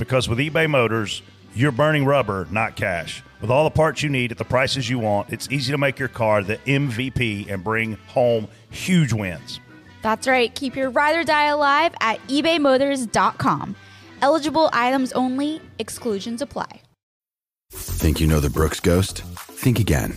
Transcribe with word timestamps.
Because 0.00 0.30
with 0.30 0.38
eBay 0.38 0.68
Motors, 0.68 1.20
you're 1.54 1.72
burning 1.72 2.06
rubber, 2.06 2.48
not 2.50 2.74
cash. 2.74 3.22
With 3.42 3.50
all 3.50 3.64
the 3.64 3.70
parts 3.70 4.02
you 4.02 4.08
need 4.08 4.32
at 4.32 4.38
the 4.38 4.46
prices 4.46 4.88
you 4.88 4.98
want, 4.98 5.30
it's 5.30 5.46
easy 5.50 5.72
to 5.72 5.78
make 5.78 5.98
your 5.98 6.08
car 6.08 6.42
the 6.42 6.56
MVP 6.56 7.50
and 7.50 7.62
bring 7.62 7.98
home 8.08 8.48
huge 8.70 9.12
wins. 9.12 9.60
That's 10.00 10.26
right. 10.26 10.54
Keep 10.54 10.74
your 10.74 10.88
ride 10.88 11.16
or 11.16 11.24
die 11.24 11.48
alive 11.48 11.92
at 12.00 12.18
ebaymotors.com. 12.28 13.76
Eligible 14.22 14.70
items 14.72 15.12
only, 15.12 15.60
exclusions 15.78 16.40
apply. 16.40 16.80
Think 17.70 18.20
you 18.20 18.26
know 18.26 18.40
the 18.40 18.48
Brooks 18.48 18.80
Ghost? 18.80 19.20
Think 19.20 19.78
again. 19.78 20.16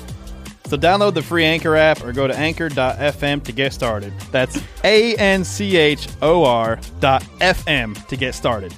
So 0.71 0.77
download 0.77 1.15
the 1.15 1.21
free 1.21 1.43
Anchor 1.43 1.75
app 1.75 2.01
or 2.01 2.13
go 2.13 2.27
to 2.27 2.33
anchor.fm 2.33 3.43
to 3.43 3.51
get 3.51 3.73
started. 3.73 4.13
That's 4.31 4.57
A 4.85 5.17
N 5.17 5.43
C 5.43 5.75
H 5.75 6.07
O 6.21 6.45
R 6.45 6.79
dot 7.01 7.23
FM 7.41 8.07
to 8.07 8.15
get 8.15 8.33
started. 8.35 8.73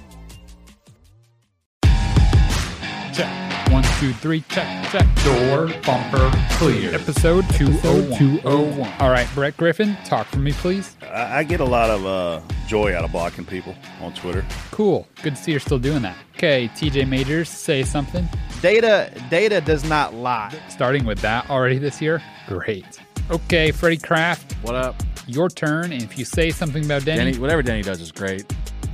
Check. 3.14 3.72
One, 3.72 3.84
two, 4.00 4.12
three, 4.14 4.44
check, 4.50 4.90
check. 4.90 5.06
Door 5.24 5.68
bumper 5.86 6.31
clear. 6.54 6.96
Episode 6.96 7.48
201. 7.52 8.18
201. 8.18 8.92
All 9.00 9.12
right, 9.12 9.28
Brett 9.36 9.56
Griffin, 9.56 9.96
talk 10.04 10.25
for 10.25 10.40
me, 10.40 10.52
please. 10.52 10.96
I, 11.04 11.38
I 11.38 11.44
get 11.44 11.60
a 11.60 11.66
lot 11.66 11.92
of 11.92 12.08
uh, 12.08 12.42
joy 12.68 12.98
out 12.98 13.04
of 13.04 13.12
blocking 13.12 13.46
people 13.46 13.75
on 14.02 14.16
Twitter. 14.16 14.44
Cool. 14.72 15.08
Good 15.22 15.36
to 15.36 15.44
see 15.44 15.52
you're 15.52 15.60
still 15.60 15.78
doing 15.78 16.02
that. 16.02 16.18
Okay, 16.38 16.70
TJ 16.70 17.08
Majors, 17.08 17.50
say 17.50 17.84
something. 17.84 18.28
Data 18.63 19.12
data 19.29 19.59
does 19.59 19.84
not 19.84 20.13
lie. 20.13 20.50
Starting 20.69 21.03
with 21.03 21.19
that 21.19 21.50
already 21.50 21.78
this 21.78 22.01
year? 22.01 22.24
Great. 22.47 22.97
Okay, 23.29 23.72
Freddie 23.72 23.97
Kraft, 23.97 24.53
What 24.62 24.74
up? 24.74 24.96
your 25.28 25.50
turn. 25.50 25.91
And 25.91 26.01
if 26.01 26.18
you 26.18 26.24
say 26.24 26.50
something 26.50 26.85
about 26.85 27.03
Denny, 27.03 27.31
Danny, 27.34 27.40
whatever 27.40 27.62
Danny 27.62 27.81
does 27.81 28.00
is 28.00 28.09
great. 28.13 28.46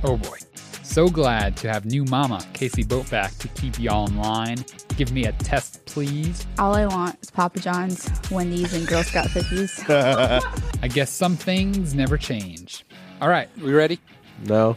oh 0.02 0.16
boy. 0.16 0.38
So 0.82 1.08
glad 1.08 1.56
to 1.58 1.68
have 1.68 1.84
new 1.84 2.04
mama, 2.06 2.44
Casey 2.52 2.82
Boat 2.82 3.08
back 3.10 3.32
to 3.38 3.46
keep 3.46 3.78
y'all 3.78 4.08
in 4.08 4.16
line. 4.16 4.56
Give 4.96 5.12
me 5.12 5.26
a 5.26 5.32
test, 5.34 5.84
please. 5.86 6.48
All 6.58 6.74
I 6.74 6.86
want 6.86 7.16
is 7.22 7.30
Papa 7.30 7.60
John's, 7.60 8.10
Wendy's, 8.28 8.74
and 8.74 8.88
Girl 8.88 9.04
Scout 9.04 9.28
cookies. 9.30 9.84
I 9.88 10.88
guess 10.92 11.10
some 11.10 11.36
things 11.36 11.94
never 11.94 12.18
change. 12.18 12.84
All 13.20 13.28
right, 13.28 13.48
we 13.58 13.72
ready? 13.72 14.00
No. 14.46 14.76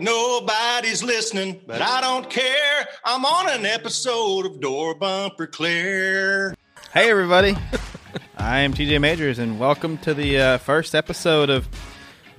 Nobody's 0.00 1.02
listening, 1.02 1.60
but 1.66 1.80
I 1.80 2.00
don't 2.00 2.28
care. 2.28 2.86
I'm 3.04 3.24
on 3.24 3.48
an 3.48 3.64
episode 3.64 4.44
of 4.44 4.60
Door 4.60 4.96
Bumper 4.96 5.46
Clear. 5.46 6.54
Hey 6.92 7.10
everybody, 7.10 7.56
I 8.36 8.60
am 8.60 8.74
TJ 8.74 9.00
Majors 9.00 9.38
and 9.38 9.58
welcome 9.58 9.96
to 9.98 10.12
the 10.12 10.38
uh, 10.38 10.58
first 10.58 10.94
episode 10.94 11.48
of 11.48 11.66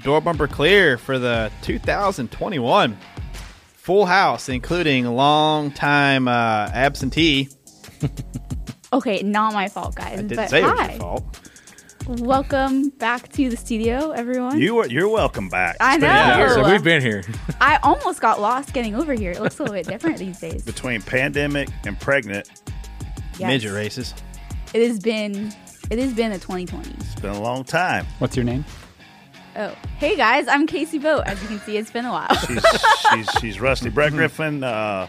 Door 0.04 0.22
Bumper 0.22 0.48
Clear 0.48 1.00
for 1.00 1.18
the 1.18 1.52
2021 1.64 2.98
Full 3.74 4.06
House, 4.06 4.50
including 4.50 5.06
long-time 5.06 6.28
uh, 6.28 6.70
absentee. 6.74 7.50
okay, 8.94 9.24
not 9.24 9.54
my 9.54 9.68
fault, 9.68 9.96
guys. 9.96 10.20
I 10.20 10.22
didn't 10.22 10.36
but 10.36 10.50
say 10.52 10.62
it 10.62 10.64
was 10.64 10.80
hi. 10.80 10.90
your 10.92 11.00
fault. 11.00 11.40
Welcome 12.08 12.88
back 12.90 13.28
to 13.34 13.50
the 13.50 13.58
studio, 13.58 14.12
everyone. 14.12 14.60
You 14.62 14.78
are, 14.80 14.88
you're 14.88 15.10
welcome 15.10 15.50
back. 15.50 15.76
I 15.82 15.96
It's 15.96 16.02
been 16.02 16.10
know. 16.30 16.38
years. 16.38 16.54
So 16.54 16.70
we've 16.72 16.84
been 16.84 17.02
here. 17.02 17.22
I 17.60 17.80
almost 17.84 18.22
got 18.22 18.40
lost 18.40 18.74
getting 18.74 18.96
over 18.96 19.12
here. 19.14 19.32
It 19.32 19.42
looks 19.42 19.60
a 19.60 19.64
little 19.64 19.76
bit 19.76 19.88
different 19.88 20.18
these 20.18 20.40
days. 20.40 20.64
Between 20.64 21.02
pandemic 21.02 21.68
and 21.86 22.00
pregnant, 22.00 22.50
Yes. 23.38 23.50
Midget 23.50 23.74
races. 23.74 24.14
It 24.74 24.88
has 24.88 25.00
been 25.00 25.54
it 25.92 26.00
has 26.00 26.14
been 26.14 26.32
a 26.32 26.40
2020. 26.40 26.90
it's 26.92 27.16
been 27.16 27.32
a 27.36 27.42
long 27.42 27.64
time. 27.66 28.06
What's 28.20 28.36
your 28.38 28.46
name? 28.46 28.64
Oh, 29.58 29.76
hey 29.98 30.16
guys, 30.16 30.48
I'm 30.48 30.66
Casey 30.66 31.00
Boat. 31.00 31.24
As 31.26 31.42
you 31.42 31.48
can 31.50 31.60
see, 31.60 31.76
it's 31.78 31.92
been 31.92 32.06
a 32.06 32.12
while. 32.12 32.34
She's 32.36 32.66
she's, 33.12 33.30
she's 33.42 33.60
Rusty 33.62 33.90
Brett 33.90 34.14
Griffin, 34.14 34.64
uh, 34.64 35.08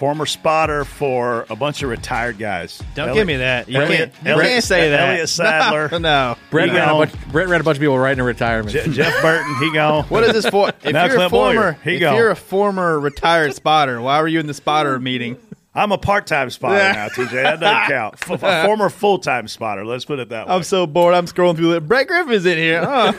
former 0.00 0.24
spotter 0.24 0.82
for 0.86 1.44
a 1.50 1.54
bunch 1.56 1.82
of 1.82 1.90
retired 1.90 2.38
guys. 2.38 2.82
Don't 2.94 3.10
Elliot- 3.10 3.20
give 3.20 3.26
me 3.26 3.36
that. 3.36 3.68
You 3.68 3.82
Elliot- 3.82 3.98
can't, 4.14 4.24
you 4.26 4.32
Elliot- 4.32 4.48
can't 4.50 4.64
say 4.64 4.88
that. 4.90 5.08
Elliot 5.10 5.28
Sadler. 5.28 5.88
No, 5.92 5.98
no. 5.98 6.36
Brett 6.50 6.70
He 6.70 6.74
ran, 6.74 6.88
a 6.88 6.92
bunch, 6.94 7.12
Brett 7.30 7.48
ran 7.48 7.60
a 7.60 7.64
bunch 7.64 7.76
of 7.76 7.80
people 7.82 7.98
right 7.98 8.12
into 8.12 8.24
retirement. 8.24 8.70
Je- 8.72 8.90
Jeff 8.92 9.20
Burton, 9.20 9.54
he 9.60 9.70
gone. 9.74 10.04
What 10.04 10.24
is 10.24 10.32
this 10.32 10.46
for? 10.48 10.68
If 10.82 10.94
Now 10.94 11.04
you're 11.04 11.12
a 11.12 11.16
Clint 11.16 11.32
Bowyer, 11.32 11.52
former, 11.54 11.72
he 11.84 11.96
if 11.96 12.00
gone. 12.00 12.16
you're 12.16 12.30
a 12.30 12.34
former 12.36 12.98
retired 12.98 13.52
spotter, 13.54 14.00
why 14.00 14.22
were 14.22 14.28
you 14.28 14.40
in 14.40 14.46
the 14.46 14.54
spotter 14.54 14.98
meeting? 14.98 15.36
I'm 15.74 15.92
a 15.92 15.98
part-time 15.98 16.48
spotter 16.48 16.76
now, 16.94 17.08
TJ. 17.08 17.30
That 17.32 17.60
doesn't 17.60 17.88
count. 17.94 18.14
F- 18.28 18.42
a 18.42 18.64
former 18.64 18.88
full-time 18.88 19.46
spotter. 19.48 19.84
Let's 19.84 20.06
put 20.06 20.18
it 20.18 20.30
that 20.30 20.48
way. 20.48 20.54
I'm 20.54 20.62
so 20.62 20.86
bored. 20.86 21.14
I'm 21.14 21.26
scrolling 21.26 21.56
through 21.56 21.74
it. 21.76 21.86
Brett 21.86 22.08
Griffin's 22.08 22.46
in 22.46 22.56
here. 22.58 22.82
Huh? 22.84 23.12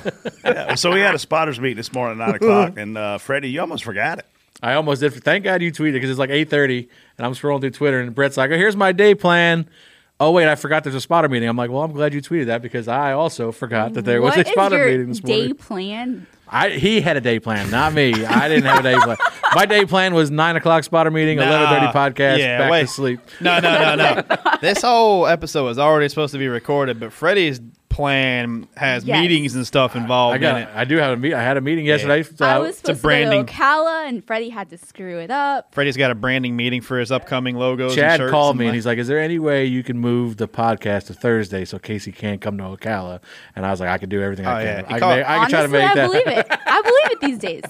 Yeah, 0.44 0.74
so 0.76 0.92
we 0.92 1.00
had 1.00 1.14
a 1.16 1.20
spotters 1.20 1.60
meeting 1.62 1.78
this 1.78 1.94
morning 1.94 2.20
at 2.20 2.26
nine 2.26 2.36
o'clock, 2.36 2.74
and 2.78 2.98
uh, 2.98 3.20
Freddie, 3.20 3.52
you 3.52 3.62
almost 3.62 3.84
forgot 3.84 4.18
it. 4.20 4.26
I 4.62 4.74
almost 4.74 5.02
did. 5.02 5.14
Thank 5.24 5.44
God 5.44 5.62
you 5.62 5.72
tweeted 5.72 5.94
because 5.94 6.10
it's 6.10 6.20
like 6.20 6.30
eight 6.30 6.50
thirty, 6.50 6.88
and 7.18 7.26
I'm 7.26 7.34
scrolling 7.34 7.62
through 7.62 7.72
Twitter, 7.72 8.00
and 8.00 8.14
Brett's 8.14 8.38
like, 8.38 8.52
"Oh, 8.52 8.56
here's 8.56 8.76
my 8.78 8.92
day 8.92 9.16
plan." 9.16 9.68
Oh 10.20 10.30
wait, 10.30 10.48
I 10.48 10.54
forgot 10.54 10.84
there's 10.84 10.96
a 10.96 11.02
spotter 11.02 11.28
meeting. 11.30 11.50
I'm 11.50 11.58
like, 11.58 11.72
well, 11.72 11.82
I'm 11.82 11.94
glad 11.94 12.14
you 12.14 12.22
tweeted 12.22 12.46
that 12.46 12.62
because 12.62 12.88
I 12.88 13.14
also 13.14 13.52
forgot 13.52 13.94
that 13.96 14.06
there 14.06 14.22
was 14.22 14.36
What 14.36 14.46
a 14.46 14.48
is 14.48 14.54
spotter 14.54 14.78
your 14.78 14.86
meeting 14.88 15.08
this 15.08 15.24
morning. 15.24 15.48
day 15.48 15.54
plan? 15.56 16.28
I 16.48 16.70
he 16.70 17.02
had 17.02 17.18
a 17.18 17.22
day 17.22 17.40
plan, 17.40 17.72
not 17.72 17.94
me. 17.94 18.14
I 18.24 18.48
didn't 18.48 18.66
have 18.66 18.82
a 18.82 18.84
day 18.84 19.00
plan. 19.00 19.18
My 19.56 19.66
day 19.66 19.84
plan 19.86 20.14
was 20.14 20.30
nine 20.30 20.56
o'clock 20.58 20.84
spotter 20.84 21.10
meeting, 21.10 21.38
Nah. 21.40 21.48
eleven 21.48 21.70
thirty 21.70 21.88
podcast, 21.92 22.38
Yeah, 22.38 22.60
back 22.60 22.72
wait. 22.72 22.82
to 22.82 22.88
sleep. 22.88 23.20
No, 23.40 23.60
no, 23.60 23.96
no, 23.96 23.96
no. 23.96 24.24
this 24.62 24.84
whole 24.84 25.26
episode 25.26 25.64
was 25.66 25.80
already 25.80 26.08
supposed 26.08 26.34
to 26.34 26.38
be 26.40 26.48
recorded, 26.50 27.00
but 27.00 27.12
Freddie's 27.12 27.60
plan 27.92 28.68
has 28.78 29.04
Yes. 29.06 29.20
meetings 29.22 29.56
and 29.56 29.68
stuff 29.68 29.96
involved 29.96 30.36
I 30.36 30.38
got. 30.40 30.56
in 30.56 30.64
it. 30.64 30.70
I 30.74 30.86
do 30.86 30.98
have 30.98 31.12
a 31.12 31.18
meet. 31.18 31.34
I 31.34 31.44
had 31.44 31.58
a 31.58 31.62
meeting 31.62 31.86
yesterday. 31.86 32.24
I 32.44 32.56
uh, 32.56 32.62
was 32.62 32.78
supposed 32.78 32.86
to 32.86 32.94
branding- 32.96 33.42
go 33.42 33.46
to 33.46 33.54
Ocala, 33.54 34.08
and 34.08 34.26
Freddie 34.26 34.50
had 34.50 34.70
to 34.72 34.78
screw 34.78 35.20
it 35.20 35.30
up. 35.30 35.74
Freddie's 35.74 35.98
got 35.98 36.10
a 36.10 36.16
branding 36.16 36.56
meeting 36.56 36.82
for 36.82 36.98
his 37.00 37.12
upcoming 37.12 37.56
logos. 37.58 37.92
and 37.92 38.02
Chad 38.02 38.18
shirts 38.20 38.32
called 38.32 38.52
and 38.56 38.60
me 38.62 38.66
and 38.68 38.76
he's 38.76 38.86
like, 38.86 38.98
"Is 38.98 39.08
there 39.08 39.20
any 39.20 39.38
way 39.40 39.66
you 39.66 39.84
can 39.84 40.00
move 40.00 40.38
the 40.38 40.48
podcast 40.48 41.08
to 41.08 41.14
Thursday 41.14 41.66
so 41.66 41.78
Casey 41.78 42.12
can't 42.12 42.42
come 42.42 42.58
to 42.58 42.64
Ocala?" 42.64 43.20
And 43.56 43.66
I 43.66 43.72
was 43.72 43.80
like, 43.80 43.90
"I 43.90 43.98
can 43.98 44.10
do 44.10 44.22
everything 44.22 44.46
Oh, 44.48 44.52
I 44.52 44.64
yeah. 44.64 44.76
can. 44.82 44.86
He 44.86 44.86
I 44.86 44.92
can, 44.94 45.00
called- 45.00 45.18
make, 45.18 45.26
I 45.30 45.40
can 45.40 45.50
try 45.50 45.50
to 45.50 45.58
Honestly, 45.68 45.80
make 45.80 45.90
I 45.90 45.96
that." 45.96 46.08
believe 46.08 46.28
it. 46.28 46.48
I 46.66 46.82
believe 46.82 47.12
it 47.12 47.20
these 47.22 47.38
days. 47.38 47.64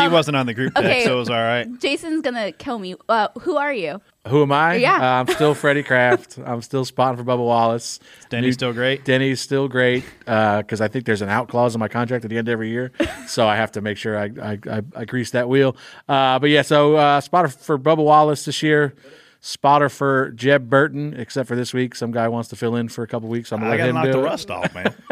she 0.00 0.08
wasn't 0.08 0.36
on 0.36 0.46
the 0.46 0.54
group 0.54 0.74
text, 0.74 0.86
okay. 0.90 1.04
so 1.04 1.16
it 1.16 1.18
was 1.18 1.30
all 1.30 1.36
right. 1.36 1.66
Jason's 1.80 2.22
gonna 2.22 2.52
kill 2.52 2.78
me. 2.78 2.94
Uh, 3.08 3.28
who 3.40 3.56
are 3.56 3.72
you? 3.72 4.00
Who 4.26 4.42
am 4.42 4.52
I? 4.52 4.74
Yeah. 4.74 4.96
Uh, 4.96 5.20
I'm 5.20 5.28
still 5.28 5.54
Freddie 5.54 5.82
Kraft. 5.82 6.38
I'm 6.44 6.60
still 6.60 6.84
spotting 6.84 7.16
for 7.16 7.24
Bubba 7.24 7.44
Wallace. 7.44 7.98
Denny's 8.28 8.54
still 8.54 8.72
great? 8.74 9.04
Denny's 9.04 9.40
still 9.40 9.68
great 9.68 10.04
because 10.20 10.80
I 10.80 10.88
think 10.88 11.06
there's 11.06 11.22
an 11.22 11.30
out 11.30 11.48
clause 11.48 11.74
in 11.74 11.78
my 11.78 11.88
contract 11.88 12.24
at 12.24 12.30
the 12.30 12.36
end 12.36 12.48
of 12.48 12.52
every 12.52 12.68
year, 12.68 12.92
so 13.26 13.46
I 13.46 13.56
have 13.56 13.72
to 13.72 13.80
make 13.80 13.96
sure 13.96 14.18
I 14.18 14.24
I, 14.42 14.58
I, 14.70 14.82
I 14.96 15.04
grease 15.06 15.30
that 15.30 15.48
wheel. 15.48 15.76
Uh, 16.08 16.38
but 16.38 16.50
yeah, 16.50 16.62
so 16.62 16.96
uh, 16.96 17.20
spotter 17.20 17.48
for 17.48 17.78
Bubba 17.78 18.04
Wallace 18.04 18.44
this 18.44 18.62
year. 18.62 18.94
Spotter 19.40 19.88
for 19.88 20.32
Jeb 20.32 20.68
Burton, 20.68 21.14
except 21.14 21.46
for 21.46 21.54
this 21.54 21.72
week, 21.72 21.94
some 21.94 22.10
guy 22.10 22.26
wants 22.26 22.48
to 22.48 22.56
fill 22.56 22.74
in 22.74 22.88
for 22.88 23.04
a 23.04 23.06
couple 23.06 23.28
weeks. 23.28 23.52
I'm 23.52 23.60
gonna 23.60 23.72
I 23.72 23.76
let 23.76 23.88
him 23.88 23.94
knock 23.94 24.04
do 24.06 24.12
the 24.12 24.18
it. 24.18 24.22
rust 24.24 24.50
off, 24.50 24.74
man. 24.74 24.94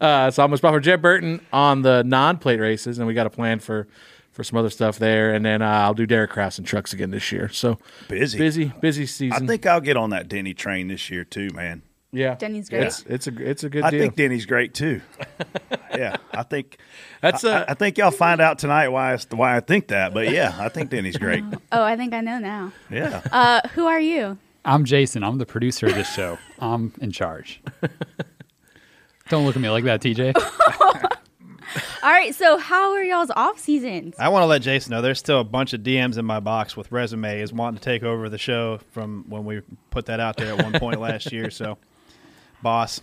Uh, 0.00 0.30
so 0.30 0.42
I'm 0.42 0.48
gonna 0.48 0.56
spot 0.56 0.72
for 0.72 0.80
Jeb 0.80 1.02
Burton 1.02 1.44
on 1.52 1.82
the 1.82 2.02
non-plate 2.02 2.58
races, 2.60 2.98
and 2.98 3.06
we 3.06 3.12
got 3.12 3.26
a 3.26 3.30
plan 3.30 3.60
for 3.60 3.86
for 4.36 4.44
some 4.44 4.58
other 4.58 4.68
stuff 4.70 4.98
there. 4.98 5.32
And 5.32 5.44
then 5.44 5.62
uh, 5.62 5.66
I'll 5.68 5.94
do 5.94 6.04
Derek 6.06 6.30
Kraus 6.30 6.58
and 6.58 6.66
trucks 6.66 6.92
again 6.92 7.10
this 7.10 7.32
year. 7.32 7.48
So 7.48 7.78
Busy. 8.08 8.36
busy, 8.38 8.72
busy 8.80 9.06
season. 9.06 9.42
I 9.42 9.46
think 9.46 9.64
I'll 9.64 9.80
get 9.80 9.96
on 9.96 10.10
that 10.10 10.28
Denny 10.28 10.52
train 10.52 10.88
this 10.88 11.10
year 11.10 11.24
too, 11.24 11.48
man. 11.54 11.82
yeah, 12.12 12.34
Denny's 12.34 12.68
great. 12.68 12.84
It's, 12.84 13.02
it's 13.08 13.26
a 13.26 13.32
it's 13.50 13.64
a 13.64 13.70
good 13.70 13.82
I 13.84 13.90
deal. 13.90 14.00
think 14.00 14.16
Denny's 14.16 14.44
great 14.46 14.74
too. 14.74 15.00
yeah, 15.90 16.16
I 16.32 16.42
think 16.42 16.76
That's 17.22 17.44
I, 17.44 17.60
a- 17.62 17.64
I 17.70 17.74
think 17.74 17.96
y'all 17.96 18.10
find 18.10 18.40
out 18.42 18.58
tonight 18.58 18.88
why 18.88 19.14
I, 19.14 19.18
why 19.30 19.56
I 19.56 19.60
think 19.60 19.88
that. 19.88 20.12
But 20.12 20.30
yeah, 20.30 20.54
I 20.58 20.68
think 20.68 20.90
Denny's 20.90 21.16
great. 21.16 21.42
Oh, 21.72 21.82
I 21.82 21.96
think 21.96 22.12
I 22.14 22.20
know 22.20 22.38
now. 22.38 22.72
Yeah. 22.90 23.22
Uh, 23.32 23.66
who 23.70 23.86
are 23.86 24.00
you? 24.00 24.38
I'm 24.64 24.84
Jason. 24.84 25.24
I'm 25.24 25.38
the 25.38 25.46
producer 25.46 25.86
of 25.86 25.94
this 25.94 26.12
show. 26.12 26.38
I'm 26.58 26.92
in 27.00 27.10
charge. 27.10 27.60
Don't 29.28 29.44
look 29.46 29.56
at 29.56 29.62
me 29.62 29.68
like 29.70 29.84
that, 29.84 30.00
TJ. 30.02 30.32
All 32.02 32.10
right. 32.10 32.34
So, 32.34 32.58
how 32.58 32.92
are 32.92 33.02
y'all's 33.02 33.30
off 33.30 33.58
seasons? 33.58 34.14
I 34.18 34.28
want 34.28 34.42
to 34.42 34.46
let 34.46 34.62
Jason 34.62 34.90
know 34.92 35.02
there's 35.02 35.18
still 35.18 35.40
a 35.40 35.44
bunch 35.44 35.72
of 35.72 35.80
DMs 35.82 36.18
in 36.18 36.24
my 36.24 36.40
box 36.40 36.76
with 36.76 36.90
resumes 36.92 37.52
wanting 37.52 37.78
to 37.78 37.84
take 37.84 38.02
over 38.02 38.28
the 38.28 38.38
show 38.38 38.78
from 38.92 39.24
when 39.28 39.44
we 39.44 39.62
put 39.90 40.06
that 40.06 40.20
out 40.20 40.36
there 40.36 40.54
at 40.54 40.62
one 40.62 40.72
point 40.80 41.00
last 41.00 41.32
year. 41.32 41.50
So, 41.50 41.78
boss, 42.62 43.00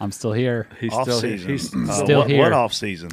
I'm 0.00 0.12
still 0.12 0.32
here. 0.32 0.68
He's 0.80 0.92
off 0.92 1.04
still 1.04 1.20
season. 1.20 1.48
he's 1.50 1.74
Uh, 1.74 1.92
Still 2.04 2.18
what, 2.20 2.30
here. 2.30 2.38
What 2.40 2.52
off 2.52 2.72
season? 2.72 3.10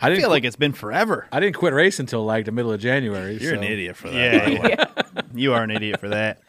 I 0.00 0.06
I 0.06 0.08
didn't 0.08 0.20
feel 0.22 0.28
quit, 0.30 0.36
like 0.36 0.44
it's 0.44 0.56
been 0.56 0.72
forever. 0.72 1.28
I 1.30 1.38
didn't 1.38 1.54
quit 1.56 1.72
racing 1.72 2.04
until 2.04 2.24
like 2.24 2.44
the 2.44 2.52
middle 2.52 2.72
of 2.72 2.80
January. 2.80 3.36
You're 3.36 3.54
an 3.54 3.62
idiot 3.62 3.96
for 3.96 4.08
that. 4.10 4.14
Yeah, 4.52 4.58
by 4.58 4.68
the 5.14 5.20
way. 5.22 5.22
you 5.34 5.52
are 5.54 5.62
an 5.62 5.70
idiot 5.70 6.00
for 6.00 6.08
that. 6.08 6.42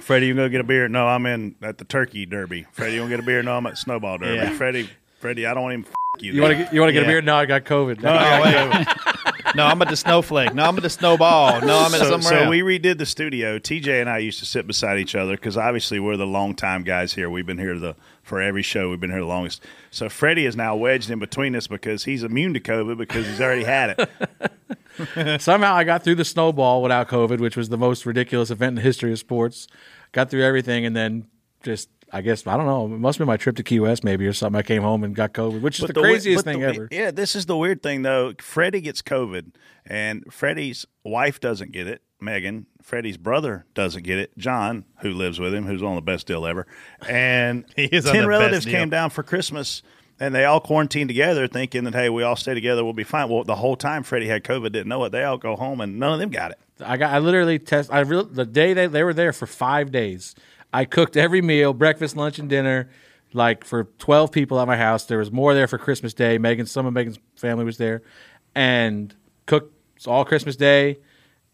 Freddie, 0.00 0.26
you 0.26 0.34
gonna 0.34 0.48
get 0.50 0.60
a 0.60 0.64
beer? 0.64 0.86
No, 0.88 1.06
I'm 1.08 1.24
in 1.26 1.54
at 1.62 1.78
the 1.78 1.84
Turkey 1.84 2.26
Derby. 2.26 2.66
Freddie, 2.72 2.94
you 2.94 3.00
gonna 3.00 3.10
get 3.10 3.20
a 3.20 3.22
beer? 3.26 3.42
No, 3.42 3.56
I'm 3.56 3.66
at 3.66 3.78
Snowball 3.78 4.18
Derby. 4.18 4.34
Yeah. 4.36 4.50
Freddie, 4.50 4.88
Freddie, 5.18 5.46
I 5.46 5.54
don't 5.54 5.72
even 5.72 5.84
f- 6.18 6.22
you. 6.22 6.32
You 6.34 6.42
want 6.42 6.52
to 6.52 6.58
get 6.64 6.72
you 6.72 6.80
want 6.80 6.88
to 6.90 6.92
get 6.92 7.02
Yeah. 7.02 7.08
a 7.08 7.12
beer? 7.12 7.22
No, 7.22 7.36
I 7.36 7.46
got 7.46 7.64
COVID. 7.64 8.02
No, 8.02 8.10
I 8.10 8.76
wait. 8.78 8.86
No, 9.54 9.64
I'm 9.64 9.80
at 9.80 9.88
the 9.88 9.96
snowflake. 9.96 10.52
No, 10.52 10.64
I'm 10.64 10.76
at 10.76 10.82
the 10.82 10.90
snowball. 10.90 11.62
No, 11.62 11.78
I'm 11.78 11.94
at 11.94 12.00
so, 12.00 12.10
somewhere 12.10 12.20
so 12.20 12.36
else. 12.36 12.50
we 12.50 12.60
redid 12.60 12.98
the 12.98 13.06
studio. 13.06 13.58
TJ 13.58 13.98
and 13.98 14.08
I 14.10 14.18
used 14.18 14.38
to 14.40 14.44
sit 14.44 14.66
beside 14.66 14.98
each 14.98 15.14
other 15.14 15.36
because 15.36 15.56
obviously 15.56 15.98
we're 15.98 16.18
the 16.18 16.26
long 16.26 16.54
time 16.54 16.82
guys 16.84 17.14
here. 17.14 17.30
We've 17.30 17.46
been 17.46 17.56
here 17.56 17.78
the 17.78 17.96
for 18.22 18.42
every 18.42 18.62
show. 18.62 18.90
We've 18.90 19.00
been 19.00 19.08
here 19.10 19.20
the 19.20 19.26
longest. 19.26 19.64
So 19.90 20.10
Freddie 20.10 20.44
is 20.44 20.54
now 20.54 20.76
wedged 20.76 21.08
in 21.10 21.18
between 21.18 21.56
us 21.56 21.66
because 21.66 22.04
he's 22.04 22.22
immune 22.24 22.52
to 22.54 22.60
COVID 22.60 22.98
because 22.98 23.26
he's 23.26 23.40
already 23.40 23.64
had 23.64 23.96
it. 23.98 25.40
Somehow 25.40 25.74
I 25.74 25.84
got 25.84 26.04
through 26.04 26.16
the 26.16 26.26
snowball 26.26 26.82
without 26.82 27.08
COVID, 27.08 27.40
which 27.40 27.56
was 27.56 27.70
the 27.70 27.78
most 27.78 28.04
ridiculous 28.04 28.50
event 28.50 28.70
in 28.70 28.74
the 28.76 28.82
history 28.82 29.12
of 29.12 29.18
sports. 29.18 29.66
Got 30.12 30.28
through 30.30 30.44
everything, 30.44 30.84
and 30.84 30.94
then 30.94 31.26
just 31.62 31.88
I 32.12 32.20
guess 32.22 32.46
I 32.46 32.56
don't 32.56 32.66
know. 32.66 32.86
It 32.86 32.98
must 32.98 33.18
have 33.18 33.26
been 33.26 33.32
my 33.32 33.36
trip 33.36 33.56
to 33.56 33.62
Key 33.62 33.80
West, 33.80 34.02
maybe 34.04 34.26
or 34.26 34.32
something. 34.32 34.58
I 34.58 34.62
came 34.62 34.82
home 34.82 35.04
and 35.04 35.14
got 35.14 35.32
COVID, 35.32 35.60
which 35.60 35.78
is 35.80 35.86
the, 35.86 35.92
the 35.92 36.00
we- 36.00 36.08
craziest 36.08 36.44
but 36.44 36.50
thing 36.52 36.60
the- 36.60 36.66
ever. 36.66 36.88
Yeah, 36.90 37.10
this 37.10 37.36
is 37.36 37.46
the 37.46 37.56
weird 37.56 37.82
thing 37.82 38.02
though. 38.02 38.32
Freddie 38.40 38.80
gets 38.80 39.02
COVID, 39.02 39.52
and 39.86 40.24
Freddie's 40.32 40.86
wife 41.04 41.40
doesn't 41.40 41.72
get 41.72 41.86
it. 41.86 42.02
Megan, 42.20 42.66
Freddie's 42.82 43.16
brother 43.16 43.64
doesn't 43.74 44.02
get 44.02 44.18
it. 44.18 44.36
John, 44.36 44.84
who 45.02 45.12
lives 45.12 45.38
with 45.38 45.54
him, 45.54 45.66
who's 45.66 45.82
on 45.82 45.94
the 45.94 46.02
best 46.02 46.26
deal 46.26 46.46
ever, 46.46 46.66
and 47.08 47.64
He 47.76 47.84
is 47.84 48.06
on 48.06 48.12
ten 48.14 48.22
the 48.24 48.28
best 48.28 48.38
relatives 48.40 48.64
deal. 48.64 48.74
came 48.74 48.90
down 48.90 49.10
for 49.10 49.22
Christmas. 49.22 49.82
And 50.20 50.34
they 50.34 50.44
all 50.44 50.58
quarantined 50.58 51.08
together, 51.08 51.46
thinking 51.46 51.84
that 51.84 51.94
hey, 51.94 52.08
we 52.10 52.24
all 52.24 52.34
stay 52.34 52.52
together, 52.52 52.82
we'll 52.82 52.92
be 52.92 53.04
fine. 53.04 53.28
Well, 53.28 53.44
the 53.44 53.54
whole 53.54 53.76
time 53.76 54.02
Freddie 54.02 54.26
had 54.26 54.42
COVID, 54.42 54.72
didn't 54.72 54.88
know 54.88 55.04
it. 55.04 55.10
They 55.12 55.22
all 55.22 55.38
go 55.38 55.54
home, 55.54 55.80
and 55.80 56.00
none 56.00 56.12
of 56.12 56.18
them 56.18 56.30
got 56.30 56.50
it. 56.50 56.58
I 56.80 56.96
got 56.96 57.12
I 57.14 57.20
literally 57.20 57.60
test 57.60 57.88
I 57.92 58.00
real 58.00 58.24
the 58.24 58.44
day 58.44 58.72
they, 58.72 58.88
they 58.88 59.04
were 59.04 59.14
there 59.14 59.32
for 59.32 59.46
five 59.46 59.92
days. 59.92 60.34
I 60.72 60.84
cooked 60.84 61.16
every 61.16 61.40
meal, 61.42 61.72
breakfast, 61.72 62.16
lunch, 62.16 62.38
and 62.38 62.48
dinner, 62.48 62.90
like 63.32 63.64
for 63.64 63.84
twelve 63.98 64.32
people 64.32 64.60
at 64.60 64.66
my 64.66 64.76
house. 64.76 65.04
There 65.06 65.18
was 65.18 65.32
more 65.32 65.54
there 65.54 65.66
for 65.66 65.78
Christmas 65.78 66.14
Day. 66.14 66.38
Megan, 66.38 66.66
some 66.66 66.86
of 66.86 66.92
Megan's 66.92 67.18
family 67.36 67.64
was 67.64 67.78
there, 67.78 68.02
and 68.54 69.14
cooked 69.46 69.72
all 70.06 70.24
Christmas 70.24 70.56
Day. 70.56 70.98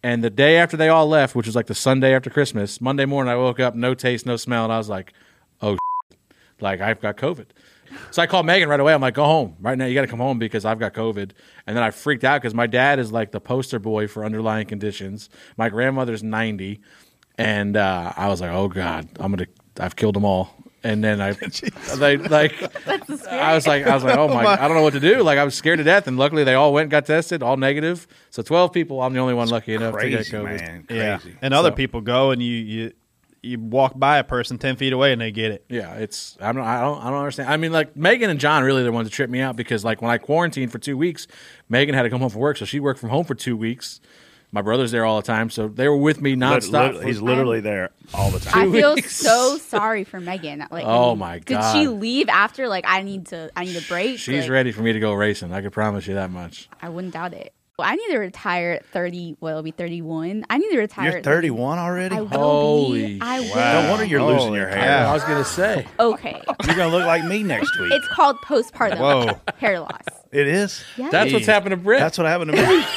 And 0.02 0.22
the 0.22 0.30
day 0.30 0.58
after 0.58 0.76
they 0.76 0.90
all 0.90 1.06
left, 1.06 1.34
which 1.34 1.46
was 1.46 1.56
like 1.56 1.66
the 1.66 1.74
Sunday 1.74 2.14
after 2.14 2.28
Christmas, 2.28 2.78
Monday 2.80 3.06
morning 3.06 3.32
I 3.32 3.36
woke 3.36 3.58
up, 3.58 3.74
no 3.74 3.94
taste, 3.94 4.26
no 4.26 4.36
smell, 4.36 4.64
and 4.64 4.72
I 4.72 4.76
was 4.78 4.88
like, 4.88 5.14
"Oh, 5.62 5.78
shit. 6.10 6.18
like 6.60 6.80
I've 6.80 7.00
got 7.00 7.16
COVID." 7.16 7.46
So 8.10 8.20
I 8.20 8.26
called 8.26 8.44
Megan 8.44 8.68
right 8.68 8.80
away. 8.80 8.92
I'm 8.92 9.00
like, 9.00 9.14
"Go 9.14 9.24
home 9.24 9.56
right 9.60 9.78
now. 9.78 9.86
You 9.86 9.94
got 9.94 10.02
to 10.02 10.08
come 10.08 10.18
home 10.18 10.38
because 10.38 10.64
I've 10.64 10.78
got 10.78 10.92
COVID." 10.92 11.30
And 11.66 11.76
then 11.76 11.82
I 11.82 11.90
freaked 11.90 12.24
out 12.24 12.42
because 12.42 12.54
my 12.54 12.66
dad 12.66 12.98
is 12.98 13.12
like 13.12 13.32
the 13.32 13.40
poster 13.40 13.78
boy 13.78 14.06
for 14.06 14.24
underlying 14.24 14.66
conditions. 14.66 15.30
My 15.56 15.68
grandmother's 15.70 16.22
90, 16.22 16.80
and 17.38 17.76
uh, 17.76 18.12
I 18.16 18.28
was 18.28 18.40
like, 18.40 18.50
"Oh 18.50 18.68
God, 18.68 19.08
I'm 19.18 19.32
gonna, 19.32 19.46
I've 19.80 19.96
killed 19.96 20.14
them 20.16 20.24
all." 20.24 20.54
And 20.82 21.02
then 21.02 21.18
I, 21.18 21.32
they 21.96 22.18
like, 22.18 22.52
I 23.30 23.54
was 23.54 23.66
like, 23.66 23.86
I 23.86 23.94
was 23.94 24.04
like, 24.04 24.18
"Oh 24.18 24.28
my, 24.28 24.44
I 24.44 24.68
don't 24.68 24.76
know 24.76 24.82
what 24.82 24.92
to 24.92 25.00
do." 25.00 25.22
Like 25.22 25.38
I 25.38 25.44
was 25.44 25.54
scared 25.54 25.78
to 25.78 25.84
death, 25.84 26.06
and 26.06 26.18
luckily 26.18 26.44
they 26.44 26.54
all 26.54 26.72
went 26.72 26.84
and 26.84 26.90
got 26.90 27.06
tested, 27.06 27.42
all 27.42 27.56
negative. 27.56 28.06
So 28.30 28.42
12 28.42 28.72
people. 28.72 29.00
I'm 29.02 29.12
the 29.14 29.20
only 29.20 29.34
one 29.34 29.48
lucky 29.48 29.74
enough 29.74 29.96
to 29.98 30.08
get 30.10 30.16
Crazy 30.16 30.32
COVID. 30.32 30.60
man, 30.60 30.86
yeah, 30.90 31.18
crazy. 31.18 31.36
and 31.40 31.54
other 31.54 31.70
So- 31.70 31.76
people 31.76 32.00
go 32.02 32.30
and 32.32 32.42
you 32.42 32.52
you 32.56 32.92
you 33.42 33.58
walk 33.58 33.98
by 33.98 34.18
a 34.18 34.24
person 34.24 34.56
ten 34.58 34.76
feet 34.76 34.92
away 34.92 35.12
and 35.12 35.20
they 35.20 35.30
get 35.30 35.52
it. 35.52 35.64
Yeah, 35.70 35.94
it's 35.94 36.36
I 36.40 36.52
don't 36.52 36.64
I 36.64 36.80
don't 36.82 36.98
I 37.02 37.08
don't 37.10 37.18
understand. 37.18 37.48
I 37.50 37.56
mean, 37.56 37.72
like 37.72 37.96
Megan 37.96 38.28
and 38.30 38.38
John 38.40 38.62
really 38.62 38.82
the 38.82 38.92
ones 38.92 39.06
that 39.08 39.14
trip 39.14 39.28
me 39.30 39.40
out 39.40 39.56
because 39.56 39.84
like 39.84 40.00
when 40.02 40.10
I 40.10 40.18
quarantined 40.18 40.70
for 40.72 40.78
two 40.78 40.96
weeks, 40.98 41.26
Megan 41.68 41.94
had 41.94 42.02
to 42.02 42.10
come 42.10 42.20
home 42.20 42.30
from 42.30 42.40
work, 42.42 42.56
so 42.58 42.64
she 42.66 42.78
worked 42.80 43.00
from 43.00 43.08
home 43.10 43.24
for 43.24 43.34
two 43.34 43.56
weeks. 43.56 44.00
My 44.54 44.62
brother's 44.62 44.92
there 44.92 45.04
all 45.04 45.16
the 45.20 45.26
time, 45.26 45.50
so 45.50 45.66
they 45.66 45.88
were 45.88 45.96
with 45.96 46.20
me 46.20 46.36
Lit- 46.36 46.38
nonstop. 46.62 46.94
lit- 46.94 47.04
he's 47.06 47.20
literally 47.20 47.58
there 47.60 47.90
all 48.14 48.30
the 48.30 48.38
time. 48.38 48.68
I 48.68 48.72
feel 48.72 48.96
so 49.08 49.58
sorry 49.58 50.04
for 50.04 50.20
Megan. 50.20 50.64
Like, 50.70 50.84
Oh, 50.86 51.16
my 51.16 51.40
god, 51.40 51.72
Did 51.72 51.72
she 51.80 51.88
leave 51.88 52.28
after? 52.28 52.68
Like, 52.68 52.84
I 52.86 53.02
need 53.02 53.26
to. 53.26 53.50
I 53.56 53.64
need 53.64 53.76
a 53.76 53.82
break. 53.88 54.20
She's 54.20 54.42
Like, 54.44 54.50
ready 54.52 54.70
for 54.70 54.82
me 54.82 54.92
to 54.92 55.00
go 55.00 55.12
racing. 55.12 55.52
I 55.52 55.60
can 55.60 55.72
promise 55.72 56.06
you 56.06 56.14
that 56.14 56.30
much. 56.30 56.68
I 56.80 56.88
wouldn't 56.88 57.14
doubt 57.14 57.34
it. 57.34 57.52
Well, 57.76 57.88
I 57.90 57.96
need 57.96 58.06
to 58.12 58.18
retire 58.18 58.70
at 58.70 58.86
thirty. 58.86 59.36
Well, 59.40 59.50
it'll 59.54 59.64
be 59.64 59.72
thirty-one. 59.72 60.44
I 60.48 60.58
need 60.58 60.70
to 60.70 60.78
retire. 60.78 61.10
You're 61.10 61.22
31 61.22 61.80
already. 61.80 62.14
I 62.14 62.20
will 62.20 62.28
Holy 62.28 63.14
be. 63.14 63.20
I 63.20 63.40
will. 63.40 63.56
No 63.56 63.90
wonder 63.90 64.04
you're 64.04 64.22
losing 64.22 64.54
your 64.54 64.68
cow. 64.68 64.76
hair. 64.76 65.06
I 65.08 65.12
was 65.12 65.24
gonna 65.24 65.44
say. 65.44 65.84
Okay. 65.98 66.40
You're 66.64 66.76
gonna 66.76 66.96
look 66.96 67.04
like 67.04 67.24
me 67.24 67.42
next 67.42 67.76
week. 67.80 67.92
it's 67.92 68.06
called 68.06 68.36
postpartum 68.46 68.98
Whoa. 69.00 69.40
hair 69.56 69.80
loss. 69.80 70.02
it 70.30 70.46
is. 70.46 70.84
Yeah. 70.96 71.10
That's 71.10 71.32
what's 71.32 71.46
happened 71.46 71.72
to 71.72 71.76
Britt. 71.76 71.98
That's 71.98 72.16
what 72.16 72.28
happened 72.28 72.52
to 72.52 72.62
me. 72.64 72.84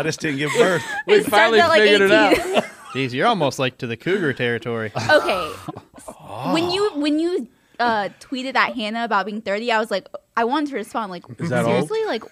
I 0.00 0.02
just 0.02 0.20
didn't 0.20 0.38
give 0.38 0.50
birth. 0.58 0.82
we 1.06 1.16
It 1.16 1.26
finally 1.26 1.60
at, 1.60 1.68
like, 1.68 1.82
figured 1.82 2.10
it 2.10 2.12
out. 2.12 2.34
Jeez, 2.94 3.12
you're 3.12 3.26
almost 3.26 3.58
like 3.58 3.76
to 3.78 3.86
the 3.86 3.96
cougar 3.96 4.32
territory. 4.32 4.90
okay. 5.10 5.52
When 6.52 6.70
you 6.70 6.90
when 6.94 7.18
you 7.18 7.48
uh, 7.78 8.08
tweeted 8.18 8.56
at 8.56 8.74
Hannah 8.74 9.04
about 9.04 9.26
being 9.26 9.42
thirty, 9.42 9.70
I 9.70 9.78
was 9.78 9.90
like, 9.90 10.08
I 10.36 10.44
wanted 10.44 10.70
to 10.70 10.76
respond 10.76 11.10
like, 11.10 11.24
that 11.36 11.52
old? 11.52 11.66
seriously, 11.66 12.04
like, 12.06 12.24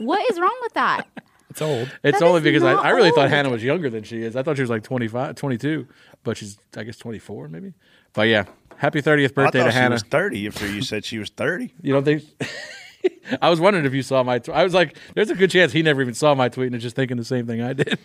what 0.00 0.28
is 0.30 0.40
wrong 0.40 0.56
with 0.62 0.74
that? 0.74 1.06
It's 1.50 1.62
old. 1.62 1.88
It's 2.02 2.18
That 2.18 2.26
only 2.26 2.38
is 2.38 2.44
because 2.44 2.62
I, 2.64 2.74
not 2.74 2.84
I 2.84 2.90
really 2.90 3.10
thought 3.10 3.20
old. 3.20 3.30
Hannah 3.30 3.48
was 3.48 3.62
younger 3.64 3.88
than 3.88 4.02
she 4.02 4.22
is. 4.22 4.36
I 4.36 4.42
thought 4.42 4.56
she 4.56 4.62
was 4.62 4.70
like 4.70 4.82
25, 4.82 5.36
22, 5.36 5.86
but 6.24 6.36
she's 6.36 6.58
I 6.76 6.82
guess 6.82 6.98
24 6.98 7.48
maybe. 7.48 7.72
But 8.12 8.28
yeah, 8.28 8.44
happy 8.76 9.00
30th 9.00 9.34
birthday 9.34 9.60
I 9.60 9.64
to 9.64 9.68
thought 9.68 9.72
she 9.72 9.78
Hannah. 9.78 9.94
was 9.94 10.02
30 10.02 10.46
after 10.48 10.70
you 10.70 10.82
said 10.82 11.04
she 11.04 11.18
was 11.18 11.30
30. 11.30 11.72
You 11.80 11.94
don't 11.94 12.04
think? 12.04 12.24
I 13.42 13.50
was 13.50 13.60
wondering 13.60 13.84
if 13.86 13.94
you 13.94 14.02
saw 14.02 14.22
my. 14.22 14.38
Tw- 14.38 14.50
I 14.50 14.64
was 14.64 14.74
like, 14.74 14.96
"There's 15.14 15.30
a 15.30 15.34
good 15.34 15.50
chance 15.50 15.72
he 15.72 15.82
never 15.82 16.00
even 16.02 16.14
saw 16.14 16.34
my 16.34 16.48
tweet 16.48 16.66
and 16.68 16.76
is 16.76 16.82
just 16.82 16.96
thinking 16.96 17.16
the 17.16 17.24
same 17.24 17.46
thing 17.46 17.60
I 17.62 17.72
did." 17.72 17.98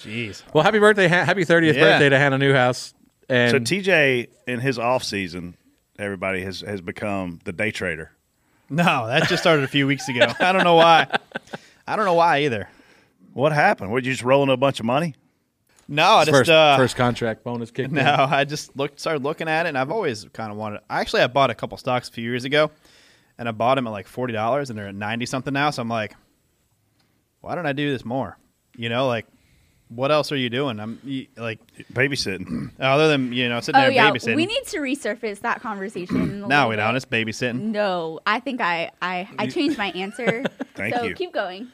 Jeez. 0.00 0.42
Well, 0.52 0.62
happy 0.62 0.78
birthday, 0.78 1.08
ha- 1.08 1.24
happy 1.24 1.44
30th 1.44 1.74
Yeah. 1.74 1.80
birthday 1.84 2.08
to 2.10 2.18
Hannah 2.18 2.38
Newhouse. 2.38 2.92
And 3.28 3.50
So 3.50 3.58
TJ 3.58 4.28
in 4.46 4.60
his 4.60 4.78
off 4.78 5.02
season, 5.02 5.56
everybody 5.98 6.42
has 6.42 6.60
has 6.60 6.80
become 6.80 7.40
the 7.44 7.52
day 7.52 7.70
trader. 7.70 8.12
No, 8.68 9.06
that 9.06 9.28
just 9.28 9.42
started 9.42 9.64
a 9.64 9.68
few 9.68 9.86
weeks 9.86 10.08
ago. 10.08 10.26
I 10.40 10.52
don't 10.52 10.64
know 10.64 10.74
why. 10.74 11.06
I 11.86 11.96
don't 11.96 12.04
know 12.04 12.14
why 12.14 12.40
either. 12.40 12.68
What 13.32 13.52
happened? 13.52 13.90
Were 13.90 13.98
you 14.00 14.10
just 14.10 14.22
rolling 14.22 14.50
a 14.50 14.56
bunch 14.56 14.80
of 14.80 14.86
money? 14.86 15.14
No, 15.88 16.04
I 16.04 16.24
just 16.24 16.36
first, 16.36 16.50
uh, 16.50 16.76
first 16.76 16.96
contract 16.96 17.44
bonus 17.44 17.70
kicked 17.70 17.92
No, 17.92 18.00
in. 18.00 18.06
I 18.06 18.42
just 18.44 18.76
looked, 18.76 18.98
started 18.98 19.22
looking 19.22 19.46
at 19.48 19.66
it, 19.66 19.68
and 19.68 19.78
I've 19.78 19.92
always 19.92 20.24
kind 20.32 20.50
of 20.50 20.56
wanted. 20.58 20.80
I 20.90 21.00
actually, 21.00 21.22
I 21.22 21.28
bought 21.28 21.50
a 21.50 21.54
couple 21.54 21.78
stocks 21.78 22.08
a 22.08 22.12
few 22.12 22.24
years 22.24 22.44
ago, 22.44 22.72
and 23.38 23.48
I 23.48 23.52
bought 23.52 23.74
them 23.76 23.86
at 23.86 23.90
like 23.90 24.06
forty 24.06 24.32
dollars, 24.32 24.70
and 24.70 24.78
they're 24.78 24.88
at 24.88 24.94
ninety 24.94 25.26
something 25.26 25.52
now. 25.52 25.70
So 25.70 25.82
I'm 25.82 25.88
like, 25.88 26.14
why 27.40 27.54
don't 27.54 27.66
I 27.66 27.72
do 27.72 27.90
this 27.92 28.04
more? 28.04 28.38
You 28.76 28.88
know, 28.88 29.06
like, 29.06 29.26
what 29.88 30.10
else 30.10 30.32
are 30.32 30.36
you 30.36 30.50
doing? 30.50 30.80
I'm 30.80 30.98
you- 31.04 31.26
like, 31.36 31.58
Babysitting. 31.92 32.70
other 32.80 33.08
than 33.08 33.32
you 33.32 33.48
know 33.48 33.60
sitting 33.60 33.80
Oh 33.80 33.84
there 33.84 33.92
yeah, 33.92 34.10
babysitting. 34.10 34.36
we 34.36 34.46
need 34.46 34.64
to 34.66 34.78
resurface 34.78 35.40
that 35.40 35.60
conversation. 35.60 36.16
a 36.20 36.26
no, 36.26 36.46
little 36.46 36.68
we 36.70 36.76
don't. 36.76 36.96
It's 36.96 37.04
babysitting. 37.04 37.60
No, 37.60 38.20
I 38.26 38.40
think 38.40 38.60
I 38.60 38.90
I, 39.00 39.28
I 39.38 39.46
changed 39.48 39.78
my 39.78 39.90
answer. 39.92 40.44
Thank 40.74 40.94
so 40.94 41.04
you. 41.04 41.14
keep 41.14 41.32
going. 41.32 41.68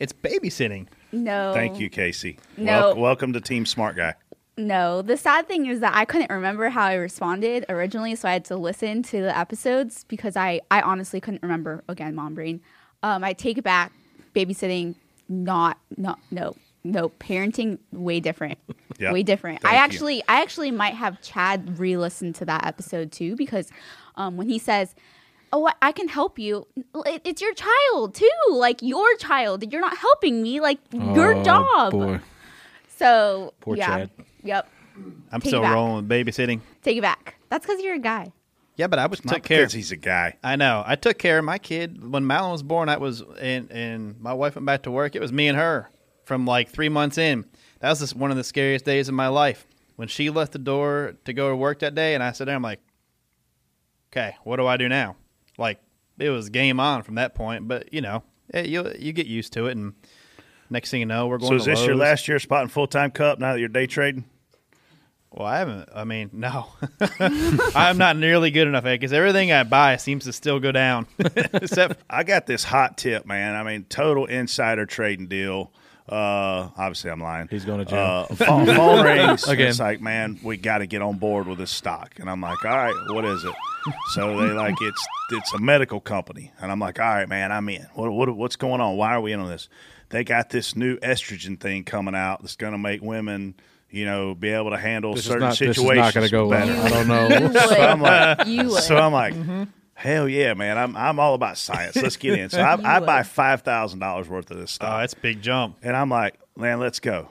It's 0.00 0.12
babysitting. 0.12 0.88
No. 1.12 1.52
Thank 1.54 1.78
you, 1.78 1.88
Casey. 1.88 2.38
No. 2.56 2.88
Wel- 2.88 2.96
welcome 2.96 3.32
to 3.34 3.40
Team 3.40 3.64
Smart 3.64 3.94
Guy. 3.96 4.14
No, 4.56 5.02
the 5.02 5.16
sad 5.16 5.48
thing 5.48 5.66
is 5.66 5.80
that 5.80 5.94
I 5.96 6.04
couldn't 6.04 6.30
remember 6.30 6.68
how 6.68 6.84
I 6.84 6.94
responded 6.94 7.64
originally, 7.68 8.14
so 8.14 8.28
I 8.28 8.32
had 8.34 8.44
to 8.46 8.56
listen 8.56 9.02
to 9.04 9.20
the 9.20 9.36
episodes 9.36 10.04
because 10.04 10.36
I, 10.36 10.60
I 10.70 10.80
honestly 10.80 11.20
couldn't 11.20 11.42
remember. 11.42 11.82
Again, 11.88 12.14
mom 12.14 12.34
brain. 12.34 12.60
Um, 13.02 13.24
I 13.24 13.32
take 13.32 13.58
it 13.58 13.64
back. 13.64 13.92
Babysitting, 14.34 14.94
not, 15.28 15.78
not, 15.96 16.20
no, 16.30 16.54
no. 16.84 17.08
Parenting, 17.20 17.78
way 17.92 18.20
different. 18.20 18.58
Way 19.00 19.24
different. 19.24 19.60
Thank 19.62 19.72
I 19.74 19.76
you. 19.76 19.82
actually, 19.82 20.22
I 20.28 20.40
actually 20.40 20.70
might 20.70 20.94
have 20.94 21.20
Chad 21.20 21.80
re-listen 21.80 22.32
to 22.34 22.44
that 22.44 22.64
episode 22.64 23.10
too 23.10 23.34
because 23.34 23.68
um, 24.16 24.36
when 24.36 24.48
he 24.48 24.58
says. 24.58 24.94
Oh, 25.52 25.70
I- 25.82 25.92
can 25.92 26.08
help 26.08 26.36
you. 26.38 26.66
It- 27.06 27.22
It's 27.24 27.40
your 27.42 27.54
child 27.54 28.14
too, 28.14 28.28
like 28.50 28.82
your 28.82 29.16
child. 29.18 29.70
You're 29.72 29.80
not 29.80 29.96
helping 29.96 30.42
me, 30.42 30.58
like 30.60 30.78
your 30.92 31.34
Oh, 31.34 31.42
job. 31.44 31.90
boy. 31.92 32.20
So 32.88 33.54
Poor 33.60 33.76
yeah, 33.76 33.86
Chad. 33.86 34.10
Yep. 34.44 34.68
I'm 35.32 35.40
Take 35.40 35.46
it 35.46 35.48
still 35.48 35.62
back. 35.62 35.74
rolling 35.74 35.96
with 35.96 36.08
babysitting. 36.08 36.60
Take 36.82 36.98
it 36.98 37.02
back. 37.02 37.34
That's 37.48 37.66
because 37.66 37.82
you're 37.82 37.94
a 37.96 37.98
guy. 37.98 38.32
Yeah, 38.76 38.86
but 38.88 38.98
I 38.98 39.06
was 39.06 39.24
Not 39.24 39.34
took 39.34 39.42
care. 39.44 39.58
because 39.62 39.72
he's 39.72 39.90
a 39.92 39.96
guy. 39.96 40.36
I 40.42 40.56
know. 40.56 40.82
I 40.86 40.96
took 40.96 41.18
care 41.18 41.38
of 41.38 41.44
my 41.44 41.58
kid 41.58 42.10
when 42.10 42.26
Malin 42.26 42.52
was 42.52 42.62
born. 42.62 42.88
I 42.88 42.96
was 42.96 43.22
and 43.40 43.70
and 43.72 44.20
my 44.20 44.32
wife 44.32 44.54
went 44.56 44.66
back 44.66 44.82
to 44.84 44.90
work. 44.90 45.14
It 45.16 45.20
was 45.20 45.32
me 45.32 45.48
and 45.48 45.56
her 45.58 45.90
from 46.24 46.44
like 46.46 46.68
three 46.70 46.88
months 46.88 47.18
in. 47.18 47.44
That 47.80 47.90
was 47.90 48.00
just 48.00 48.16
one 48.16 48.30
of 48.30 48.36
the 48.36 48.44
scariest 48.44 48.84
days 48.84 49.08
of 49.08 49.14
my 49.14 49.28
life. 49.28 49.66
When 49.96 50.08
she 50.08 50.30
left 50.30 50.52
the 50.52 50.58
door 50.58 51.14
to 51.24 51.32
go 51.32 51.50
to 51.50 51.56
work 51.56 51.80
that 51.80 51.94
day, 51.94 52.14
and 52.14 52.22
I 52.22 52.32
sat 52.32 52.46
there, 52.46 52.56
I'm 52.56 52.62
like, 52.62 52.80
okay, 54.12 54.36
what 54.42 54.56
do 54.56 54.66
I 54.66 54.76
do 54.76 54.88
now? 54.88 55.16
Like 55.58 55.80
it 56.18 56.30
was 56.30 56.48
game 56.48 56.80
on 56.80 57.02
from 57.02 57.14
that 57.16 57.34
point. 57.34 57.68
But 57.68 57.92
you 57.92 58.00
know, 58.00 58.22
eh, 58.52 58.62
you 58.62 58.92
you 58.98 59.12
get 59.12 59.26
used 59.26 59.52
to 59.52 59.66
it, 59.66 59.76
and 59.76 59.94
next 60.70 60.90
thing 60.90 61.00
you 61.00 61.06
know, 61.06 61.26
we're 61.28 61.38
going. 61.38 61.50
So 61.50 61.54
is 61.56 61.64
to 61.64 61.70
this 61.70 61.80
your 61.86 61.94
Lowe's. 61.94 62.00
last 62.00 62.28
year 62.28 62.38
spotting 62.40 62.68
full 62.68 62.86
time 62.88 63.10
cup 63.12 63.38
now 63.38 63.52
that 63.52 63.60
you're 63.60 63.68
day 63.68 63.86
trading? 63.86 64.24
Well, 65.36 65.48
I 65.48 65.58
haven't. 65.58 65.88
I 65.92 66.04
mean, 66.04 66.30
no, 66.32 66.68
I'm 67.74 67.98
not 67.98 68.16
nearly 68.16 68.52
good 68.52 68.68
enough 68.68 68.84
at 68.84 68.92
because 68.92 69.12
everything 69.12 69.50
I 69.50 69.64
buy 69.64 69.96
seems 69.96 70.24
to 70.26 70.32
still 70.32 70.60
go 70.60 70.70
down, 70.70 71.08
except 71.18 72.00
I 72.08 72.22
got 72.22 72.46
this 72.46 72.62
hot 72.62 72.96
tip, 72.96 73.26
man. 73.26 73.56
I 73.56 73.64
mean, 73.64 73.84
total 73.88 74.26
insider 74.26 74.86
trading 74.86 75.26
deal. 75.26 75.72
Uh, 76.08 76.70
obviously, 76.76 77.10
I'm 77.10 77.20
lying. 77.20 77.48
He's 77.48 77.64
going 77.64 77.80
to 77.80 77.84
jail. 77.84 78.26
Uh, 78.30 78.34
phone, 78.36 78.66
phone 78.66 79.04
rings 79.04 79.48
Again. 79.48 79.68
It's 79.68 79.80
like, 79.80 80.00
man, 80.00 80.38
we 80.44 80.56
got 80.56 80.78
to 80.78 80.86
get 80.86 81.02
on 81.02 81.18
board 81.18 81.48
with 81.48 81.58
this 81.58 81.72
stock, 81.72 82.12
and 82.20 82.30
I'm 82.30 82.40
like, 82.40 82.64
all 82.64 82.76
right, 82.76 82.94
what 83.08 83.24
is 83.24 83.42
it? 83.42 83.54
So 84.12 84.36
they 84.36 84.52
like 84.52 84.76
it's 84.80 85.06
it's 85.32 85.52
a 85.52 85.58
medical 85.58 86.00
company, 86.00 86.52
and 86.60 86.70
I'm 86.70 86.78
like, 86.78 87.00
all 87.00 87.06
right, 87.06 87.28
man, 87.28 87.50
I'm 87.50 87.68
in. 87.70 87.88
What, 87.94 88.12
what 88.12 88.36
what's 88.36 88.54
going 88.54 88.80
on? 88.80 88.96
Why 88.96 89.14
are 89.14 89.20
we 89.20 89.32
in 89.32 89.40
on 89.40 89.48
this? 89.48 89.68
They 90.10 90.22
got 90.22 90.50
this 90.50 90.76
new 90.76 90.96
estrogen 90.98 91.58
thing 91.58 91.82
coming 91.82 92.14
out 92.14 92.40
that's 92.40 92.54
going 92.54 92.72
to 92.72 92.78
make 92.78 93.02
women, 93.02 93.56
you 93.94 94.04
know, 94.04 94.34
be 94.34 94.50
able 94.50 94.70
to 94.70 94.76
handle 94.78 95.14
This 95.14 95.24
is 95.24 95.26
certain 95.30 95.48
not, 95.48 95.58
this 95.58 95.78
is 95.78 95.82
not 95.84 96.14
going 96.14 96.26
to 96.26 96.30
go 96.30 96.46
well. 96.48 96.66
better. 96.66 96.80
I 96.80 96.88
don't 96.88 97.08
know. 97.08 97.60
So 97.68 97.74
I'm 97.80 98.00
like, 98.00 98.82
so 98.82 98.96
I'm 98.96 99.12
like, 99.12 99.68
hell 99.94 100.28
yeah, 100.28 100.54
man! 100.54 100.76
I'm 100.76 100.96
I'm 100.96 101.18
all 101.18 101.34
about 101.34 101.56
science. 101.58 101.96
Let's 101.96 102.16
get 102.16 102.38
in. 102.38 102.50
So 102.50 102.60
I, 102.60 102.74
I 102.96 103.00
buy 103.00 103.22
five 103.22 103.62
thousand 103.62 104.00
dollars 104.00 104.28
worth 104.28 104.50
of 104.50 104.56
this 104.58 104.72
oh, 104.72 104.74
stuff, 104.74 105.00
that's 105.00 105.12
a 105.14 105.18
big 105.18 105.40
jump. 105.42 105.76
and 105.82 105.96
I'm 105.96 106.08
like, 106.10 106.38
man, 106.56 106.80
let's 106.80 107.00
go, 107.00 107.28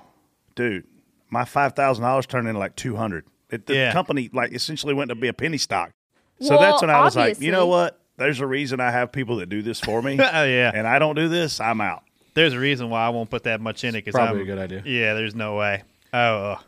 dude. 0.55 0.85
My 1.29 1.45
five 1.45 1.73
thousand 1.73 2.03
dollars 2.03 2.25
turned 2.25 2.47
into 2.47 2.59
like 2.59 2.75
two 2.75 2.95
hundred. 2.95 3.25
It, 3.49 3.65
the 3.65 3.75
Yeah. 3.75 3.91
company 3.93 4.29
like 4.33 4.51
essentially 4.53 4.93
went 4.93 5.09
to 5.09 5.15
be 5.15 5.27
a 5.27 5.33
penny 5.33 5.57
stock. 5.57 5.91
So 6.39 6.51
Well, 6.51 6.59
that's 6.59 6.81
when 6.81 6.89
I 6.89 7.01
was 7.03 7.15
like, 7.15 7.39
you 7.39 7.51
know 7.51 7.67
what? 7.67 7.99
There's 8.17 8.39
a 8.39 8.47
reason 8.47 8.79
I 8.79 8.91
have 8.91 9.11
people 9.11 9.37
that 9.37 9.49
do 9.49 9.61
this 9.61 9.79
for 9.79 10.01
me. 10.01 10.13
Oh, 10.19 10.43
yeah. 10.45 10.71
and 10.73 10.87
I 10.87 10.99
don't 10.99 11.15
do 11.15 11.27
this. 11.29 11.59
I'm 11.59 11.81
out. 11.81 12.03
There's 12.35 12.53
a 12.53 12.59
reason 12.59 12.89
why 12.89 13.05
I 13.05 13.09
won't 13.09 13.29
put 13.29 13.43
that 13.43 13.61
much 13.61 13.83
in 13.83 13.95
it. 13.95 14.03
Cause 14.03 14.13
Probably 14.13 14.41
I'm- 14.41 14.41
a 14.41 14.45
good 14.45 14.59
idea. 14.59 14.81
Yeah, 14.85 15.13
there's 15.13 15.35
no 15.35 15.55
way. 15.55 15.83
Oh, 16.13 16.61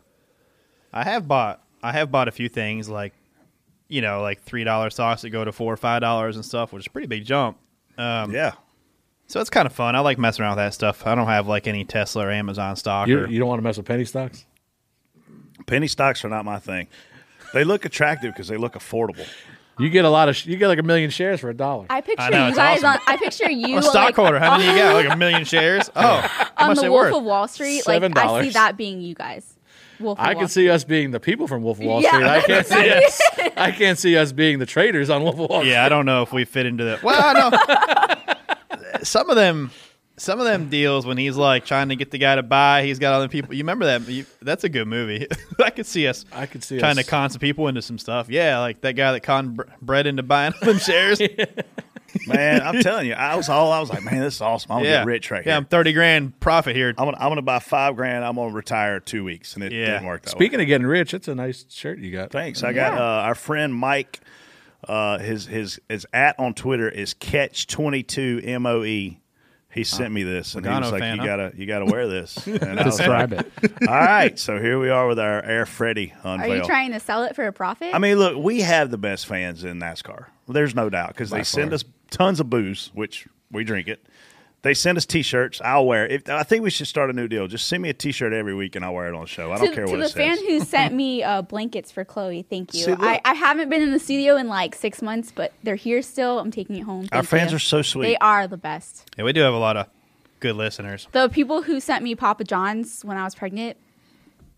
I 0.92 1.04
have 1.04 1.28
bought. 1.28 1.62
I 1.84 1.92
have 1.92 2.12
bought 2.12 2.28
a 2.28 2.32
few 2.32 2.50
things 2.50 2.90
like, 2.90 3.14
you 3.88 4.02
know, 4.02 4.22
like 4.22 4.42
three 4.42 4.64
dollar 4.64 4.90
stocks 4.90 5.22
that 5.22 5.30
go 5.30 5.46
to 5.46 5.52
four 5.52 5.72
or 5.72 5.78
five 5.78 6.02
dollars 6.02 6.36
and 6.36 6.44
stuff, 6.44 6.74
which 6.74 6.84
is 6.84 6.88
a 6.88 6.90
pretty 6.90 7.08
big 7.08 7.26
jump. 7.26 7.58
Um, 7.98 8.32
Yeah. 8.32 8.54
So 9.28 9.40
it's 9.42 9.50
kind 9.50 9.66
of 9.66 9.74
fun. 9.74 9.96
I 9.96 10.00
like 10.02 10.20
messing 10.20 10.44
around 10.44 10.52
with 10.58 10.66
that 10.66 10.74
stuff. 10.76 11.06
I 11.08 11.16
don't 11.16 11.26
have 11.28 11.48
like 11.48 11.68
any 11.68 11.84
Tesla 11.84 12.28
or 12.28 12.32
Amazon 12.32 12.76
stock. 12.76 13.08
You, 13.08 13.22
or, 13.22 13.28
you 13.28 13.40
don't 13.40 13.48
want 13.48 13.58
to 13.60 13.64
mess 13.64 13.78
with 13.78 13.86
penny 13.88 14.06
stocks? 14.06 14.46
Penny 15.66 15.88
stocks 15.88 16.24
are 16.24 16.30
not 16.30 16.46
my 16.46 16.60
thing. 16.60 16.88
They 17.54 17.64
look 17.64 17.86
attractive 17.86 18.34
because 18.34 18.48
they 18.48 18.58
look 18.58 18.74
affordable. 18.74 19.28
You 19.78 19.90
get 19.90 20.06
a 20.06 20.10
lot 20.10 20.30
of, 20.30 20.36
sh- 20.38 20.46
you 20.46 20.56
get 20.58 20.68
like 20.70 20.80
a 20.80 20.84
million 20.84 21.10
shares 21.10 21.40
for 21.42 21.50
a 21.50 21.54
dollar. 21.54 21.86
I 21.90 22.00
picture 22.02 22.22
I 22.24 22.30
know, 22.30 22.44
you 22.44 22.48
it's 22.50 22.58
guys 22.58 22.84
awesome. 22.84 23.02
on. 23.08 23.14
I 23.14 23.18
picture 23.18 23.52
you 23.52 23.74
I'm 23.74 23.80
a 23.80 23.84
stockholder. 23.84 24.40
like, 24.40 24.42
How 24.44 24.58
many 24.58 24.70
you 24.72 24.78
got? 24.78 24.94
Like 24.94 25.10
a 25.14 25.18
million 25.18 25.44
shares? 25.46 25.90
Oh, 25.96 26.22
how 26.22 26.48
on 26.58 26.68
much 26.70 26.78
the 26.78 26.84
they 26.84 26.90
Wolf 26.90 27.02
worth? 27.06 27.14
of 27.16 27.24
Wall 27.24 27.48
Street. 27.48 27.86
Like 27.86 28.02
I 28.02 28.08
$7. 28.08 28.44
see 28.44 28.50
that 28.52 28.78
being 28.78 29.02
you 29.02 29.16
guys. 29.16 29.52
Wolf 30.00 30.18
of 30.20 30.26
I 30.26 30.34
Wall 30.34 30.42
can 30.44 30.48
see 30.50 30.70
us 30.70 30.84
being 30.84 31.12
the 31.12 31.20
people 31.20 31.48
from 31.48 31.62
Wolf 31.64 31.80
of 31.80 31.86
Wall 31.86 32.02
Yeah. 32.02 32.10
Street. 32.12 32.26
I 32.26 32.42
can't 32.42 32.68
see 32.68 32.90
us. 32.94 33.22
I 33.58 33.72
can't 33.72 34.00
see 34.00 34.18
us 34.18 34.32
being 34.32 34.60
the 34.60 34.66
traders 34.66 35.10
on 35.10 35.24
Wolf 35.24 35.36
of 35.40 35.50
Wall 35.50 35.60
Street. 35.60 35.72
Yeah, 35.72 35.86
I 35.86 35.90
don't 35.90 36.06
know 36.06 36.22
if 36.22 36.32
we 36.32 36.46
fit 36.46 36.66
into 36.66 36.84
that. 36.86 37.04
Well, 37.04 37.22
I 37.22 38.36
know 38.96 39.00
some 39.04 39.30
of 39.30 39.36
them. 39.36 39.72
Some 40.18 40.40
of 40.40 40.46
them 40.46 40.70
deals 40.70 41.06
when 41.06 41.18
he's 41.18 41.36
like 41.36 41.66
trying 41.66 41.90
to 41.90 41.96
get 41.98 42.10
the 42.12 42.18
guy 42.18 42.36
to 42.36 42.44
buy, 42.44 42.84
he's 42.84 43.00
got 43.00 43.14
other 43.14 43.28
people. 43.28 43.54
You 43.54 43.64
remember 43.64 43.86
that? 43.86 44.08
You, 44.08 44.26
that's 44.42 44.64
a 44.64 44.70
good 44.70 44.88
movie. 44.88 45.28
I 45.64 45.70
could 45.72 45.86
see 45.86 46.08
us 46.08 46.24
I 46.32 46.46
could 46.46 46.64
see 46.64 46.80
trying 46.80 46.98
us. 46.98 47.04
to 47.06 47.12
con 47.12 47.30
some 47.30 47.40
people 47.42 47.68
into 47.68 47.82
some 47.82 47.98
stuff. 47.98 48.30
Yeah, 48.30 48.60
like 48.60 48.80
that 48.82 48.94
guy 48.94 49.12
that 49.12 49.22
conned 49.24 49.58
Bre- 49.58 49.64
Brett 49.82 50.08
into 50.08 50.24
buying 50.24 50.54
them 50.62 50.78
shares. 50.78 51.20
Man, 52.28 52.62
I'm 52.62 52.82
telling 52.82 53.08
you, 53.08 53.14
I 53.14 53.36
was 53.36 53.50
all 53.50 53.74
I 53.74 53.80
was 53.82 53.90
like, 53.90 54.04
man, 54.04 54.20
this 54.22 54.36
is 54.36 54.42
awesome. 54.42 54.72
I'm 54.72 54.78
gonna 54.80 54.90
yeah, 54.90 54.98
get 55.00 55.06
rich 55.08 55.32
right 55.32 55.46
yeah. 55.46 55.52
here. 55.52 55.58
I'm 55.58 55.66
thirty 55.66 55.92
grand 55.92 56.40
profit 56.40 56.76
here. 56.78 56.90
I'm 56.90 57.06
gonna 57.06 57.18
I'm 57.20 57.30
gonna 57.30 57.42
buy 57.42 57.60
five 57.60 57.98
grand. 57.98 58.24
I'm 58.24 58.36
gonna 58.36 58.54
retire 58.54 59.02
two 59.02 59.26
weeks, 59.26 59.56
and 59.56 59.64
it 59.66 59.74
Yeah. 59.74 59.86
didn't 59.88 60.06
work 60.06 60.22
that 60.24 60.34
way. 60.36 60.38
Speaking 60.40 60.62
of 60.62 60.68
getting 60.68 60.88
rich, 60.88 61.14
it's 61.14 61.28
a 61.28 61.36
nice 61.36 61.66
shirt 61.70 62.00
you 62.00 62.14
got. 62.14 62.32
Thanks. 62.32 62.64
I 62.64 62.72
got 62.72 62.94
Yeah. 62.94 63.00
uh, 63.02 63.24
our 63.24 63.36
friend 63.36 63.74
Mike. 63.76 64.22
Uh, 64.88 65.18
his 65.18 65.46
his 65.48 65.80
his 65.90 66.06
at 66.14 66.40
on 66.40 66.54
Twitter 66.54 66.88
is 66.88 67.14
catch 67.16 67.68
twenty 67.68 68.02
two 68.04 68.40
m 68.46 68.66
o 68.66 68.84
e. 68.86 69.20
He 69.76 69.84
sent 69.84 70.14
me 70.14 70.24
this, 70.24 70.56
and 70.56 70.66
he 70.66 70.72
was 70.72 70.90
like, 70.90 71.02
fan, 71.02 71.18
"You 71.18 71.22
huh? 71.24 71.28
gotta 71.28 71.52
you 71.58 71.66
gotta 71.66 71.86
wear 71.86 72.08
this." 72.08 72.48
And 72.56 72.80
I 72.80 72.86
was 72.86 72.96
Describe 72.96 73.34
like, 73.34 73.48
it. 73.62 73.74
All 73.90 73.94
right, 73.94 74.40
so 74.40 74.58
here 74.58 74.80
we 74.80 74.90
are 74.90 75.06
with 75.06 75.20
our 75.20 75.44
Air 75.44 75.66
Freddy 75.66 76.14
Are 76.24 76.48
you 76.48 76.64
trying 76.64 76.94
to 76.94 77.00
sell 77.02 77.24
it 77.24 77.36
for 77.36 77.46
a 77.46 77.52
profit? 77.52 77.94
I 77.94 78.00
mean, 78.00 78.18
look, 78.18 78.38
we 78.38 78.62
have 78.62 78.90
the 78.90 78.98
best 78.98 79.26
fans 79.28 79.66
in 79.66 79.78
NASCAR. 79.78 80.28
There's 80.48 80.74
no 80.74 80.90
doubt 80.90 81.10
because 81.10 81.30
they 81.30 81.44
send 81.44 81.74
us 81.74 81.84
tons 82.10 82.40
of 82.40 82.50
booze, 82.50 82.90
which 82.94 83.28
we 83.52 83.66
drink 83.66 83.90
it. 83.90 84.06
They 84.66 84.74
send 84.74 84.98
us 84.98 85.06
T-shirts. 85.06 85.62
I'll 85.64 85.86
wear 85.86 86.08
it. 86.08 86.12
If, 86.12 86.28
I 86.28 86.42
think 86.42 86.64
we 86.64 86.72
should 86.72 86.88
start 86.88 87.12
a 87.12 87.14
new 87.14 87.28
deal. 87.28 87.46
Just 87.46 87.68
send 87.68 87.84
me 87.84 87.90
a 87.90 87.94
T-shirt 87.94 88.34
every 88.34 88.56
week, 88.56 88.76
and 88.76 88.84
I'll 88.84 88.96
wear 88.96 89.08
it 89.08 89.14
on 89.14 89.22
the 89.22 89.28
show. 89.28 89.52
I 89.52 89.60
don't 89.60 89.68
to, 89.68 89.76
care 89.76 89.86
to 89.86 89.92
what 89.92 90.00
the 90.00 90.10
fan 90.10 90.40
who 90.40 90.60
sent 90.60 90.92
me 90.96 91.22
uh, 91.22 91.44
blankets 91.44 91.92
for 91.92 92.04
Chloe, 92.04 92.42
thank 92.42 92.74
you. 92.74 92.80
See, 92.80 92.90
look. 92.90 93.00
I, 93.00 93.22
I 93.24 93.36
haven't 93.36 93.70
been 93.70 93.84
in 93.84 93.92
the 93.92 94.00
studio 94.00 94.38
in 94.38 94.48
like 94.48 94.74
six 94.74 95.04
months, 95.04 95.32
but 95.32 95.54
they're 95.62 95.76
here 95.76 96.02
still. 96.02 96.40
I'm 96.40 96.50
taking 96.50 96.78
it 96.78 96.82
home. 96.82 97.08
Our 97.12 97.22
fans 97.22 97.52
you. 97.52 97.58
are 97.58 97.60
so 97.60 97.84
sweet. 97.84 98.08
They 98.08 98.18
are 98.18 98.48
the 98.48 98.58
best. 98.58 99.08
Yeah, 99.16 99.26
we 99.26 99.34
do 99.34 99.42
have 99.42 99.54
a 99.54 99.60
lot 99.60 99.78
of 99.78 99.86
good 100.40 100.56
listeners. 100.56 101.08
The 101.12 101.30
people 101.30 101.62
who 101.62 101.80
sent 101.80 102.04
me 102.04 102.16
Papa 102.16 102.44
John's 102.44 103.06
when 103.06 103.18
I 103.18 103.24
was 103.24 103.36
pregnant, 103.36 103.78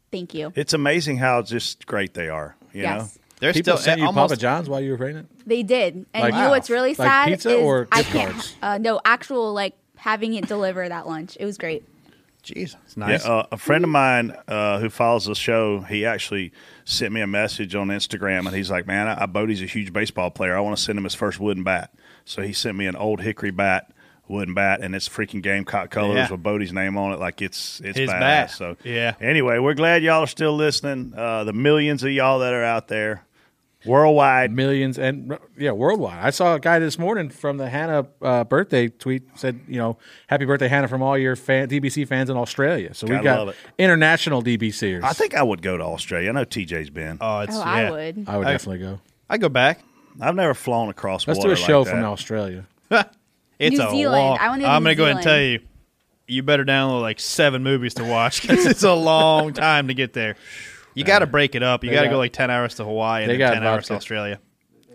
thank 0.09 0.33
you. 0.33 0.53
It's 0.55 0.71
amazing 0.71 1.17
how 1.17 1.41
just 1.41 1.85
great 1.85 2.13
they 2.13 2.29
are. 2.29 2.55
You 2.71 2.83
yes. 2.83 3.19
They're 3.41 3.51
People 3.51 3.73
still 3.73 3.83
sent 3.83 3.99
you 3.99 4.07
almost, 4.07 4.29
Papa 4.31 4.39
John's 4.39 4.69
while 4.69 4.79
you 4.79 4.91
were 4.91 4.97
pregnant. 4.97 5.29
They 5.45 5.63
did, 5.63 6.05
and 6.13 6.23
Like- 6.23 6.33
you 6.33 6.39
know 6.39 6.49
what's 6.49 6.69
really 6.69 6.95
Like 6.95 7.07
sad 7.07 7.27
pizza 7.27 7.57
is 7.57 7.61
or 7.61 7.87
I 7.91 7.97
gift 7.97 8.11
can't. 8.13 8.31
cards? 8.31 8.55
Uh, 8.61 8.77
no, 8.77 9.01
actual 9.05 9.53
like 9.53 9.75
having 9.97 10.33
it 10.35 10.47
deliver 10.47 10.87
that 10.87 11.07
lunch. 11.07 11.37
It 11.39 11.45
was 11.45 11.57
great. 11.57 11.83
Jeez, 12.43 12.75
it's 12.85 12.95
nice. 12.95 13.25
Yeah, 13.25 13.31
uh, 13.31 13.47
a 13.51 13.57
friend 13.57 13.83
of 13.83 13.89
mine 13.89 14.33
uh, 14.47 14.79
who 14.79 14.89
follows 14.89 15.25
the 15.25 15.35
show, 15.35 15.81
he 15.81 16.05
actually 16.05 16.53
sent 16.85 17.11
me 17.11 17.19
a 17.19 17.27
message 17.27 17.75
on 17.75 17.89
Instagram, 17.89 18.45
and 18.47 18.55
he's 18.55 18.71
like, 18.71 18.87
"Man, 18.87 19.07
I, 19.07 19.23
I 19.23 19.25
Bodie's 19.25 19.61
a 19.61 19.65
huge 19.65 19.91
baseball 19.91 20.31
player. 20.31 20.55
I 20.55 20.61
want 20.61 20.77
to 20.77 20.81
send 20.81 20.97
him 20.97 21.03
his 21.03 21.15
first 21.15 21.39
wooden 21.41 21.63
bat." 21.63 21.93
So 22.23 22.41
he 22.43 22.53
sent 22.53 22.77
me 22.77 22.85
an 22.87 22.95
old 22.95 23.19
hickory 23.19 23.51
bat, 23.51 23.91
wooden 24.29 24.53
bat, 24.53 24.79
and 24.81 24.95
it's 24.95 25.09
freaking 25.09 25.41
Gamecock 25.41 25.89
colors 25.89 26.15
Yeah. 26.15 26.31
with 26.31 26.41
Bodie's 26.41 26.71
name 26.71 26.95
on 26.97 27.11
it. 27.11 27.19
Like 27.19 27.41
it's 27.41 27.81
it's 27.83 27.97
His 27.97 28.09
badass. 28.09 28.19
bat. 28.19 28.51
So 28.51 28.77
Yeah. 28.85 29.15
Anyway, 29.19 29.59
we're 29.59 29.73
glad 29.73 30.01
y'all 30.03 30.23
are 30.23 30.27
still 30.27 30.55
listening. 30.55 31.13
Uh, 31.17 31.43
the 31.43 31.53
millions 31.53 32.01
of 32.03 32.11
y'all 32.11 32.39
that 32.39 32.53
are 32.53 32.63
out 32.63 32.87
there, 32.87 33.25
Worldwide. 33.85 34.51
millions 34.51 34.97
and 34.97 35.37
yeah, 35.57 35.71
worldwide. 35.71 36.19
I 36.23 36.29
saw 36.31 36.55
a 36.55 36.59
guy 36.59 36.79
this 36.79 36.97
morning 36.99 37.29
from 37.29 37.57
the 37.57 37.69
Hannah 37.69 38.07
uh, 38.21 38.43
birthday 38.43 38.87
tweet 38.89 39.23
said, 39.35 39.59
you 39.67 39.77
know, 39.77 39.97
happy 40.27 40.45
birthday 40.45 40.67
Hannah 40.67 40.87
from 40.87 41.01
all 41.01 41.17
your 41.17 41.35
fan, 41.35 41.69
DBC 41.69 42.07
fans 42.07 42.29
in 42.29 42.37
Australia. 42.37 42.93
So 42.93 43.05
we 43.07 43.11
Gotta 43.13 43.23
got 43.45 43.55
international 43.77 44.41
DBCers. 44.43 45.03
I 45.03 45.13
think 45.13 45.35
I 45.35 45.43
would 45.43 45.61
go 45.61 45.77
to 45.77 45.83
Australia. 45.83 46.29
I 46.29 46.31
know 46.33 46.43
TJ's 46.45 46.89
been. 46.89 47.17
Oh, 47.21 47.39
it's 47.41 47.55
Oh, 47.55 47.59
yeah. 47.59 47.65
I 47.65 47.91
would. 47.91 48.25
I 48.27 48.37
would 48.37 48.47
I- 48.47 48.51
definitely 48.51 48.79
go. 48.79 48.99
I 49.29 49.37
go 49.37 49.49
back. 49.49 49.81
I've 50.19 50.35
never 50.35 50.53
flown 50.55 50.89
across 50.89 51.27
Let's 51.27 51.39
do 51.39 51.51
a 51.51 51.55
show 51.55 51.81
like 51.81 51.89
from 51.89 52.01
that. 52.01 52.07
Australia. 52.07 52.65
It's 53.59 53.75
New 53.77 53.87
a 53.87 53.89
Zealand. 53.89 54.23
long. 54.23 54.37
I 54.39 54.49
want 54.49 54.61
to 54.61 54.67
go. 54.67 54.71
I'm 54.71 54.83
New 54.83 54.89
gonna 54.89 54.95
go 54.95 55.03
ahead 55.05 55.15
and 55.15 55.23
tell 55.23 55.41
you, 55.41 55.59
you 56.27 56.43
better 56.43 56.63
download 56.63 57.01
like 57.01 57.19
seven 57.19 57.63
movies 57.63 57.95
to 57.95 58.03
watch 58.03 58.41
because 58.43 58.67
it's 58.67 58.83
a 58.83 58.93
long 58.93 59.51
time 59.53 59.87
to 59.87 59.95
get 59.95 60.13
there. 60.13 60.35
You 60.97 61.03
got 61.03 61.19
to 61.19 61.27
break 61.27 61.55
it 61.55 61.63
up. 61.63 61.83
You 61.83 61.91
got 61.91 62.03
to 62.03 62.09
go 62.09 62.17
like 62.17 62.33
ten 62.33 62.49
hours 62.49 62.75
to 62.75 62.83
Hawaii 62.83 63.23
and 63.23 63.29
they 63.31 63.37
then 63.37 63.47
got 63.49 63.53
ten 63.53 63.63
hours 63.63 63.87
to. 63.87 63.93
Australia. 63.95 64.39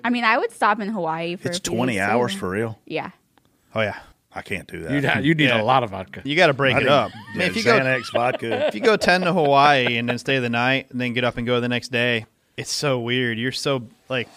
I 0.05 0.11
mean, 0.11 0.25
I 0.25 0.37
would 0.39 0.51
stop 0.51 0.81
in 0.81 0.89
Hawaii 0.89 1.37
for 1.37 1.49
It's 1.49 1.59
a 1.59 1.61
few 1.63 1.77
20 1.77 1.93
days, 1.93 2.01
hours 2.01 2.33
too. 2.33 2.39
for 2.41 2.51
real. 2.51 2.79
Yeah. 2.87 3.11
Oh 3.75 3.81
yeah, 3.83 4.01
I 4.35 4.43
can't 4.43 4.67
do 4.67 4.81
that. 4.83 4.91
You'd, 4.91 5.25
you'd 5.25 5.39
need 5.39 5.45
Yeah. 5.45 5.61
a 5.61 5.65
lot 5.65 5.85
of 5.85 5.91
vodka. 5.91 6.23
you 6.25 6.35
got 6.35 6.49
to 6.49 6.53
break 6.55 6.75
I 6.75 6.79
it 6.79 6.81
didn't- 6.81 6.93
up. 6.93 7.13
I 7.15 7.19
mean, 7.33 7.41
yeah, 7.41 7.47
if 7.47 7.57
you 7.57 7.63
go 7.63 7.79
Xanax 7.79 8.13
vodka. 8.13 8.67
if 8.69 8.75
you 8.75 8.81
go 8.81 8.97
10 8.97 9.21
to 9.23 9.33
Hawaii 9.33 9.97
and 9.97 10.09
then 10.09 10.19
stay 10.19 10.41
the 10.41 10.51
night 10.51 10.91
and 10.91 11.01
then 11.01 11.13
get 11.13 11.23
up 11.25 11.37
and 11.37 11.47
go 11.47 11.61
the 11.61 11.69
next 11.69 11.93
day, 11.93 12.27
it's 12.57 12.73
so 12.73 12.99
weird. 12.99 13.39
You're 13.39 13.53
so 13.53 13.87
like 14.09 14.29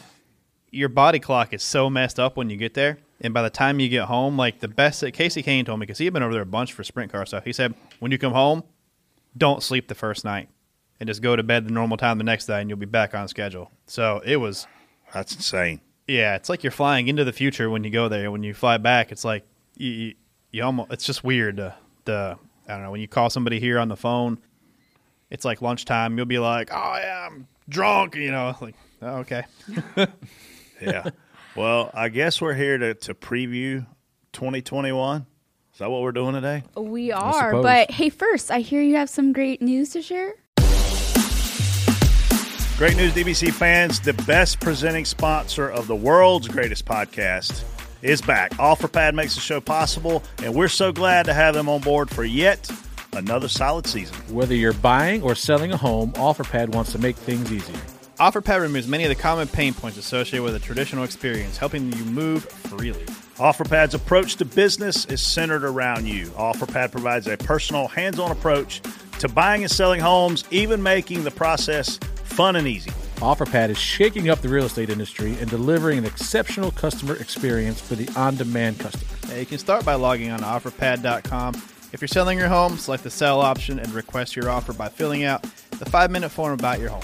your 0.71 0.89
body 0.89 1.19
clock 1.19 1.51
is 1.53 1.63
so 1.63 1.89
messed 1.89 2.19
up 2.19 2.37
when 2.37 2.49
you 2.51 2.57
get 2.57 2.75
there. 2.75 2.99
And 3.21 3.33
by 3.33 3.41
the 3.41 3.49
time 3.49 3.79
you 3.79 3.89
get 3.89 4.03
home, 4.05 4.37
like 4.37 4.59
the 4.59 4.67
best 4.67 5.01
that 5.01 5.15
Kasey 5.15 5.43
Kahne 5.43 5.65
told 5.65 5.79
me, 5.79 5.85
because 5.85 5.97
he 5.97 6.05
had 6.05 6.13
been 6.13 6.21
over 6.21 6.33
there 6.33 6.41
a 6.43 6.45
bunch 6.45 6.73
for 6.73 6.83
sprint 6.83 7.11
car 7.11 7.25
stuff. 7.25 7.43
He 7.45 7.53
said, 7.53 7.73
when 7.99 8.11
you 8.11 8.17
come 8.19 8.33
home, 8.33 8.63
don't 9.37 9.63
sleep 9.63 9.87
the 9.87 9.95
first 9.95 10.23
night 10.25 10.47
and 10.99 11.07
just 11.07 11.21
go 11.21 11.35
to 11.35 11.43
bed 11.43 11.67
the 11.67 11.71
normal 11.73 11.97
time 11.97 12.17
the 12.17 12.23
next 12.23 12.45
day 12.45 12.61
and 12.61 12.69
you'll 12.69 12.79
be 12.79 12.85
back 12.85 13.13
on 13.13 13.27
schedule. 13.27 13.71
So 13.87 14.21
it 14.25 14.37
was, 14.37 14.67
That's 15.13 15.35
insane. 15.35 15.81
yeah, 16.07 16.35
it's 16.35 16.49
like 16.49 16.63
you're 16.63 16.71
flying 16.71 17.07
into 17.07 17.23
the 17.23 17.33
future 17.33 17.69
when 17.69 17.83
you 17.83 17.89
go 17.89 18.07
there. 18.09 18.31
When 18.31 18.43
you 18.43 18.53
fly 18.53 18.77
back, 18.77 19.11
it's 19.11 19.25
like 19.25 19.45
you, 19.75 19.91
you, 19.91 20.13
you 20.51 20.63
almost, 20.63 20.91
it's 20.91 21.05
just 21.05 21.23
weird. 21.23 21.57
The, 21.57 21.73
the, 22.05 22.37
I 22.67 22.73
don't 22.73 22.83
know, 22.83 22.91
when 22.91 23.01
you 23.01 23.07
call 23.07 23.29
somebody 23.29 23.59
here 23.59 23.77
on 23.79 23.89
the 23.89 23.97
phone, 23.97 24.37
it's 25.29 25.43
like 25.43 25.61
lunchtime. 25.61 26.17
You'll 26.17 26.25
be 26.27 26.39
like, 26.39 26.69
oh, 26.71 26.97
yeah, 27.01 27.27
I'm 27.29 27.47
drunk, 27.67 28.15
you 28.15 28.31
know, 28.31 28.55
like, 28.61 28.75
oh, 29.01 29.17
okay. 29.17 29.43
Yeah. 30.81 31.09
well, 31.55 31.89
I 31.93 32.09
guess 32.09 32.41
we're 32.41 32.53
here 32.53 32.77
to, 32.77 32.93
to 32.95 33.13
preview 33.13 33.85
2021. 34.33 35.25
Is 35.73 35.79
that 35.79 35.89
what 35.89 36.01
we're 36.01 36.11
doing 36.11 36.33
today? 36.33 36.63
We 36.75 37.11
are. 37.11 37.61
But 37.61 37.91
hey, 37.91 38.09
first, 38.09 38.51
I 38.51 38.59
hear 38.59 38.81
you 38.81 38.95
have 38.95 39.09
some 39.09 39.33
great 39.33 39.61
news 39.61 39.89
to 39.91 40.01
share. 40.01 40.33
Great 42.77 42.97
news, 42.97 43.13
DBC 43.13 43.53
fans. 43.53 44.01
The 44.01 44.11
best 44.27 44.59
presenting 44.59 45.05
sponsor 45.05 45.69
of 45.69 45.87
the 45.87 45.95
world's 45.95 46.49
greatest 46.49 46.85
podcast 46.85 47.63
is 48.01 48.21
back. 48.21 48.51
OfferPad 48.55 49.13
makes 49.13 49.33
the 49.35 49.39
show 49.39 49.61
possible, 49.61 50.21
and 50.43 50.53
we're 50.53 50.67
so 50.67 50.91
glad 50.91 51.25
to 51.27 51.33
have 51.33 51.53
them 51.55 51.69
on 51.69 51.79
board 51.79 52.09
for 52.09 52.25
yet 52.25 52.69
another 53.13 53.47
solid 53.47 53.87
season. 53.87 54.17
Whether 54.27 54.55
you're 54.55 54.73
buying 54.73 55.23
or 55.23 55.35
selling 55.35 55.71
a 55.71 55.77
home, 55.77 56.11
OfferPad 56.13 56.75
wants 56.75 56.91
to 56.91 56.99
make 56.99 57.15
things 57.15 57.49
easier. 57.49 57.79
OfferPad 58.19 58.59
removes 58.59 58.89
many 58.89 59.05
of 59.05 59.09
the 59.09 59.15
common 59.15 59.47
pain 59.47 59.73
points 59.73 59.97
associated 59.97 60.43
with 60.43 60.53
a 60.53 60.59
traditional 60.59 61.05
experience, 61.05 61.55
helping 61.55 61.93
you 61.93 62.03
move 62.03 62.43
freely. 62.43 63.05
OfferPad's 63.37 63.93
approach 63.93 64.35
to 64.35 64.43
business 64.43 65.05
is 65.05 65.21
centered 65.21 65.63
around 65.63 66.07
you. 66.07 66.25
OfferPad 66.31 66.91
provides 66.91 67.25
a 67.27 67.37
personal, 67.37 67.87
hands 67.87 68.19
on 68.19 68.31
approach 68.31 68.81
to 69.19 69.29
buying 69.29 69.63
and 69.63 69.71
selling 69.71 70.01
homes, 70.01 70.43
even 70.51 70.83
making 70.83 71.23
the 71.23 71.31
process 71.31 72.01
fun 72.25 72.55
and 72.55 72.67
easy. 72.67 72.91
OfferPad 73.17 73.69
is 73.69 73.77
shaking 73.77 74.29
up 74.29 74.41
the 74.41 74.49
real 74.49 74.65
estate 74.65 74.89
industry 74.89 75.37
and 75.39 75.49
delivering 75.49 75.97
an 75.99 76.05
exceptional 76.05 76.71
customer 76.71 77.15
experience 77.15 77.79
for 77.79 77.95
the 77.95 78.11
on-demand 78.19 78.77
customer. 78.79 79.05
Uh, 79.31 79.39
You 79.39 79.45
can 79.45 79.57
start 79.57 79.85
by 79.85 79.93
logging 79.95 80.31
on 80.31 80.39
to 80.39 80.45
offerpad.com. 80.45 81.55
If 81.93 82.01
you're 82.01 82.09
selling 82.09 82.37
your 82.37 82.49
home, 82.49 82.77
select 82.77 83.03
the 83.03 83.09
sell 83.09 83.39
option 83.39 83.79
and 83.79 83.89
request 83.93 84.35
your 84.35 84.49
offer 84.49 84.73
by 84.73 84.89
filling 84.89 85.23
out 85.23 85.43
the 85.79 85.85
five 85.85 86.11
minute 86.11 86.29
form 86.29 86.53
about 86.53 86.79
your 86.79 86.89
home. 86.89 87.03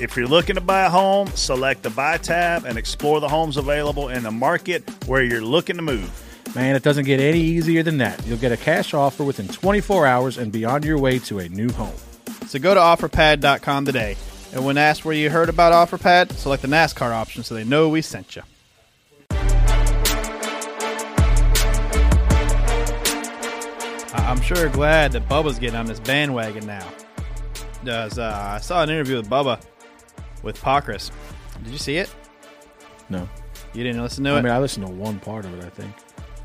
If 0.00 0.16
you're 0.16 0.26
looking 0.26 0.54
to 0.56 0.60
buy 0.60 0.82
a 0.86 0.90
home, 0.90 1.28
select 1.34 1.82
the 1.82 1.90
Buy 1.90 2.18
tab 2.18 2.64
and 2.64 2.78
explore 2.78 3.20
the 3.20 3.28
homes 3.28 3.56
available 3.56 4.08
in 4.08 4.22
the 4.22 4.30
market 4.30 4.88
where 5.06 5.22
you're 5.22 5.40
looking 5.40 5.76
to 5.76 5.82
move. 5.82 6.10
Man, 6.54 6.74
it 6.76 6.82
doesn't 6.82 7.04
get 7.04 7.20
any 7.20 7.40
easier 7.40 7.82
than 7.82 7.98
that. 7.98 8.24
You'll 8.26 8.38
get 8.38 8.52
a 8.52 8.56
cash 8.56 8.94
offer 8.94 9.22
within 9.22 9.48
24 9.48 10.06
hours 10.06 10.38
and 10.38 10.50
be 10.50 10.64
on 10.64 10.82
your 10.82 10.98
way 10.98 11.18
to 11.20 11.40
a 11.40 11.48
new 11.48 11.70
home. 11.72 11.94
So 12.46 12.58
go 12.58 12.74
to 12.74 12.80
offerpad.com 12.80 13.84
today. 13.84 14.16
And 14.52 14.64
when 14.64 14.78
asked 14.78 15.04
where 15.04 15.14
you 15.14 15.30
heard 15.30 15.48
about 15.48 15.72
OfferPad, 15.88 16.32
select 16.32 16.62
the 16.62 16.68
NASCAR 16.68 17.10
option 17.12 17.42
so 17.44 17.54
they 17.54 17.64
know 17.64 17.88
we 17.88 18.00
sent 18.02 18.34
you. 18.36 18.42
I- 24.14 24.24
I'm 24.28 24.40
sure 24.40 24.68
glad 24.68 25.12
that 25.12 25.28
Bubba's 25.28 25.58
getting 25.58 25.76
on 25.76 25.86
this 25.86 26.00
bandwagon 26.00 26.66
now. 26.66 26.86
Does 27.84 28.18
uh, 28.18 28.52
I 28.56 28.58
saw 28.58 28.82
an 28.82 28.90
interview 28.90 29.16
with 29.16 29.28
Bubba 29.28 29.60
with 30.42 30.60
Pockrass. 30.60 31.10
Did 31.62 31.72
you 31.72 31.78
see 31.78 31.96
it? 31.96 32.12
No. 33.08 33.28
You 33.74 33.84
didn't 33.84 34.02
listen 34.02 34.24
to 34.24 34.30
I 34.30 34.34
it? 34.34 34.38
I 34.38 34.42
mean, 34.42 34.52
I 34.52 34.58
listened 34.58 34.86
to 34.86 34.92
one 34.92 35.20
part 35.20 35.44
of 35.44 35.54
it, 35.58 35.64
I 35.64 35.68
think. 35.70 35.92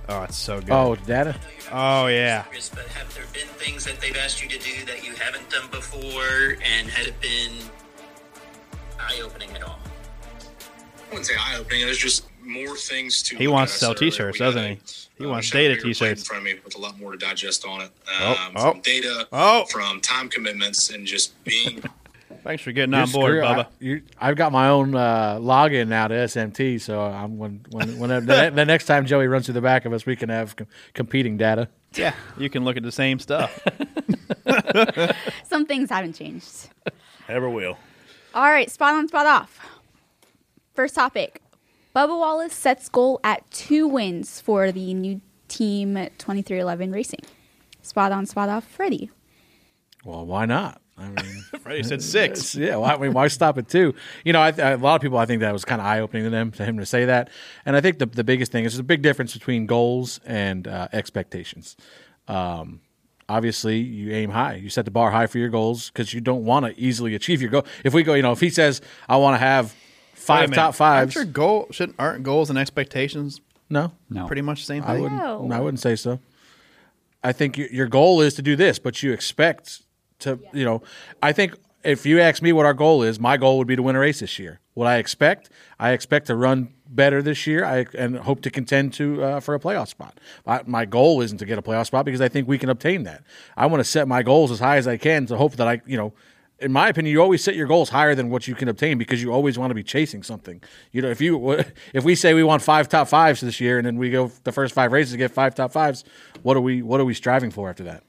oh, 0.09 0.23
it's 0.23 0.35
so 0.37 0.59
good. 0.59 0.71
Oh, 0.71 0.95
data? 0.95 1.35
oh 1.71 2.07
yeah. 2.07 2.43
But 2.51 2.87
have 2.89 3.13
there 3.15 3.25
been 3.33 3.47
things 3.57 3.85
that 3.85 3.99
they've 3.99 4.15
asked 4.17 4.43
you 4.43 4.49
to 4.49 4.59
do 4.59 4.85
that 4.85 5.03
you 5.05 5.13
haven't 5.15 5.49
done 5.49 5.69
before, 5.71 6.57
and 6.63 6.89
had 6.89 7.07
it 7.07 7.19
been 7.21 7.51
eye-opening 9.07 9.51
at 9.51 9.63
all? 9.63 9.79
I 10.99 11.09
wouldn't 11.09 11.25
say 11.27 11.35
eye 11.39 11.57
opening. 11.59 11.85
There's 11.85 11.97
just 11.97 12.25
more 12.41 12.75
things 12.75 13.21
to. 13.23 13.35
He 13.37 13.47
wants 13.47 13.73
to 13.73 13.79
sell 13.79 13.95
t-shirts, 13.95 14.37
doesn't 14.39 14.63
a- 14.63 14.67
he? 14.69 14.79
He 15.19 15.25
uh, 15.25 15.29
wants 15.29 15.49
data 15.51 15.79
t-shirts. 15.79 16.21
in 16.21 16.25
front 16.25 16.39
of 16.39 16.45
me 16.45 16.59
with 16.63 16.75
a 16.75 16.79
lot 16.79 16.99
more 16.99 17.11
to 17.11 17.17
digest 17.17 17.65
on 17.65 17.81
it. 17.81 17.91
Oh, 18.19 18.31
Um, 18.47 18.53
oh. 18.55 18.71
From 18.71 18.81
data, 18.81 19.27
Oh. 19.31 19.65
from 19.65 20.01
time 20.01 20.27
commitments, 20.29 20.89
and 20.89 21.05
just 21.05 21.41
being. 21.43 21.83
Thanks 22.43 22.63
for 22.63 22.71
getting 22.73 22.91
You're 22.93 23.03
on 23.03 23.11
board, 23.11 23.31
screw- 23.31 23.41
Bubba. 23.41 23.65
I, 23.65 23.67
you, 23.79 24.01
I've 24.19 24.35
got 24.35 24.51
my 24.51 24.67
own 24.69 24.95
uh, 24.95 25.35
login 25.37 25.87
now 25.87 26.07
to 26.09 26.15
SMT, 26.15 26.81
so 26.81 26.99
I'm 27.01 27.37
when 27.37 27.63
when, 27.69 27.99
when 27.99 28.09
the, 28.09 28.51
the 28.53 28.65
next 28.65 28.85
time 28.85 29.05
Joey 29.05 29.27
runs 29.27 29.45
through 29.45 29.53
the 29.53 29.61
back 29.61 29.85
of 29.85 29.93
us, 29.93 30.05
we 30.05 30.15
can 30.17 30.27
have 30.29 30.55
com- 30.55 30.67
competing 30.93 31.37
data. 31.37 31.69
yeah, 31.93 32.13
you 32.37 32.49
can 32.49 32.65
look 32.65 32.75
at 32.75 32.83
the 32.83 32.91
same 32.91 33.19
stuff. 33.19 33.65
Some 35.47 35.65
things 35.67 35.89
haven't 35.89 36.13
changed. 36.13 36.69
Ever 37.29 37.49
will. 37.49 37.77
All 38.33 38.49
right, 38.49 38.69
spot 38.69 38.93
on, 38.93 39.07
spot 39.07 39.27
off. 39.27 39.59
First 40.73 40.95
topic. 40.95 41.41
Bubba 41.95 42.17
Wallace 42.17 42.53
sets 42.53 42.89
goal 42.89 43.19
at 43.23 43.49
two 43.51 43.87
wins 43.87 44.41
for 44.41 44.71
the 44.71 44.93
new 44.95 45.21
team 45.47 45.93
23XI 45.95 46.91
Racing. 46.91 47.19
Spot 47.83 48.11
on, 48.11 48.25
spot 48.25 48.49
off, 48.49 48.65
Freddie. 48.65 49.11
Well, 50.03 50.25
why 50.25 50.45
not? 50.45 50.81
I 50.97 51.09
mean, 51.09 51.15
Freddie 51.61 51.83
said 51.83 52.01
six. 52.01 52.55
yeah. 52.55 52.75
Why, 52.77 52.93
I 52.93 52.97
mean, 52.97 53.13
why 53.13 53.27
stop 53.27 53.57
at 53.59 53.67
two? 53.67 53.93
You 54.25 54.33
know, 54.33 54.41
I, 54.41 54.47
I- 54.57 54.71
a 54.71 54.77
lot 54.77 54.95
of 54.95 55.01
people 55.01 55.17
I 55.19 55.25
think 55.25 55.41
that 55.41 55.53
was 55.53 55.65
kind 55.65 55.79
of 55.81 55.85
eye 55.85 55.99
opening 55.99 56.23
to 56.23 56.29
them 56.31 56.51
to 56.53 56.65
him 56.65 56.77
to 56.79 56.85
say 56.85 57.05
that, 57.05 57.29
and 57.65 57.75
I 57.75 57.81
think 57.81 57.99
the 57.99 58.05
the 58.05 58.23
biggest 58.23 58.51
thing 58.51 58.63
is 58.65 58.73
there's 58.73 58.79
a 58.79 58.83
big 58.83 59.01
difference 59.01 59.33
between 59.33 59.65
goals 59.65 60.19
and 60.25 60.67
uh, 60.67 60.87
expectations. 60.93 61.75
Um, 62.27 62.81
obviously, 63.29 63.77
you 63.79 64.11
aim 64.13 64.29
high. 64.31 64.55
You 64.55 64.69
set 64.69 64.85
the 64.85 64.91
bar 64.91 65.11
high 65.11 65.27
for 65.27 65.37
your 65.37 65.49
goals 65.49 65.89
because 65.89 66.13
you 66.13 66.21
don't 66.21 66.45
want 66.45 66.65
to 66.65 66.79
easily 66.79 67.15
achieve 67.15 67.41
your 67.41 67.51
goal. 67.51 67.65
If 67.83 67.93
we 67.93 68.03
go, 68.03 68.13
you 68.13 68.21
know, 68.21 68.31
if 68.31 68.39
he 68.39 68.49
says 68.49 68.81
I 69.07 69.17
want 69.17 69.35
to 69.35 69.39
have 69.39 69.73
five 70.13 70.51
top 70.51 70.69
I'm 70.69 70.73
fives, 70.73 71.13
sure 71.13 71.25
goal 71.25 71.67
shouldn't 71.71 71.95
aren't 71.99 72.23
goals 72.23 72.49
and 72.49 72.57
expectations 72.59 73.41
no, 73.69 73.91
No. 74.09 74.27
pretty 74.27 74.41
much 74.43 74.59
the 74.59 74.65
same 74.65 74.83
I 74.83 74.93
thing. 74.93 75.01
wouldn't. 75.03 75.21
No. 75.21 75.49
I 75.51 75.59
wouldn't 75.59 75.79
say 75.79 75.95
so. 75.95 76.19
I 77.23 77.31
think 77.31 77.57
your, 77.57 77.67
your 77.69 77.87
goal 77.87 78.21
is 78.21 78.33
to 78.35 78.41
do 78.41 78.55
this, 78.55 78.77
but 78.79 79.01
you 79.01 79.11
expect 79.13 79.81
to. 80.19 80.39
You 80.53 80.65
know, 80.65 80.83
I 81.21 81.31
think 81.31 81.55
if 81.83 82.05
you 82.05 82.19
ask 82.19 82.41
me 82.41 82.53
what 82.53 82.65
our 82.65 82.73
goal 82.73 83.03
is, 83.03 83.19
my 83.19 83.37
goal 83.37 83.57
would 83.57 83.67
be 83.67 83.75
to 83.75 83.83
win 83.83 83.95
a 83.95 83.99
race 83.99 84.19
this 84.19 84.39
year. 84.39 84.59
What 84.73 84.87
I 84.87 84.97
expect, 84.97 85.49
I 85.79 85.91
expect 85.91 86.27
to 86.27 86.35
run 86.35 86.73
better 86.87 87.21
this 87.21 87.45
year. 87.45 87.65
I 87.65 87.85
and 87.97 88.17
hope 88.17 88.41
to 88.41 88.49
contend 88.49 88.93
to 88.93 89.23
uh, 89.23 89.39
for 89.39 89.53
a 89.53 89.59
playoff 89.59 89.89
spot. 89.89 90.19
I, 90.47 90.61
my 90.65 90.85
goal 90.85 91.21
isn't 91.21 91.37
to 91.39 91.45
get 91.45 91.57
a 91.57 91.61
playoff 91.61 91.87
spot 91.87 92.05
because 92.05 92.21
I 92.21 92.29
think 92.29 92.47
we 92.47 92.57
can 92.57 92.69
obtain 92.69 93.03
that. 93.03 93.23
I 93.57 93.65
want 93.65 93.81
to 93.81 93.83
set 93.83 94.07
my 94.07 94.23
goals 94.23 94.51
as 94.51 94.59
high 94.59 94.77
as 94.77 94.87
I 94.87 94.97
can 94.97 95.25
to 95.27 95.37
hope 95.37 95.53
that 95.57 95.67
I, 95.67 95.81
you 95.85 95.97
know. 95.97 96.13
In 96.59 96.71
my 96.71 96.87
opinion, 96.87 97.11
you 97.11 97.21
always 97.21 97.43
set 97.43 97.55
your 97.55 97.67
goals 97.67 97.89
higher 97.89 98.15
than 98.15 98.29
what 98.29 98.47
you 98.47 98.55
can 98.55 98.69
obtain 98.69 98.97
because 98.97 99.21
you 99.21 99.33
always 99.33 99.57
want 99.57 99.71
to 99.71 99.75
be 99.75 99.83
chasing 99.83 100.23
something. 100.23 100.63
You 100.93 101.01
know, 101.01 101.09
if 101.09 101.19
you 101.19 101.49
if 101.93 102.03
we 102.03 102.15
say 102.15 102.33
we 102.33 102.43
want 102.43 102.61
five 102.61 102.87
top 102.87 103.09
fives 103.09 103.41
this 103.41 103.59
year 103.59 103.77
and 103.77 103.85
then 103.85 103.97
we 103.97 104.09
go 104.09 104.31
the 104.43 104.51
first 104.51 104.73
five 104.73 104.91
races 104.93 105.11
to 105.11 105.17
get 105.17 105.31
five 105.31 105.55
top 105.55 105.73
fives, 105.73 106.05
what 106.41 106.55
are 106.55 106.61
we 106.61 106.81
what 106.81 107.01
are 107.01 107.05
we 107.05 107.13
striving 107.13 107.51
for 107.51 107.69
after 107.69 107.83
that? 107.83 108.03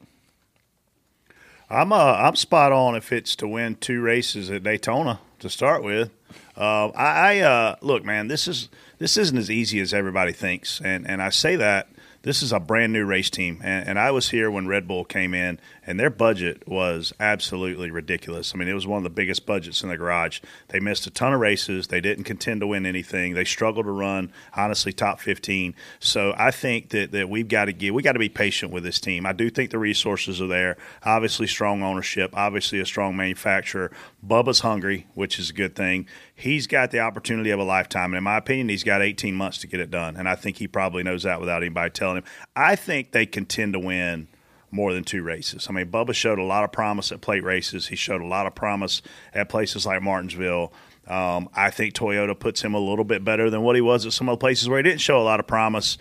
I'm 1.74 1.92
uh, 1.92 1.96
I'm 1.96 2.36
spot 2.36 2.72
on 2.72 2.94
if 2.94 3.12
it's 3.12 3.34
to 3.36 3.48
win 3.48 3.74
two 3.74 4.00
races 4.00 4.50
at 4.50 4.62
Daytona 4.62 5.18
to 5.40 5.50
start 5.50 5.82
with. 5.82 6.10
Uh, 6.56 6.88
I, 6.88 7.38
I 7.38 7.38
uh, 7.40 7.76
look, 7.80 8.04
man, 8.04 8.28
this 8.28 8.46
is 8.46 8.68
this 8.98 9.16
isn't 9.16 9.36
as 9.36 9.50
easy 9.50 9.80
as 9.80 9.92
everybody 9.92 10.32
thinks, 10.32 10.80
and 10.80 11.06
and 11.06 11.20
I 11.20 11.30
say 11.30 11.56
that 11.56 11.88
this 12.22 12.42
is 12.42 12.52
a 12.52 12.60
brand 12.60 12.92
new 12.92 13.04
race 13.04 13.28
team, 13.28 13.60
and, 13.62 13.88
and 13.88 13.98
I 13.98 14.12
was 14.12 14.30
here 14.30 14.50
when 14.50 14.68
Red 14.68 14.86
Bull 14.86 15.04
came 15.04 15.34
in, 15.34 15.58
and 15.86 15.98
their 15.98 16.10
budget 16.10 16.66
was 16.68 17.12
absolutely 17.20 17.90
ridiculous. 17.90 18.54
I 18.54 18.58
mean, 18.58 18.68
it 18.68 18.74
was 18.74 18.86
one 18.86 18.98
of 18.98 19.04
the 19.04 19.10
biggest 19.10 19.46
budgets 19.46 19.82
in 19.82 19.88
the 19.88 19.96
garage. 19.96 20.40
They 20.68 20.80
missed 20.80 21.06
a 21.06 21.10
ton 21.10 21.32
of 21.32 21.40
races. 21.40 21.88
They 21.88 22.00
didn't 22.00 22.24
contend 22.24 22.60
to 22.60 22.66
win 22.66 22.86
anything. 22.86 23.34
They 23.34 23.44
struggled 23.44 23.86
to 23.86 23.92
run, 23.92 24.32
honestly, 24.54 24.92
top 24.92 25.20
15. 25.20 25.74
So 26.00 26.34
I 26.36 26.50
think 26.50 26.90
that, 26.90 27.12
that 27.12 27.28
we've 27.28 27.48
got 27.48 27.66
to 27.66 27.72
get 27.72 27.94
we 27.94 28.02
got 28.02 28.12
to 28.12 28.18
be 28.18 28.28
patient 28.28 28.72
with 28.72 28.84
this 28.84 29.00
team. 29.00 29.26
I 29.26 29.32
do 29.32 29.50
think 29.50 29.70
the 29.70 29.78
resources 29.78 30.40
are 30.40 30.46
there. 30.46 30.76
Obviously, 31.02 31.46
strong 31.46 31.82
ownership. 31.82 32.30
Obviously, 32.34 32.80
a 32.80 32.86
strong 32.86 33.16
manufacturer. 33.16 33.90
Bubba's 34.26 34.60
hungry, 34.60 35.06
which 35.14 35.38
is 35.38 35.50
a 35.50 35.52
good 35.52 35.76
thing. 35.76 36.06
He's 36.34 36.66
got 36.66 36.90
the 36.90 37.00
opportunity 37.00 37.50
of 37.50 37.60
a 37.60 37.64
lifetime, 37.64 38.12
and 38.12 38.18
in 38.18 38.24
my 38.24 38.38
opinion, 38.38 38.68
he's 38.68 38.84
got 38.84 39.02
18 39.02 39.34
months 39.34 39.58
to 39.58 39.66
get 39.66 39.80
it 39.80 39.90
done. 39.90 40.16
And 40.16 40.28
I 40.28 40.34
think 40.34 40.56
he 40.56 40.66
probably 40.66 41.02
knows 41.02 41.22
that 41.24 41.40
without 41.40 41.62
anybody 41.62 41.90
telling 41.90 42.18
him. 42.18 42.24
I 42.56 42.74
think 42.76 43.12
they 43.12 43.26
contend 43.26 43.74
to 43.74 43.78
win 43.78 44.28
more 44.74 44.92
than 44.92 45.04
two 45.04 45.22
races. 45.22 45.68
I 45.70 45.72
mean, 45.72 45.90
Bubba 45.90 46.14
showed 46.14 46.38
a 46.38 46.42
lot 46.42 46.64
of 46.64 46.72
promise 46.72 47.12
at 47.12 47.20
plate 47.20 47.44
races. 47.44 47.86
He 47.86 47.96
showed 47.96 48.20
a 48.20 48.26
lot 48.26 48.46
of 48.46 48.54
promise 48.54 49.02
at 49.32 49.48
places 49.48 49.86
like 49.86 50.02
Martinsville. 50.02 50.72
Um, 51.06 51.48
I 51.54 51.70
think 51.70 51.94
Toyota 51.94 52.38
puts 52.38 52.62
him 52.62 52.74
a 52.74 52.78
little 52.78 53.04
bit 53.04 53.24
better 53.24 53.50
than 53.50 53.62
what 53.62 53.76
he 53.76 53.80
was 53.80 54.04
at 54.04 54.12
some 54.12 54.28
of 54.28 54.34
the 54.34 54.40
places 54.40 54.68
where 54.68 54.78
he 54.78 54.82
didn't 54.82 55.00
show 55.00 55.20
a 55.20 55.22
lot 55.22 55.38
of 55.38 55.46
promise. 55.46 55.96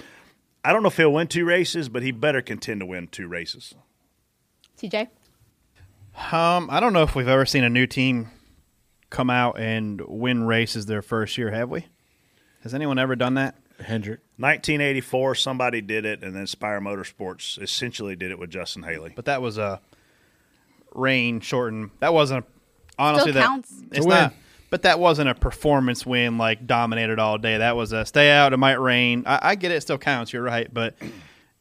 I 0.65 0.73
don't 0.73 0.81
know 0.81 0.87
if 0.87 0.97
he'll 0.97 1.13
win 1.13 1.27
two 1.27 1.45
races, 1.45 1.87
but 1.87 2.01
he 2.01 2.11
better 2.11 2.41
contend 2.41 2.79
to 2.79 2.85
win 2.85 3.07
two 3.07 3.27
races. 3.27 3.75
TJ? 4.81 5.09
Um, 6.31 6.67
I 6.71 6.79
don't 6.79 6.93
know 6.93 7.03
if 7.03 7.15
we've 7.15 7.27
ever 7.27 7.45
seen 7.45 7.63
a 7.63 7.69
new 7.69 7.85
team 7.85 8.31
come 9.11 9.29
out 9.29 9.59
and 9.59 10.01
win 10.01 10.45
races 10.45 10.87
their 10.87 11.01
first 11.03 11.37
year, 11.37 11.51
have 11.51 11.69
we? 11.69 11.85
Has 12.63 12.73
anyone 12.73 12.97
ever 12.97 13.15
done 13.15 13.35
that? 13.35 13.55
Hendrick. 13.83 14.19
1984, 14.37 15.35
somebody 15.35 15.81
did 15.81 16.05
it, 16.05 16.23
and 16.23 16.35
then 16.35 16.47
Spire 16.47 16.81
Motorsports 16.81 17.61
essentially 17.61 18.15
did 18.15 18.31
it 18.31 18.39
with 18.39 18.49
Justin 18.49 18.83
Haley. 18.83 19.13
But 19.15 19.25
that 19.25 19.41
was 19.41 19.57
a 19.57 19.79
rain 20.93 21.39
shortened. 21.39 21.91
That 21.99 22.13
wasn't 22.13 22.45
a, 22.45 23.01
honestly 23.01 23.31
Still 23.31 23.41
that 23.41 23.47
counts. 23.47 23.73
it's 23.91 24.05
a 24.05 24.09
not. 24.09 24.31
win. 24.31 24.39
But 24.69 24.81
that 24.83 24.99
wasn't 24.99 25.29
a 25.29 25.35
performance 25.35 26.03
win 26.03 26.39
like 26.39 26.65
dominated 26.65 27.19
all 27.19 27.37
day. 27.37 27.59
That 27.59 27.75
was 27.75 27.91
a 27.91 28.05
stay 28.05 28.31
out. 28.31 28.53
It 28.53 28.57
might 28.57 28.79
rain. 28.79 29.23
I, 29.27 29.39
I 29.51 29.55
get 29.55 29.71
it. 29.71 29.75
it. 29.75 29.81
Still 29.81 29.99
counts. 29.99 30.33
You're 30.33 30.41
right, 30.41 30.73
but 30.73 30.95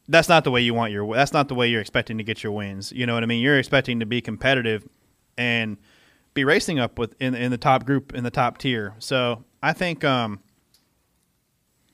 that's 0.08 0.30
not 0.30 0.44
the 0.44 0.50
way 0.50 0.62
you 0.62 0.72
want 0.72 0.92
your. 0.92 1.14
That's 1.14 1.34
not 1.34 1.48
the 1.48 1.54
way 1.54 1.68
you're 1.68 1.82
expecting 1.82 2.16
to 2.18 2.24
get 2.24 2.42
your 2.42 2.52
wins. 2.52 2.90
You 2.90 3.04
know 3.04 3.12
what 3.12 3.22
I 3.22 3.26
mean? 3.26 3.42
You're 3.42 3.58
expecting 3.58 4.00
to 4.00 4.06
be 4.06 4.22
competitive 4.22 4.88
and 5.36 5.76
be 6.32 6.44
racing 6.44 6.78
up 6.78 6.98
with 6.98 7.14
in 7.20 7.34
in 7.34 7.50
the 7.50 7.58
top 7.58 7.84
group 7.84 8.14
in 8.14 8.24
the 8.24 8.30
top 8.30 8.56
tier. 8.56 8.94
So 8.98 9.44
I 9.62 9.74
think 9.74 10.04
um, 10.04 10.40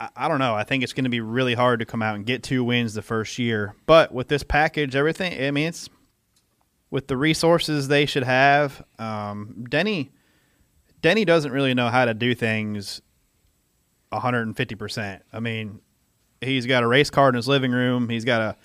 I, 0.01 0.29
don't 0.29 0.39
know. 0.39 0.55
I 0.55 0.65
think 0.65 0.83
it's 0.83 0.93
going 0.93 1.05
to 1.05 1.11
be 1.11 1.21
really 1.21 1.55
hard 1.55 1.81
to 1.81 1.87
come 1.87 2.03
out 2.03 2.15
and 2.15 2.25
get 2.25 2.43
two 2.43 2.63
wins 2.63 2.95
the 2.95 3.03
first 3.03 3.39
year. 3.39 3.75
But 3.87 4.13
with 4.13 4.29
this 4.29 4.43
package, 4.43 4.95
everything. 4.95 5.43
I 5.43 5.51
mean, 5.51 5.69
it's 5.69 5.89
with 6.91 7.09
the 7.09 7.17
resources 7.17 7.89
they 7.89 8.07
should 8.07 8.23
have. 8.23 8.85
Um, 8.99 9.65
Denny, 9.69 10.11
Denny 11.03 11.25
doesn't 11.25 11.53
really 11.53 11.75
know 11.75 11.89
how 11.89 12.05
to 12.05 12.15
do 12.15 12.35
things 12.35 13.03
150. 14.11 14.75
percent 14.77 15.23
I 15.33 15.41
mean, 15.41 15.81
he's 16.41 16.67
got 16.67 16.83
a 16.83 16.87
race 16.87 17.11
car 17.11 17.29
in 17.29 17.35
his 17.35 17.49
living 17.49 17.73
room. 17.73 18.09
He's 18.09 18.25
got 18.25 18.41
a 18.41 18.57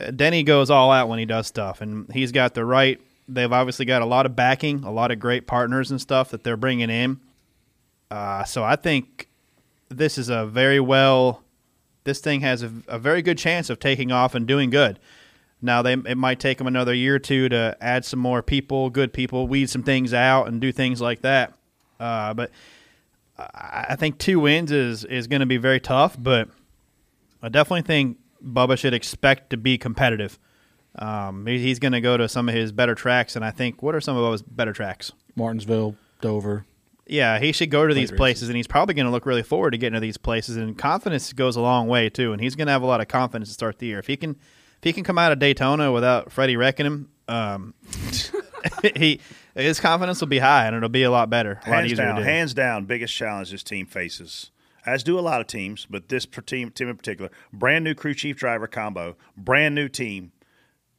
uh, 0.00 0.10
Denny 0.10 0.42
goes 0.42 0.70
all 0.70 0.90
out 0.90 1.08
when 1.08 1.18
he 1.18 1.26
does 1.26 1.46
stuff, 1.46 1.80
and 1.80 2.10
he's 2.12 2.32
got 2.32 2.54
the 2.54 2.64
right. 2.64 3.00
They've 3.28 3.52
obviously 3.52 3.84
got 3.84 4.02
a 4.02 4.06
lot 4.06 4.26
of 4.26 4.34
backing, 4.34 4.84
a 4.84 4.90
lot 4.90 5.10
of 5.10 5.18
great 5.18 5.46
partners 5.46 5.90
and 5.90 6.00
stuff 6.00 6.30
that 6.30 6.44
they're 6.44 6.56
bringing 6.56 6.90
in. 6.90 7.20
Uh, 8.10 8.44
so 8.44 8.64
I 8.64 8.76
think 8.76 9.28
this 9.96 10.18
is 10.18 10.28
a 10.28 10.46
very 10.46 10.80
well. 10.80 11.42
This 12.04 12.20
thing 12.20 12.40
has 12.40 12.62
a, 12.62 12.72
a 12.88 12.98
very 12.98 13.22
good 13.22 13.38
chance 13.38 13.70
of 13.70 13.78
taking 13.78 14.10
off 14.10 14.34
and 14.34 14.46
doing 14.46 14.70
good. 14.70 14.98
Now 15.60 15.82
they 15.82 15.92
it 15.92 16.18
might 16.18 16.40
take 16.40 16.58
them 16.58 16.66
another 16.66 16.92
year 16.92 17.14
or 17.14 17.18
two 17.20 17.48
to 17.48 17.76
add 17.80 18.04
some 18.04 18.18
more 18.18 18.42
people, 18.42 18.90
good 18.90 19.12
people, 19.12 19.46
weed 19.46 19.70
some 19.70 19.84
things 19.84 20.12
out, 20.12 20.48
and 20.48 20.60
do 20.60 20.72
things 20.72 21.00
like 21.00 21.22
that. 21.22 21.54
Uh, 22.00 22.34
but 22.34 22.50
I 23.38 23.96
think 23.96 24.18
two 24.18 24.40
wins 24.40 24.72
is 24.72 25.04
is 25.04 25.28
going 25.28 25.40
to 25.40 25.46
be 25.46 25.56
very 25.58 25.78
tough. 25.80 26.16
But 26.18 26.48
I 27.42 27.48
definitely 27.48 27.82
think 27.82 28.18
Bubba 28.44 28.76
should 28.76 28.94
expect 28.94 29.50
to 29.50 29.56
be 29.56 29.78
competitive. 29.78 30.38
Um, 30.96 31.46
he's 31.46 31.78
going 31.78 31.92
to 31.92 32.00
go 32.00 32.16
to 32.16 32.28
some 32.28 32.48
of 32.48 32.54
his 32.54 32.72
better 32.72 32.94
tracks, 32.94 33.36
and 33.36 33.44
I 33.44 33.50
think 33.50 33.82
what 33.82 33.94
are 33.94 34.00
some 34.00 34.16
of 34.16 34.22
those 34.22 34.42
better 34.42 34.72
tracks? 34.72 35.12
Martinsville, 35.36 35.96
Dover. 36.20 36.66
Yeah, 37.06 37.38
he 37.38 37.52
should 37.52 37.70
go 37.70 37.86
to 37.86 37.94
these 37.94 38.12
places, 38.12 38.48
and 38.48 38.56
he's 38.56 38.68
probably 38.68 38.94
going 38.94 39.06
to 39.06 39.12
look 39.12 39.26
really 39.26 39.42
forward 39.42 39.72
to 39.72 39.78
getting 39.78 39.94
to 39.94 40.00
these 40.00 40.16
places. 40.16 40.56
And 40.56 40.78
confidence 40.78 41.32
goes 41.32 41.56
a 41.56 41.60
long 41.60 41.88
way 41.88 42.08
too, 42.08 42.32
and 42.32 42.40
he's 42.40 42.54
going 42.54 42.66
to 42.66 42.72
have 42.72 42.82
a 42.82 42.86
lot 42.86 43.00
of 43.00 43.08
confidence 43.08 43.48
to 43.48 43.54
start 43.54 43.78
the 43.78 43.86
year. 43.86 43.98
If 43.98 44.06
he 44.06 44.16
can, 44.16 44.30
if 44.30 44.84
he 44.84 44.92
can 44.92 45.02
come 45.02 45.18
out 45.18 45.32
of 45.32 45.38
Daytona 45.38 45.90
without 45.90 46.30
Freddie 46.30 46.56
wrecking 46.56 46.86
him, 46.86 47.10
um, 47.28 47.74
he 48.96 49.20
his 49.54 49.80
confidence 49.80 50.20
will 50.20 50.28
be 50.28 50.38
high, 50.38 50.66
and 50.66 50.76
it'll 50.76 50.88
be 50.88 51.02
a 51.02 51.10
lot 51.10 51.28
better, 51.28 51.60
a 51.64 51.70
lot 51.70 51.78
Hands 51.78 51.92
easier 51.92 52.04
down, 52.04 52.22
hands 52.22 52.54
down, 52.54 52.84
biggest 52.84 53.14
challenge 53.14 53.50
this 53.50 53.62
team 53.62 53.86
faces, 53.86 54.50
as 54.86 55.02
do 55.02 55.18
a 55.18 55.20
lot 55.20 55.40
of 55.40 55.46
teams, 55.46 55.86
but 55.88 56.08
this 56.08 56.26
team, 56.46 56.70
team 56.70 56.88
in 56.88 56.96
particular, 56.96 57.30
brand 57.52 57.84
new 57.84 57.94
crew 57.94 58.14
chief 58.14 58.36
driver 58.36 58.66
combo, 58.66 59.16
brand 59.36 59.74
new 59.74 59.88
team, 59.88 60.32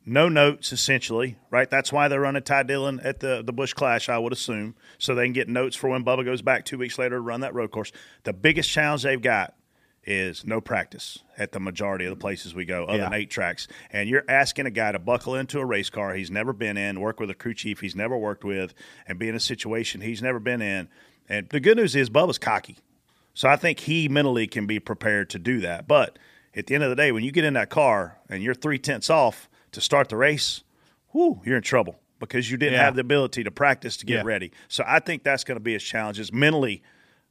no 0.05 0.27
notes 0.29 0.71
essentially, 0.73 1.37
right? 1.49 1.69
That's 1.69 1.91
why 1.91 2.07
they're 2.07 2.21
running 2.21 2.43
Ty 2.43 2.63
Dillon 2.63 2.99
at 3.01 3.19
the 3.19 3.41
the 3.43 3.53
Busch 3.53 3.73
Clash, 3.73 4.09
I 4.09 4.17
would 4.17 4.33
assume, 4.33 4.75
so 4.97 5.15
they 5.15 5.25
can 5.25 5.33
get 5.33 5.47
notes 5.49 5.75
for 5.75 5.89
when 5.89 6.03
Bubba 6.03 6.25
goes 6.25 6.41
back 6.41 6.65
two 6.65 6.77
weeks 6.77 6.97
later 6.97 7.15
to 7.15 7.21
run 7.21 7.41
that 7.41 7.53
road 7.53 7.71
course. 7.71 7.91
The 8.23 8.33
biggest 8.33 8.69
challenge 8.69 9.03
they've 9.03 9.21
got 9.21 9.53
is 10.05 10.45
no 10.45 10.59
practice 10.59 11.19
at 11.37 11.53
the 11.53 11.59
majority 11.61 12.03
of 12.03 12.09
the 12.09 12.19
places 12.19 12.53
we 12.53 12.65
go, 12.65 12.83
other 12.83 12.97
Yeah. 12.97 13.03
than 13.05 13.13
eight 13.13 13.29
tracks. 13.29 13.69
And 13.89 14.09
you're 14.09 14.25
asking 14.27 14.65
a 14.65 14.69
guy 14.71 14.91
to 14.91 14.99
buckle 14.99 15.33
into 15.35 15.59
a 15.59 15.65
race 15.65 15.89
car 15.89 16.13
he's 16.13 16.29
never 16.29 16.51
been 16.51 16.75
in, 16.75 16.99
work 16.99 17.21
with 17.21 17.29
a 17.29 17.33
crew 17.33 17.53
chief 17.53 17.79
he's 17.79 17.95
never 17.95 18.17
worked 18.17 18.43
with, 18.43 18.73
and 19.07 19.17
be 19.17 19.29
in 19.29 19.35
a 19.35 19.39
situation 19.39 20.01
he's 20.01 20.21
never 20.21 20.39
been 20.39 20.61
in. 20.61 20.89
And 21.29 21.47
the 21.47 21.61
good 21.61 21.77
news 21.77 21.95
is 21.95 22.09
Bubba's 22.09 22.37
cocky. 22.37 22.75
So 23.33 23.47
I 23.47 23.55
think 23.55 23.79
he 23.79 24.09
mentally 24.09 24.45
can 24.45 24.67
be 24.67 24.77
prepared 24.79 25.29
to 25.29 25.39
do 25.39 25.61
that. 25.61 25.87
But 25.87 26.19
at 26.53 26.67
the 26.67 26.75
end 26.75 26.83
of 26.83 26.89
the 26.89 26.97
day, 26.97 27.13
when 27.13 27.23
you 27.23 27.31
get 27.31 27.45
in 27.45 27.53
that 27.53 27.69
car 27.69 28.17
and 28.29 28.43
you're 28.43 28.53
three 28.53 28.77
tenths 28.77 29.09
off 29.09 29.47
to 29.73 29.81
start 29.81 30.09
the 30.09 30.17
race, 30.17 30.63
whoo, 31.13 31.41
you're 31.45 31.57
in 31.57 31.63
trouble 31.63 31.99
because 32.19 32.49
you 32.49 32.57
didn't 32.57 32.73
Yeah. 32.75 32.85
have 32.85 32.95
the 32.95 33.01
ability 33.01 33.43
to 33.43 33.51
practice 33.51 33.97
to 33.97 34.05
get 34.05 34.15
Yeah. 34.17 34.21
ready. 34.25 34.51
So 34.67 34.83
I 34.87 34.99
think 34.99 35.23
that's 35.23 35.43
going 35.43 35.57
to 35.57 35.63
be 35.63 35.73
his 35.73 35.83
challenge 35.83 36.19
is 36.19 36.31
mentally, 36.31 36.81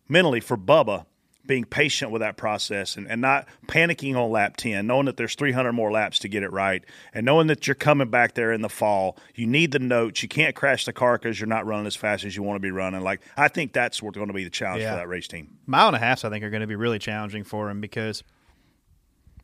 mentally 0.08 0.40
for 0.40 0.56
Bubba 0.56 1.06
being 1.44 1.64
patient 1.64 2.12
with 2.12 2.20
that 2.20 2.36
process 2.36 2.96
and, 2.96 3.08
and 3.10 3.20
not 3.20 3.48
panicking 3.66 4.14
on 4.14 4.30
lap 4.30 4.56
10, 4.56 4.86
knowing 4.86 5.06
that 5.06 5.16
there's 5.16 5.34
300 5.34 5.72
more 5.72 5.90
laps 5.90 6.20
to 6.20 6.28
get 6.28 6.44
it 6.44 6.52
right, 6.52 6.84
and 7.12 7.26
knowing 7.26 7.48
that 7.48 7.66
you're 7.66 7.74
coming 7.74 8.08
back 8.08 8.34
there 8.34 8.52
in 8.52 8.60
the 8.62 8.68
fall. 8.68 9.18
You 9.34 9.48
need 9.48 9.72
the 9.72 9.80
notes. 9.80 10.22
You 10.22 10.28
can't 10.28 10.54
crash 10.54 10.84
the 10.84 10.92
car 10.92 11.18
because 11.18 11.40
you're 11.40 11.48
not 11.48 11.66
running 11.66 11.86
as 11.88 11.96
fast 11.96 12.22
as 12.24 12.36
you 12.36 12.44
want 12.44 12.56
to 12.56 12.60
be 12.60 12.70
running. 12.70 13.00
Like 13.00 13.22
I 13.36 13.48
think 13.48 13.72
that's 13.72 14.00
what's 14.00 14.14
going 14.14 14.28
to 14.28 14.32
be 14.34 14.44
the 14.44 14.50
challenge 14.50 14.82
Yeah. 14.82 14.90
for 14.92 14.96
that 14.98 15.08
race 15.08 15.26
team. 15.26 15.56
mile 15.66 15.88
and 15.88 15.96
a 15.96 15.98
half, 15.98 16.24
I 16.24 16.28
think, 16.30 16.44
are 16.44 16.50
going 16.50 16.60
to 16.60 16.66
be 16.68 16.76
really 16.76 17.00
challenging 17.00 17.42
for 17.42 17.68
him 17.68 17.80
because 17.80 18.22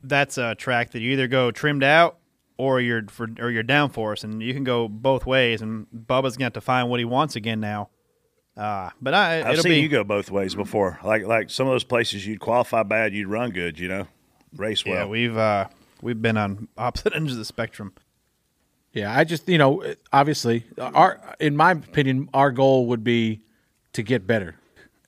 that's 0.03 0.39
a 0.39 0.55
track 0.55 0.91
that 0.91 1.01
you 1.01 1.11
either 1.13 1.27
go 1.27 1.51
trimmed 1.51 1.83
out 1.83 2.19
or 2.59 2.81
you're 2.81 3.05
for 3.09 3.29
or 3.39 3.51
you're 3.51 3.63
down 3.63 3.89
force, 3.91 4.25
and 4.25 4.43
you 4.43 4.53
can 4.53 4.65
go 4.65 4.89
both 4.89 5.25
ways. 5.25 5.63
And 5.63 5.87
Bubba's 5.95 6.37
going 6.37 6.39
to 6.39 6.45
have 6.45 6.53
to 6.55 6.61
find 6.61 6.91
what 6.91 7.01
he 7.01 7.05
wants 7.07 7.37
again 7.37 7.61
now. 7.61 7.89
Uh, 8.57 8.91
but 9.01 9.15
I, 9.15 9.41
I've 9.41 9.53
it'll 9.53 9.63
seen 9.63 9.73
be 9.73 9.81
you 9.81 9.89
go 9.89 10.03
both 10.03 10.31
ways 10.31 10.55
before. 10.55 10.99
Like 11.05 11.25
like 11.25 11.49
some 11.49 11.69
of 11.69 11.73
those 11.73 11.85
places 11.85 12.27
you'd 12.27 12.41
qualify 12.41 12.83
bad, 12.83 13.15
you'd 13.15 13.29
run 13.29 13.51
good. 13.51 13.79
You 13.79 13.89
know, 13.89 14.09
race 14.57 14.85
well. 14.85 14.95
yeah. 14.95 15.07
We've 15.07 15.37
uh, 15.37 15.69
we've 16.03 16.21
been 16.21 16.37
on 16.37 16.69
opposite 16.77 17.13
ends 17.15 17.33
of 17.33 17.39
the 17.39 17.45
spectrum. 17.45 17.95
Yeah, 18.93 19.17
I 19.17 19.23
just 19.23 19.49
you 19.49 19.59
know 19.59 19.85
obviously 20.13 20.65
our 20.79 21.21
in 21.39 21.57
my 21.57 21.73
opinion 21.73 22.29
our 22.35 22.51
goal 22.51 22.87
would 22.87 23.05
be 23.05 23.43
to 23.93 24.03
get 24.03 24.27
better 24.27 24.57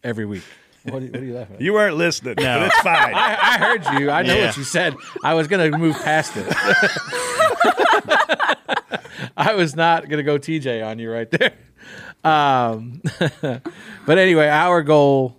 every 0.04 0.26
week. 0.26 0.44
What 0.84 0.94
are, 1.02 1.06
you- 1.06 1.12
what 1.12 1.20
are 1.20 1.24
you 1.24 1.34
laughing 1.34 1.56
at? 1.56 1.60
You 1.62 1.72
weren't 1.74 1.96
listening, 1.96 2.34
but 2.36 2.62
it's 2.62 2.78
fine. 2.80 3.14
I, 3.14 3.36
I 3.40 3.58
heard 3.58 4.00
you. 4.00 4.10
I 4.10 4.22
know 4.22 4.34
Yeah. 4.34 4.46
what 4.46 4.56
you 4.56 4.64
said. 4.64 4.94
I 5.24 5.34
was 5.34 5.46
going 5.48 5.70
to 5.70 5.76
move 5.78 5.96
past 5.96 6.32
it. 6.36 6.46
I 9.36 9.54
was 9.54 9.74
not 9.76 10.08
going 10.08 10.18
to 10.18 10.22
go 10.22 10.38
TJ 10.38 10.84
on 10.86 10.98
you 10.98 11.10
right 11.10 11.30
there. 11.30 11.52
Um, 12.24 13.02
but 14.06 14.18
anyway, 14.18 14.48
our 14.48 14.82
goal, 14.82 15.36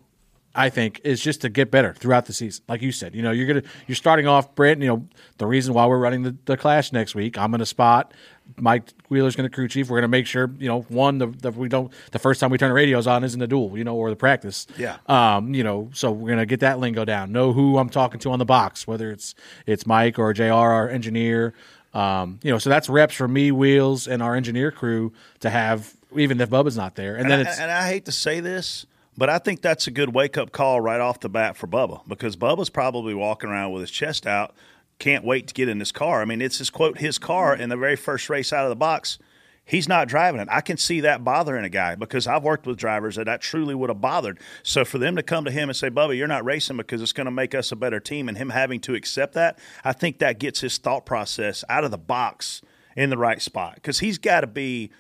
I 0.55 0.69
think, 0.69 1.01
is 1.03 1.21
just 1.21 1.41
to 1.41 1.49
get 1.49 1.71
better 1.71 1.93
throughout 1.93 2.25
the 2.25 2.33
season. 2.33 2.63
Like 2.67 2.81
you 2.81 2.91
said, 2.91 3.15
you 3.15 3.21
know, 3.21 3.31
you're 3.31 3.47
gonna 3.47 3.63
you're 3.87 3.95
starting 3.95 4.27
off, 4.27 4.53
Brent. 4.55 4.81
You 4.81 4.87
know, 4.87 5.07
the 5.37 5.45
reason 5.47 5.73
why 5.73 5.85
we're 5.85 5.99
running 5.99 6.23
the, 6.23 6.35
the 6.45 6.57
clash 6.57 6.91
next 6.91 7.15
week. 7.15 7.37
I'm 7.37 7.51
going 7.51 7.59
to 7.59 7.65
spot. 7.65 8.13
Mike 8.57 8.89
Wheeler's 9.09 9.35
going 9.35 9.49
to 9.49 9.53
crew 9.53 9.67
chief. 9.67 9.89
We're 9.89 9.97
going 9.97 10.03
to 10.03 10.07
make 10.07 10.27
sure, 10.27 10.49
you 10.59 10.67
know, 10.67 10.81
one 10.83 11.17
the, 11.17 11.27
the 11.27 11.51
we 11.51 11.69
don't 11.69 11.91
the 12.11 12.19
first 12.19 12.39
time 12.39 12.49
we 12.49 12.57
turn 12.57 12.69
the 12.69 12.73
radios 12.73 13.07
on 13.07 13.23
isn't 13.23 13.39
the 13.39 13.47
duel, 13.47 13.77
you 13.77 13.83
know, 13.83 13.95
or 13.95 14.09
the 14.09 14.15
practice. 14.15 14.67
Yeah. 14.77 14.97
Um, 15.07 15.53
you 15.53 15.63
know, 15.63 15.89
so 15.93 16.11
we're 16.11 16.29
gonna 16.29 16.45
get 16.45 16.61
that 16.61 16.79
lingo 16.79 17.05
down. 17.05 17.31
Know 17.31 17.53
who 17.53 17.77
I'm 17.77 17.89
talking 17.89 18.19
to 18.21 18.31
on 18.31 18.39
the 18.39 18.45
box, 18.45 18.87
whether 18.87 19.11
it's 19.11 19.35
it's 19.65 19.85
Mike 19.85 20.19
or 20.19 20.33
Jr. 20.33 20.53
our 20.53 20.89
engineer. 20.89 21.53
Um, 21.93 22.39
you 22.41 22.51
know, 22.51 22.57
so 22.57 22.69
that's 22.69 22.87
reps 22.89 23.15
for 23.15 23.27
me, 23.27 23.51
Wheels, 23.51 24.07
and 24.07 24.23
our 24.23 24.35
engineer 24.35 24.71
crew 24.71 25.11
to 25.41 25.49
have, 25.49 25.93
even 26.15 26.39
if 26.39 26.49
Bubba's 26.49 26.77
not 26.77 26.95
there. 26.95 27.15
And, 27.15 27.23
And, 27.23 27.31
then 27.31 27.39
I, 27.39 27.49
it's 27.49 27.59
and 27.59 27.69
I 27.69 27.87
hate 27.87 28.05
to 28.05 28.13
say 28.13 28.39
this, 28.39 28.85
but 29.17 29.29
I 29.29 29.39
think 29.39 29.61
that's 29.61 29.87
a 29.87 29.91
good 29.91 30.13
wake 30.13 30.37
up 30.37 30.51
call 30.51 30.79
right 30.79 31.01
off 31.01 31.19
the 31.19 31.29
bat 31.29 31.57
for 31.57 31.67
Bubba 31.67 32.07
because 32.07 32.37
Bubba's 32.37 32.69
probably 32.69 33.13
walking 33.13 33.49
around 33.49 33.73
with 33.73 33.81
his 33.81 33.91
chest 33.91 34.25
out, 34.25 34.55
can't 35.01 35.25
wait 35.25 35.47
to 35.47 35.53
get 35.53 35.67
in 35.67 35.79
this 35.79 35.91
car. 35.91 36.21
I 36.21 36.25
mean, 36.25 36.41
it's 36.41 36.59
his 36.59 36.69
quote 36.69 36.99
his 36.99 37.17
car 37.17 37.55
in 37.55 37.69
the 37.69 37.75
very 37.75 37.95
first 37.95 38.29
race 38.29 38.53
out 38.53 38.65
of 38.65 38.69
the 38.69 38.75
box. 38.75 39.17
He's 39.65 39.89
not 39.89 40.07
driving 40.07 40.39
it. 40.39 40.47
I 40.51 40.61
can 40.61 40.77
see 40.77 41.01
that 41.01 41.23
bothering 41.23 41.65
a 41.65 41.69
guy 41.69 41.95
because 41.95 42.27
I've 42.27 42.43
worked 42.43 42.67
with 42.67 42.77
drivers 42.77 43.15
that 43.15 43.25
that 43.25 43.41
truly 43.41 43.73
would 43.73 43.89
have 43.89 43.99
bothered. 43.99 44.39
So 44.63 44.85
for 44.85 44.99
them 44.99 45.15
to 45.15 45.23
come 45.23 45.45
to 45.45 45.51
him 45.51 45.69
and 45.69 45.75
say, 45.75 45.89
"Bubba, 45.89 46.15
you're 46.15 46.27
not 46.27 46.45
racing 46.45 46.77
because 46.77 47.01
it's 47.01 47.13
going 47.13 47.25
to 47.25 47.31
make 47.31 47.55
us 47.55 47.71
a 47.71 47.75
better 47.75 47.99
team," 47.99 48.29
and 48.29 48.37
him 48.37 48.49
having 48.49 48.79
to 48.81 48.93
accept 48.93 49.33
that, 49.33 49.57
I 49.83 49.91
think 49.91 50.19
that 50.19 50.39
gets 50.39 50.61
his 50.61 50.77
thought 50.77 51.05
process 51.05 51.63
out 51.67 51.83
of 51.83 51.91
the 51.91 51.97
box 51.97 52.61
in 52.95 53.09
the 53.09 53.17
right 53.17 53.41
spot 53.41 53.75
because 53.75 53.99
he's 53.99 54.19
got 54.19 54.41
to 54.41 54.47
be 54.47 54.91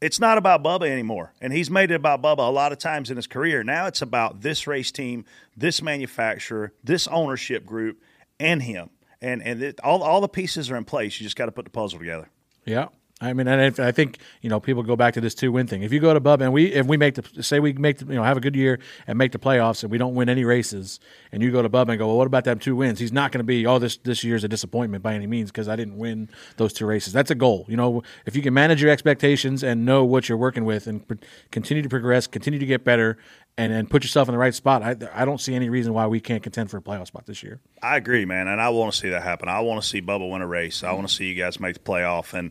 it's 0.00 0.18
not 0.18 0.36
about 0.36 0.64
Bubba 0.64 0.88
anymore. 0.88 1.32
And 1.40 1.52
he's 1.52 1.70
made 1.70 1.92
it 1.92 1.94
about 1.94 2.22
Bubba 2.22 2.38
a 2.38 2.50
lot 2.50 2.72
of 2.72 2.78
times 2.78 3.10
in 3.10 3.16
his 3.16 3.28
career. 3.28 3.62
Now 3.62 3.86
it's 3.86 4.02
about 4.02 4.40
this 4.40 4.66
race 4.66 4.90
team, 4.90 5.24
this 5.56 5.80
manufacturer, 5.80 6.72
this 6.82 7.06
ownership 7.06 7.64
group, 7.64 8.02
and 8.40 8.62
him. 8.62 8.90
And 9.22 9.42
and 9.42 9.62
it, 9.62 9.80
all 9.82 10.02
all 10.02 10.20
the 10.20 10.28
pieces 10.28 10.70
are 10.70 10.76
in 10.76 10.84
place. 10.84 11.18
You 11.18 11.24
just 11.24 11.36
got 11.36 11.46
to 11.46 11.52
put 11.52 11.64
the 11.64 11.70
puzzle 11.70 11.98
together. 11.98 12.28
Yeah. 12.66 12.88
I 13.22 13.32
mean, 13.34 13.46
and 13.46 13.62
if, 13.62 13.78
I 13.78 13.92
think 13.92 14.18
you 14.40 14.50
know 14.50 14.58
people 14.58 14.82
go 14.82 14.96
back 14.96 15.14
to 15.14 15.20
this 15.20 15.34
two 15.34 15.52
win 15.52 15.68
thing. 15.68 15.82
If 15.84 15.92
you 15.92 16.00
go 16.00 16.12
to 16.12 16.20
Bubba 16.20 16.42
and 16.42 16.52
we 16.52 16.72
if 16.72 16.86
we 16.86 16.96
make 16.96 17.14
the 17.14 17.42
say 17.42 17.60
we 17.60 17.72
make 17.72 17.98
the, 17.98 18.06
you 18.06 18.14
know 18.14 18.24
have 18.24 18.36
a 18.36 18.40
good 18.40 18.56
year 18.56 18.80
and 19.06 19.16
make 19.16 19.30
the 19.30 19.38
playoffs 19.38 19.84
and 19.84 19.92
we 19.92 19.96
don't 19.96 20.14
win 20.14 20.28
any 20.28 20.44
races, 20.44 20.98
and 21.30 21.40
you 21.40 21.52
go 21.52 21.62
to 21.62 21.70
Bubba 21.70 21.90
and 21.90 21.98
go, 21.98 22.08
well, 22.08 22.16
what 22.16 22.26
about 22.26 22.42
them 22.42 22.58
two 22.58 22.74
wins? 22.74 22.98
He's 22.98 23.12
not 23.12 23.30
going 23.30 23.38
to 23.38 23.44
be 23.44 23.64
oh 23.64 23.78
this 23.78 23.96
this 23.98 24.24
year's 24.24 24.42
a 24.42 24.48
disappointment 24.48 25.04
by 25.04 25.14
any 25.14 25.28
means 25.28 25.52
because 25.52 25.68
I 25.68 25.76
didn't 25.76 25.98
win 25.98 26.30
those 26.56 26.72
two 26.72 26.84
races. 26.84 27.12
That's 27.12 27.30
a 27.30 27.36
goal. 27.36 27.64
You 27.68 27.76
know, 27.76 28.02
if 28.26 28.34
you 28.34 28.42
can 28.42 28.54
manage 28.54 28.82
your 28.82 28.90
expectations 28.90 29.62
and 29.62 29.84
know 29.84 30.04
what 30.04 30.28
you're 30.28 30.36
working 30.36 30.64
with 30.64 30.88
and 30.88 31.06
pr- 31.06 31.14
continue 31.52 31.84
to 31.84 31.88
progress, 31.88 32.26
continue 32.26 32.58
to 32.58 32.66
get 32.66 32.82
better, 32.82 33.18
and 33.56 33.72
and 33.72 33.88
put 33.88 34.02
yourself 34.02 34.28
in 34.28 34.32
the 34.32 34.38
right 34.38 34.54
spot, 34.54 34.82
I 34.82 34.96
I 35.14 35.24
don't 35.24 35.40
see 35.40 35.54
any 35.54 35.68
reason 35.68 35.92
why 35.92 36.08
we 36.08 36.18
can't 36.18 36.42
contend 36.42 36.72
for 36.72 36.78
a 36.78 36.82
playoff 36.82 37.06
spot 37.06 37.26
this 37.26 37.44
year. 37.44 37.60
I 37.80 37.96
agree, 37.96 38.24
man, 38.24 38.48
and 38.48 38.60
I 38.60 38.70
want 38.70 38.92
to 38.92 38.98
see 38.98 39.10
that 39.10 39.22
happen. 39.22 39.48
I 39.48 39.60
want 39.60 39.80
to 39.80 39.86
see 39.88 40.02
Bubba 40.02 40.28
win 40.28 40.42
a 40.42 40.46
race. 40.46 40.82
I 40.82 40.92
want 40.92 41.06
to 41.06 41.14
see 41.14 41.26
you 41.26 41.40
guys 41.40 41.60
make 41.60 41.74
the 41.74 41.80
playoff. 41.80 42.34
And 42.34 42.50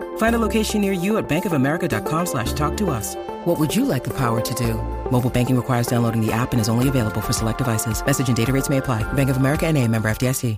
Find 0.17 0.35
a 0.35 0.39
location 0.39 0.81
near 0.81 0.93
you 0.93 1.17
at 1.17 1.27
bankofamerica.com 1.27 2.25
slash 2.25 2.53
talk 2.53 2.75
to 2.77 2.89
us. 2.89 3.15
What 3.45 3.59
would 3.59 3.75
you 3.75 3.85
like 3.85 4.05
the 4.05 4.15
power 4.17 4.39
to 4.39 4.53
do? 4.53 4.75
Mobile 5.11 5.29
banking 5.29 5.55
requires 5.55 5.87
downloading 5.87 6.25
the 6.25 6.31
app 6.31 6.53
and 6.53 6.61
is 6.61 6.69
only 6.69 6.87
available 6.87 7.21
for 7.21 7.33
select 7.33 7.57
devices. 7.57 8.03
Message 8.05 8.29
and 8.29 8.37
data 8.37 8.53
rates 8.53 8.69
may 8.69 8.77
apply. 8.77 9.03
Bank 9.13 9.29
of 9.29 9.37
America 9.37 9.67
and 9.67 9.77
a 9.77 9.87
member 9.87 10.09
FDIC. 10.09 10.57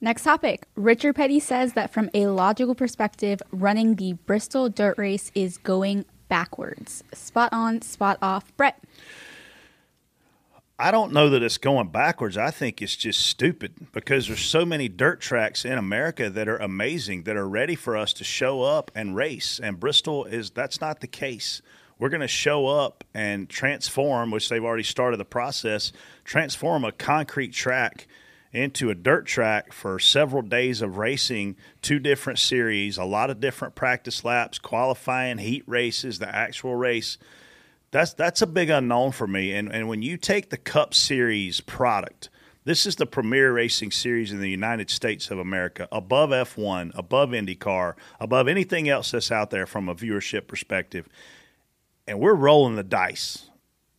Next 0.00 0.22
topic. 0.22 0.68
Richard 0.76 1.16
Petty 1.16 1.40
says 1.40 1.72
that 1.72 1.92
from 1.92 2.08
a 2.14 2.28
logical 2.28 2.76
perspective, 2.76 3.42
running 3.50 3.96
the 3.96 4.12
Bristol 4.12 4.68
dirt 4.68 4.96
race 4.96 5.32
is 5.34 5.58
going 5.58 6.04
backwards. 6.28 7.02
Spot 7.12 7.48
on, 7.52 7.82
spot 7.82 8.16
off. 8.22 8.56
Brett. 8.56 8.80
I 10.80 10.92
don't 10.92 11.12
know 11.12 11.28
that 11.30 11.42
it's 11.42 11.58
going 11.58 11.88
backwards. 11.88 12.36
I 12.36 12.52
think 12.52 12.80
it's 12.80 12.94
just 12.94 13.26
stupid 13.26 13.88
because 13.90 14.28
there's 14.28 14.44
so 14.44 14.64
many 14.64 14.88
dirt 14.88 15.20
tracks 15.20 15.64
in 15.64 15.72
America 15.72 16.30
that 16.30 16.46
are 16.46 16.58
amazing 16.58 17.24
that 17.24 17.36
are 17.36 17.48
ready 17.48 17.74
for 17.74 17.96
us 17.96 18.12
to 18.12 18.22
show 18.22 18.62
up 18.62 18.92
and 18.94 19.16
race. 19.16 19.58
And 19.60 19.80
Bristol 19.80 20.24
is 20.24 20.50
that's 20.50 20.80
not 20.80 21.00
the 21.00 21.08
case. 21.08 21.62
We're 21.98 22.10
going 22.10 22.20
to 22.20 22.28
show 22.28 22.68
up 22.68 23.02
and 23.12 23.48
transform, 23.48 24.30
which 24.30 24.48
they've 24.48 24.64
already 24.64 24.84
started 24.84 25.16
the 25.16 25.24
process, 25.24 25.90
transform 26.22 26.84
a 26.84 26.92
concrete 26.92 27.52
track 27.52 28.06
into 28.52 28.88
a 28.88 28.94
dirt 28.94 29.26
track 29.26 29.72
for 29.72 29.98
several 29.98 30.42
days 30.42 30.80
of 30.80 30.96
racing, 30.96 31.56
two 31.82 31.98
different 31.98 32.38
series, 32.38 32.96
a 32.98 33.04
lot 33.04 33.30
of 33.30 33.40
different 33.40 33.74
practice 33.74 34.24
laps, 34.24 34.60
qualifying, 34.60 35.38
heat 35.38 35.64
races, 35.66 36.20
the 36.20 36.32
actual 36.32 36.76
race 36.76 37.18
that's 37.90 38.12
that's 38.14 38.42
a 38.42 38.46
big 38.46 38.70
unknown 38.70 39.12
for 39.12 39.26
me. 39.26 39.52
And 39.52 39.72
and 39.72 39.88
when 39.88 40.02
you 40.02 40.16
take 40.16 40.50
the 40.50 40.56
Cup 40.56 40.94
Series 40.94 41.60
product, 41.60 42.28
this 42.64 42.84
is 42.84 42.96
the 42.96 43.06
premier 43.06 43.52
racing 43.52 43.92
series 43.92 44.30
in 44.30 44.40
the 44.40 44.50
United 44.50 44.90
States 44.90 45.30
of 45.30 45.38
America, 45.38 45.88
above 45.90 46.30
F1, 46.30 46.90
above 46.94 47.30
IndyCar, 47.30 47.94
above 48.20 48.46
anything 48.46 48.88
else 48.88 49.10
that's 49.10 49.32
out 49.32 49.50
there 49.50 49.66
from 49.66 49.88
a 49.88 49.94
viewership 49.94 50.46
perspective. 50.46 51.08
And 52.06 52.20
we're 52.20 52.34
rolling 52.34 52.76
the 52.76 52.82
dice. 52.82 53.48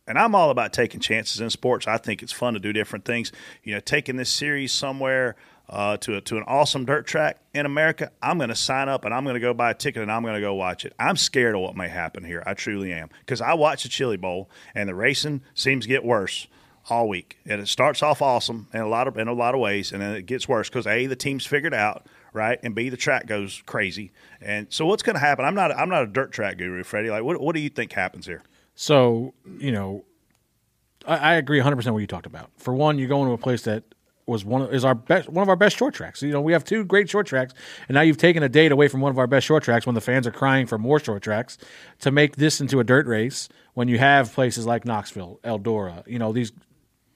And 0.06 0.18
I'm 0.18 0.34
all 0.34 0.50
about 0.50 0.72
taking 0.72 1.00
chances 1.00 1.40
in 1.40 1.50
sports. 1.50 1.86
I 1.86 1.96
think 1.96 2.22
it's 2.22 2.32
fun 2.32 2.54
to 2.54 2.60
do 2.60 2.72
different 2.72 3.04
things. 3.04 3.30
You 3.62 3.74
know, 3.74 3.80
taking 3.80 4.16
this 4.16 4.30
series 4.30 4.72
somewhere 4.72 5.36
uh, 5.70 5.96
to 5.98 6.16
a, 6.16 6.20
to 6.20 6.36
an 6.36 6.44
awesome 6.46 6.84
dirt 6.84 7.06
track 7.06 7.38
in 7.54 7.64
America, 7.64 8.10
I'm 8.20 8.38
going 8.38 8.50
to 8.50 8.56
sign 8.56 8.88
up 8.88 9.04
and 9.04 9.14
I'm 9.14 9.24
going 9.24 9.34
to 9.34 9.40
go 9.40 9.54
buy 9.54 9.70
a 9.70 9.74
ticket 9.74 10.02
and 10.02 10.10
I'm 10.10 10.22
going 10.22 10.34
to 10.34 10.40
go 10.40 10.54
watch 10.54 10.84
it. 10.84 10.92
I'm 10.98 11.16
scared 11.16 11.54
of 11.54 11.60
what 11.60 11.76
may 11.76 11.88
happen 11.88 12.24
here. 12.24 12.42
I 12.44 12.54
truly 12.54 12.92
am 12.92 13.08
because 13.20 13.40
I 13.40 13.54
watch 13.54 13.84
the 13.84 13.88
Chili 13.88 14.16
Bowl 14.16 14.50
and 14.74 14.88
the 14.88 14.94
racing 14.94 15.42
seems 15.54 15.84
to 15.84 15.88
get 15.88 16.04
worse 16.04 16.48
all 16.88 17.08
week. 17.08 17.38
And 17.46 17.60
it 17.60 17.68
starts 17.68 18.02
off 18.02 18.20
awesome 18.20 18.68
in 18.74 18.80
a 18.80 18.88
lot 18.88 19.06
of 19.06 19.16
in 19.16 19.28
a 19.28 19.32
lot 19.32 19.54
of 19.54 19.60
ways, 19.60 19.92
and 19.92 20.02
then 20.02 20.14
it 20.14 20.26
gets 20.26 20.48
worse 20.48 20.68
because 20.68 20.86
a 20.86 21.06
the 21.06 21.16
team's 21.16 21.46
figured 21.46 21.74
out 21.74 22.06
right, 22.32 22.58
and 22.62 22.74
b 22.74 22.88
the 22.88 22.96
track 22.96 23.26
goes 23.26 23.62
crazy. 23.66 24.12
And 24.40 24.66
so 24.70 24.86
what's 24.86 25.02
going 25.02 25.14
to 25.14 25.20
happen? 25.20 25.44
I'm 25.44 25.54
not 25.54 25.70
I'm 25.72 25.88
not 25.88 26.02
a 26.02 26.06
dirt 26.06 26.32
track 26.32 26.58
guru, 26.58 26.82
Freddie. 26.82 27.10
Like 27.10 27.22
what 27.22 27.40
what 27.40 27.54
do 27.54 27.60
you 27.60 27.68
think 27.68 27.92
happens 27.92 28.26
here? 28.26 28.42
So 28.74 29.34
you 29.58 29.70
know, 29.70 30.04
I, 31.06 31.16
I 31.16 31.34
agree 31.34 31.58
100 31.58 31.76
percent 31.76 31.94
what 31.94 32.00
you 32.00 32.06
talked 32.08 32.26
about. 32.26 32.50
For 32.56 32.74
one, 32.74 32.98
you're 32.98 33.08
going 33.08 33.28
to 33.28 33.34
a 33.34 33.38
place 33.38 33.62
that 33.62 33.84
was 34.26 34.44
one 34.44 34.62
of, 34.62 34.72
is 34.72 34.84
our 34.84 34.94
best 34.94 35.28
one 35.28 35.42
of 35.42 35.48
our 35.48 35.56
best 35.56 35.76
short 35.76 35.94
tracks. 35.94 36.22
You 36.22 36.32
know, 36.32 36.40
we 36.40 36.52
have 36.52 36.64
two 36.64 36.84
great 36.84 37.08
short 37.08 37.26
tracks, 37.26 37.54
and 37.88 37.94
now 37.94 38.02
you've 38.02 38.16
taken 38.16 38.42
a 38.42 38.48
date 38.48 38.72
away 38.72 38.88
from 38.88 39.00
one 39.00 39.10
of 39.10 39.18
our 39.18 39.26
best 39.26 39.46
short 39.46 39.62
tracks 39.62 39.86
when 39.86 39.94
the 39.94 40.00
fans 40.00 40.26
are 40.26 40.32
crying 40.32 40.66
for 40.66 40.78
more 40.78 41.00
short 41.00 41.22
tracks 41.22 41.58
to 42.00 42.10
make 42.10 42.36
this 42.36 42.60
into 42.60 42.80
a 42.80 42.84
dirt 42.84 43.06
race. 43.06 43.48
When 43.74 43.88
you 43.88 43.98
have 43.98 44.32
places 44.32 44.66
like 44.66 44.84
Knoxville, 44.84 45.40
Eldora, 45.44 46.06
you 46.06 46.18
know 46.18 46.32
these, 46.32 46.52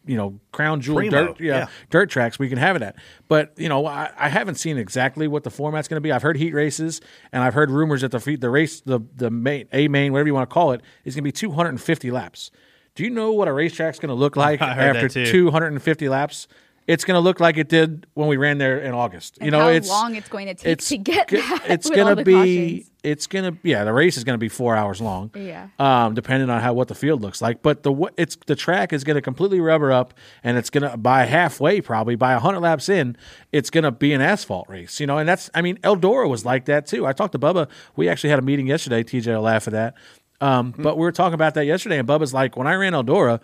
you 0.06 0.16
know 0.16 0.38
crown 0.52 0.80
jewel 0.80 0.98
Primo, 0.98 1.26
dirt, 1.28 1.40
yeah, 1.40 1.58
yeah. 1.58 1.66
dirt 1.90 2.10
tracks, 2.10 2.38
we 2.38 2.48
can 2.48 2.58
have 2.58 2.76
it 2.76 2.82
at. 2.82 2.96
But 3.28 3.52
you 3.56 3.68
know, 3.68 3.86
I, 3.86 4.10
I 4.16 4.28
haven't 4.28 4.56
seen 4.56 4.78
exactly 4.78 5.28
what 5.28 5.44
the 5.44 5.50
format's 5.50 5.88
going 5.88 5.96
to 5.96 6.00
be. 6.00 6.12
I've 6.12 6.22
heard 6.22 6.36
heat 6.36 6.54
races, 6.54 7.00
and 7.32 7.42
I've 7.42 7.54
heard 7.54 7.70
rumors 7.70 8.02
that 8.02 8.10
the 8.10 8.36
the 8.36 8.50
race, 8.50 8.80
the 8.80 9.00
the 9.14 9.30
main, 9.30 9.68
a 9.72 9.88
main, 9.88 10.12
whatever 10.12 10.28
you 10.28 10.34
want 10.34 10.48
to 10.48 10.54
call 10.54 10.72
it, 10.72 10.80
is 11.04 11.14
going 11.14 11.22
to 11.22 11.28
be 11.28 11.32
250 11.32 12.10
laps. 12.10 12.50
Do 12.94 13.02
you 13.02 13.10
know 13.10 13.32
what 13.32 13.48
a 13.48 13.52
racetrack's 13.52 13.98
going 13.98 14.08
to 14.10 14.14
look 14.14 14.36
like 14.36 14.60
after 14.60 15.08
250 15.08 16.08
laps? 16.08 16.48
It's 16.86 17.04
going 17.04 17.14
to 17.14 17.20
look 17.20 17.40
like 17.40 17.56
it 17.56 17.68
did 17.68 18.06
when 18.12 18.28
we 18.28 18.36
ran 18.36 18.58
there 18.58 18.78
in 18.78 18.92
August. 18.92 19.38
And 19.38 19.46
you 19.46 19.50
know, 19.52 19.60
how 19.60 19.68
it's 19.68 19.88
long 19.88 20.16
it's 20.16 20.28
going 20.28 20.46
to 20.48 20.54
take 20.54 20.72
it's 20.72 20.88
to 20.90 20.98
get 20.98 21.28
that 21.28 21.62
It's 21.66 21.88
going 21.88 22.14
to 22.16 22.22
be. 22.24 22.32
cautions. 22.34 22.90
It's 23.02 23.26
going 23.26 23.52
to. 23.54 23.58
Yeah, 23.62 23.84
the 23.84 23.92
race 23.92 24.16
is 24.16 24.24
going 24.24 24.34
to 24.34 24.38
be 24.38 24.48
four 24.48 24.76
hours 24.76 25.00
long. 25.00 25.30
Yeah. 25.34 25.68
Um, 25.78 26.14
depending 26.14 26.48
on 26.50 26.60
how 26.60 26.72
what 26.74 26.88
the 26.88 26.94
field 26.94 27.20
looks 27.22 27.40
like, 27.42 27.62
but 27.62 27.82
the 27.82 27.92
wh- 27.94 28.12
it's 28.18 28.36
the 28.46 28.56
track 28.56 28.92
is 28.94 29.04
going 29.04 29.16
to 29.16 29.22
completely 29.22 29.60
rubber 29.60 29.92
up, 29.92 30.14
and 30.42 30.56
it's 30.58 30.68
going 30.70 30.90
to 30.90 30.96
by 30.96 31.24
halfway 31.24 31.80
probably 31.82 32.16
by 32.16 32.32
hundred 32.34 32.60
laps 32.60 32.88
in, 32.88 33.16
it's 33.52 33.68
going 33.70 33.84
to 33.84 33.90
be 33.90 34.12
an 34.14 34.20
asphalt 34.22 34.68
race. 34.68 35.00
You 35.00 35.06
know, 35.06 35.18
and 35.18 35.28
that's. 35.28 35.50
I 35.54 35.60
mean, 35.62 35.76
Eldora 35.78 36.28
was 36.28 36.44
like 36.46 36.64
that 36.66 36.86
too. 36.86 37.06
I 37.06 37.12
talked 37.12 37.32
to 37.32 37.38
Bubba. 37.38 37.68
We 37.96 38.08
actually 38.08 38.30
had 38.30 38.38
a 38.38 38.42
meeting 38.42 38.66
yesterday. 38.66 39.02
TJ 39.02 39.26
will 39.34 39.42
laugh 39.42 39.66
at 39.68 39.72
that. 39.72 39.94
Um, 40.40 40.74
But 40.76 40.96
we 40.96 41.02
were 41.02 41.12
talking 41.12 41.34
about 41.34 41.54
that 41.54 41.64
yesterday, 41.66 41.98
and 41.98 42.06
Bubba's 42.08 42.34
like, 42.34 42.56
when 42.56 42.66
I 42.66 42.74
ran 42.74 42.92
Eldora, 42.92 43.40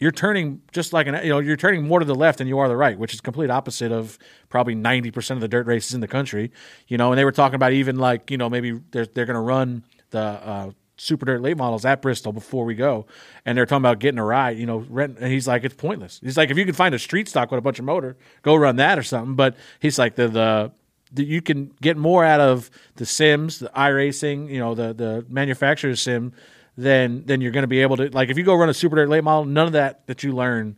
you're 0.00 0.10
turning 0.10 0.62
just 0.72 0.92
like 0.92 1.06
an 1.06 1.14
you 1.22 1.28
know 1.28 1.38
you're 1.38 1.56
turning 1.56 1.86
more 1.86 2.00
to 2.00 2.06
the 2.06 2.14
left 2.14 2.38
than 2.38 2.48
you 2.48 2.58
are 2.58 2.68
the 2.68 2.76
right, 2.76 2.98
which 2.98 3.14
is 3.14 3.20
complete 3.20 3.50
opposite 3.50 3.92
of 3.92 4.18
probably 4.48 4.74
ninety 4.74 5.10
percent 5.10 5.36
of 5.36 5.42
the 5.42 5.48
dirt 5.48 5.66
races 5.66 5.94
in 5.94 6.00
the 6.00 6.08
country. 6.08 6.50
You 6.88 6.96
know, 6.96 7.12
and 7.12 7.18
they 7.18 7.24
were 7.24 7.32
talking 7.32 7.54
about 7.54 7.72
even 7.72 7.96
like 7.98 8.30
you 8.30 8.38
know 8.38 8.48
maybe 8.48 8.80
they're 8.90 9.06
they're 9.06 9.26
going 9.26 9.34
to 9.34 9.40
run 9.40 9.84
the 10.10 10.18
uh, 10.18 10.70
super 10.96 11.26
dirt 11.26 11.42
late 11.42 11.56
models 11.56 11.84
at 11.84 12.02
Bristol 12.02 12.32
before 12.32 12.64
we 12.64 12.74
go, 12.74 13.06
and 13.44 13.56
they're 13.56 13.66
talking 13.66 13.82
about 13.82 13.98
getting 13.98 14.18
a 14.18 14.24
ride. 14.24 14.56
You 14.56 14.66
know, 14.66 14.78
rent, 14.88 15.18
and 15.20 15.30
he's 15.30 15.46
like 15.46 15.64
it's 15.64 15.74
pointless. 15.74 16.18
He's 16.22 16.38
like 16.38 16.50
if 16.50 16.56
you 16.56 16.64
can 16.64 16.74
find 16.74 16.94
a 16.94 16.98
street 16.98 17.28
stock 17.28 17.50
with 17.50 17.58
a 17.58 17.62
bunch 17.62 17.78
of 17.78 17.84
motor, 17.84 18.16
go 18.42 18.56
run 18.56 18.76
that 18.76 18.98
or 18.98 19.02
something. 19.02 19.34
But 19.34 19.54
he's 19.80 19.98
like 19.98 20.14
the 20.16 20.28
the 20.28 20.72
that 21.12 21.24
you 21.24 21.42
can 21.42 21.72
get 21.82 21.96
more 21.96 22.24
out 22.24 22.40
of 22.40 22.70
the 22.96 23.04
sims, 23.04 23.58
the 23.58 23.70
iRacing, 23.76 24.48
you 24.48 24.58
know, 24.60 24.74
the 24.74 24.94
the 24.94 25.26
manufacturer's 25.28 26.00
sim, 26.00 26.32
than 26.80 27.26
than 27.26 27.40
you're 27.40 27.52
going 27.52 27.62
to 27.62 27.68
be 27.68 27.82
able 27.82 27.96
to. 27.98 28.08
Like 28.10 28.30
if 28.30 28.38
you 28.38 28.44
go 28.44 28.54
run 28.54 28.68
a 28.68 28.74
super 28.74 28.96
dirt 28.96 29.08
late 29.08 29.24
model, 29.24 29.44
none 29.44 29.66
of 29.66 29.72
that 29.74 30.06
that 30.06 30.22
you 30.22 30.32
learn 30.32 30.76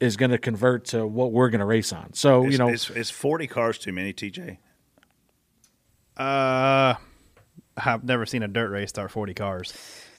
is 0.00 0.16
going 0.16 0.30
to 0.30 0.38
convert 0.38 0.86
to 0.86 1.06
what 1.06 1.32
we're 1.32 1.50
going 1.50 1.60
to 1.60 1.66
race 1.66 1.92
on. 1.92 2.12
So 2.14 2.46
Is, 2.46 2.52
you 2.52 2.58
know, 2.58 2.68
is, 2.68 2.88
is 2.90 3.10
40 3.10 3.46
cars 3.46 3.78
too 3.78 3.92
many, 3.92 4.14
TJ? 4.14 4.56
Uh, 6.16 6.94
I've 7.76 8.04
never 8.04 8.24
seen 8.24 8.42
a 8.42 8.48
dirt 8.48 8.70
race 8.70 8.88
start 8.88 9.10
40 9.10 9.34
cars. 9.34 9.72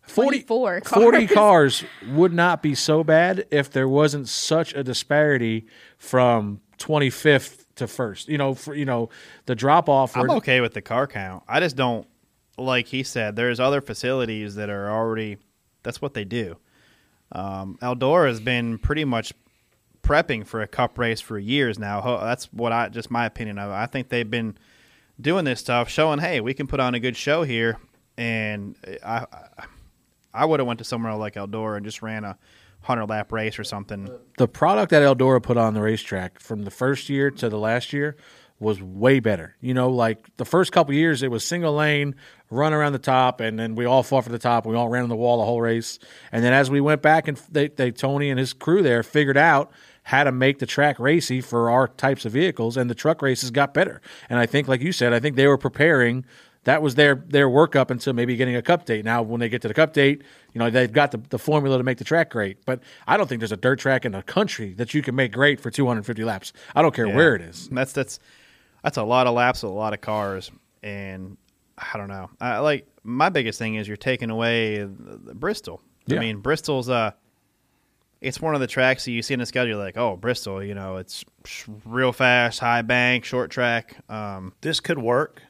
40, 0.04 0.44
24 0.44 0.82
40 0.82 1.28
cars. 1.28 1.34
cars 1.36 1.84
would 2.10 2.34
not 2.34 2.62
be 2.62 2.76
so 2.76 3.04
bad 3.04 3.46
if 3.52 3.72
there 3.72 3.88
wasn't 3.88 4.28
such 4.28 4.74
a 4.74 4.84
disparity 4.84 5.68
from 5.98 6.60
25th 6.80 7.66
to 7.76 7.88
first. 7.88 8.28
You 8.28 8.38
know, 8.38 8.54
for, 8.54 8.76
you 8.76 8.86
know, 8.86 9.10
the 9.46 9.56
drop 9.56 9.90
off. 9.90 10.16
I'm 10.16 10.30
okay 10.32 10.62
with 10.62 10.74
the 10.74 10.82
car 10.82 11.08
count. 11.08 11.44
I 11.48 11.60
just 11.60 11.76
don't 11.76 12.08
like 12.64 12.88
he 12.88 13.04
said, 13.04 13.36
there's 13.36 13.60
other 13.60 13.82
facilities 13.82 14.56
that 14.56 14.70
are 14.70 14.90
already. 14.90 15.38
That's 15.84 16.02
what 16.02 16.14
they 16.14 16.26
do. 16.26 16.58
Um, 17.32 17.78
Eldora 17.82 18.28
has 18.28 18.40
been 18.40 18.78
pretty 18.78 19.06
much 19.06 19.34
prepping 20.04 20.46
for 20.46 20.62
a 20.62 20.68
cup 20.68 20.98
race 20.98 21.22
for 21.22 21.40
years 21.40 21.80
now. 21.80 22.20
That's 22.20 22.46
what 22.52 22.72
I 22.72 22.90
just 22.90 23.10
my 23.10 23.26
opinion 23.26 23.58
of. 23.58 23.72
I 23.72 23.86
think 23.86 24.10
they've 24.10 24.30
been 24.30 24.58
doing 25.20 25.46
this 25.46 25.60
stuff, 25.60 25.90
showing 25.90 26.20
hey, 26.20 26.40
we 26.42 26.54
can 26.54 26.68
put 26.68 26.80
on 26.80 26.96
a 26.96 27.00
good 27.00 27.16
show 27.16 27.44
here. 27.44 27.78
And 28.18 28.76
I, 29.04 29.26
I, 29.32 29.66
I 30.34 30.46
would 30.46 30.60
have 30.60 30.68
went 30.68 30.80
to 30.80 30.84
somewhere 30.84 31.16
like 31.16 31.36
Eldora 31.36 31.78
and 31.78 31.86
just 31.86 32.02
ran 32.02 32.24
a 32.24 32.38
hundred 32.82 33.08
lap 33.08 33.32
race 33.32 33.60
or 33.60 33.64
something. 33.64 34.10
the 34.38 34.48
product 34.48 34.90
that 34.92 35.04
Eldora 35.04 35.42
put 35.42 35.58
on 35.58 35.74
the 35.74 35.82
racetrack 35.82 36.40
from 36.40 36.64
the 36.64 36.72
first 36.72 37.10
year 37.10 37.30
to 37.30 37.48
the 37.48 37.58
last 37.58 37.94
year 37.94 38.18
was 38.62 38.82
way 38.82 39.20
better. 39.20 39.56
You 39.60 39.74
know, 39.74 39.90
like 39.90 40.26
the 40.38 40.46
first 40.46 40.72
couple 40.72 40.94
years, 40.94 41.24
it 41.24 41.32
was 41.32 41.44
single 41.44 41.74
lane, 41.74 42.16
run 42.50 42.74
around 42.74 42.94
the 42.94 43.00
top, 43.00 43.42
and 43.42 43.58
then 43.60 43.76
we 43.76 43.86
all 43.86 44.04
fought 44.04 44.24
for 44.24 44.30
the 44.30 44.40
top. 44.40 44.66
We 44.66 44.76
all 44.76 44.88
ran 44.88 45.04
on 45.04 45.10
the 45.10 45.16
wall 45.16 45.40
the 45.40 45.46
whole 45.46 45.60
race. 45.62 45.98
And 46.32 46.44
then 46.44 46.54
as 46.54 46.70
we 46.70 46.80
went 46.80 47.02
back 47.02 47.28
and 47.28 47.38
they, 47.52 47.68
they 47.70 47.92
Tony 47.92 48.30
and 48.30 48.40
his 48.40 48.54
crew 48.54 48.84
there 48.84 49.02
figured 49.04 49.38
out 49.38 49.72
how 50.04 50.24
to 50.24 50.32
make 50.32 50.60
the 50.60 50.66
track 50.66 51.00
racy 51.00 51.42
for 51.42 51.70
our 51.72 51.88
types 51.88 52.24
of 52.24 52.32
vehicles, 52.32 52.78
and 52.78 52.90
the 52.90 52.96
truck 52.96 53.22
races 53.22 53.52
got 53.52 53.74
better. 53.74 54.00
And 54.30 54.40
I 54.40 54.46
think, 54.46 54.68
like 54.68 54.82
you 54.82 54.92
said, 54.92 55.12
I 55.12 55.20
think 55.20 55.36
they 55.36 55.48
were 55.48 55.58
preparing 55.58 56.24
that 56.64 56.84
was 56.84 56.94
their 56.94 57.16
their 57.16 57.50
work 57.50 57.76
up 57.76 57.90
until 57.90 58.14
maybe 58.14 58.36
getting 58.36 58.56
a 58.56 58.62
cup 58.62 58.86
date. 58.86 59.04
Now, 59.04 59.24
when 59.24 59.40
they 59.40 59.50
get 59.50 59.64
to 59.64 59.68
the 59.68 59.74
cup 59.74 59.94
date, 59.94 60.22
you 60.54 60.60
know 60.60 60.70
they've 60.70 60.92
got 60.94 61.10
the, 61.10 61.18
the 61.30 61.40
formula 61.40 61.80
to 61.80 61.84
make 61.84 61.98
the 61.98 62.04
track 62.04 62.30
great. 62.30 62.64
But 62.66 62.82
I 63.08 63.18
don't 63.18 63.28
think 63.28 63.40
there's 63.40 63.52
a 63.52 63.58
dirt 63.58 63.80
track 63.80 64.06
in 64.06 64.12
the 64.12 64.22
country 64.22 64.74
that 64.76 64.94
you 64.94 65.02
can 65.02 65.16
make 65.16 65.32
great 65.32 65.60
for 65.60 65.72
250 65.72 66.24
laps. 66.24 66.54
I 66.76 66.84
don't 66.84 66.94
care 66.94 67.08
Yeah. 67.08 67.16
where 67.16 67.34
it 67.36 67.42
is. 67.42 67.68
That's 67.72 67.94
that's 67.94 68.20
that's 68.84 68.98
a 68.98 69.04
lot 69.04 69.28
of 69.28 69.34
laps 69.34 69.64
with 69.64 69.72
a 69.72 69.76
lot 69.76 69.94
of 69.94 70.02
cars, 70.02 70.52
and 70.84 71.38
I 71.78 71.98
don't 71.98 72.08
know. 72.10 72.30
I, 72.40 72.60
like 72.60 72.88
my 73.04 73.30
biggest 73.30 73.60
thing 73.60 73.76
is 73.76 73.88
you're 73.88 73.98
taking 73.98 74.30
away 74.30 74.78
the, 74.80 75.20
the 75.26 75.36
Bristol. 75.36 75.82
Yeah. 76.08 76.18
I 76.18 76.20
mean, 76.20 76.38
Bristol's 76.40 76.90
uh, 76.90 77.12
it's 78.22 78.40
one 78.40 78.54
of 78.54 78.62
the 78.62 78.68
tracks 78.68 79.06
that 79.06 79.12
you 79.12 79.22
see 79.22 79.34
in 79.34 79.40
the 79.40 79.46
schedule. 79.46 79.70
You're 79.76 79.84
like, 79.84 79.98
oh, 79.98 80.16
Bristol, 80.16 80.64
you 80.64 80.76
know, 80.76 80.98
it's 80.98 81.26
real 81.86 82.12
fast, 82.12 82.60
high 82.60 82.84
bank, 82.84 83.26
short 83.26 83.50
track. 83.50 83.98
Um, 84.10 84.54
This 84.62 84.80
could 84.80 85.00
work. 85.00 85.42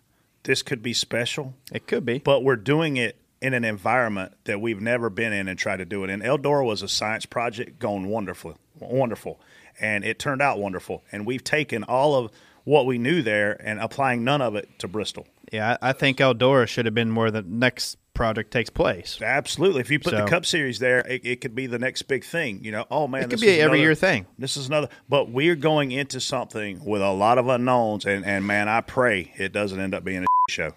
This 0.44 0.64
could 0.64 0.82
be 0.82 0.94
special. 0.94 1.54
it 1.72 1.86
could 1.86 2.06
be. 2.06 2.20
but 2.20 2.44
we're 2.44 2.56
doing 2.56 2.98
it 2.98 3.18
in 3.42 3.54
an 3.54 3.64
environment 3.64 4.34
that 4.46 4.62
we've 4.62 4.82
never 4.82 5.10
been 5.10 5.34
in 5.34 5.48
and 5.48 5.58
try 5.60 5.76
to 5.76 5.86
do 5.86 6.04
it. 6.04 6.10
And 6.10 6.24
Eldora 6.24 6.66
was 6.66 6.82
a 6.82 6.88
science 6.88 7.26
project 7.26 7.78
going 7.80 8.08
wonderful, 8.08 8.58
wonderful, 8.80 9.40
and 9.80 10.04
it 10.04 10.18
turned 10.20 10.42
out 10.42 10.60
wonderful. 10.60 11.04
And 11.12 11.26
we've 11.26 11.44
taken 11.44 11.84
all 11.84 12.16
of 12.16 12.32
what 12.64 12.86
we 12.86 12.98
knew 12.98 13.22
there 13.22 13.60
and 13.66 13.80
applying 13.80 14.24
none 14.24 14.42
of 14.42 14.56
it 14.56 14.70
to 14.80 14.88
Bristol. 14.88 15.28
Yeah, 15.52 15.78
I, 15.82 15.90
I 15.90 15.94
think 15.94 16.18
Eldora 16.20 16.68
should 16.68 16.86
have 16.86 16.94
been 16.96 17.16
where 17.16 17.32
the 17.32 17.42
next 17.42 17.98
project 18.14 18.52
takes 18.52 18.70
place. 18.70 19.18
Absolutely. 19.22 19.82
If 19.82 19.90
you 19.90 20.00
put 20.00 20.12
So- 20.12 20.24
the 20.24 20.30
Cup 20.30 20.46
Series 20.46 20.80
there, 20.80 21.00
it, 21.08 21.26
it 21.26 21.42
could 21.42 21.56
be 21.56 21.66
the 21.66 21.80
next 21.80 22.04
big 22.04 22.24
thing. 22.24 22.64
You 22.64 22.72
know, 22.72 22.86
oh 22.92 23.08
man, 23.08 23.22
It 23.22 23.24
could 23.26 23.32
this 23.32 23.42
be 23.42 23.48
is 23.48 23.58
a 23.58 23.62
every 23.62 23.80
another- 23.80 23.82
year 23.88 23.96
thing. 23.96 24.26
This 24.38 24.58
is 24.58 24.68
another, 24.68 24.90
but 25.10 25.30
we're 25.30 25.56
going 25.56 25.92
into 25.92 26.20
something 26.20 26.84
with 26.86 27.02
a 27.02 27.12
lot 27.12 27.38
of 27.38 27.48
unknowns, 27.48 28.06
and 28.06 28.26
and 28.26 28.46
man, 28.46 28.70
I 28.70 28.82
pray 28.82 29.34
it 29.38 29.52
doesn't 29.52 29.80
end 29.80 29.94
up 29.96 30.04
being 30.04 30.24
a 30.24 30.28
show. 30.52 30.72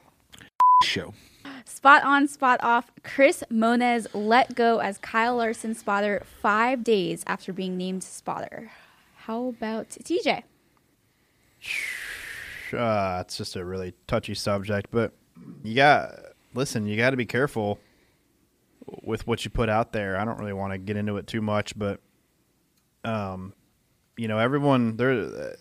Show. 0.85 1.14
Spot 1.66 2.03
on, 2.05 2.29
spot 2.29 2.61
off. 2.62 2.90
Chris 3.03 3.42
Monez 3.51 4.07
let 4.14 4.55
go 4.55 4.79
as 4.79 4.99
Kyle 4.99 5.37
Larson 5.37 5.75
spotter 5.75 6.23
five 6.40 6.83
days 6.85 7.25
after 7.27 7.53
being 7.53 7.77
named 7.77 8.03
spotter. 8.05 8.70
How 9.16 9.47
about 9.49 9.90
TJ? 9.90 10.42
Uh, 12.72 13.18
it's 13.20 13.37
just 13.37 13.57
a 13.57 13.64
really 13.64 13.94
touchy 14.07 14.35
subject, 14.35 14.90
but 14.90 15.12
you 15.62 15.74
got 15.74 16.14
listen. 16.55 16.87
You 16.87 16.96
got 16.96 17.11
to 17.11 17.16
be 17.16 17.27
careful 17.27 17.79
with 19.03 19.27
what 19.27 19.44
you 19.44 19.50
put 19.50 19.68
out 19.68 19.92
there. 19.92 20.16
I 20.16 20.24
don't 20.24 20.38
really 20.38 20.53
want 20.53 20.72
to 20.72 20.79
get 20.79 20.96
into 20.96 21.16
it 21.16 21.27
too 21.27 21.40
much, 21.42 21.79
but 21.79 22.00
um, 23.05 23.53
you 24.16 24.29
know, 24.29 24.38
everyone 24.38 24.96
there. 24.96 25.12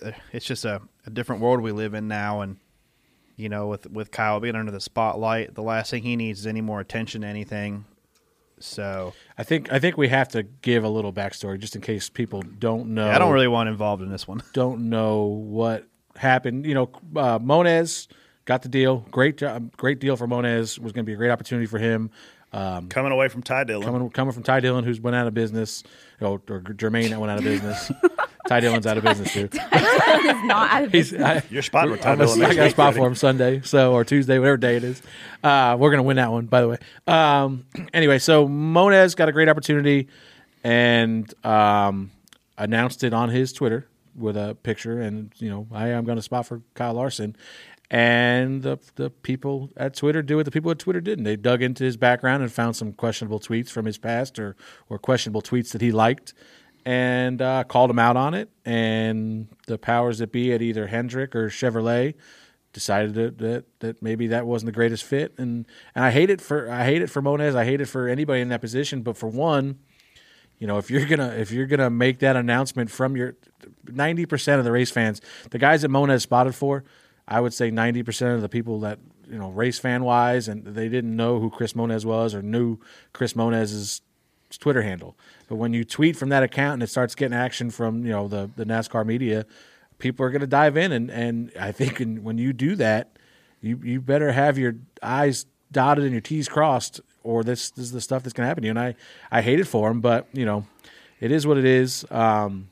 uh, 0.03 0.11
It's 0.31 0.45
just 0.45 0.65
a, 0.65 0.81
a 1.05 1.09
different 1.09 1.41
world 1.41 1.61
we 1.61 1.71
live 1.71 1.93
in 1.93 2.07
now, 2.07 2.41
and 2.41 2.57
you 3.35 3.49
know, 3.49 3.67
with 3.67 3.89
with 3.91 4.11
Kyle 4.11 4.39
being 4.39 4.55
under 4.55 4.71
the 4.71 4.81
spotlight, 4.81 5.55
the 5.55 5.63
last 5.63 5.91
thing 5.91 6.03
he 6.03 6.15
needs 6.15 6.41
is 6.41 6.47
any 6.47 6.61
more 6.61 6.79
attention 6.79 7.21
to 7.21 7.27
anything. 7.27 7.85
So 8.59 9.13
I 9.37 9.43
think 9.43 9.71
I 9.73 9.79
think 9.79 9.97
we 9.97 10.07
have 10.09 10.29
to 10.29 10.43
give 10.43 10.83
a 10.83 10.89
little 10.89 11.11
backstory 11.11 11.59
just 11.59 11.75
in 11.75 11.81
case 11.81 12.09
people 12.09 12.41
don't 12.41 12.93
know. 12.93 13.09
I 13.09 13.17
don't 13.19 13.33
really 13.33 13.47
want 13.47 13.67
involved 13.69 14.01
in 14.01 14.09
this 14.09 14.27
one. 14.27 14.41
don't 14.53 14.89
know 14.89 15.23
what 15.25 15.85
happened. 16.15 16.65
You 16.65 16.73
know, 16.73 16.89
uh, 17.15 17.39
Monez 17.39 18.07
got 18.45 18.61
the 18.61 18.69
deal. 18.69 19.05
Great 19.11 19.37
job, 19.37 19.75
great 19.77 19.99
deal 19.99 20.15
for 20.15 20.27
Monez. 20.27 20.79
Was 20.79 20.91
going 20.91 21.05
to 21.05 21.09
be 21.09 21.13
a 21.13 21.17
great 21.17 21.31
opportunity 21.31 21.65
for 21.65 21.79
him. 21.79 22.11
Um, 22.51 22.87
Coming 22.87 23.11
away 23.11 23.29
from 23.29 23.41
Ty 23.41 23.63
Dillon, 23.63 23.83
coming 23.83 24.09
coming 24.11 24.31
from 24.31 24.43
Ty 24.43 24.59
Dillon, 24.59 24.83
who's 24.83 25.01
went 25.01 25.15
out 25.15 25.25
of 25.25 25.33
business, 25.33 25.83
or, 26.21 26.39
or 26.47 26.59
Germain 26.59 27.09
that 27.09 27.19
went 27.19 27.31
out 27.31 27.39
of 27.39 27.43
business. 27.43 27.91
Ty 28.47 28.59
Dillon's 28.59 28.85
out 28.85 28.95
of 28.97 29.03
business 29.03 29.33
too. 29.33 29.45
is 29.51 30.43
not 30.43 30.69
out 30.69 30.83
of 30.83 30.91
He's 30.91 31.09
business. 31.11 31.23
I, 31.23 31.43
You're 31.49 31.63
spotting 31.63 31.91
with 31.91 32.01
Ty 32.01 32.11
I'm 32.11 32.17
Dillon 32.19 32.43
I 32.43 32.53
got 32.53 32.67
a 32.67 32.69
spot 32.69 32.87
buddy. 32.93 32.97
for 32.97 33.07
him 33.07 33.15
Sunday, 33.15 33.61
so 33.63 33.93
or 33.93 34.03
Tuesday, 34.03 34.37
whatever 34.37 34.57
day 34.57 34.75
it 34.75 34.83
is. 34.83 35.01
Uh, 35.43 35.77
we're 35.79 35.89
gonna 35.89 36.03
win 36.03 36.17
that 36.17 36.31
one, 36.31 36.45
by 36.45 36.61
the 36.61 36.67
way. 36.67 36.77
Um, 37.07 37.65
anyway, 37.91 38.19
so 38.19 38.47
Monez 38.47 39.15
got 39.15 39.29
a 39.29 39.31
great 39.31 39.49
opportunity 39.49 40.09
and 40.63 41.33
um, 41.43 42.11
announced 42.57 43.03
it 43.03 43.13
on 43.15 43.29
his 43.29 43.51
Twitter 43.51 43.87
with 44.15 44.37
a 44.37 44.55
picture, 44.63 44.99
and 44.99 45.31
you 45.37 45.49
know, 45.49 45.67
I 45.71 45.89
am 45.89 46.05
going 46.05 46.17
to 46.17 46.21
spot 46.21 46.45
for 46.45 46.61
Kyle 46.75 46.93
Larson. 46.93 47.35
And 47.91 48.63
the 48.63 48.79
the 48.95 49.09
people 49.09 49.69
at 49.77 49.93
Twitter 49.95 50.21
do 50.21 50.37
what 50.37 50.45
the 50.45 50.51
people 50.51 50.71
at 50.71 50.79
Twitter 50.79 51.01
didn't. 51.01 51.25
They 51.25 51.35
dug 51.35 51.61
into 51.61 51.83
his 51.83 51.97
background 51.97 52.41
and 52.41 52.51
found 52.51 52.75
some 52.75 52.93
questionable 52.93 53.39
tweets 53.39 53.69
from 53.69 53.85
his 53.85 53.97
past 53.97 54.39
or 54.39 54.55
or 54.89 54.97
questionable 54.97 55.41
tweets 55.41 55.71
that 55.73 55.81
he 55.81 55.91
liked, 55.91 56.33
and 56.85 57.41
uh, 57.41 57.63
called 57.65 57.89
him 57.89 57.99
out 57.99 58.17
on 58.17 58.33
it. 58.33 58.49
And 58.65 59.47
the 59.67 59.77
powers 59.77 60.17
that 60.19 60.31
be 60.31 60.53
at 60.53 60.61
either 60.61 60.87
Hendrick 60.87 61.35
or 61.35 61.49
Chevrolet 61.49 62.15
decided 62.73 63.13
that, 63.13 63.37
that 63.37 63.65
that 63.79 64.01
maybe 64.01 64.27
that 64.27 64.45
wasn't 64.45 64.67
the 64.67 64.73
greatest 64.73 65.03
fit. 65.03 65.33
And 65.37 65.67
and 65.93 66.03
I 66.03 66.11
hate 66.11 66.29
it 66.29 66.41
for 66.41 66.69
I 66.69 66.85
hate 66.85 67.01
it 67.01 67.09
for 67.09 67.21
Monez. 67.21 67.55
I 67.55 67.65
hate 67.65 67.79
it 67.79 67.85
for 67.85 68.07
anybody 68.07 68.41
in 68.41 68.49
that 68.49 68.61
position. 68.61 69.03
But 69.03 69.17
for 69.17 69.27
one, 69.27 69.79
you 70.63 70.67
know, 70.67 70.77
if 70.77 70.89
you're 70.89 71.05
gonna 71.05 71.27
if 71.37 71.51
you're 71.51 71.65
gonna 71.65 71.89
make 71.89 72.19
that 72.19 72.37
announcement 72.37 72.89
from 72.89 73.17
your 73.17 73.35
ninety 73.91 74.25
percent 74.25 74.59
of 74.59 74.63
the 74.63 74.71
race 74.71 74.91
fans, 74.91 75.19
the 75.51 75.57
guys 75.57 75.81
that 75.81 75.91
Monez 75.91 76.21
spotted 76.21 76.55
for, 76.55 76.85
I 77.27 77.41
would 77.41 77.53
say 77.53 77.69
ninety 77.69 78.01
percent 78.01 78.35
of 78.35 78.41
the 78.41 78.47
people 78.47 78.79
that 78.79 78.97
you 79.29 79.37
know 79.37 79.49
race 79.49 79.77
fan 79.77 80.05
wise, 80.05 80.47
and 80.47 80.63
they 80.63 80.87
didn't 80.87 81.17
know 81.17 81.41
who 81.41 81.49
Chris 81.49 81.73
Monez 81.73 82.05
was 82.05 82.33
or 82.33 82.41
knew 82.41 82.77
Chris 83.11 83.33
Monez's 83.33 84.01
Twitter 84.57 84.83
handle. 84.83 85.17
But 85.49 85.57
when 85.57 85.73
you 85.73 85.83
tweet 85.83 86.15
from 86.15 86.29
that 86.29 86.43
account 86.43 86.75
and 86.75 86.83
it 86.83 86.87
starts 86.87 87.13
getting 87.13 87.37
action 87.37 87.69
from 87.69 88.05
you 88.05 88.13
know 88.13 88.29
the 88.29 88.49
the 88.55 88.63
NASCAR 88.63 89.05
media, 89.05 89.45
people 89.97 90.25
are 90.25 90.29
going 90.29 90.39
to 90.39 90.47
dive 90.47 90.77
in, 90.77 90.93
and 90.93 91.11
and 91.11 91.51
I 91.59 91.73
think 91.73 91.99
in, 91.99 92.23
when 92.23 92.37
you 92.37 92.53
do 92.53 92.77
that, 92.77 93.17
you 93.59 93.81
you 93.83 93.99
better 93.99 94.31
have 94.31 94.57
your 94.57 94.75
I's 95.01 95.45
dotted 95.73 96.05
and 96.05 96.13
your 96.13 96.21
T's 96.21 96.47
crossed, 96.47 97.01
or 97.23 97.43
this, 97.43 97.71
this 97.71 97.85
is 97.85 97.91
the 97.91 98.01
stuff 98.01 98.23
that's 98.23 98.33
going 98.33 98.43
to 98.43 98.47
happen 98.47 98.63
to 98.63 98.67
you. 98.67 98.71
And 98.71 98.79
I 98.79 98.95
I 99.31 99.41
hate 99.41 99.59
it 99.59 99.65
for 99.65 99.89
him, 99.89 100.01
but 100.01 100.27
you 100.33 100.45
know, 100.45 100.65
it 101.19 101.31
is 101.31 101.47
what 101.47 101.57
it 101.57 101.65
is. 101.65 102.05
Um, 102.11 102.69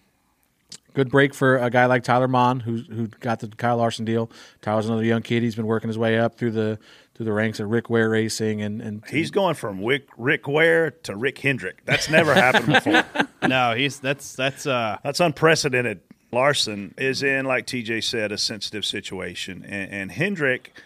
good 0.94 1.10
break 1.10 1.34
for 1.34 1.58
a 1.58 1.70
guy 1.70 1.86
like 1.86 2.04
Tyler 2.04 2.28
Monn, 2.28 2.60
who 2.60 2.78
who 2.78 3.08
got 3.08 3.40
the 3.40 3.48
Kyle 3.48 3.78
Larson 3.78 4.06
deal. 4.06 4.30
Tyler's 4.62 4.88
another 4.88 5.06
young 5.06 5.22
kid. 5.22 5.44
He's 5.44 5.56
been 5.56 5.68
working 5.68 5.88
his 5.88 5.98
way 5.98 6.20
up 6.20 6.38
through 6.38 6.52
the 6.52 6.80
through 7.16 7.26
the 7.26 7.34
ranks 7.34 7.60
at 7.60 7.68
Rick 7.68 7.90
Ware 7.90 8.10
Racing, 8.10 8.62
and 8.62 8.82
and 8.82 9.04
He's 9.08 9.32
going 9.32 9.56
from 9.56 9.84
Rick, 9.84 10.08
Rick 10.18 10.48
Ware 10.48 10.92
to 10.92 11.16
Rick 11.16 11.40
Hendrick. 11.40 11.84
That's 11.86 12.10
never 12.10 12.34
happened 12.34 12.74
before. 12.74 13.04
no, 13.48 13.74
he's 13.76 14.00
that's 14.00 14.36
that's 14.36 14.66
uh 14.66 14.98
That's 15.04 15.20
unprecedented. 15.20 16.02
Larson 16.34 16.94
is 16.98 17.24
in, 17.24 17.46
like 17.46 17.68
TJ 17.68 18.04
said, 18.06 18.32
a 18.32 18.38
sensitive 18.38 18.86
situation, 18.86 19.66
and, 19.68 19.92
and 19.92 20.12
Hendrick 20.12 20.82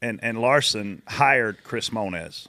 and 0.00 0.20
and 0.22 0.40
Larson 0.40 1.02
hired 1.06 1.64
Chris 1.64 1.90
Monez. 1.90 2.46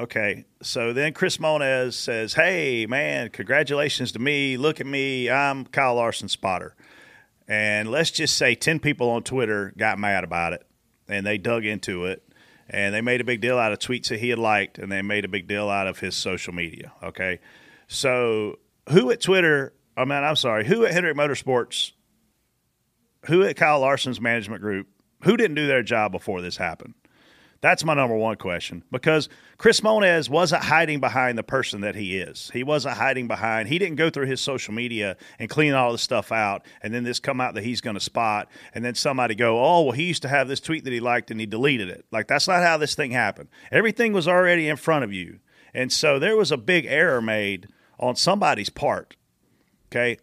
Okay, 0.00 0.46
so 0.62 0.94
then 0.94 1.12
Chris 1.12 1.36
Monez 1.36 1.92
says, 1.92 2.32
"Hey, 2.32 2.86
man, 2.86 3.28
congratulations 3.28 4.12
to 4.12 4.18
me. 4.18 4.56
Look 4.56 4.80
at 4.80 4.86
me. 4.86 5.28
I'm 5.28 5.66
Kyle 5.66 5.96
Larson 5.96 6.28
spotter." 6.28 6.74
And 7.46 7.90
let's 7.90 8.10
just 8.10 8.38
say 8.38 8.54
ten 8.54 8.80
people 8.80 9.10
on 9.10 9.24
Twitter 9.24 9.74
got 9.76 9.98
mad 9.98 10.24
about 10.24 10.54
it, 10.54 10.66
and 11.06 11.26
they 11.26 11.36
dug 11.36 11.66
into 11.66 12.06
it, 12.06 12.22
and 12.70 12.94
they 12.94 13.02
made 13.02 13.20
a 13.20 13.24
big 13.24 13.42
deal 13.42 13.58
out 13.58 13.72
of 13.72 13.78
tweets 13.78 14.08
that 14.08 14.20
he 14.20 14.30
had 14.30 14.38
liked, 14.38 14.78
and 14.78 14.90
they 14.90 15.02
made 15.02 15.26
a 15.26 15.28
big 15.28 15.46
deal 15.46 15.68
out 15.68 15.86
of 15.86 15.98
his 15.98 16.16
social 16.16 16.54
media. 16.54 16.92
Okay, 17.02 17.38
so 17.86 18.58
who 18.88 19.10
at 19.10 19.20
Twitter? 19.20 19.74
Oh, 19.98 20.02
I 20.02 20.04
mean, 20.06 20.24
I'm 20.24 20.36
sorry, 20.36 20.64
who 20.64 20.86
at 20.86 20.92
Hendrick 20.92 21.16
Motorsports? 21.16 21.92
Who 23.26 23.42
at 23.42 23.56
Kyle 23.56 23.80
Larson's 23.80 24.18
management 24.18 24.62
group? 24.62 24.86
Who 25.24 25.36
didn't 25.36 25.56
do 25.56 25.66
their 25.66 25.82
job 25.82 26.10
before 26.10 26.40
this 26.40 26.56
happened? 26.56 26.94
That's 27.62 27.84
my 27.84 27.92
number 27.92 28.16
one 28.16 28.36
question 28.36 28.84
because 28.90 29.28
Chris 29.58 29.82
Monez 29.82 30.30
wasn't 30.30 30.64
hiding 30.64 30.98
behind 30.98 31.36
the 31.36 31.42
person 31.42 31.82
that 31.82 31.94
he 31.94 32.16
is. 32.16 32.50
He 32.54 32.62
wasn't 32.62 32.96
hiding 32.96 33.28
behind. 33.28 33.68
He 33.68 33.78
didn't 33.78 33.96
go 33.96 34.08
through 34.08 34.26
his 34.26 34.40
social 34.40 34.72
media 34.72 35.18
and 35.38 35.50
clean 35.50 35.74
all 35.74 35.92
this 35.92 36.00
stuff 36.00 36.32
out, 36.32 36.64
and 36.82 36.94
then 36.94 37.04
this 37.04 37.20
come 37.20 37.38
out 37.38 37.52
that 37.54 37.64
he's 37.64 37.82
going 37.82 37.94
to 37.94 38.00
spot, 38.00 38.48
and 38.74 38.82
then 38.82 38.94
somebody 38.94 39.34
go, 39.34 39.62
"Oh, 39.62 39.82
well, 39.82 39.92
he 39.92 40.04
used 40.04 40.22
to 40.22 40.28
have 40.28 40.48
this 40.48 40.60
tweet 40.60 40.84
that 40.84 40.92
he 40.92 41.00
liked 41.00 41.30
and 41.30 41.38
he 41.38 41.44
deleted 41.44 41.90
it." 41.90 42.06
Like 42.10 42.28
that's 42.28 42.48
not 42.48 42.62
how 42.62 42.78
this 42.78 42.94
thing 42.94 43.10
happened. 43.10 43.50
Everything 43.70 44.14
was 44.14 44.26
already 44.26 44.66
in 44.66 44.76
front 44.76 45.04
of 45.04 45.12
you, 45.12 45.40
and 45.74 45.92
so 45.92 46.18
there 46.18 46.38
was 46.38 46.50
a 46.50 46.56
big 46.56 46.86
error 46.86 47.20
made 47.20 47.68
on 47.98 48.16
somebody's 48.16 48.70
part. 48.70 49.16
Okay, 49.88 50.16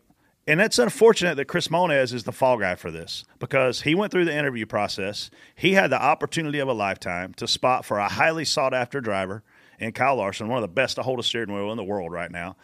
and 0.47 0.61
it's 0.61 0.79
unfortunate 0.79 1.35
that 1.35 1.45
Chris 1.45 1.67
Monez 1.67 2.13
is 2.13 2.23
the 2.23 2.31
fall 2.31 2.57
guy 2.57 2.75
for 2.75 2.89
this 2.89 3.25
because 3.37 3.81
he 3.81 3.93
went 3.93 4.13
through 4.13 4.25
the 4.25 4.35
interview 4.35 4.65
process. 4.65 5.29
He 5.55 5.73
had 5.73 5.89
the 5.89 6.01
opportunity 6.01 6.59
of 6.59 6.69
a 6.69 6.73
lifetime 6.73 7.33
to 7.35 7.47
spot 7.47 7.83
for 7.83 7.99
a 7.99 8.07
highly 8.07 8.45
sought 8.45 8.73
after 8.73 9.01
driver 9.01 9.43
in 9.77 9.91
Kyle 9.91 10.15
Larson, 10.15 10.47
one 10.47 10.57
of 10.57 10.69
the 10.69 10.73
best 10.73 10.95
to 10.95 11.03
hold 11.03 11.19
a 11.19 11.23
steering 11.23 11.53
wheel 11.53 11.71
in 11.71 11.77
the 11.77 11.83
world 11.83 12.13
right 12.13 12.31
now. 12.31 12.55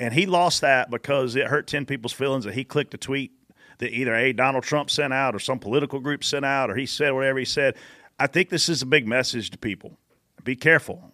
And 0.00 0.12
he 0.12 0.26
lost 0.26 0.60
that 0.62 0.90
because 0.90 1.36
it 1.36 1.46
hurt 1.46 1.68
10 1.68 1.86
people's 1.86 2.12
feelings 2.12 2.44
that 2.44 2.54
he 2.54 2.64
clicked 2.64 2.94
a 2.94 2.98
tweet 2.98 3.32
that 3.78 3.92
either 3.92 4.14
A, 4.14 4.32
Donald 4.32 4.64
Trump 4.64 4.90
sent 4.90 5.12
out 5.12 5.34
or 5.34 5.38
some 5.38 5.60
political 5.60 6.00
group 6.00 6.24
sent 6.24 6.44
out 6.44 6.70
or 6.70 6.74
he 6.74 6.86
said 6.86 7.12
whatever 7.12 7.38
he 7.38 7.44
said. 7.44 7.76
I 8.18 8.26
think 8.26 8.48
this 8.48 8.68
is 8.68 8.82
a 8.82 8.86
big 8.86 9.06
message 9.06 9.50
to 9.50 9.58
people. 9.58 9.96
Be 10.42 10.56
careful 10.56 11.12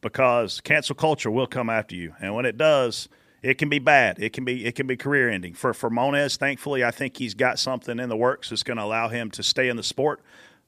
because 0.00 0.60
cancel 0.60 0.94
culture 0.94 1.30
will 1.30 1.48
come 1.48 1.68
after 1.68 1.96
you. 1.96 2.14
And 2.20 2.34
when 2.34 2.46
it 2.46 2.56
does, 2.56 3.08
it 3.42 3.54
can 3.54 3.68
be 3.68 3.78
bad. 3.78 4.18
It 4.18 4.32
can 4.32 4.44
be 4.44 4.64
it 4.64 4.74
can 4.74 4.86
be 4.86 4.96
career 4.96 5.28
ending. 5.28 5.54
For 5.54 5.72
for 5.72 5.90
Monez, 5.90 6.36
thankfully, 6.36 6.84
I 6.84 6.90
think 6.90 7.16
he's 7.16 7.34
got 7.34 7.58
something 7.58 7.98
in 7.98 8.08
the 8.08 8.16
works 8.16 8.50
that's 8.50 8.62
going 8.62 8.76
to 8.78 8.82
allow 8.82 9.08
him 9.08 9.30
to 9.32 9.42
stay 9.42 9.68
in 9.68 9.76
the 9.76 9.82
sport. 9.82 10.20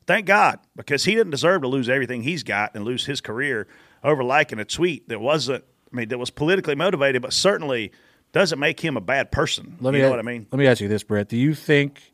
Thank 0.06 0.26
God, 0.26 0.58
because 0.76 1.04
he 1.04 1.14
didn't 1.14 1.30
deserve 1.30 1.62
to 1.62 1.68
lose 1.68 1.88
everything 1.88 2.22
he's 2.22 2.42
got 2.42 2.74
and 2.74 2.84
lose 2.84 3.06
his 3.06 3.20
career 3.20 3.68
over 4.02 4.24
liking 4.24 4.58
a 4.58 4.64
tweet 4.64 5.08
that 5.08 5.20
wasn't. 5.20 5.64
I 5.92 5.96
mean, 5.96 6.08
that 6.08 6.18
was 6.18 6.30
politically 6.30 6.76
motivated, 6.76 7.22
but 7.22 7.32
certainly 7.32 7.92
doesn't 8.32 8.58
make 8.58 8.80
him 8.80 8.96
a 8.96 9.00
bad 9.00 9.32
person. 9.32 9.76
Let 9.80 9.92
me 9.92 9.98
you 9.98 10.04
know 10.04 10.10
what 10.10 10.20
I 10.20 10.22
mean? 10.22 10.46
Let 10.52 10.58
me 10.58 10.66
ask 10.66 10.80
you 10.80 10.88
this, 10.88 11.02
Brett. 11.02 11.28
Do 11.28 11.36
you 11.36 11.54
think 11.54 12.12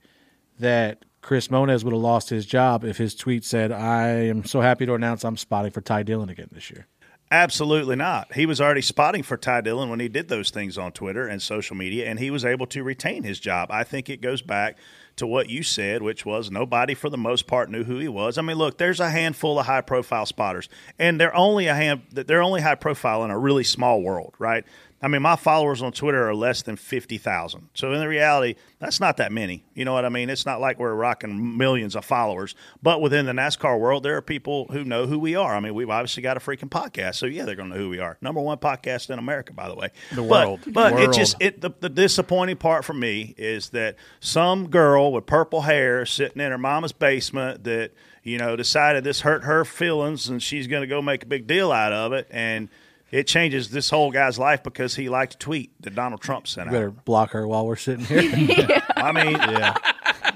that 0.59 1.05
Chris 1.21 1.49
Monez 1.49 1.85
would 1.85 1.93
have 1.93 2.01
lost 2.01 2.31
his 2.31 2.47
job 2.47 2.85
if 2.85 2.97
his 2.97 3.15
tweet 3.15 3.45
said, 3.45 3.73
"I 3.73 4.09
am 4.09 4.45
so 4.45 4.61
happy 4.61 4.87
to 4.87 4.95
announce 4.95 5.25
I'm 5.25 5.37
spotting 5.37 5.73
for 5.73 5.81
Ty 5.83 6.05
Dillon 6.05 6.31
again 6.31 6.49
this 6.53 6.71
year"? 6.71 6.87
Absolutely 7.31 7.97
not. 7.97 8.35
He 8.35 8.47
was 8.47 8.61
already 8.61 8.83
spotting 8.83 9.25
for 9.25 9.37
Ty 9.37 9.63
Dillon 9.63 9.91
when 9.91 9.99
he 9.99 10.09
did 10.09 10.29
those 10.29 10.51
things 10.51 10.79
on 10.79 10.93
Twitter 10.93 11.27
and 11.27 11.43
social 11.43 11.75
media, 11.75 12.09
and 12.09 12.21
he 12.21 12.31
was 12.31 12.45
able 12.45 12.67
to 12.69 12.85
retain 12.85 13.25
his 13.25 13.41
job. 13.41 13.69
I 13.73 13.83
think 13.83 14.09
it 14.09 14.21
goes 14.21 14.43
back 14.43 14.79
to 15.17 15.27
what 15.27 15.51
you 15.51 15.65
said, 15.65 16.03
which 16.03 16.25
was 16.25 16.53
nobody 16.53 16.95
for 16.95 17.11
the 17.11 17.19
most 17.19 17.49
part 17.49 17.69
knew 17.69 17.83
who 17.83 17.99
he 17.99 18.07
was. 18.07 18.39
I 18.39 18.43
mean, 18.43 18.59
look, 18.59 18.79
there's 18.79 19.01
a 19.01 19.11
handful 19.11 19.59
of 19.59 19.67
high 19.67 19.81
profile 19.81 20.27
spotters, 20.27 20.69
and 21.01 21.21
they're 21.21 21.35
only 21.35 21.67
a 21.67 21.75
hand 21.75 22.03
they're 22.13 22.43
only 22.43 22.61
high 22.61 22.75
profile 22.77 23.25
in 23.25 23.33
a 23.33 23.39
really 23.39 23.65
small 23.65 24.03
world, 24.03 24.35
right? 24.39 24.65
I 25.07 25.09
mean, 25.09 25.23
my 25.23 25.37
followers 25.37 25.83
on 25.83 25.93
Twitter 25.93 26.29
are 26.29 26.35
less 26.35 26.63
than 26.63 26.75
50,000. 26.75 27.69
So 27.75 27.93
in 27.93 28.01
the 28.01 28.09
reality, 28.09 28.57
that's 28.81 28.99
not 28.99 29.19
that 29.19 29.31
many. 29.31 29.65
You 29.73 29.85
know 29.85 29.93
what 29.93 30.05
I 30.05 30.09
mean? 30.09 30.29
It's 30.29 30.45
not 30.45 30.61
like 30.61 30.81
we're 30.81 30.95
rocking 30.95 31.57
millions 31.57 31.95
of 31.95 32.05
followers. 32.05 32.57
But 32.83 33.01
within 33.01 33.25
the 33.25 33.31
NASCAR 33.31 33.79
world, 33.79 34.03
there 34.03 34.17
are 34.17 34.21
people 34.21 34.67
who 34.73 34.83
know 34.83 35.07
who 35.07 35.21
we 35.21 35.37
are. 35.37 35.55
I 35.55 35.61
mean, 35.61 35.75
we've 35.77 35.91
obviously 35.91 36.25
got 36.25 36.37
a 36.37 36.41
freaking 36.41 36.71
podcast. 36.71 37.15
So 37.15 37.27
yeah, 37.27 37.45
they're 37.45 37.55
going 37.55 37.71
to 37.71 37.77
know 37.77 37.81
who 37.81 37.89
we 37.89 38.01
are. 38.01 38.19
Number 38.21 38.41
one 38.41 38.59
podcast 38.59 39.09
in 39.09 39.21
America, 39.21 39.53
by 39.53 39.69
the 39.69 39.77
way. 39.77 39.91
The 40.11 40.23
But- 40.23 40.29
world. 40.29 40.61
But, 40.67 40.99
it 40.99 41.13
just 41.13 41.37
it 41.39 41.61
the, 41.61 41.71
the 41.79 41.89
disappointing 41.89 42.57
part 42.57 42.85
for 42.85 42.93
me 42.93 43.33
is 43.39 43.71
that 43.71 43.95
some 44.19 44.71
girl 44.71 45.13
with 45.13 45.25
purple 45.25 45.61
hair 45.61 46.05
sitting 46.05 46.43
in 46.43 46.51
her 46.51 46.59
mama's 46.59 46.91
basement 46.91 47.63
that, 47.63 47.93
you 48.25 48.39
know, 48.39 48.57
decided 48.57 49.05
this 49.05 49.21
hurt 49.21 49.45
her 49.45 49.65
feelings 49.65 50.29
and 50.29 50.43
she's 50.43 50.67
going 50.67 50.81
to 50.81 50.89
go 50.89 51.01
make 51.01 51.23
a 51.23 51.27
big 51.27 51.47
deal 51.47 51.71
out 51.71 51.93
of 51.93 52.13
it 52.13 52.27
and 52.33 52.69
it 53.11 53.27
changes 53.27 53.71
this 53.71 53.91
whole 53.91 54.11
guy's 54.11 54.39
life 54.39 54.63
because 54.63 54.97
he 54.97 55.09
liked 55.09 55.35
a 55.35 55.39
tweet 55.39 55.71
that 55.83 55.95
Donald 55.95 56.21
Trump 56.21 56.47
sent 56.49 56.67
You 56.67 56.71
out. 56.71 56.73
better 56.75 56.91
block 56.91 57.31
her 57.31 57.47
while 57.47 57.67
we're 57.67 57.77
sitting 57.77 58.05
here. 58.05 58.83
I 58.97 59.13
mean, 59.13 59.33
yeah. 59.37 59.75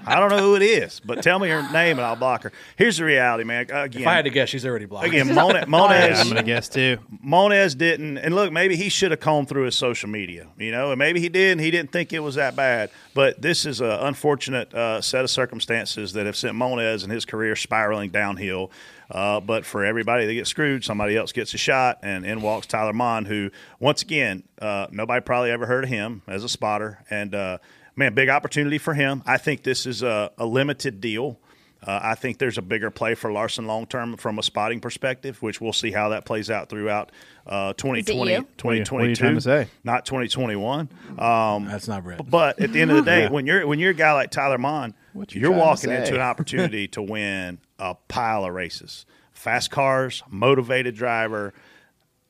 I 0.06 0.18
don't 0.18 0.30
know 0.30 0.38
who 0.38 0.56
it 0.56 0.62
is, 0.62 0.98
but 1.00 1.22
tell 1.22 1.38
me 1.38 1.48
her 1.50 1.62
name 1.72 1.98
and 1.98 2.00
I'll 2.00 2.16
block 2.16 2.44
her. 2.44 2.52
Here's 2.76 2.96
the 2.96 3.04
reality, 3.04 3.44
man. 3.44 3.62
Again, 3.70 4.02
if 4.02 4.08
I 4.08 4.14
had 4.14 4.24
to 4.24 4.30
guess, 4.30 4.48
she's 4.48 4.64
already 4.64 4.86
blocked. 4.86 5.06
Again, 5.06 5.34
Mona, 5.34 5.66
Monez. 5.66 6.08
Yeah, 6.10 6.20
I'm 6.20 6.28
gonna 6.28 6.42
guess 6.42 6.68
too. 6.68 6.98
Monez 7.24 7.76
didn't, 7.76 8.16
and 8.18 8.34
look, 8.34 8.50
maybe 8.50 8.76
he 8.76 8.88
should 8.88 9.10
have 9.10 9.20
combed 9.20 9.48
through 9.48 9.64
his 9.64 9.76
social 9.76 10.08
media, 10.08 10.48
you 10.58 10.72
know, 10.72 10.90
and 10.90 10.98
maybe 10.98 11.20
he 11.20 11.28
did, 11.28 11.52
and 11.52 11.60
he 11.60 11.70
didn't 11.70 11.92
think 11.92 12.12
it 12.12 12.20
was 12.20 12.36
that 12.36 12.56
bad. 12.56 12.90
But 13.14 13.42
this 13.42 13.66
is 13.66 13.80
an 13.80 13.90
unfortunate 13.90 14.72
uh, 14.72 15.00
set 15.00 15.22
of 15.22 15.30
circumstances 15.30 16.14
that 16.14 16.24
have 16.26 16.36
sent 16.36 16.56
Monez 16.56 17.02
and 17.02 17.12
his 17.12 17.24
career 17.24 17.54
spiraling 17.54 18.10
downhill. 18.10 18.70
Uh, 19.10 19.40
but 19.40 19.64
for 19.66 19.84
everybody 19.84 20.26
that 20.26 20.34
gets 20.34 20.50
screwed, 20.50 20.84
somebody 20.84 21.16
else 21.16 21.32
gets 21.32 21.52
a 21.54 21.58
shot, 21.58 21.98
and 22.02 22.24
in 22.24 22.40
walks 22.42 22.66
Tyler 22.66 22.92
Monn, 22.92 23.24
who, 23.24 23.50
once 23.80 24.02
again, 24.02 24.44
uh, 24.60 24.86
nobody 24.92 25.20
probably 25.20 25.50
ever 25.50 25.66
heard 25.66 25.84
of 25.84 25.90
him 25.90 26.22
as 26.28 26.44
a 26.44 26.48
spotter, 26.48 27.02
and 27.10 27.34
uh, 27.34 27.58
man, 27.96 28.14
big 28.14 28.28
opportunity 28.28 28.78
for 28.78 28.94
him. 28.94 29.22
I 29.26 29.36
think 29.36 29.62
this 29.64 29.84
is 29.86 30.02
a, 30.02 30.30
a 30.38 30.46
limited 30.46 31.00
deal. 31.00 31.40
Uh, 31.82 31.98
I 32.02 32.14
think 32.14 32.36
there's 32.36 32.58
a 32.58 32.62
bigger 32.62 32.90
play 32.90 33.14
for 33.14 33.32
Larson 33.32 33.66
long 33.66 33.86
term 33.86 34.18
from 34.18 34.38
a 34.38 34.42
spotting 34.42 34.80
perspective, 34.80 35.40
which 35.40 35.62
we'll 35.62 35.72
see 35.72 35.90
how 35.90 36.10
that 36.10 36.26
plays 36.26 36.50
out 36.50 36.68
throughout 36.68 37.10
uh, 37.46 37.72
2020, 37.72 38.10
you? 38.12 38.18
What 38.18 38.28
are 38.74 38.76
you- 38.76 38.84
2022, 38.84 38.94
what 38.94 39.02
are 39.02 39.08
you 39.30 39.34
to 39.36 39.40
say? 39.40 39.66
not 39.82 40.04
2021. 40.04 40.90
Um, 41.18 41.64
That's 41.64 41.88
not 41.88 42.04
Brett. 42.04 42.28
but 42.30 42.60
at 42.60 42.72
the 42.74 42.82
end 42.82 42.90
of 42.90 42.98
the 42.98 43.02
day, 43.10 43.22
Yeah. 43.22 43.30
when 43.30 43.46
you're 43.46 43.66
when 43.66 43.78
you're 43.78 43.92
a 43.92 43.94
guy 43.94 44.12
like 44.12 44.30
Tyler 44.30 44.58
Monn, 44.58 44.92
What 45.14 45.34
you 45.34 45.40
you're 45.40 45.52
walking 45.52 45.90
into 45.90 46.14
an 46.14 46.20
opportunity 46.32 46.86
to 46.88 47.00
win 47.00 47.58
a 47.80 47.94
pile 48.08 48.44
of 48.44 48.54
races, 48.54 49.06
fast 49.32 49.70
cars, 49.70 50.22
motivated 50.28 50.94
driver. 50.94 51.52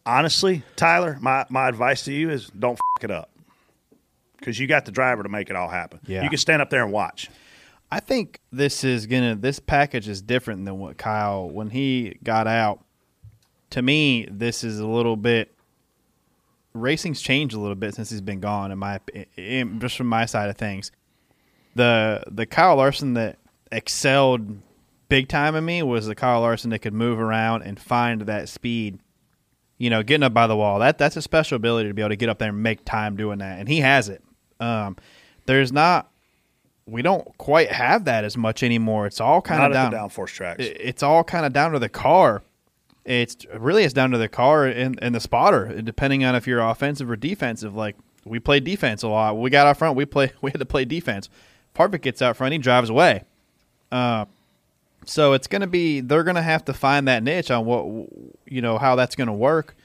Honestly, 0.06 0.62
Tyler, 0.76 1.18
my, 1.20 1.44
my 1.50 1.68
advice 1.68 2.04
to 2.04 2.12
you 2.12 2.30
is 2.30 2.48
don't 2.48 2.74
f- 2.74 3.04
it 3.04 3.10
up 3.10 3.30
because 4.38 4.58
you 4.58 4.66
got 4.66 4.86
the 4.86 4.92
driver 4.92 5.22
to 5.22 5.28
make 5.28 5.50
it 5.50 5.56
all 5.56 5.68
happen. 5.68 6.00
Yeah. 6.06 6.22
You 6.22 6.30
can 6.30 6.38
stand 6.38 6.62
up 6.62 6.70
there 6.70 6.82
and 6.82 6.92
watch. 6.92 7.28
I 7.92 8.00
think 8.00 8.40
this 8.52 8.84
is 8.84 9.06
gonna 9.06 9.34
this 9.34 9.58
package 9.58 10.08
is 10.08 10.22
different 10.22 10.64
than 10.64 10.78
what 10.78 10.96
Kyle 10.96 11.50
when 11.50 11.70
he 11.70 12.18
got 12.22 12.46
out. 12.46 12.84
To 13.70 13.82
me, 13.82 14.26
this 14.30 14.62
is 14.64 14.78
a 14.78 14.86
little 14.86 15.16
bit 15.16 15.52
racing's 16.72 17.20
changed 17.20 17.54
a 17.54 17.58
little 17.58 17.74
bit 17.74 17.94
since 17.94 18.10
he's 18.10 18.20
been 18.20 18.40
gone. 18.40 18.70
In 18.70 18.78
my 18.78 19.00
in, 19.36 19.80
just 19.80 19.96
from 19.96 20.06
my 20.06 20.26
side 20.26 20.50
of 20.50 20.56
things, 20.56 20.92
the 21.74 22.22
the 22.30 22.46
Kyle 22.46 22.76
Larson 22.76 23.14
that 23.14 23.38
excelled 23.72 24.60
big 25.10 25.28
time 25.28 25.54
in 25.54 25.64
me 25.66 25.82
was 25.82 26.06
the 26.06 26.14
Kyle 26.14 26.40
Larson 26.40 26.70
that 26.70 26.78
could 26.78 26.94
move 26.94 27.20
around 27.20 27.62
and 27.62 27.78
find 27.78 28.22
that 28.22 28.48
speed. 28.48 28.98
You 29.76 29.90
know, 29.90 30.02
getting 30.02 30.22
up 30.24 30.32
by 30.34 30.46
the 30.46 30.56
wall 30.56 30.78
that 30.78 30.96
that's 30.98 31.16
a 31.16 31.22
special 31.22 31.56
ability 31.56 31.88
to 31.88 31.94
be 31.94 32.00
able 32.02 32.10
to 32.10 32.16
get 32.16 32.28
up 32.30 32.38
there 32.38 32.48
and 32.50 32.62
make 32.62 32.84
time 32.84 33.16
doing 33.16 33.38
that, 33.38 33.58
and 33.60 33.68
he 33.68 33.80
has 33.80 34.08
it. 34.08 34.22
Um, 34.58 34.96
there's 35.46 35.72
not 35.72 36.10
we 36.86 37.02
don't 37.02 37.36
quite 37.38 37.70
have 37.70 38.04
that 38.06 38.24
as 38.24 38.36
much 38.36 38.62
anymore. 38.62 39.06
It's 39.06 39.20
all 39.20 39.40
kind 39.40 39.60
Not 39.60 39.70
of 39.70 39.74
down. 39.74 39.92
downforce 39.92 40.32
tracks. 40.32 40.62
it- 40.64 40.76
It's 40.80 41.02
all 41.02 41.22
kind 41.24 41.46
of 41.46 41.52
down 41.52 41.72
to 41.72 41.78
the 41.78 41.88
car. 41.88 42.42
It's 43.04 43.46
really 43.56 43.84
it's 43.84 43.94
down 43.94 44.10
to 44.10 44.18
the 44.18 44.28
car 44.28 44.66
and, 44.66 44.98
and 45.02 45.14
the 45.14 45.20
spotter, 45.20 45.80
depending 45.82 46.24
on 46.24 46.34
if 46.34 46.46
you're 46.46 46.60
offensive 46.60 47.08
or 47.10 47.16
defensive. 47.16 47.74
Like 47.74 47.96
we 48.26 48.38
play 48.38 48.60
defense 48.60 49.02
a 49.02 49.08
lot. 49.08 49.38
We 49.38 49.48
got 49.50 49.66
out 49.66 49.78
front. 49.78 49.96
We 49.96 50.04
play. 50.04 50.32
We 50.42 50.50
had 50.50 50.58
to 50.60 50.66
play 50.66 50.84
defense. 50.84 51.28
Harvick 51.74 52.02
gets 52.02 52.20
out 52.20 52.36
front. 52.36 52.52
He 52.52 52.58
drives 52.58 52.90
away. 52.90 53.22
Uh, 53.90 54.26
so 55.04 55.32
it's 55.32 55.46
going 55.46 55.62
to 55.62 55.66
be 55.66 56.00
they're 56.00 56.24
going 56.24 56.36
to 56.36 56.42
have 56.42 56.64
to 56.66 56.72
find 56.72 57.08
that 57.08 57.22
niche 57.22 57.50
on 57.50 57.64
what 57.64 57.84
you 58.46 58.60
know 58.62 58.78
how 58.78 58.96
that's 58.96 59.16
going 59.16 59.28
to 59.28 59.32
work. 59.32 59.76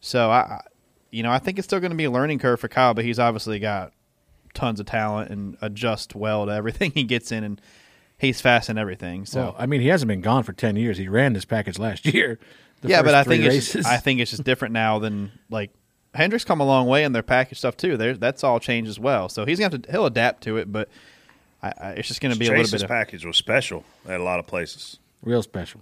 So 0.00 0.30
I, 0.30 0.62
you 1.10 1.22
know, 1.22 1.30
I 1.30 1.38
think 1.38 1.58
it's 1.58 1.66
still 1.66 1.80
going 1.80 1.90
to 1.90 1.96
be 1.96 2.04
a 2.04 2.10
learning 2.10 2.38
curve 2.38 2.60
for 2.60 2.68
Kyle, 2.68 2.94
but 2.94 3.04
he's 3.04 3.18
obviously 3.18 3.58
got 3.58 3.92
tons 4.54 4.80
of 4.80 4.86
talent 4.86 5.30
and 5.30 5.56
adjust 5.60 6.14
well 6.14 6.46
to 6.46 6.52
everything 6.52 6.90
he 6.94 7.04
gets 7.04 7.32
in, 7.32 7.44
and 7.44 7.60
he's 8.18 8.40
fast 8.40 8.68
in 8.68 8.78
everything. 8.78 9.26
So 9.26 9.40
Well, 9.40 9.56
I 9.58 9.66
mean, 9.66 9.80
he 9.80 9.88
hasn't 9.88 10.08
been 10.08 10.20
gone 10.20 10.42
for 10.42 10.52
ten 10.52 10.76
years. 10.76 10.98
He 10.98 11.08
ran 11.08 11.32
this 11.32 11.44
package 11.44 11.78
last 11.78 12.06
year. 12.12 12.38
Yeah, 12.82 13.02
but 13.02 13.14
I 13.14 13.24
think 13.24 13.44
it's 13.44 13.72
just, 13.72 13.88
I 13.88 13.96
think 13.96 14.20
it's 14.20 14.30
just 14.30 14.44
different 14.44 14.72
now 14.72 14.98
than 14.98 15.32
like 15.50 15.72
Hendricks 16.14 16.44
come 16.44 16.60
a 16.60 16.66
long 16.66 16.86
way 16.86 17.04
in 17.04 17.12
their 17.12 17.22
package 17.22 17.58
stuff 17.58 17.76
too. 17.76 17.96
There, 17.96 18.14
that's 18.14 18.44
all 18.44 18.60
changed 18.60 18.88
as 18.88 18.98
well. 18.98 19.28
So 19.28 19.44
he's 19.44 19.58
have 19.58 19.80
to 19.80 19.90
he'll 19.90 20.06
adapt 20.06 20.42
to 20.44 20.56
it, 20.58 20.70
but 20.70 20.88
I, 21.66 21.88
I, 21.88 21.90
it's 21.92 22.08
just 22.08 22.20
gonna 22.20 22.36
be 22.36 22.46
a 22.46 22.50
Chase's 22.50 22.72
little 22.72 22.78
bit 22.78 22.84
of 22.84 22.88
package 22.88 23.24
was 23.24 23.36
special 23.36 23.84
at 24.08 24.20
a 24.20 24.22
lot 24.22 24.38
of 24.38 24.46
places. 24.46 24.98
real 25.22 25.42
special. 25.42 25.80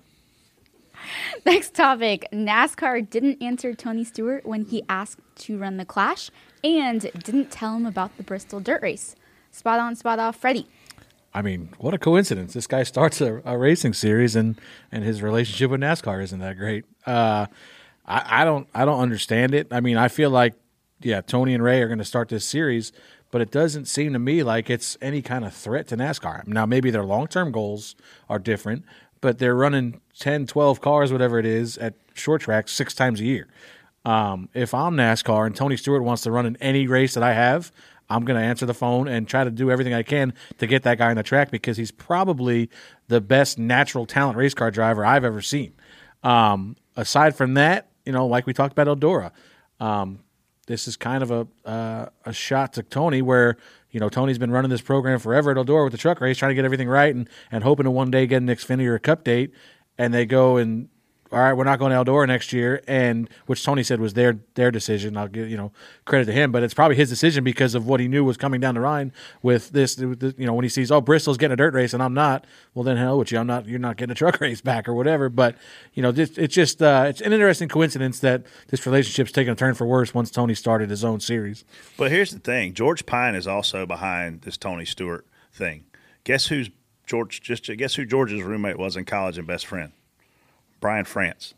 Next 1.47 1.75
topic 1.75 2.27
NASCAR 2.33 3.09
didn't 3.09 3.43
answer 3.43 3.75
Tony 3.75 4.05
Stewart 4.05 4.47
when 4.47 4.65
he 4.65 4.83
asked 4.89 5.21
to 5.37 5.59
run 5.59 5.77
the 5.77 5.85
Clash 5.85 6.31
and 6.63 7.01
didn't 7.23 7.51
tell 7.51 7.77
him 7.77 7.87
about 7.87 8.17
the 8.17 8.23
Bristol 8.23 8.61
Dirt 8.61 8.83
Race. 8.83 9.17
Spot 9.51 9.79
on, 9.79 9.95
spot 9.95 10.19
off, 10.19 10.37
Freddie. 10.37 10.67
I 11.33 11.43
mean, 11.43 11.71
what 11.79 11.95
a 11.95 11.99
coincidence! 11.99 12.55
This 12.55 12.69
guy 12.69 12.85
starts 12.85 13.21
a, 13.21 13.43
a 13.45 13.59
racing 13.59 13.95
series, 13.95 14.37
and 14.37 14.59
and 14.93 15.03
his 15.03 15.21
relationship 15.21 15.71
with 15.71 15.81
NASCAR 15.81 16.23
isn't 16.23 16.39
that 16.39 16.57
great. 16.57 16.85
Uh, 17.07 17.47
I, 18.07 18.43
I 18.43 18.45
don't 18.45 18.69
I 18.73 18.85
don't 18.85 19.01
understand 19.01 19.53
it. 19.53 19.67
I 19.73 19.81
mean, 19.81 19.97
I 19.97 20.07
feel 20.09 20.31
like 20.31 20.55
yeah, 21.01 21.21
Tony 21.21 21.55
and 21.55 21.63
Ray 21.63 21.83
are 21.83 21.89
going 21.89 21.99
to 21.99 22.05
start 22.05 22.29
this 22.29 22.45
series, 22.45 22.93
but 23.35 23.43
it 23.43 23.51
doesn't 23.51 23.87
seem 23.87 24.13
to 24.13 24.19
me 24.21 24.45
like 24.45 24.71
it's 24.71 24.97
any 25.03 25.21
kind 25.21 25.45
of 25.45 25.53
threat 25.53 25.89
to 25.89 25.97
NASCAR. 25.97 26.47
Now, 26.47 26.67
maybe 26.67 26.93
their 26.93 27.03
long 27.03 27.27
term 27.27 27.51
goals 27.51 27.97
are 28.29 28.39
different, 28.39 28.85
but 29.21 29.41
they're 29.41 29.57
running 29.57 30.01
10, 30.21 30.47
12 30.47 30.81
cars, 30.81 31.11
whatever 31.11 31.41
it 31.41 31.45
is, 31.45 31.77
at 31.79 31.95
short 32.15 32.43
tracks 32.43 32.73
six 32.73 32.95
times 32.95 33.19
a 33.19 33.25
year. 33.25 33.49
Um, 34.05 34.51
if 34.55 34.73
I'm 34.73 34.95
NASCAR 34.95 35.47
and 35.47 35.57
Tony 35.57 35.77
Stewart 35.77 36.05
wants 36.05 36.23
to 36.23 36.31
run 36.31 36.47
in 36.47 36.57
any 36.59 36.87
race 36.87 37.15
that 37.15 37.25
I 37.25 37.33
have, 37.33 37.73
I'm 38.09 38.25
going 38.25 38.41
to 38.41 38.47
answer 38.47 38.67
the 38.67 38.73
phone 38.73 39.09
and 39.09 39.27
try 39.27 39.43
to 39.43 39.51
do 39.51 39.69
everything 39.69 39.95
I 39.95 40.05
can 40.05 40.33
to 40.59 40.69
get 40.69 40.85
that 40.85 40.99
guy 40.99 41.11
on 41.11 41.17
the 41.17 41.25
track 41.25 41.51
because 41.51 41.77
he's 41.77 41.91
probably 41.91 42.71
the 43.09 43.21
best 43.21 43.59
natural 43.59 44.07
talent 44.07 44.39
race 44.39 44.55
car 44.55 44.71
driver 44.71 45.05
I've 45.05 45.25
ever 45.25 45.43
seen. 45.43 45.73
Um, 46.23 46.77
aside 46.95 47.35
from 47.35 47.55
that, 47.55 47.89
you 48.07 48.13
know, 48.13 48.29
like 48.29 48.47
we 48.47 48.53
talked 48.53 48.79
about 48.79 48.87
Eldora, 48.87 49.33
um, 49.81 50.21
this 50.65 50.89
is 50.89 50.97
kind 50.97 51.23
of 51.23 51.31
a 51.31 51.47
uh, 51.69 52.07
a 52.25 52.33
shot 52.33 52.73
to 52.75 52.83
Tony 52.83 53.23
where 53.23 53.57
you 53.91 54.01
know 54.01 54.09
Tony's 54.09 54.39
been 54.39 54.51
running 54.51 54.71
this 54.71 54.81
program 54.81 55.19
forever 55.19 55.51
at 55.51 55.57
Eldora 55.57 55.85
with 55.85 55.93
the 55.93 55.99
truck 55.99 56.21
race, 56.21 56.39
trying 56.39 56.51
to 56.51 56.55
get 56.55 56.65
everything 56.65 56.89
right 56.89 57.15
and 57.15 57.29
and 57.51 57.65
hoping 57.65 57.85
to 57.85 57.91
one 57.91 58.11
day 58.11 58.27
get 58.27 58.43
an 58.43 58.49
Xfinity 58.49 58.87
or 58.87 58.95
a 58.95 59.01
Cup 59.01 59.25
date, 59.25 59.53
and 59.99 60.13
they 60.13 60.27
go 60.27 60.57
and 60.57 60.89
all 61.35 61.41
right, 61.41 61.53
we're 61.53 61.65
not 61.65 61.81
going 61.81 61.91
to 61.91 61.97
Eldora 61.97 62.29
next 62.29 62.53
year, 62.53 62.81
and 62.87 63.29
which 63.47 63.65
Tony 63.65 63.83
said 63.83 63.99
was 63.99 64.15
their 64.15 64.39
their 64.55 64.71
decision. 64.71 65.17
I'll 65.17 65.27
give 65.27 65.51
you 65.51 65.57
know 65.57 65.73
credit 66.05 66.27
to 66.27 66.33
him, 66.33 66.53
but 66.53 66.63
it's 66.63 66.75
probably 66.75 66.97
his 66.97 67.09
decision 67.09 67.43
because 67.43 67.75
of 67.75 67.87
what 67.87 67.99
he 67.99 68.07
knew 68.07 68.25
was 68.25 68.37
coming 68.37 68.61
down 68.61 68.77
the 68.77 68.81
Rhine 68.81 69.13
with 69.43 69.71
this. 69.71 69.99
You 69.99 70.17
know, 70.39 70.55
when 70.55 70.63
he 70.63 70.69
sees 70.69 70.93
oh 70.93 71.01
Bristol's 71.01 71.37
getting 71.37 71.55
a 71.55 71.57
dirt 71.57 71.75
race 71.75 71.93
and 71.93 72.01
I'm 72.03 72.15
not, 72.15 72.47
well 72.73 72.85
then 72.85 72.97
hell 72.97 73.19
with 73.19 73.33
you, 73.33 73.39
I'm 73.39 73.49
not. 73.49 73.67
You're 73.67 73.81
not 73.81 73.97
getting 73.97 74.13
a 74.13 74.15
truck 74.15 74.41
race 74.41 74.61
back 74.61 74.89
or 74.89 74.95
whatever. 74.95 75.29
But 75.29 75.57
you 75.93 76.03
know, 76.03 76.11
it's, 76.11 76.39
it's 76.39 76.55
just 76.55 76.81
uh, 76.81 77.07
it's 77.09 77.21
an 77.21 77.33
interesting 77.33 77.69
coincidence 77.69 78.21
that 78.21 78.45
this 78.69 78.87
relationship's 78.87 79.33
taken 79.33 79.55
a 79.55 79.57
turn 79.57 79.75
for 79.75 79.87
worse 79.89 80.15
once 80.15 80.31
Tony 80.31 80.55
started 80.55 80.89
his 80.89 81.05
own 81.05 81.19
series. 81.19 81.65
But 81.97 82.13
here's 82.13 82.31
the 82.31 82.39
thing: 82.39 82.75
George 82.75 83.07
Pyne 83.07 83.35
is 83.35 83.49
also 83.49 83.87
behind 83.87 84.43
this 84.43 84.57
Tony 84.57 84.85
Stewart 84.85 85.27
thing. 85.53 85.85
Guess 86.23 86.47
who's 86.47 86.71
George? 87.07 87.41
Just 87.41 87.65
guess 87.77 87.97
who 87.97 88.07
George's 88.07 88.43
roommate 88.43 88.79
was 88.79 88.97
in 88.97 89.05
college 89.05 89.37
and 89.37 89.49
best 89.49 89.67
friend? 89.67 89.91
Brian 90.85 91.07
France. 91.07 91.55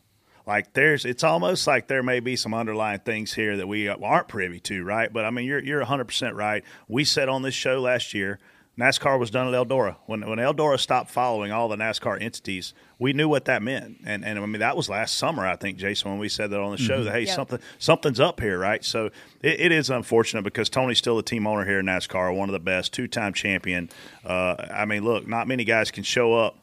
Like 0.47 0.73
there's, 0.75 1.05
it's 1.05 1.25
almost 1.25 1.67
like 1.67 1.89
there 1.89 2.05
may 2.05 2.21
be 2.21 2.37
some 2.37 2.55
underlying 2.55 3.01
things 3.01 3.35
here 3.35 3.57
that 3.57 3.67
we 3.67 3.89
aren't 3.89 4.29
privy 4.29 4.61
to, 4.61 4.85
right? 4.85 5.13
But 5.13 5.25
I 5.25 5.31
mean, 5.31 5.47
you're 5.47 5.59
you're 5.59 5.81
100 5.81 6.05
percent 6.05 6.37
right. 6.37 6.63
We 6.87 7.03
said 7.03 7.29
on 7.29 7.43
this 7.43 7.53
show 7.53 7.81
last 7.81 8.15
year, 8.15 8.39
NASCAR 8.79 9.19
was 9.19 9.33
done 9.33 9.53
at 9.53 9.55
Eldora. 9.55 9.97
When 10.07 10.21
when 10.29 10.39
Eldora 10.39 10.79
stopped 10.79 11.11
following 11.11 11.51
all 11.51 11.67
the 11.69 11.75
NASCAR 11.75 12.23
entities, 12.23 12.73
we 13.01 13.13
knew 13.13 13.29
what 13.29 13.47
that 13.47 13.63
meant. 13.63 13.97
And 14.07 14.25
and 14.25 14.39
I 14.39 14.47
mean 14.47 14.61
that 14.61 14.77
was 14.77 14.89
last 14.89 15.17
summer, 15.17 15.45
I 15.45 15.57
think, 15.57 15.77
Jason, 15.79 16.09
when 16.13 16.21
we 16.21 16.29
said 16.29 16.51
that 16.51 16.61
on 16.61 16.71
the 16.71 16.77
show 16.79 16.99
Mm-hmm. 16.99 17.05
that 17.07 17.13
hey 17.15 17.25
Yep. 17.25 17.35
something 17.35 17.59
something's 17.79 18.21
up 18.21 18.39
here, 18.39 18.61
right? 18.61 18.85
So 18.85 19.07
it, 19.43 19.59
it 19.59 19.73
is 19.73 19.91
unfortunate 19.91 20.43
because 20.43 20.69
Tony's 20.69 20.99
still 20.99 21.17
the 21.17 21.25
team 21.25 21.49
owner 21.49 21.65
here 21.65 21.81
in 21.81 21.87
NASCAR, 21.87 22.33
one 22.33 22.49
of 22.49 22.53
the 22.53 22.61
best, 22.61 22.93
two 22.93 23.09
time 23.09 23.33
champion. 23.33 23.91
Uh, 24.25 24.55
I 24.73 24.85
mean, 24.85 25.03
look, 25.03 25.27
not 25.27 25.49
many 25.49 25.65
guys 25.65 25.91
can 25.91 26.05
show 26.05 26.35
up 26.35 26.59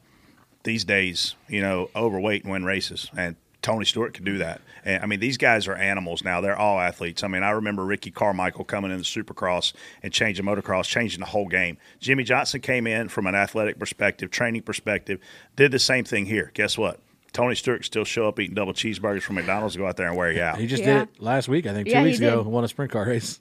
these 0.64 0.84
days, 0.84 1.34
you 1.48 1.60
know, 1.60 1.90
overweight 1.94 2.42
and 2.42 2.52
win 2.52 2.64
races. 2.64 3.10
And 3.16 3.36
Tony 3.62 3.84
Stewart 3.86 4.12
could 4.12 4.24
do 4.24 4.38
that. 4.38 4.60
And 4.84 5.02
I 5.02 5.06
mean, 5.06 5.20
these 5.20 5.38
guys 5.38 5.66
are 5.68 5.74
animals 5.74 6.22
now. 6.22 6.40
They're 6.42 6.56
all 6.58 6.78
athletes. 6.80 7.22
I 7.22 7.28
mean, 7.28 7.42
I 7.42 7.50
remember 7.52 7.84
Ricky 7.84 8.10
Carmichael 8.10 8.64
coming 8.64 8.90
in 8.90 8.98
the 8.98 9.04
Supercross 9.04 9.72
and 10.02 10.12
changing 10.12 10.44
motocross, 10.44 10.84
changing 10.84 11.20
the 11.20 11.26
whole 11.26 11.48
game. 11.48 11.78
Jimmie 12.00 12.24
Johnson 12.24 12.60
came 12.60 12.86
in 12.86 13.08
from 13.08 13.26
an 13.26 13.34
athletic 13.34 13.78
perspective, 13.78 14.30
training 14.30 14.62
perspective, 14.62 15.18
did 15.56 15.70
the 15.72 15.78
same 15.78 16.04
thing 16.04 16.26
here. 16.26 16.50
Guess 16.54 16.76
what? 16.76 17.00
Tony 17.32 17.54
Stewart 17.54 17.84
still 17.84 18.04
show 18.04 18.28
up 18.28 18.38
eating 18.38 18.54
double 18.54 18.74
cheeseburgers 18.74 19.22
from 19.22 19.36
McDonald's 19.36 19.74
and 19.74 19.82
go 19.82 19.88
out 19.88 19.96
there 19.96 20.08
and 20.08 20.16
wear 20.16 20.30
you 20.30 20.42
out. 20.42 20.58
He 20.58 20.66
just 20.66 20.82
Yeah. 20.84 21.00
did 21.00 21.02
it 21.08 21.20
last 21.22 21.48
week, 21.48 21.66
I 21.66 21.72
think, 21.72 21.86
two 21.88 21.92
Yeah, 21.94 22.02
weeks 22.02 22.18
ago, 22.18 22.42
did. 22.44 22.46
won 22.52 22.62
a 22.64 22.68
sprint 22.68 22.92
car 22.92 23.06
race. 23.06 23.40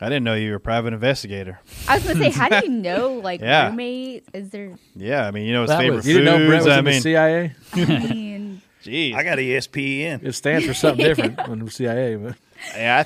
I 0.00 0.08
didn't 0.10 0.24
know 0.24 0.34
you 0.34 0.50
were 0.50 0.56
a 0.56 0.60
private 0.60 0.92
investigator. 0.92 1.58
I 1.88 1.96
was 1.96 2.06
gonna 2.06 2.18
say, 2.18 2.30
how 2.30 2.48
do 2.48 2.66
you 2.66 2.72
know? 2.82 3.14
Like 3.14 3.40
Yeah. 3.40 3.68
roommate? 3.68 4.24
Is 4.34 4.50
there? 4.50 4.76
Yeah, 4.94 5.26
I 5.26 5.30
mean, 5.30 5.46
you 5.46 5.52
know 5.54 5.62
his 5.62 5.70
That 5.70 5.78
favorite 5.78 5.96
was, 5.96 6.06
you 6.08 6.18
didn't 6.18 6.26
know 6.26 6.46
Brett 6.46 6.62
foods. 6.62 6.66
was 6.66 6.74
I 6.74 6.78
in 6.78 6.84
the 6.84 6.90
mean, 6.90 7.00
CIA? 7.00 7.54
I 7.72 7.84
mean, 8.14 8.62
geez, 8.82 9.14
I 9.14 9.22
got 9.22 9.38
ESPN. 9.38 10.22
It 10.24 10.32
stands 10.34 10.66
for 10.66 10.74
something 10.74 11.04
different 11.04 11.36
than 11.48 11.64
the 11.64 11.70
CIA, 11.70 12.16
but 12.16 12.36
yeah, 12.76 13.04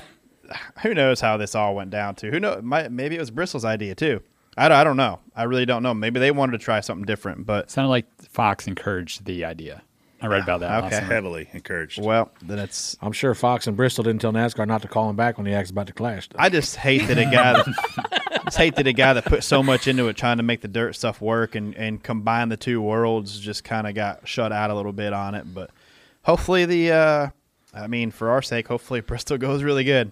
I, 0.51 0.81
who 0.81 0.93
knows 0.93 1.21
how 1.21 1.37
this 1.37 1.55
all 1.55 1.75
went 1.75 1.91
down 1.91 2.15
to? 2.15 2.29
Who 2.29 2.39
know? 2.39 2.59
Might, 2.61 2.91
maybe 2.91 3.15
it 3.15 3.19
was 3.19 3.31
Bristol's 3.31 3.63
idea 3.65 3.95
too. 3.95 4.21
I 4.57 4.67
don't, 4.67 4.77
I 4.77 4.83
don't 4.83 4.97
know. 4.97 5.19
I 5.33 5.43
really 5.43 5.65
don't 5.65 5.81
know. 5.83 5.93
Maybe 5.93 6.19
they 6.19 6.31
wanted 6.31 6.51
to 6.53 6.57
try 6.57 6.81
something 6.81 7.05
different, 7.05 7.45
but 7.45 7.71
Sounded 7.71 7.87
like 7.89 8.05
Fox 8.21 8.67
encouraged 8.67 9.23
the 9.23 9.45
idea. 9.45 9.81
I 10.21 10.27
read 10.27 10.43
about 10.43 10.59
that. 10.59 10.83
Okay. 10.85 10.99
Heavily 11.03 11.49
encouraged. 11.51 12.01
well, 12.01 12.31
then 12.43 12.59
it's. 12.59 12.95
I'm 13.01 13.11
sure 13.11 13.33
Fox 13.33 13.65
and 13.67 13.75
Bristol 13.75 14.03
didn't 14.03 14.21
tell 14.21 14.31
NASCAR 14.31 14.67
not 14.67 14.81
to 14.83 14.87
call 14.87 15.09
him 15.09 15.15
back 15.15 15.37
when 15.37 15.47
he 15.47 15.53
asked 15.53 15.71
about 15.71 15.87
the 15.87 15.93
clash. 15.93 16.27
though. 16.29 16.35
I 16.39 16.49
just 16.49 16.75
hate 16.75 17.07
that 17.07 17.17
a 17.17 17.25
guy 17.25 17.53
that 17.53 18.41
just 18.45 18.57
hate 18.57 18.75
that 18.75 18.85
a 18.87 18.93
guy 18.93 19.13
that 19.13 19.25
put 19.25 19.43
so 19.43 19.63
much 19.63 19.87
into 19.87 20.07
it 20.09 20.17
trying 20.17 20.37
to 20.37 20.43
make 20.43 20.61
the 20.61 20.67
dirt 20.67 20.95
stuff 20.95 21.21
work 21.21 21.55
and 21.55 21.75
and 21.75 22.03
combine 22.03 22.49
the 22.49 22.57
two 22.57 22.81
worlds 22.81 23.39
just 23.39 23.63
kind 23.63 23.87
of 23.87 23.95
got 23.95 24.27
shut 24.27 24.51
out 24.51 24.69
a 24.69 24.75
little 24.75 24.93
bit 24.93 25.11
on 25.13 25.33
it. 25.35 25.51
But 25.53 25.71
hopefully 26.23 26.65
the, 26.65 26.91
uh, 26.91 27.27
I 27.73 27.87
mean, 27.87 28.11
for 28.11 28.29
our 28.29 28.41
sake, 28.43 28.67
hopefully 28.67 29.01
Bristol 29.01 29.37
goes 29.39 29.63
really 29.63 29.83
good. 29.83 30.11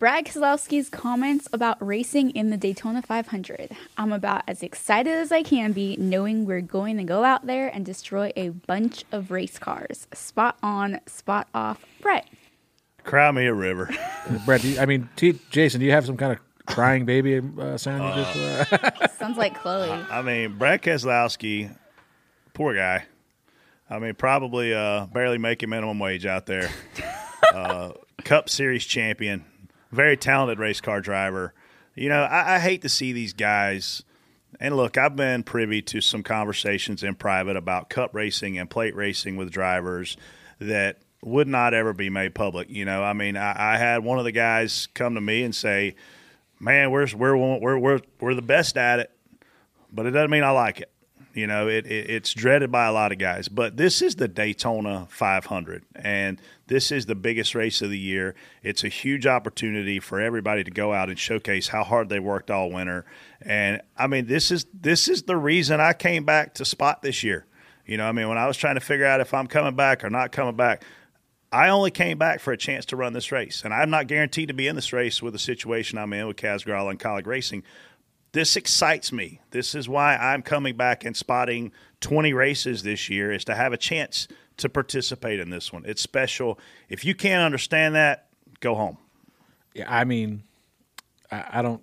Brad 0.00 0.26
Keselowski's 0.26 0.90
comments 0.90 1.48
about 1.52 1.84
racing 1.84 2.30
in 2.30 2.50
the 2.50 2.56
Daytona 2.56 3.00
500. 3.00 3.70
I'm 3.96 4.12
about 4.12 4.42
as 4.48 4.62
excited 4.62 5.12
as 5.12 5.30
I 5.30 5.42
can 5.44 5.72
be, 5.72 5.96
knowing 5.98 6.44
we're 6.44 6.60
going 6.60 6.96
to 6.96 7.04
go 7.04 7.22
out 7.22 7.46
there 7.46 7.68
and 7.68 7.86
destroy 7.86 8.32
a 8.36 8.48
bunch 8.48 9.04
of 9.12 9.30
race 9.30 9.58
cars. 9.58 10.08
Spot 10.12 10.58
on, 10.62 11.00
spot 11.06 11.48
off. 11.54 11.84
Brett. 12.00 12.26
Cry 13.04 13.30
me 13.30 13.46
a 13.46 13.54
river. 13.54 13.88
Brett, 14.44 14.62
do 14.62 14.68
you, 14.68 14.80
I 14.80 14.86
mean, 14.86 15.08
T- 15.14 15.38
Jason, 15.50 15.78
do 15.78 15.86
you 15.86 15.92
have 15.92 16.06
some 16.06 16.16
kind 16.16 16.32
of 16.32 16.38
crying 16.66 17.04
baby 17.06 17.40
uh, 17.60 17.76
sound? 17.78 18.02
you 18.02 18.24
just, 18.24 18.72
uh, 18.72 19.08
Sounds 19.18 19.38
like 19.38 19.54
Chloe. 19.60 19.88
I 19.88 20.22
mean, 20.22 20.58
Brad 20.58 20.82
Keselowski, 20.82 21.74
poor 22.52 22.74
guy. 22.74 23.04
I 23.88 24.00
mean, 24.00 24.14
probably 24.14 24.74
uh, 24.74 25.06
barely 25.06 25.38
making 25.38 25.70
minimum 25.70 26.00
wage 26.00 26.26
out 26.26 26.46
there. 26.46 26.68
uh, 27.54 27.92
Cup 28.24 28.48
Series 28.48 28.84
champion, 28.84 29.44
very 29.94 30.16
talented 30.16 30.58
race 30.58 30.80
car 30.80 31.00
driver. 31.00 31.54
You 31.94 32.08
know, 32.08 32.22
I, 32.22 32.56
I 32.56 32.58
hate 32.58 32.82
to 32.82 32.88
see 32.88 33.12
these 33.12 33.32
guys. 33.32 34.02
And 34.60 34.76
look, 34.76 34.98
I've 34.98 35.16
been 35.16 35.42
privy 35.42 35.82
to 35.82 36.00
some 36.00 36.22
conversations 36.22 37.02
in 37.02 37.14
private 37.14 37.56
about 37.56 37.88
cup 37.88 38.14
racing 38.14 38.58
and 38.58 38.70
plate 38.70 38.94
racing 38.94 39.36
with 39.36 39.50
drivers 39.50 40.16
that 40.60 40.98
would 41.22 41.48
not 41.48 41.74
ever 41.74 41.92
be 41.92 42.10
made 42.10 42.34
public. 42.34 42.68
You 42.70 42.84
know, 42.84 43.02
I 43.02 43.12
mean, 43.12 43.36
I, 43.36 43.74
I 43.74 43.78
had 43.78 44.04
one 44.04 44.18
of 44.18 44.24
the 44.24 44.32
guys 44.32 44.88
come 44.94 45.14
to 45.14 45.20
me 45.20 45.42
and 45.42 45.54
say, 45.54 45.96
"Man, 46.60 46.90
we're 46.90 47.08
we're 47.16 47.36
we're 47.36 47.78
we're 47.78 48.00
we're 48.20 48.34
the 48.34 48.42
best 48.42 48.76
at 48.76 49.00
it, 49.00 49.10
but 49.92 50.06
it 50.06 50.12
doesn't 50.12 50.30
mean 50.30 50.44
I 50.44 50.50
like 50.50 50.80
it. 50.80 50.90
You 51.34 51.48
know, 51.48 51.68
it, 51.68 51.86
it 51.86 52.10
it's 52.10 52.32
dreaded 52.32 52.70
by 52.70 52.86
a 52.86 52.92
lot 52.92 53.10
of 53.10 53.18
guys. 53.18 53.48
But 53.48 53.76
this 53.76 54.00
is 54.00 54.16
the 54.16 54.28
Daytona 54.28 55.08
500, 55.10 55.84
and 55.96 56.40
this 56.68 56.92
is 56.92 57.06
the 57.06 57.16
biggest 57.16 57.56
race 57.56 57.82
of 57.82 57.90
the 57.90 57.98
year. 57.98 58.36
It's 58.62 58.84
a 58.84 58.88
huge 58.88 59.26
opportunity 59.26 59.98
for 59.98 60.20
everybody 60.20 60.62
to 60.62 60.70
go 60.70 60.92
out 60.92 61.08
and 61.08 61.18
showcase 61.18 61.68
how 61.68 61.82
hard 61.82 62.08
they 62.08 62.20
worked 62.20 62.52
all 62.52 62.70
winter. 62.70 63.04
And 63.40 63.82
I 63.96 64.06
mean, 64.06 64.26
this 64.26 64.52
is 64.52 64.66
this 64.72 65.08
is 65.08 65.24
the 65.24 65.36
reason 65.36 65.80
I 65.80 65.92
came 65.92 66.24
back 66.24 66.54
to 66.54 66.64
spot 66.64 67.02
this 67.02 67.24
year. 67.24 67.46
You 67.84 67.96
know, 67.96 68.06
I 68.06 68.12
mean, 68.12 68.28
when 68.28 68.38
I 68.38 68.46
was 68.46 68.56
trying 68.56 68.76
to 68.76 68.80
figure 68.80 69.04
out 69.04 69.20
if 69.20 69.34
I'm 69.34 69.48
coming 69.48 69.74
back 69.74 70.04
or 70.04 70.10
not 70.10 70.30
coming 70.30 70.54
back, 70.54 70.84
I 71.50 71.68
only 71.68 71.90
came 71.90 72.16
back 72.16 72.40
for 72.40 72.52
a 72.52 72.56
chance 72.56 72.84
to 72.86 72.96
run 72.96 73.12
this 73.12 73.30
race, 73.30 73.62
and 73.64 73.74
I'm 73.74 73.90
not 73.90 74.06
guaranteed 74.06 74.48
to 74.48 74.54
be 74.54 74.66
in 74.66 74.74
this 74.76 74.92
race 74.92 75.22
with 75.22 75.32
the 75.32 75.38
situation 75.38 75.98
I'm 75.98 76.12
in 76.12 76.26
with 76.26 76.36
Kaz 76.36 76.64
Grala 76.64 76.90
and 76.90 76.98
Kaulig 76.98 77.26
Racing. 77.26 77.62
This 78.34 78.56
excites 78.56 79.12
me. 79.12 79.40
This 79.52 79.76
is 79.76 79.88
why 79.88 80.16
I'm 80.16 80.42
coming 80.42 80.76
back 80.76 81.04
and 81.04 81.16
spotting 81.16 81.70
20 82.00 82.32
races 82.32 82.82
this 82.82 83.08
year 83.08 83.30
is 83.30 83.44
to 83.44 83.54
have 83.54 83.72
a 83.72 83.76
chance 83.76 84.26
to 84.56 84.68
participate 84.68 85.38
in 85.38 85.50
this 85.50 85.72
one. 85.72 85.84
It's 85.86 86.02
special. 86.02 86.58
If 86.88 87.04
you 87.04 87.14
can't 87.14 87.44
understand 87.44 87.94
that, 87.94 88.26
go 88.58 88.74
home. 88.74 88.98
yeah, 89.72 89.86
I 89.88 90.02
mean, 90.02 90.42
I, 91.30 91.44
I 91.52 91.62
don't. 91.62 91.80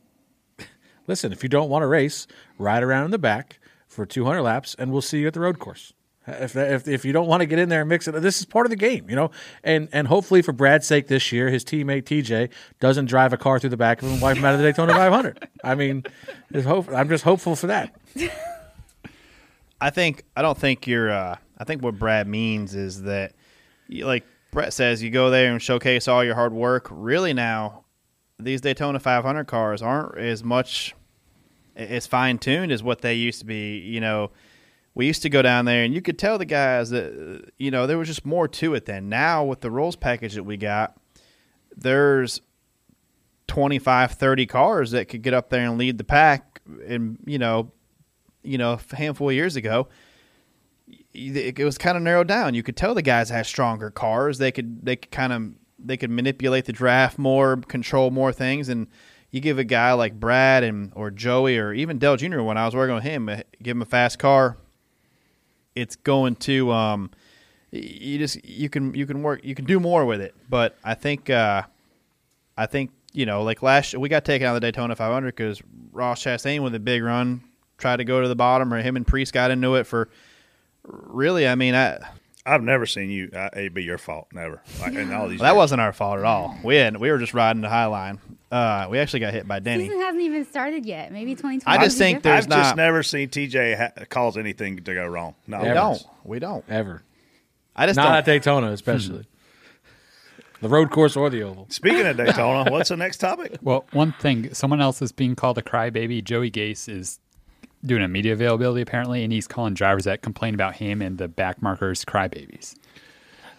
Listen, 1.08 1.32
if 1.32 1.42
you 1.42 1.48
don't 1.48 1.70
want 1.70 1.84
to 1.84 1.88
race, 1.88 2.28
ride 2.58 2.84
around 2.84 3.06
in 3.06 3.12
the 3.12 3.18
back 3.18 3.60
for 3.88 4.06
200 4.06 4.42
laps, 4.42 4.76
and 4.78 4.92
we'll 4.92 5.02
see 5.02 5.20
you 5.20 5.28
at 5.28 5.34
the 5.34 5.40
road 5.40 5.58
course. 5.58 5.94
If, 6.28 6.56
if 6.56 6.88
if 6.88 7.04
you 7.04 7.14
don't 7.14 7.28
want 7.28 7.42
to 7.42 7.48
get 7.48 7.58
in 7.58 7.70
there 7.70 7.82
and 7.82 7.90
mix 7.90 8.08
it, 8.08 8.12
this 8.22 8.40
is 8.40 8.46
part 8.46 8.68
of 8.68 8.70
the 8.70 8.76
game, 8.76 9.10
you 9.10 9.16
know. 9.16 9.32
And 9.64 9.90
and 9.92 10.08
hopefully 10.08 10.44
for 10.44 10.54
Brad's 10.54 10.86
sake 10.86 11.08
this 11.08 11.32
year, 11.32 11.50
his 11.50 11.66
teammate 11.66 12.04
TJ 12.04 12.50
doesn't 12.80 13.06
drive 13.06 13.34
a 13.34 13.38
car 13.38 13.58
through 13.58 13.72
the 13.72 13.78
back 13.78 14.02
of 14.02 14.08
him 14.08 14.14
and 14.14 14.22
wipe 14.22 14.38
him 14.38 14.46
out 14.46 14.54
of 14.54 14.60
the 14.60 14.66
Daytona 14.66 14.94
500. 14.94 15.50
I 15.64 15.74
mean, 15.74 16.04
hope, 16.54 16.90
I'm 16.90 17.10
just 17.10 17.24
hopeful 17.24 17.56
for 17.56 17.68
that. 17.68 17.96
I 19.82 19.90
think 19.90 20.24
I 20.36 20.44
don't 20.44 20.58
think 20.58 20.86
you're. 20.86 21.10
Uh, 21.10 21.38
I 21.58 21.64
think 21.64 21.84
what 21.84 21.98
Brad 21.98 22.28
means 22.28 22.76
is 22.76 23.04
that, 23.04 23.34
you, 23.88 24.06
like 24.06 24.26
Brett 24.52 24.74
says, 24.74 25.02
you 25.02 25.10
go 25.10 25.32
there 25.32 25.52
and 25.52 25.62
showcase 25.62 26.08
all 26.08 26.24
your 26.24 26.36
hard 26.36 26.54
work. 26.54 26.88
Really, 26.92 27.34
now 27.34 27.84
these 28.40 28.62
Daytona 28.62 29.00
500 29.00 29.46
cars 29.46 29.82
aren't 29.82 30.18
as 30.18 30.44
much 30.44 30.96
as 31.76 32.06
fine 32.06 32.38
tuned 32.38 32.72
as 32.72 32.84
what 32.84 33.02
they 33.02 33.16
used 33.16 33.40
to 33.40 33.46
be. 33.46 33.80
You 33.80 34.02
know, 34.02 34.30
we 34.94 35.08
used 35.08 35.22
to 35.22 35.30
go 35.30 35.42
down 35.42 35.66
there 35.66 35.84
and 35.84 35.94
you 35.94 36.02
could 36.02 36.20
tell 36.20 36.38
the 36.38 36.46
guys 36.46 36.90
that 36.90 37.52
you 37.58 37.72
know 37.72 37.88
there 37.88 37.98
was 37.98 38.08
just 38.08 38.26
more 38.26 38.48
to 38.48 38.74
it. 38.74 38.86
Then 38.86 39.10
now 39.10 39.44
with 39.44 39.62
the 39.62 39.72
rules 39.72 39.96
package 39.96 40.36
that 40.36 40.44
we 40.44 40.58
got, 40.58 40.98
there's 41.76 42.42
25, 43.48 44.12
30 44.12 44.46
cars 44.46 44.92
that 44.92 45.06
could 45.10 45.22
get 45.22 45.34
up 45.34 45.50
there 45.50 45.66
and 45.66 45.78
lead 45.78 45.98
the 45.98 46.04
pack. 46.04 46.62
And 46.88 47.18
you 47.26 47.38
know, 47.38 47.72
you 48.44 48.58
know, 48.58 48.80
a 48.92 48.96
handful 48.96 49.30
of 49.30 49.36
years 49.36 49.56
ago, 49.56 49.88
it 51.14 51.60
was 51.60 51.78
kind 51.78 51.98
of 51.98 52.04
narrowed 52.04 52.28
down. 52.28 52.54
You 52.54 52.64
could 52.64 52.78
tell 52.78 52.94
the 52.94 53.02
guys 53.02 53.30
had 53.30 53.46
stronger 53.46 53.90
cars. 53.90 54.38
They 54.38 54.52
could 54.52 54.86
they 54.86 54.96
could 54.96 55.12
kind 55.12 55.34
of 55.34 55.52
they 55.84 55.98
could 55.98 56.12
manipulate 56.12 56.66
the 56.66 56.74
draft 56.74 57.18
more, 57.18 57.58
control 57.58 58.12
more 58.12 58.32
things, 58.32 58.70
and 58.70 58.88
you 59.30 59.40
give 59.40 59.58
a 59.58 59.64
guy 59.64 59.94
like 59.94 60.20
Brad 60.20 60.64
and 60.64 60.92
or 60.96 61.12
Joey 61.12 61.58
or 61.58 61.74
even 61.74 61.98
Dale 61.98 62.18
Jr. 62.18 62.42
When 62.42 62.58
I 62.58 62.66
was 62.66 62.76
working 62.76 62.96
with 62.96 63.04
him, 63.04 63.30
uh, 63.30 63.38
give 63.62 63.76
him 63.76 63.82
a 63.82 63.86
fast 63.86 64.20
car. 64.20 64.58
It's 65.76 65.96
going 65.96 66.36
to 66.38 66.72
um, 66.72 67.12
you 67.72 68.18
just 68.18 68.44
you 68.46 68.70
can 68.70 68.94
you 68.94 69.06
can 69.06 69.24
work 69.24 69.42
you 69.44 69.56
can 69.56 69.66
do 69.66 69.80
more 69.80 70.06
with 70.06 70.22
it. 70.22 70.36
But 70.50 70.78
I 70.84 70.94
think 70.94 71.30
uh, 71.30 71.64
I 72.58 72.66
think 72.66 72.92
you 73.14 73.26
know 73.26 73.44
like 73.44 73.62
last 73.62 73.98
we 73.98 74.10
got 74.10 74.26
taken 74.26 74.48
out 74.48 74.56
of 74.56 74.62
the 74.62 74.68
Daytona 74.68 74.96
500 74.96 75.36
because 75.36 75.62
Ross 75.92 76.24
Chastain 76.24 76.62
with 76.62 76.76
a 76.76 76.80
big 76.80 77.04
run 77.04 77.44
tried 77.78 77.98
to 77.98 78.04
go 78.04 78.22
to 78.22 78.28
the 78.28 78.36
bottom, 78.36 78.74
or 78.74 78.82
him 78.82 78.96
and 78.96 79.06
Preece 79.06 79.32
got 79.32 79.52
into 79.52 79.76
it 79.76 79.86
for. 79.86 80.10
Really, 80.84 81.48
I 81.48 81.54
mean, 81.54 81.76
I 81.76 82.00
I've 82.46 82.64
never 82.64 82.86
seen 82.88 83.10
you. 83.12 83.30
Uh, 83.36 83.50
it 83.54 83.74
be 83.74 83.84
your 83.84 83.98
fault. 84.00 84.28
Never. 84.34 84.62
Like, 84.80 84.94
in 84.94 85.12
all 85.14 85.28
these 85.28 85.40
Well, 85.40 85.48
that 85.48 85.54
years. 85.54 85.58
wasn't 85.58 85.82
our 85.82 85.94
fault 85.94 86.18
at 86.20 86.26
all. 86.26 86.58
We 86.64 86.76
had 86.76 86.98
we 86.98 87.12
were 87.12 87.20
just 87.20 87.34
riding 87.36 87.62
the 87.62 87.70
high 87.70 87.86
line. 87.86 88.20
Uh, 88.52 88.88
we 88.90 88.98
actually 89.00 89.20
got 89.22 89.32
hit 89.34 89.48
by 89.48 89.60
Denny. 89.60 89.86
Season 89.86 90.02
hasn't 90.02 90.22
even 90.24 90.44
started 90.46 90.86
yet. 90.86 91.12
Maybe 91.12 91.36
2020. 91.36 91.64
I 91.66 91.84
just 91.84 91.96
will 91.96 92.00
be 92.00 92.04
think 92.14 92.24
different. 92.24 92.24
there's 92.24 92.44
I've 92.46 92.50
not. 92.50 92.64
just 92.64 92.76
never 92.76 93.04
seen 93.04 93.30
TJ 93.30 93.78
ha- 93.78 94.06
cause 94.10 94.38
anything 94.38 94.78
to 94.84 94.94
go 94.94 95.06
wrong. 95.06 95.36
No, 95.48 95.60
we 95.60 95.66
Ever. 95.68 95.74
don't. 95.76 96.04
We 96.24 96.40
don't. 96.40 96.66
Ever. 96.68 97.04
I 97.76 97.86
just 97.86 97.96
Not 97.98 98.06
don't. 98.06 98.14
at 98.16 98.26
Daytona, 98.26 98.72
especially. 98.72 99.26
the 100.62 100.68
road 100.70 100.92
course 100.92 101.16
or 101.16 101.30
the 101.30 101.44
oval. 101.44 101.68
Speaking 101.70 102.06
of 102.06 102.18
Daytona, 102.18 102.70
what's 102.72 102.90
the 102.90 102.98
next 102.98 103.18
topic? 103.20 103.58
Well, 103.62 103.86
one 103.92 104.12
thing, 104.20 104.54
someone 104.54 104.82
else 104.82 105.02
is 105.02 105.12
being 105.12 105.36
called 105.36 105.58
a 105.58 105.62
crybaby. 105.62 106.24
Joey 106.24 106.52
Gase 106.52 106.90
is 106.90 107.20
doing 107.86 108.04
a 108.04 108.08
media 108.08 108.34
availability 108.34 108.82
apparently, 108.82 109.24
and 109.24 109.32
he's 109.34 109.48
calling 109.48 109.74
drivers 109.74 110.04
that 110.06 110.22
complain 110.22 110.54
about 110.54 110.76
him 110.76 111.02
and 111.02 111.18
the 111.18 111.28
back 111.28 111.62
markers 111.62 112.06
crybabies. 112.06 112.76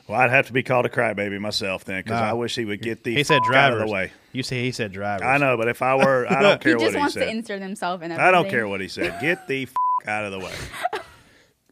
Well, 0.08 0.20
I'd 0.20 0.30
have 0.30 0.46
to 0.48 0.52
be 0.52 0.62
called 0.62 0.84
a 0.84 0.88
crybaby 0.88 1.40
myself 1.40 1.84
then, 1.84 2.00
because 2.02 2.20
Nah. 2.20 2.30
I 2.30 2.32
wish 2.32 2.56
he 2.56 2.64
would 2.64 2.82
get 2.82 3.04
the 3.04 3.14
he 3.14 3.22
said 3.22 3.38
fuck 3.38 3.46
drivers. 3.52 3.76
out 3.76 3.82
of 3.82 3.88
the 3.88 3.92
way. 3.94 4.12
You 4.32 4.42
say 4.42 4.62
he 4.62 4.72
said 4.72 4.92
drivers. 4.92 5.24
I 5.26 5.38
know, 5.38 5.56
but 5.56 5.68
if 5.68 5.80
I 5.82 5.94
were, 5.94 6.26
I 6.28 6.42
don't 6.42 6.60
care 6.60 6.76
he 6.76 6.84
what 6.84 6.92
he 6.92 6.98
wants 6.98 7.14
said. 7.14 7.24
to 7.24 7.30
insert 7.30 7.62
himself 7.62 8.02
in 8.02 8.10
everything. 8.10 8.26
I 8.28 8.30
don't 8.32 8.48
care 8.50 8.66
what 8.66 8.80
he 8.80 8.88
said. 8.88 9.20
Get 9.20 9.46
the 9.46 9.62
f- 9.62 9.74
out 10.08 10.24
of 10.24 10.32
the 10.32 10.40
way. 10.40 10.52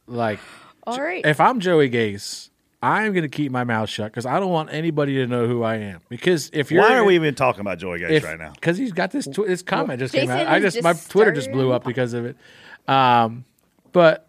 Like, 0.07 0.39
All 0.87 1.01
right. 1.01 1.25
if 1.25 1.41
I'm 1.41 1.61
Joey 1.61 1.91
Gase, 1.91 2.50
I'm 2.83 3.13
going 3.13 3.23
to 3.25 3.29
keep 3.29 3.53
my 3.53 3.65
mouth 3.65 3.91
shut 3.91 4.11
because 4.11 4.25
I 4.25 4.41
don't 4.41 4.51
want 4.51 4.73
anybody 4.73 5.15
to 5.17 5.27
know 5.27 5.47
who 5.47 5.63
I 5.63 5.77
am. 5.77 6.01
Because 6.09 6.51
if 6.55 6.71
you're, 6.71 6.83
Why 6.83 6.97
are 6.97 7.05
we 7.05 7.15
even 7.15 7.35
talking 7.35 7.61
about 7.61 7.79
Joey 7.79 7.99
Gase 8.01 8.11
if, 8.11 8.25
right 8.25 8.39
now? 8.39 8.53
Because 8.53 8.79
he's 8.79 8.93
got 8.93 9.11
this 9.11 9.27
tw- 9.27 9.47
this 9.47 9.63
comment 9.63 9.99
just 9.99 10.15
came 10.15 10.31
out. 10.31 10.47
I 10.47 10.57
is 10.59 10.75
just, 10.75 10.83
my 10.83 10.95
just 10.95 11.11
Twitter 11.11 11.33
just 11.33 11.53
blew 11.53 11.73
up 11.73 11.85
because 11.85 12.15
of 12.15 12.25
it. 12.25 12.37
Um, 12.89 13.45
but 13.93 14.27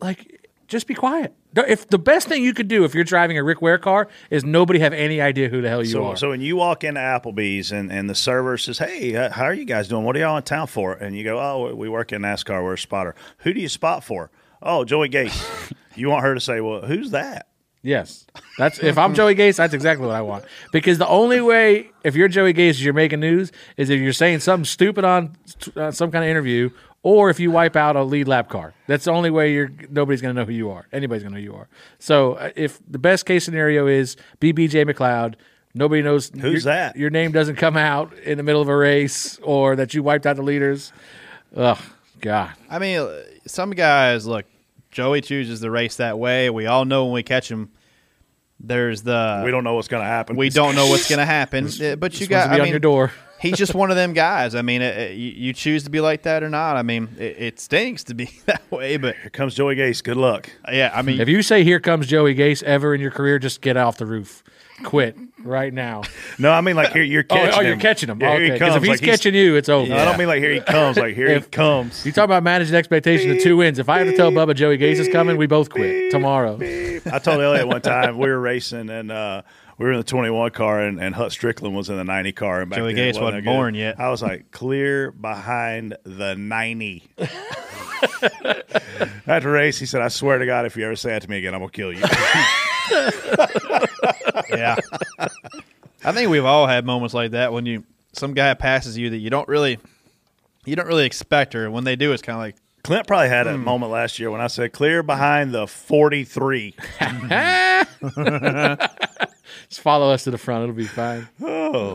like, 0.00 0.48
just 0.66 0.86
be 0.86 0.94
quiet. 0.94 1.34
If 1.54 1.88
the 1.88 1.98
best 1.98 2.28
thing 2.28 2.42
you 2.42 2.54
could 2.54 2.68
do 2.68 2.84
if 2.84 2.94
you're 2.94 3.04
driving 3.04 3.36
a 3.36 3.44
Rick 3.44 3.60
Ware 3.60 3.76
car 3.76 4.08
is 4.30 4.42
nobody 4.42 4.78
have 4.78 4.94
any 4.94 5.20
idea 5.20 5.50
who 5.50 5.60
the 5.60 5.68
hell 5.68 5.80
you 5.82 5.90
So, 5.90 6.04
are. 6.06 6.16
so 6.16 6.30
when 6.30 6.40
you 6.40 6.56
walk 6.56 6.82
into 6.82 6.98
Applebee's 7.00 7.70
and, 7.72 7.92
and 7.92 8.08
the 8.08 8.14
server 8.14 8.56
says, 8.56 8.78
"Hey, 8.78 9.14
uh, 9.14 9.30
how 9.30 9.44
are 9.44 9.52
you 9.52 9.66
guys 9.66 9.88
doing? 9.88 10.04
What 10.04 10.16
are 10.16 10.20
y'all 10.20 10.38
in 10.38 10.44
town 10.44 10.68
for?" 10.68 10.94
and 10.94 11.14
you 11.14 11.22
go, 11.24 11.38
"Oh, 11.38 11.74
we 11.74 11.90
work 11.90 12.10
in 12.12 12.22
NASCAR. 12.22 12.64
We're 12.64 12.72
a 12.72 12.78
spotter." 12.78 13.14
Who 13.40 13.52
do 13.52 13.60
you 13.60 13.68
spot 13.68 14.02
for? 14.02 14.30
Oh, 14.62 14.86
Joey 14.86 15.10
Gase. 15.10 15.72
you 15.94 16.08
want 16.08 16.24
her 16.24 16.34
to 16.34 16.40
say, 16.40 16.60
"Well, 16.60 16.82
who's 16.82 17.10
that?" 17.10 17.48
Yes, 17.82 18.26
that's 18.58 18.78
if 18.78 18.96
I'm 18.96 19.12
Joey 19.14 19.34
Gase, 19.34 19.56
that's 19.56 19.74
exactly 19.74 20.06
what 20.06 20.14
I 20.14 20.22
want. 20.22 20.44
Because 20.72 20.98
the 20.98 21.08
only 21.08 21.40
way, 21.40 21.90
if 22.04 22.14
you're 22.14 22.28
Joey 22.28 22.54
Gase, 22.54 22.80
you're 22.80 22.94
making 22.94 23.18
news, 23.20 23.50
is 23.76 23.90
if 23.90 24.00
you're 24.00 24.12
saying 24.12 24.40
something 24.40 24.64
stupid 24.64 25.04
on 25.04 25.36
uh, 25.74 25.90
some 25.90 26.12
kind 26.12 26.24
of 26.24 26.30
interview, 26.30 26.70
or 27.02 27.28
if 27.28 27.40
you 27.40 27.50
wipe 27.50 27.74
out 27.74 27.96
a 27.96 28.04
lead 28.04 28.28
lap 28.28 28.48
car. 28.48 28.74
That's 28.86 29.04
the 29.04 29.10
only 29.10 29.30
way 29.30 29.52
you're. 29.52 29.70
Nobody's 29.90 30.22
going 30.22 30.34
to 30.34 30.40
know 30.40 30.46
who 30.46 30.52
you 30.52 30.70
are. 30.70 30.86
Anybody's 30.92 31.24
going 31.24 31.34
to 31.34 31.40
know 31.40 31.44
who 31.44 31.52
you 31.52 31.58
are. 31.58 31.68
So 31.98 32.34
uh, 32.34 32.50
if 32.54 32.80
the 32.88 32.98
best 32.98 33.26
case 33.26 33.44
scenario 33.44 33.86
is 33.86 34.16
BBJ 34.40 34.88
McLeod. 34.88 35.34
Nobody 35.74 36.02
knows 36.02 36.28
Who's 36.28 36.64
your, 36.64 36.74
that? 36.74 36.96
Your 36.96 37.08
name 37.08 37.32
doesn't 37.32 37.56
come 37.56 37.78
out 37.78 38.12
in 38.18 38.36
the 38.36 38.42
middle 38.42 38.60
of 38.60 38.68
a 38.68 38.76
race, 38.76 39.38
or 39.42 39.74
that 39.76 39.94
you 39.94 40.02
wiped 40.02 40.26
out 40.26 40.36
the 40.36 40.42
leaders. 40.42 40.92
Ugh, 41.56 41.78
God. 42.20 42.50
I 42.68 42.78
mean, 42.78 42.98
uh, 42.98 43.22
some 43.46 43.70
guys 43.70 44.26
look. 44.26 44.44
Joey 44.92 45.20
chooses 45.22 45.60
the 45.60 45.70
race 45.70 45.96
that 45.96 46.18
way. 46.18 46.50
We 46.50 46.66
all 46.66 46.84
know 46.84 47.04
when 47.06 47.14
we 47.14 47.22
catch 47.22 47.50
him. 47.50 47.70
There's 48.60 49.02
the 49.02 49.42
We 49.44 49.50
don't 49.50 49.64
know 49.64 49.74
what's 49.74 49.88
going 49.88 50.02
to 50.02 50.06
happen. 50.08 50.36
we 50.36 50.48
don't 50.50 50.76
know 50.76 50.86
what's 50.86 51.08
going 51.08 51.18
to 51.18 51.26
happen. 51.26 51.64
Uh, 51.82 51.96
but 51.96 52.12
you 52.12 52.20
This 52.20 52.20
one's 52.20 52.28
got 52.28 52.44
to 52.44 52.48
be 52.50 52.54
I 52.54 52.58
on 52.58 52.62
mean, 52.64 52.70
your 52.70 52.78
door. 52.78 53.10
he's 53.40 53.56
just 53.56 53.74
one 53.74 53.90
of 53.90 53.96
them 53.96 54.12
guys. 54.12 54.54
I 54.54 54.62
mean, 54.62 54.82
uh, 54.82 55.08
you, 55.10 55.30
you 55.30 55.52
choose 55.52 55.82
to 55.84 55.90
be 55.90 56.00
like 56.00 56.22
that 56.22 56.44
or 56.44 56.48
not. 56.48 56.76
I 56.76 56.82
mean, 56.82 57.08
it, 57.18 57.36
it 57.38 57.60
stinks 57.60 58.04
to 58.04 58.14
be 58.14 58.26
that 58.46 58.62
way, 58.70 58.98
but 58.98 59.16
Here 59.16 59.30
comes 59.30 59.54
Joey 59.56 59.74
Gase. 59.74 60.04
Good 60.04 60.16
luck. 60.16 60.48
yeah, 60.70 60.92
I 60.94 61.02
mean, 61.02 61.20
If 61.20 61.28
you 61.28 61.42
say 61.42 61.64
"Here 61.64 61.80
comes 61.80 62.06
Joey 62.06 62.34
Gase" 62.36 62.62
ever 62.62 62.94
in 62.94 63.00
your 63.00 63.10
career, 63.10 63.40
just 63.40 63.62
get 63.62 63.76
off 63.76 63.96
the 63.96 64.06
roof. 64.06 64.44
Quit 64.84 65.16
right 65.44 65.72
now. 65.72 66.02
No, 66.38 66.52
I 66.52 66.60
mean 66.60 66.76
like 66.76 66.92
here 66.92 67.02
you're 67.02 67.24
Oh, 67.30 67.34
catching 67.34 67.54
oh, 67.54 67.60
him. 67.60 67.66
you're 67.66 67.76
catching 67.78 68.08
him. 68.08 68.20
Yeah, 68.20 68.30
here 68.32 68.40
he 68.40 68.44
okay, 68.46 68.54
because 68.58 68.76
if 68.76 68.82
he's 68.82 68.90
like 68.90 69.00
catching 69.00 69.34
you, 69.34 69.56
it's 69.56 69.68
over. 69.68 69.88
No, 69.88 69.96
I 69.96 70.04
don't 70.04 70.18
mean 70.18 70.28
like 70.28 70.40
here 70.40 70.52
he 70.52 70.60
comes. 70.60 70.96
Like 70.96 71.14
here 71.14 71.28
If- 71.28 71.44
he 71.44 71.50
comes. 71.50 72.04
You 72.06 72.12
talk 72.12 72.24
about 72.24 72.42
managing 72.42 72.74
expectations 72.74 73.36
of 73.36 73.42
two 73.42 73.56
wins. 73.56 73.78
If 73.78 73.88
I 73.88 73.98
have 73.98 74.08
to 74.08 74.16
tell 74.16 74.30
Bubba 74.30 74.54
Joey 74.54 74.78
Gase 74.78 74.98
is 74.98 75.08
coming, 75.08 75.36
we 75.36 75.46
both 75.46 75.70
quit 75.70 76.10
tomorrow. 76.10 76.58
I 76.60 77.18
told 77.18 77.40
Elliott 77.40 77.66
one 77.68 77.80
time 77.82 78.18
we 78.18 78.28
were 78.28 78.40
racing 78.40 78.90
and 78.90 79.10
uh, 79.10 79.42
we 79.78 79.86
were 79.86 79.92
in 79.92 79.98
the 79.98 80.04
21 80.04 80.50
car 80.52 80.80
and, 80.80 81.00
and 81.00 81.14
Hut 81.14 81.30
Stricklin 81.32 81.72
was 81.74 81.88
in 81.88 81.96
the 81.96 82.04
90 82.04 82.32
car. 82.32 82.60
And 82.62 82.70
back 82.70 82.78
Joey 82.78 82.94
then 82.94 83.08
it 83.08 83.16
Gase 83.16 83.20
wasn't 83.20 83.44
that 83.44 83.50
good. 83.50 83.56
born 83.56 83.74
yet. 83.74 83.98
I 84.00 84.08
was 84.10 84.22
like, 84.22 84.50
clear 84.50 85.10
behind 85.10 85.96
the 86.04 86.34
90. 86.36 87.08
After 89.26 89.50
race, 89.52 89.78
he 89.78 89.86
said, 89.86 90.02
I 90.02 90.08
swear 90.08 90.38
to 90.38 90.46
God, 90.46 90.66
if 90.66 90.76
you 90.76 90.84
ever 90.84 90.96
say 90.96 91.10
that 91.10 91.22
to 91.22 91.30
me 91.30 91.38
again, 91.38 91.54
I'm 91.54 91.60
going 91.60 91.70
to 91.70 91.76
kill 91.76 91.92
you. 91.92 92.00
yeah. 94.50 94.76
I 96.04 96.10
think 96.12 96.30
we've 96.30 96.44
all 96.44 96.66
had 96.66 96.84
moments 96.84 97.14
like 97.14 97.30
that 97.32 97.52
when 97.52 97.64
you 97.66 97.84
some 98.12 98.34
guy 98.34 98.52
passes 98.54 98.98
you 98.98 99.10
that 99.10 99.18
you 99.18 99.30
don't 99.30 99.46
really 99.48 99.78
you 100.66 100.74
don't 100.76 100.86
really 100.88 101.06
expect, 101.06 101.54
or 101.54 101.70
when 101.70 101.84
they 101.84 101.94
do, 101.96 102.12
it's 102.12 102.22
kind 102.22 102.34
of 102.36 102.40
like 102.40 102.56
Clint 102.84 103.06
probably 103.06 103.28
had 103.28 103.46
Hmm. 103.46 103.54
a 103.54 103.58
moment 103.58 103.92
last 103.92 104.18
year 104.18 104.30
when 104.30 104.40
I 104.40 104.48
said, 104.48 104.72
clear 104.72 105.02
behind 105.04 105.52
the 105.52 105.66
43. 105.68 106.74
Just 109.72 109.80
follow 109.80 110.10
us 110.12 110.24
to 110.24 110.30
the 110.30 110.36
front; 110.36 110.64
it'll 110.64 110.74
be 110.74 110.84
fine. 110.84 111.26
Oh. 111.40 111.94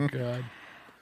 Oh 0.00 0.08
God. 0.08 0.42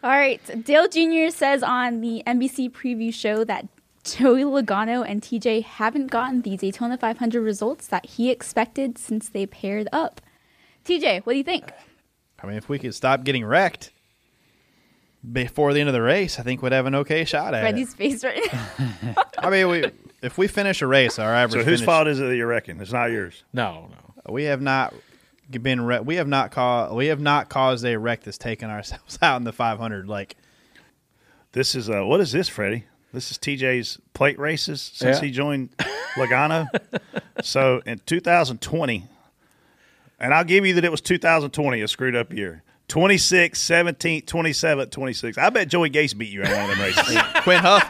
All 0.02 0.10
right. 0.10 0.40
Dale 0.64 0.88
Jr. 0.88 1.30
says 1.30 1.62
on 1.62 2.00
the 2.00 2.24
NBC 2.26 2.72
preview 2.72 3.14
show 3.14 3.44
that 3.44 3.68
Joey 4.02 4.42
Logano 4.42 5.08
and 5.08 5.22
TJ 5.22 5.62
haven't 5.62 6.08
gotten 6.08 6.42
the 6.42 6.56
Daytona 6.56 6.98
500 6.98 7.40
results 7.40 7.86
that 7.86 8.04
he 8.06 8.32
expected 8.32 8.98
since 8.98 9.28
they 9.28 9.46
paired 9.46 9.88
up. 9.92 10.20
TJ, 10.84 11.24
what 11.24 11.34
do 11.34 11.38
you 11.38 11.44
think? 11.44 11.70
I 12.42 12.48
mean, 12.48 12.56
if 12.56 12.68
we 12.68 12.80
could 12.80 12.96
stop 12.96 13.22
getting 13.22 13.44
wrecked 13.44 13.92
before 15.32 15.72
the 15.72 15.78
end 15.78 15.88
of 15.88 15.92
the 15.92 16.02
race, 16.02 16.40
I 16.40 16.42
think 16.42 16.60
we'd 16.60 16.72
have 16.72 16.86
an 16.86 16.96
okay 16.96 17.24
shot 17.24 17.54
at 17.54 17.62
Freddie's 17.62 17.94
face 17.94 18.24
right 18.24 18.42
now. 18.52 19.14
I 19.38 19.50
mean, 19.50 19.68
we 19.68 19.84
if 20.22 20.36
we 20.38 20.48
finish 20.48 20.82
a 20.82 20.88
race, 20.88 21.20
our 21.20 21.32
average. 21.32 21.62
So 21.62 21.70
whose 21.70 21.78
finish- 21.78 21.86
fault 21.86 22.08
is 22.08 22.18
it 22.18 22.24
that 22.24 22.36
you 22.36 22.46
reckon? 22.46 22.80
It's 22.80 22.92
not 22.92 23.12
yours. 23.12 23.44
No, 23.52 23.88
no. 23.92 24.32
We 24.32 24.42
have 24.44 24.60
not 24.60 24.92
been. 25.50 25.80
Re- 25.80 26.00
we 26.00 26.16
have 26.16 26.28
not 26.28 26.50
caused. 26.50 26.94
We 26.94 27.06
have 27.06 27.20
not 27.20 27.48
caused 27.48 27.84
a 27.84 27.96
wreck 27.98 28.22
that's 28.22 28.38
taken 28.38 28.70
ourselves 28.70 29.18
out 29.22 29.36
in 29.36 29.44
the 29.44 29.52
500. 29.52 30.08
Like 30.08 30.36
This 31.52 31.74
is, 31.74 31.88
uh, 31.90 32.02
what 32.04 32.20
is 32.20 32.32
this, 32.32 32.48
Freddie? 32.48 32.84
This 33.12 33.30
is 33.30 33.38
TJ's 33.38 33.98
plate 34.12 34.38
races 34.38 34.82
since 34.94 35.18
Yeah. 35.18 35.24
he 35.26 35.30
joined 35.30 35.70
Logano. 36.16 36.66
so 37.42 37.80
in 37.86 38.00
2020, 38.04 39.06
and 40.20 40.34
I'll 40.34 40.44
give 40.44 40.66
you 40.66 40.74
that 40.74 40.84
it 40.84 40.90
was 40.90 41.00
2020, 41.00 41.80
a 41.80 41.88
screwed 41.88 42.16
up 42.16 42.32
year. 42.32 42.62
26, 42.88 43.60
17, 43.60 44.22
27, 44.22 44.90
26. 44.90 45.38
I 45.38 45.50
bet 45.50 45.68
Joey 45.68 45.90
Gase 45.90 46.16
beat 46.16 46.28
you 46.30 46.42
in 46.42 46.50
one 46.50 46.70
of 46.70 46.76
them 46.76 46.80
races. 46.80 47.18
Quin 47.42 47.58
Houff. 47.60 47.82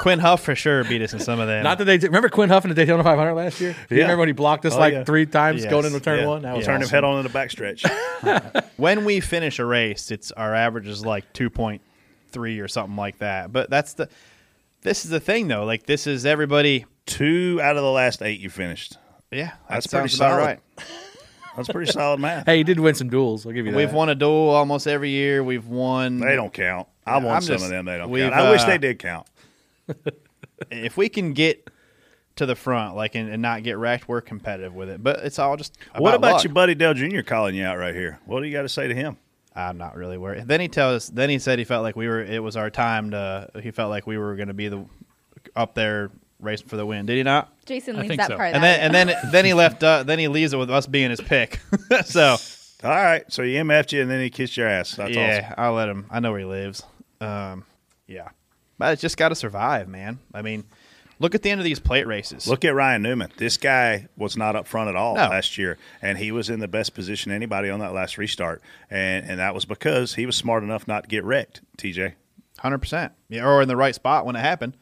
Quin 0.00 0.18
Houff 0.18 0.40
for 0.40 0.54
sure 0.54 0.82
beat 0.84 1.02
us 1.02 1.12
in 1.12 1.20
some 1.20 1.38
of 1.40 1.46
them. 1.46 1.62
Not 1.62 1.78
that 1.78 1.84
they 1.84 1.98
remember 1.98 2.28
Quin 2.30 2.48
Houff 2.48 2.64
in 2.64 2.70
the 2.70 2.74
Daytona 2.74 3.04
500 3.04 3.34
last 3.34 3.60
year. 3.60 3.76
Do 3.88 3.94
you 3.94 4.00
remember 4.00 4.20
when 4.20 4.28
he 4.28 4.32
blocked 4.32 4.64
us 4.64 4.74
Oh, 4.74 4.78
like 4.78 4.94
yeah. 4.94 5.04
three 5.04 5.26
times 5.26 5.62
Yes. 5.62 5.70
going 5.70 5.84
into 5.84 6.00
turn 6.00 6.20
Yeah. 6.20 6.26
one? 6.26 6.42
That 6.42 6.56
was 6.56 6.64
Turned 6.64 6.76
him 6.82 6.86
awesome. 6.86 6.94
head 6.94 7.04
on 7.04 7.18
in 7.18 7.30
the 7.30 7.38
backstretch. 7.38 8.64
when 8.78 9.04
we 9.04 9.20
finish 9.20 9.58
a 9.58 9.64
race, 9.64 10.10
it's 10.10 10.32
our 10.32 10.54
average 10.54 10.88
is 10.88 11.04
like 11.04 11.30
two 11.34 11.50
point 11.50 11.82
three 12.30 12.60
or 12.60 12.68
something 12.68 12.96
like 12.96 13.18
that. 13.18 13.52
But 13.52 13.68
that's 13.70 13.92
the 13.94 14.08
this 14.82 15.04
is 15.04 15.10
the 15.10 15.20
thing 15.20 15.48
though. 15.48 15.64
Like 15.64 15.84
this 15.86 16.06
is 16.06 16.24
everybody. 16.26 16.86
Two 17.06 17.58
out 17.62 17.76
of 17.76 17.82
the 17.82 17.90
last 17.90 18.22
eight 18.22 18.40
you 18.40 18.48
finished. 18.50 18.96
Yeah, 19.30 19.46
that 19.46 19.56
That's 19.68 19.86
pretty 19.88 20.02
about 20.04 20.10
solid. 20.30 20.38
right. 20.44 20.58
That's 21.56 21.68
pretty 21.68 21.90
solid 21.90 22.20
math. 22.20 22.46
Hey, 22.46 22.58
you 22.58 22.64
did 22.64 22.78
win 22.80 22.94
some 22.94 23.08
duels. 23.10 23.44
I'll 23.44 23.52
give 23.52 23.66
you 23.66 23.72
that. 23.72 23.76
We've 23.76 23.92
won 23.92 24.08
a 24.08 24.14
duel 24.14 24.48
almost 24.50 24.86
every 24.86 25.10
year. 25.10 25.42
We've 25.42 25.66
won. 25.66 26.20
They 26.20 26.36
don't 26.36 26.52
count. 26.52 26.86
I 27.04 27.18
Yeah, 27.18 27.24
won 27.24 27.34
I'm 27.36 27.42
some 27.42 27.54
just- 27.56 27.64
of 27.64 27.70
them. 27.70 27.84
They 27.86 27.98
don't 27.98 28.14
count. 28.14 28.32
I 28.34 28.50
wish 28.50 28.62
uh, 28.62 28.66
they 28.66 28.78
did 28.78 28.98
count. 29.00 29.26
If 30.70 30.96
we 30.96 31.08
can 31.08 31.32
get 31.32 31.70
to 32.36 32.46
the 32.46 32.54
front, 32.54 32.96
like 32.96 33.14
and, 33.14 33.28
and 33.28 33.42
not 33.42 33.62
get 33.62 33.78
wrecked, 33.78 34.08
we're 34.08 34.20
competitive 34.20 34.74
with 34.74 34.88
it. 34.88 35.02
But 35.02 35.20
it's 35.20 35.38
all 35.38 35.56
just. 35.56 35.76
what 35.96 36.14
about 36.14 36.34
luck. 36.34 36.44
your 36.44 36.52
buddy 36.52 36.74
Dale 36.74 36.94
Jr. 36.94 37.22
calling 37.22 37.54
you 37.54 37.64
out 37.64 37.78
right 37.78 37.94
here? 37.94 38.18
What 38.26 38.40
do 38.40 38.46
you 38.46 38.52
got 38.52 38.62
to 38.62 38.68
say 38.68 38.88
to 38.88 38.94
him? 38.94 39.16
I'm 39.54 39.78
not 39.78 39.96
really 39.96 40.18
worried. 40.18 40.46
Then 40.46 40.60
he 40.60 40.68
tells. 40.68 41.08
Then 41.08 41.28
he 41.28 41.38
said 41.38 41.58
he 41.58 41.64
felt 41.64 41.82
like 41.82 41.96
we 41.96 42.08
were. 42.08 42.20
It 42.20 42.42
was 42.42 42.56
our 42.56 42.70
time 42.70 43.10
to. 43.10 43.50
He 43.62 43.70
felt 43.70 43.90
like 43.90 44.06
we 44.06 44.16
were 44.16 44.36
going 44.36 44.48
to 44.48 44.54
be 44.54 44.68
the 44.68 44.84
up 45.56 45.74
there 45.74 46.10
racing 46.38 46.68
for 46.68 46.76
the 46.76 46.86
win. 46.86 47.06
Did 47.06 47.16
he 47.16 47.22
not? 47.22 47.52
Jason 47.66 47.98
leaves 47.98 48.16
that 48.16 48.28
so. 48.28 48.36
part. 48.36 48.54
And 48.54 48.62
then 48.62 48.80
and 48.80 48.94
then 48.94 49.16
then 49.32 49.44
he 49.44 49.54
left. 49.54 49.82
Uh, 49.82 50.02
then 50.02 50.18
he 50.18 50.28
leaves 50.28 50.52
it 50.52 50.56
with 50.56 50.70
us 50.70 50.86
being 50.86 51.10
his 51.10 51.20
pick. 51.20 51.60
so 52.04 52.36
All 52.84 52.90
right. 52.90 53.24
So 53.28 53.42
he 53.42 53.54
MF'd 53.54 53.92
you 53.92 54.02
and 54.02 54.10
then 54.10 54.20
he 54.20 54.30
kissed 54.30 54.56
your 54.56 54.68
ass. 54.68 54.92
That's 54.92 55.14
yeah, 55.14 55.40
awesome. 55.44 55.54
I'll 55.58 55.72
let 55.74 55.88
him. 55.88 56.06
I 56.10 56.20
know 56.20 56.30
where 56.30 56.40
he 56.40 56.46
lives. 56.46 56.82
Um, 57.20 57.64
yeah, 58.06 58.28
but 58.80 58.92
it's 58.92 59.02
just 59.02 59.16
got 59.16 59.28
to 59.28 59.34
survive, 59.36 59.86
man. 59.88 60.18
I 60.34 60.42
mean, 60.42 60.64
look 61.20 61.34
at 61.36 61.42
the 61.42 61.50
end 61.50 61.60
of 61.60 61.64
these 61.64 61.78
plate 61.78 62.06
races. 62.06 62.48
Look 62.48 62.64
at 62.64 62.74
Ryan 62.74 63.02
Newman. 63.02 63.30
This 63.36 63.56
guy 63.56 64.08
was 64.16 64.36
not 64.36 64.56
up 64.56 64.66
front 64.66 64.88
at 64.88 64.96
all 64.96 65.14
No. 65.14 65.28
last 65.28 65.56
year, 65.58 65.78
and 66.02 66.18
he 66.18 66.32
was 66.32 66.50
in 66.50 66.58
the 66.60 66.66
best 66.68 66.94
position 66.94 67.30
anybody 67.30 67.70
on 67.70 67.78
that 67.80 67.92
last 67.92 68.18
restart, 68.18 68.60
and 68.90 69.24
and 69.30 69.38
that 69.38 69.54
was 69.54 69.64
because 69.64 70.14
he 70.16 70.26
was 70.26 70.34
smart 70.34 70.62
enough 70.64 70.88
not 70.88 71.04
to 71.04 71.08
get 71.08 71.22
wrecked. 71.24 71.60
TJ. 71.78 72.14
hundred 72.58 72.78
percent. 72.78 73.12
Yeah, 73.28 73.46
or 73.46 73.62
in 73.62 73.68
the 73.68 73.76
right 73.76 73.94
spot 73.94 74.26
when 74.26 74.34
it 74.34 74.40
happened. 74.40 74.76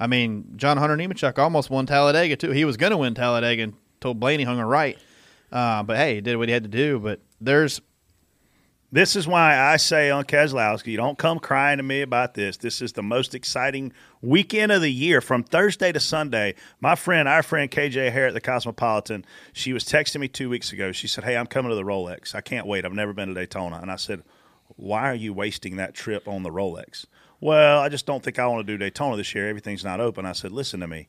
I 0.00 0.06
mean, 0.06 0.54
John 0.56 0.78
Hunter 0.78 0.96
Nemechek 0.96 1.38
almost 1.38 1.70
won 1.70 1.86
Talladega 1.86 2.36
too. 2.36 2.50
He 2.50 2.64
was 2.64 2.76
going 2.76 2.90
to 2.92 2.96
win 2.96 3.14
Talladega 3.14 3.64
until 3.64 4.14
Blaney 4.14 4.44
hung 4.44 4.58
a 4.58 4.66
right. 4.66 4.98
Uh, 5.52 5.82
but 5.84 5.96
hey, 5.96 6.16
he 6.16 6.20
did 6.20 6.36
what 6.36 6.48
he 6.48 6.52
had 6.52 6.62
to 6.64 6.68
do. 6.68 6.98
But 6.98 7.20
there's 7.40 7.80
This 8.94 9.16
is 9.16 9.26
why 9.26 9.58
I 9.58 9.78
say 9.78 10.10
on 10.10 10.24
Keselowski, 10.24 10.88
you 10.88 10.98
don't 10.98 11.16
come 11.16 11.38
crying 11.38 11.78
to 11.78 11.82
me 11.82 12.02
about 12.02 12.34
this. 12.34 12.58
This 12.58 12.82
is 12.82 12.92
the 12.92 13.02
most 13.02 13.34
exciting 13.34 13.90
weekend 14.20 14.70
of 14.70 14.82
the 14.82 14.92
year 14.92 15.22
from 15.22 15.44
Thursday 15.44 15.92
to 15.92 15.98
Sunday. 15.98 16.56
My 16.78 16.94
friend, 16.94 17.26
our 17.26 17.42
friend 17.42 17.70
KJ 17.70 18.12
Hare 18.12 18.26
at 18.26 18.34
the 18.34 18.40
Cosmopolitan, 18.42 19.24
she 19.54 19.72
was 19.72 19.84
texting 19.84 20.20
me 20.20 20.28
two 20.28 20.50
weeks 20.50 20.74
ago. 20.74 20.92
She 20.92 21.08
said, 21.08 21.24
Hey, 21.24 21.38
I'm 21.38 21.46
coming 21.46 21.70
to 21.70 21.74
the 21.74 21.84
Rolex. 21.84 22.34
I 22.34 22.42
can't 22.42 22.66
wait. 22.66 22.84
I've 22.84 22.92
never 22.92 23.14
been 23.14 23.28
to 23.28 23.34
Daytona. 23.34 23.78
And 23.80 23.90
I 23.90 23.96
said, 23.96 24.24
Why 24.76 25.08
are 25.08 25.14
you 25.14 25.32
wasting 25.32 25.76
that 25.76 25.94
trip 25.94 26.28
on 26.28 26.42
the 26.42 26.50
Rolex? 26.50 27.06
Well, 27.40 27.80
I 27.80 27.88
just 27.88 28.04
don't 28.04 28.22
think 28.22 28.38
I 28.38 28.46
want 28.46 28.66
to 28.66 28.72
do 28.72 28.76
Daytona 28.76 29.16
this 29.16 29.34
year. 29.34 29.48
Everything's 29.48 29.84
not 29.84 30.00
open. 30.00 30.26
I 30.26 30.32
said, 30.32 30.52
Listen 30.52 30.80
to 30.80 30.86
me. 30.86 31.08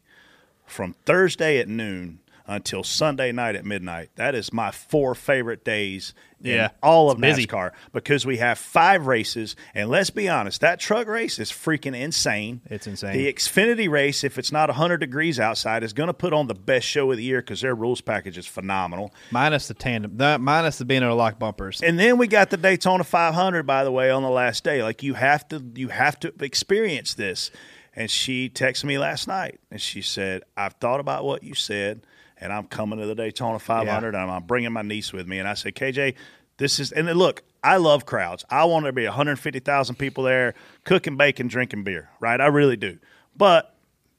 From 0.66 0.96
Thursday 1.06 1.60
at 1.60 1.68
noon 1.68 2.20
until 2.46 2.84
Sunday 2.84 3.32
night 3.32 3.56
at 3.56 3.66
midnight, 3.66 4.10
that 4.16 4.36
is 4.36 4.52
my 4.52 4.70
four 4.72 5.16
favorite 5.16 5.64
days 5.64 6.14
Yeah, 6.42 6.66
in 6.66 6.72
all 6.84 7.10
of 7.10 7.20
busy. 7.22 7.48
NASCAR 7.48 7.72
because 7.94 8.26
we 8.26 8.38
have 8.38 8.58
five 8.60 9.08
races. 9.08 9.56
And 9.74 9.90
let's 9.90 10.10
be 10.10 10.28
honest, 10.28 10.60
that 10.60 10.80
truck 10.80 11.08
race 11.08 11.40
is 11.40 11.52
freaking 11.52 11.96
insane. 11.96 12.60
It's 12.66 12.86
insane. 12.86 13.14
The 13.18 13.32
Xfinity 13.32 13.90
race, 13.90 14.26
if 14.26 14.38
it's 14.38 14.52
not 14.52 14.68
100 14.70 14.98
degrees 14.98 15.40
outside, 15.40 15.84
is 15.84 15.94
going 15.94 16.08
to 16.08 16.14
put 16.14 16.34
on 16.34 16.48
the 16.48 16.54
best 16.54 16.86
show 16.86 17.10
of 17.12 17.18
the 17.18 17.24
year 17.24 17.42
because 17.42 17.62
their 17.62 17.76
rules 17.76 18.02
package 18.02 18.38
is 18.38 18.46
phenomenal. 18.46 19.14
minus 19.32 19.70
the 19.70 19.74
tandem, 19.74 20.18
that, 20.18 20.42
minus 20.42 20.78
the 20.78 20.86
being 20.86 21.02
able 21.02 21.12
to 21.12 21.16
lock 21.16 21.40
bumpers. 21.40 21.82
And 21.82 21.98
then 21.98 22.18
we 22.18 22.28
got 22.28 22.50
the 22.50 22.58
Daytona 22.58 23.06
500, 23.06 23.64
by 23.66 23.86
the 23.86 23.92
way, 23.92 24.10
on 24.12 24.22
the 24.22 24.30
last 24.30 24.66
day. 24.66 24.84
Like 24.84 25.02
you 25.02 25.14
have 25.14 25.48
to, 25.48 25.64
you 25.76 25.88
have 25.88 26.20
to 26.20 26.34
experience 26.42 27.14
this. 27.14 27.52
And 27.96 28.10
she 28.10 28.50
texted 28.50 28.86
me 28.86 28.98
last 28.98 29.28
night, 29.28 29.60
and 29.70 29.80
she 29.80 30.02
said, 30.02 30.42
"I've 30.58 30.74
thought 30.74 31.00
about 31.00 31.26
what 31.26 31.44
you 31.44 31.54
said, 31.54 32.08
and 32.44 32.54
I'm 32.54 32.68
coming 32.68 33.00
to 33.00 33.06
the 33.06 33.16
Daytona 33.16 33.58
500, 33.60 34.14
and 34.16 34.30
I'm 34.30 34.44
bringing 34.44 34.72
my 34.72 34.82
niece 34.84 35.14
with 35.14 35.28
me." 35.28 35.40
And 35.40 35.48
I 35.48 35.54
said, 35.54 35.76
"KJ, 35.76 36.16
this 36.58 36.80
is." 36.80 36.92
And 36.92 37.08
then 37.08 37.16
look, 37.16 37.44
I 37.64 37.78
love 37.78 38.06
crowds. 38.06 38.46
I 38.50 38.66
want 38.66 38.84
there 38.84 38.92
to 38.92 38.96
be 38.96 39.06
150,000 39.06 39.96
people 39.96 40.24
there, 40.24 40.54
cooking 40.84 41.18
bacon, 41.18 41.48
drinking 41.48 41.84
beer. 41.84 42.10
Right? 42.20 42.40
I 42.40 42.48
really 42.48 42.78
do. 42.78 43.00
But 43.36 43.74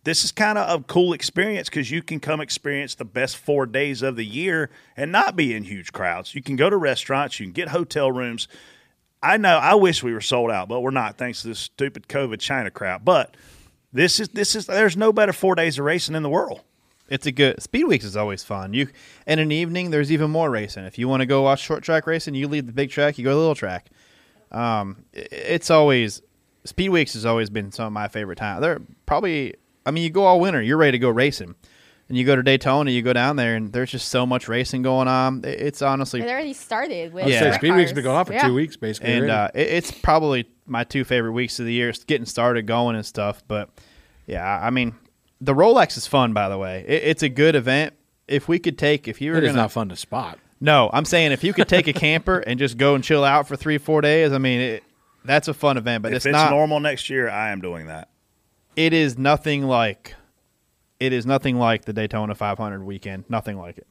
this 0.05 0.23
is 0.23 0.33
kind 0.33 0.59
of 0.59 0.81
a 0.81 0.85
cool 0.85 1.13
experience 1.13 1.69
because 1.69 1.91
you 1.91 2.03
can 2.03 2.21
come 2.21 2.41
experience 2.41 2.95
the 2.95 3.05
best 3.07 3.37
four 3.39 3.67
days 3.67 4.03
of 4.03 4.17
the 4.17 4.25
year 4.25 4.71
and 4.97 5.11
not 5.11 5.35
be 5.35 5.55
in 5.55 5.65
huge 5.65 5.93
crowds. 5.93 6.35
You 6.35 6.43
can 6.43 6.57
go 6.57 6.69
to 6.69 6.77
restaurants, 6.77 7.41
you 7.41 7.47
can 7.47 7.53
get 7.53 7.69
hotel 7.69 8.13
rooms. 8.13 8.47
I 9.23 9.39
know 9.39 9.57
I 9.57 9.75
wish 9.75 10.03
we 10.03 10.13
were 10.13 10.21
sold 10.21 10.51
out, 10.51 10.69
but 10.69 10.81
we're 10.81 10.91
not 10.91 11.17
thanks 11.17 11.41
to 11.43 11.49
this 11.49 11.59
stupid 11.59 12.09
COVID 12.09 12.39
China 12.39 12.71
crap. 12.71 13.05
But 13.05 13.35
this 13.93 14.21
is 14.21 14.29
this 14.29 14.55
is 14.55 14.67
there's 14.67 14.97
no 14.97 15.13
better 15.13 15.33
four 15.33 15.55
days 15.55 15.79
of 15.79 15.87
racing 15.87 16.15
in 16.15 16.23
the 16.23 16.29
world. 16.29 16.61
It's 17.09 17.27
a 17.27 17.33
good 17.33 17.63
Speed 17.63 17.85
Weeks 17.85 18.05
is 18.05 18.17
always 18.17 18.43
fun. 18.43 18.73
You 18.73 18.89
and 19.27 19.39
in 19.41 19.49
the 19.49 19.57
evening 19.57 19.91
there's 19.91 20.11
even 20.11 20.31
more 20.31 20.51
racing. 20.51 20.85
If 20.85 20.99
you 20.99 21.07
want 21.09 21.21
to 21.21 21.27
go 21.27 21.43
watch 21.43 21.61
short 21.61 21.83
track 21.83 22.07
racing, 22.07 22.35
you 22.35 22.49
leave 22.49 22.67
the 22.67 22.73
big 22.73 22.91
track, 22.91 23.19
you 23.19 23.25
go 23.25 23.31
to 23.31 23.35
the 23.35 23.41
little 23.41 23.55
track. 23.55 23.89
Um, 24.53 25.05
i- 25.15 25.19
it's 25.31 25.71
always 25.71 26.23
Speed 26.65 26.89
Weeks 26.91 27.13
has 27.15 27.27
always 27.27 27.51
been 27.51 27.73
some 27.73 27.87
of 27.87 27.93
my 27.93 28.09
favorite 28.09 28.39
time. 28.39 28.61
They're 28.63 28.81
probably 29.07 29.55
I 29.85 29.91
mean 29.91 30.03
you 30.05 30.11
go 30.11 30.25
all 30.25 30.41
winter, 30.41 30.63
you're 30.63 30.79
ready 30.79 30.93
to 30.93 30.99
go 30.99 31.11
racing. 31.11 31.55
And 32.07 32.19
you 32.19 32.25
go 32.27 32.37
to 32.37 32.43
Daytona, 32.43 32.91
you 32.91 33.01
go 33.01 33.15
down 33.15 33.37
there, 33.37 33.57
and 33.57 33.73
there's 33.73 33.91
just 33.91 34.09
so 34.09 34.27
much 34.27 34.47
racing 34.47 34.83
going 34.83 35.09
on. 35.09 35.43
I- 35.45 35.49
It's 35.49 35.81
honestly 35.83 36.21
it 36.21 36.29
already 36.29 36.53
started 36.53 37.15
with 37.15 37.25
I'd 37.25 37.31
say 37.31 37.39
sprint 37.39 37.55
Speed 37.55 37.71
Week's 37.77 37.83
cars. 37.91 37.93
been 37.95 38.05
going 38.05 38.17
on 38.17 38.25
for 38.27 38.33
Yeah. 38.35 38.47
two 38.47 38.55
weeks, 38.55 38.77
basically. 38.77 39.13
and 39.13 39.31
uh, 39.31 39.49
it, 39.55 39.69
it's 39.69 39.91
probably 39.91 40.47
my 40.67 40.85
two 40.85 41.05
favorite 41.05 41.33
weeks 41.33 41.59
of 41.61 41.67
the 41.67 41.73
year. 41.73 41.89
It's 41.89 42.05
getting 42.05 42.27
started, 42.27 42.67
going 42.67 42.95
and 42.97 43.07
stuff. 43.07 43.43
But 43.49 43.71
yeah, 44.27 44.45
I 44.63 44.69
mean, 44.69 44.95
the 45.41 45.55
Rolex 45.55 45.97
is 45.97 46.07
fun. 46.07 46.33
By 46.33 46.49
the 46.49 46.59
way, 46.59 46.85
it, 46.87 47.03
it's 47.05 47.23
a 47.23 47.29
good 47.29 47.55
event. 47.55 47.95
If 48.27 48.49
we 48.49 48.59
could 48.59 48.79
take, 48.79 49.07
if 49.07 49.21
you 49.21 49.33
were 49.33 49.39
it 49.39 49.45
is 49.45 49.51
gonna, 49.51 49.63
not 49.63 49.73
fun 49.73 49.89
to 49.91 49.97
spot. 49.97 50.39
no, 50.61 50.91
I'm 50.93 51.05
saying 51.05 51.33
if 51.33 51.45
you 51.45 51.53
could 51.53 51.69
take 51.69 51.87
a 51.89 51.93
camper 51.93 52.39
and 52.39 52.59
just 52.59 52.79
go 52.79 52.95
and 52.95 53.05
chill 53.05 53.25
out 53.25 53.47
for 53.47 53.57
three, 53.57 53.79
four 53.79 54.01
days. 54.01 54.33
I 54.33 54.39
mean, 54.39 54.61
it, 54.61 54.85
that's 55.25 55.49
a 55.49 55.55
fun 55.55 55.77
event. 55.77 56.03
But 56.03 56.13
if 56.13 56.17
it's, 56.17 56.27
it's, 56.27 56.33
not. 56.33 56.51
normal 56.51 56.81
next 56.81 57.11
year, 57.11 57.29
I 57.29 57.51
am 57.51 57.61
doing 57.61 57.87
that. 57.87 58.09
It 58.77 58.93
is 58.93 59.19
nothing 59.19 59.65
like. 59.65 60.15
It 61.01 61.13
is 61.13 61.27
nothing 61.27 61.59
like 61.59 61.85
the 61.85 61.93
Daytona 61.93 62.35
500 62.35 62.83
weekend. 62.83 63.25
Nothing 63.29 63.59
like 63.59 63.79
it. 63.79 63.87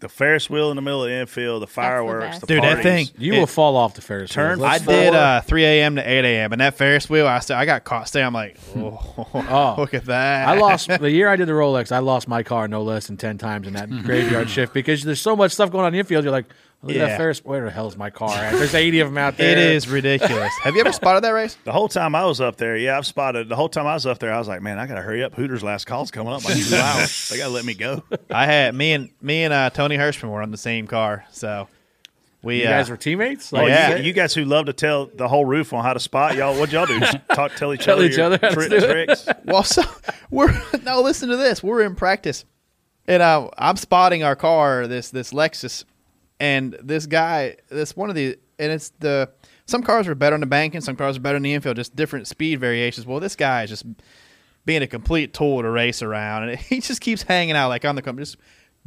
The 0.00 0.08
Ferris 0.10 0.50
wheel 0.50 0.70
in 0.70 0.76
the 0.76 0.82
middle 0.82 1.02
of 1.04 1.08
the 1.08 1.14
infield, 1.16 1.62
the 1.62 1.66
fireworks, 1.66 2.26
best. 2.26 2.40
the 2.42 2.46
Dude, 2.46 2.62
that 2.64 2.82
thing- 2.82 3.08
You 3.18 3.32
It- 3.34 3.38
will 3.38 3.46
fall 3.46 3.76
off 3.76 3.94
the 3.94 4.02
Ferris 4.02 4.30
wheel. 4.36 4.44
Turn- 4.46 4.58
Let's 4.58 4.82
I 4.82 4.84
four. 4.84 4.94
did 4.94 5.14
uh, 5.14 5.40
3 5.40 5.64
a.m. 5.64 5.96
to 5.96 6.02
8 6.08 6.24
a.m. 6.24 6.52
and 6.52 6.60
that 6.60 6.76
Ferris 6.76 7.08
wheel. 7.08 7.26
I 7.26 7.38
st- 7.38 7.58
I 7.58 7.64
got 7.64 7.84
caught. 7.84 8.08
Stay. 8.08 8.22
I'm 8.22 8.34
like, 8.34 8.56
oh, 8.76 9.26
Oh. 9.34 9.74
look 9.78 9.94
at 9.94 10.04
that. 10.06 10.48
I 10.48 10.58
lost 10.58 10.88
the 10.88 11.10
year 11.10 11.28
I 11.28 11.36
did 11.36 11.48
the 11.48 11.52
Rolex. 11.52 11.92
I 11.92 11.98
lost 12.00 12.28
my 12.28 12.42
car 12.42 12.68
no 12.68 12.82
less 12.82 13.06
than 13.06 13.16
ten 13.16 13.38
times 13.38 13.66
in 13.66 13.72
that 13.74 13.88
graveyard 14.04 14.50
shift 14.50 14.74
because 14.74 15.02
there's 15.02 15.20
so 15.20 15.34
much 15.34 15.52
stuff 15.52 15.70
going 15.70 15.82
on 15.84 15.88
in 15.88 15.92
the 15.94 15.98
infield. 16.00 16.24
You're 16.24 16.32
like, 16.32 16.46
look 16.82 16.90
at 16.92 16.96
Yeah. 16.96 17.06
that 17.06 17.16
Ferris. 17.18 17.44
Where 17.44 17.64
the 17.64 17.70
hell's 17.70 17.96
my 17.96 18.10
car 18.10 18.30
at? 18.36 18.52
There's 18.54 18.74
80 18.74 19.00
of 19.00 19.08
them 19.08 19.18
out 19.18 19.36
there. 19.38 19.50
It 19.52 19.58
is 19.58 19.88
ridiculous. 19.88 20.52
Have 20.62 20.74
you 20.74 20.80
ever 20.80 20.92
spotted 20.92 21.24
that 21.24 21.30
race? 21.30 21.56
The 21.64 21.72
whole 21.72 21.88
time 21.88 22.14
I 22.14 22.24
was 22.24 22.40
up 22.40 22.56
there, 22.56 22.76
yeah, 22.76 22.96
I've 22.98 23.06
spotted. 23.06 23.48
The 23.48 23.56
whole 23.56 23.68
time 23.68 23.86
I 23.86 23.94
was 23.94 24.06
up 24.06 24.18
there, 24.18 24.32
I 24.32 24.38
was 24.38 24.48
like, 24.48 24.62
man, 24.62 24.78
I 24.78 24.86
gotta 24.86 25.02
hurry 25.02 25.22
up. 25.24 25.34
Hooters' 25.34 25.62
last 25.62 25.86
call's 25.86 26.10
coming 26.10 26.32
up. 26.32 26.44
Like 26.44 26.56
two 26.56 26.76
hours. 26.76 27.28
They 27.28 27.38
gotta 27.38 27.52
let 27.52 27.64
me 27.64 27.74
go. 27.74 28.02
I 28.30 28.46
had 28.46 28.74
me 28.74 28.92
and 28.92 29.10
me 29.20 29.44
and 29.44 29.52
uh, 29.52 29.70
Tony 29.70 29.96
Hirschman 29.96 30.30
were 30.30 30.42
on 30.42 30.50
the 30.50 30.56
same 30.58 30.86
car, 30.86 31.24
so 31.32 31.68
we 32.42 32.62
You 32.62 32.68
uh, 32.68 32.70
guys 32.70 32.90
were 32.90 32.96
teammates. 32.96 33.52
Oh, 33.52 33.66
yeah. 33.66 33.96
you, 33.96 34.04
you 34.04 34.12
guys 34.12 34.32
who 34.34 34.44
love 34.44 34.66
to 34.66 34.72
tell 34.72 35.06
the 35.06 35.26
whole 35.26 35.44
roof 35.44 35.72
on 35.72 35.82
how 35.82 35.94
to 35.94 35.98
spot, 36.00 36.36
y'all, 36.36 36.54
what'd 36.54 36.72
y'all 36.72 36.86
do? 36.86 37.00
Just 37.00 37.16
talk, 37.34 37.52
tell 37.56 37.72
each 37.74 37.84
Tell 37.84 37.96
other, 37.96 38.04
each 38.06 38.16
your 38.16 38.26
other 38.26 38.38
tri- 38.38 38.68
tricks. 38.68 39.26
well, 39.44 39.64
so 39.64 39.82
we're 40.30 40.52
now 40.84 41.00
listen 41.00 41.28
to 41.30 41.36
this. 41.36 41.62
We're 41.62 41.82
in 41.82 41.96
practice, 41.96 42.44
and 43.08 43.22
uh, 43.22 43.48
I'm 43.58 43.76
spotting 43.76 44.22
our 44.22 44.36
car, 44.36 44.86
this 44.86 45.10
this 45.10 45.32
Lexus, 45.32 45.84
and 46.40 46.76
this 46.82 47.06
guy, 47.06 47.56
this 47.68 47.96
one 47.96 48.08
of 48.10 48.16
the, 48.16 48.38
and 48.58 48.72
it's 48.72 48.90
the 49.00 49.30
some 49.66 49.82
cars 49.82 50.06
are 50.08 50.14
better 50.14 50.34
on 50.34 50.40
the 50.40 50.46
bank 50.46 50.74
and 50.74 50.82
some 50.82 50.96
cars 50.96 51.16
are 51.16 51.20
better 51.20 51.36
in 51.36 51.42
the 51.42 51.52
infield, 51.52 51.76
just 51.76 51.96
different 51.96 52.26
speed 52.26 52.60
variations. 52.60 53.06
Well, 53.06 53.20
this 53.20 53.36
guy 53.36 53.64
is 53.64 53.70
just 53.70 53.84
being 54.64 54.82
a 54.82 54.86
complete 54.86 55.32
tool 55.34 55.62
to 55.62 55.70
race 55.70 56.02
around, 56.02 56.48
and 56.48 56.58
he 56.58 56.80
just 56.80 57.00
keeps 57.00 57.22
hanging 57.22 57.56
out 57.56 57.68
like 57.68 57.84
on 57.84 57.96
the 57.96 58.02
company. 58.02 58.24
Just 58.24 58.36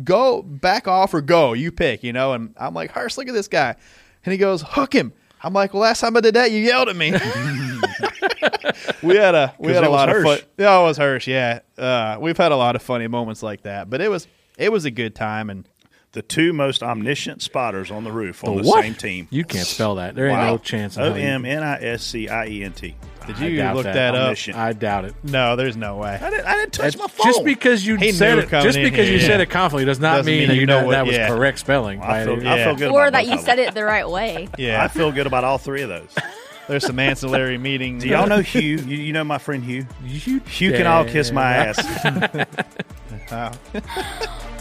go 0.03 0.41
back 0.41 0.87
off 0.87 1.13
or 1.13 1.21
go, 1.21 1.53
you 1.53 1.71
pick, 1.71 2.03
you 2.03 2.13
know. 2.13 2.33
And 2.33 2.53
I'm 2.57 2.73
like, 2.73 2.91
Hurst, 2.91 3.17
look 3.17 3.27
at 3.27 3.33
this 3.33 3.47
guy, 3.47 3.75
and 4.25 4.31
he 4.31 4.37
goes, 4.37 4.61
hook 4.61 4.93
him. 4.93 5.13
I'm 5.41 5.53
like, 5.53 5.73
well, 5.73 5.83
last 5.83 6.01
time 6.01 6.17
I 6.17 6.21
did 6.21 6.35
that, 6.35 6.51
you 6.51 6.59
yelled 6.59 6.89
at 6.89 6.97
me. 6.97 7.11
we 9.01 9.15
had 9.15 9.35
a 9.35 9.53
we 9.57 9.71
had 9.73 9.83
a 9.83 9.89
lot 9.89 10.09
of 10.09 10.21
fun. 10.21 10.39
Yeah, 10.57 10.79
it 10.79 10.83
was 10.83 10.97
Hirsch. 10.97 11.27
Yeah, 11.27 11.59
uh, 11.77 12.17
we've 12.19 12.37
had 12.37 12.51
a 12.51 12.57
lot 12.57 12.75
of 12.75 12.81
funny 12.81 13.07
moments 13.07 13.41
like 13.41 13.63
that, 13.63 13.89
but 13.89 14.01
it 14.01 14.09
was 14.09 14.27
it 14.57 14.71
was 14.71 14.85
a 14.85 14.91
good 14.91 15.15
time, 15.15 15.49
and 15.49 15.67
the 16.13 16.21
two 16.23 16.53
most 16.53 16.81
omniscient 16.81 17.41
spotters 17.41 17.91
on 17.91 18.03
the 18.03 18.11
roof 18.11 18.43
on 18.43 18.57
The 18.57 18.63
the 18.63 18.71
same 18.81 18.95
team. 18.95 19.27
You 19.29 19.43
can't 19.43 19.67
spell 19.67 19.95
that. 19.95 20.15
There 20.15 20.27
ain't 20.27 20.37
Wow. 20.39 20.51
no 20.51 20.57
chance. 20.57 20.97
in 20.97 21.03
O 21.03 21.09
hell 21.11 21.17
you- 21.19 21.23
M 21.27 21.45
N 21.45 21.61
I 21.63 21.75
S 21.81 22.03
C 22.03 22.27
I 22.29 22.47
E 22.47 22.63
N 22.63 22.71
T. 22.73 22.95
Did 23.27 23.37
you 23.37 23.63
look 23.73 23.83
that. 23.83 23.93
that, 23.93 24.15
up? 24.15 24.21
Omniscient. 24.23 24.57
I 24.57 24.73
doubt 24.73 25.05
it. 25.05 25.13
No, 25.23 25.55
there's 25.55 25.77
no 25.77 25.97
way. 25.97 26.17
I 26.19 26.29
didn't, 26.31 26.45
I 26.47 26.55
didn't 26.55 26.73
touch 26.73 26.97
my 26.97 27.05
phone. 27.05 27.27
Just 27.27 27.43
because 27.43 27.85
you 27.85 27.95
He 27.97 28.11
said 28.11 28.39
it, 28.39 28.49
just 28.49 28.79
because 28.79 29.07
you 29.07 29.19
here. 29.19 29.27
said 29.27 29.39
it 29.39 29.51
confidently 29.51 29.85
does 29.85 29.99
not 29.99 30.15
Doesn't 30.17 30.25
mean, 30.31 30.39
mean 30.39 30.47
that 30.47 30.55
you 30.55 30.61
you 30.61 30.65
know 30.65 30.79
know 30.81 30.87
what- 30.87 30.91
that 30.93 31.05
was 31.05 31.15
yeah. 31.15 31.27
correct 31.27 31.59
spelling. 31.59 32.01
I 32.01 32.23
feel, 32.25 32.33
any- 32.39 32.47
I 32.49 32.63
feel 32.63 32.75
good 32.75 32.89
Or 32.91 33.05
about 33.05 33.13
that 33.23 33.27
you 33.27 33.37
said 33.39 33.59
it 33.59 33.75
the 33.75 33.83
right 33.83 34.09
way. 34.09 34.47
Yeah, 34.57 34.83
I 34.83 34.87
feel 34.87 35.11
good 35.11 35.27
about 35.27 35.43
all 35.43 35.59
three 35.59 35.83
of 35.83 35.89
those. 35.89 36.09
there's 36.67 36.85
some 36.87 36.97
ancillary 36.97 37.59
meetings. 37.59 38.01
Do 38.03 38.09
y'all 38.09 38.25
know 38.25 38.39
Hugh? 38.41 38.77
You, 38.77 38.97
you 38.97 39.13
know 39.13 39.23
my 39.23 39.37
friend 39.37 39.63
Hugh? 39.63 39.85
You 40.03 40.39
Hugh 40.47 40.71
can 40.71 40.87
all 40.87 41.05
kiss 41.05 41.31
my 41.31 41.71
damn. 41.75 42.47
ass. 43.31 43.59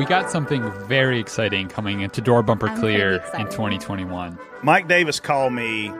We 0.00 0.06
got 0.06 0.30
something 0.30 0.62
very 0.86 1.20
exciting 1.20 1.68
coming 1.68 2.00
into 2.00 2.22
Door 2.22 2.44
Bumper 2.44 2.70
I'm 2.70 2.80
Clear 2.80 3.22
in 3.34 3.44
2021. 3.50 4.38
Mike 4.62 4.88
Davis 4.88 5.20
called 5.20 5.52
me, 5.52 5.92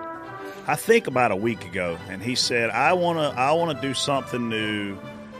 I 0.66 0.74
think 0.74 1.06
about 1.06 1.32
a 1.32 1.36
week 1.36 1.66
ago, 1.66 1.98
and 2.08 2.22
he 2.22 2.34
said, 2.34 2.70
"I 2.70 2.94
want 2.94 3.18
to, 3.18 3.38
I 3.38 3.52
want 3.52 3.78
to 3.78 3.86
do 3.86 3.92
something 3.92 4.48
new 4.48 4.96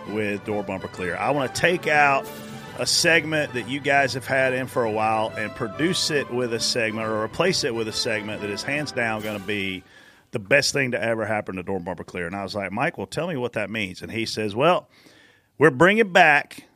with 0.08 0.44
Door 0.44 0.64
Bumper 0.64 0.88
Clear. 0.88 1.16
I 1.16 1.30
want 1.30 1.54
to 1.54 1.58
take 1.58 1.86
out 1.86 2.28
a 2.78 2.84
segment 2.84 3.54
that 3.54 3.66
you 3.66 3.80
guys 3.80 4.12
have 4.12 4.26
had 4.26 4.52
in 4.52 4.66
for 4.66 4.84
a 4.84 4.90
while 4.90 5.32
and 5.38 5.50
produce 5.54 6.11
it 6.11 6.30
with 6.30 6.52
a 6.52 6.61
segment, 6.61 7.08
or 7.08 7.22
replace 7.22 7.64
it 7.64 7.74
with 7.74 7.88
a 7.88 7.94
segment 7.94 8.42
that 8.42 8.50
is 8.50 8.62
hands 8.62 8.92
down 8.92 9.22
going 9.22 9.40
to 9.40 9.46
be." 9.46 9.82
The 10.32 10.38
best 10.38 10.74
thing 10.74 10.90
to 10.90 11.02
ever 11.02 11.24
happen 11.24 11.56
to 11.56 11.62
Door 11.62 11.80
Bumper 11.80 12.04
Clear. 12.04 12.26
And 12.26 12.36
I 12.36 12.42
was 12.42 12.54
like, 12.54 12.70
Mike, 12.70 12.98
well, 12.98 13.06
tell 13.06 13.26
me 13.26 13.36
what 13.38 13.54
that 13.54 13.70
means. 13.70 14.00
And 14.02 14.12
he 14.12 14.26
says, 14.26 14.54
Well, 14.54 14.88
we're 15.58 15.72
bringing 15.72 16.12
back 16.12 16.70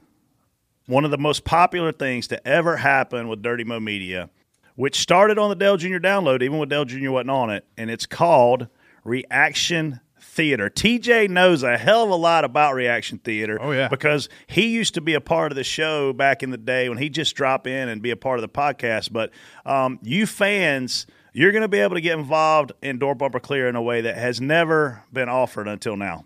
one 0.86 1.04
of 1.04 1.10
the 1.10 1.18
most 1.18 1.44
popular 1.44 1.92
things 1.92 2.26
to 2.28 2.46
ever 2.46 2.76
happen 2.76 3.28
with 3.28 3.42
Dirty 3.42 3.64
Mo 3.64 3.80
Media, 3.80 4.28
which 4.76 4.98
started 4.98 5.38
on 5.38 5.48
the 5.48 5.56
Dale 5.56 5.76
Jr. 5.76 5.98
download, 5.98 6.42
even 6.42 6.58
when 6.58 6.68
Dale 6.68 6.84
Jr. 6.84 7.10
wasn't 7.10 7.30
on 7.30 7.50
it, 7.50 7.64
and 7.76 7.90
it's 7.90 8.06
called 8.06 8.68
Reaction 9.04 10.00
Theater. 10.20 10.68
TJ 10.68 11.30
knows 11.30 11.62
a 11.62 11.78
hell 11.78 12.02
of 12.02 12.10
a 12.10 12.16
lot 12.16 12.44
about 12.44 12.74
Reaction 12.74 13.18
Theater. 13.18 13.58
Oh, 13.60 13.70
yeah. 13.70 13.88
Because 13.88 14.28
he 14.46 14.66
used 14.68 14.94
to 14.94 15.00
be 15.00 15.14
a 15.14 15.20
part 15.20 15.52
of 15.52 15.56
the 15.56 15.64
show 15.64 16.12
back 16.12 16.42
in 16.42 16.50
the 16.50 16.58
day 16.58 16.88
when 16.88 16.98
he 16.98 17.08
just 17.08 17.36
drop 17.36 17.66
in 17.66 17.88
and 17.88 18.02
be 18.02 18.10
a 18.10 18.16
part 18.16 18.38
of 18.38 18.42
the 18.42 18.48
podcast. 18.48 19.12
But 19.12 19.30
um, 19.64 19.98
you 20.02 20.26
fans, 20.26 21.06
you're 21.32 21.52
going 21.52 21.62
to 21.62 21.68
be 21.68 21.78
able 21.78 21.94
to 21.94 22.00
get 22.00 22.18
involved 22.18 22.72
in 22.82 22.98
Door 22.98 23.14
Bumper 23.16 23.40
Clear 23.40 23.68
in 23.68 23.76
a 23.76 23.82
way 23.82 24.00
that 24.00 24.16
has 24.16 24.40
never 24.40 25.04
been 25.12 25.28
offered 25.28 25.68
until 25.68 25.96
now. 25.96 26.24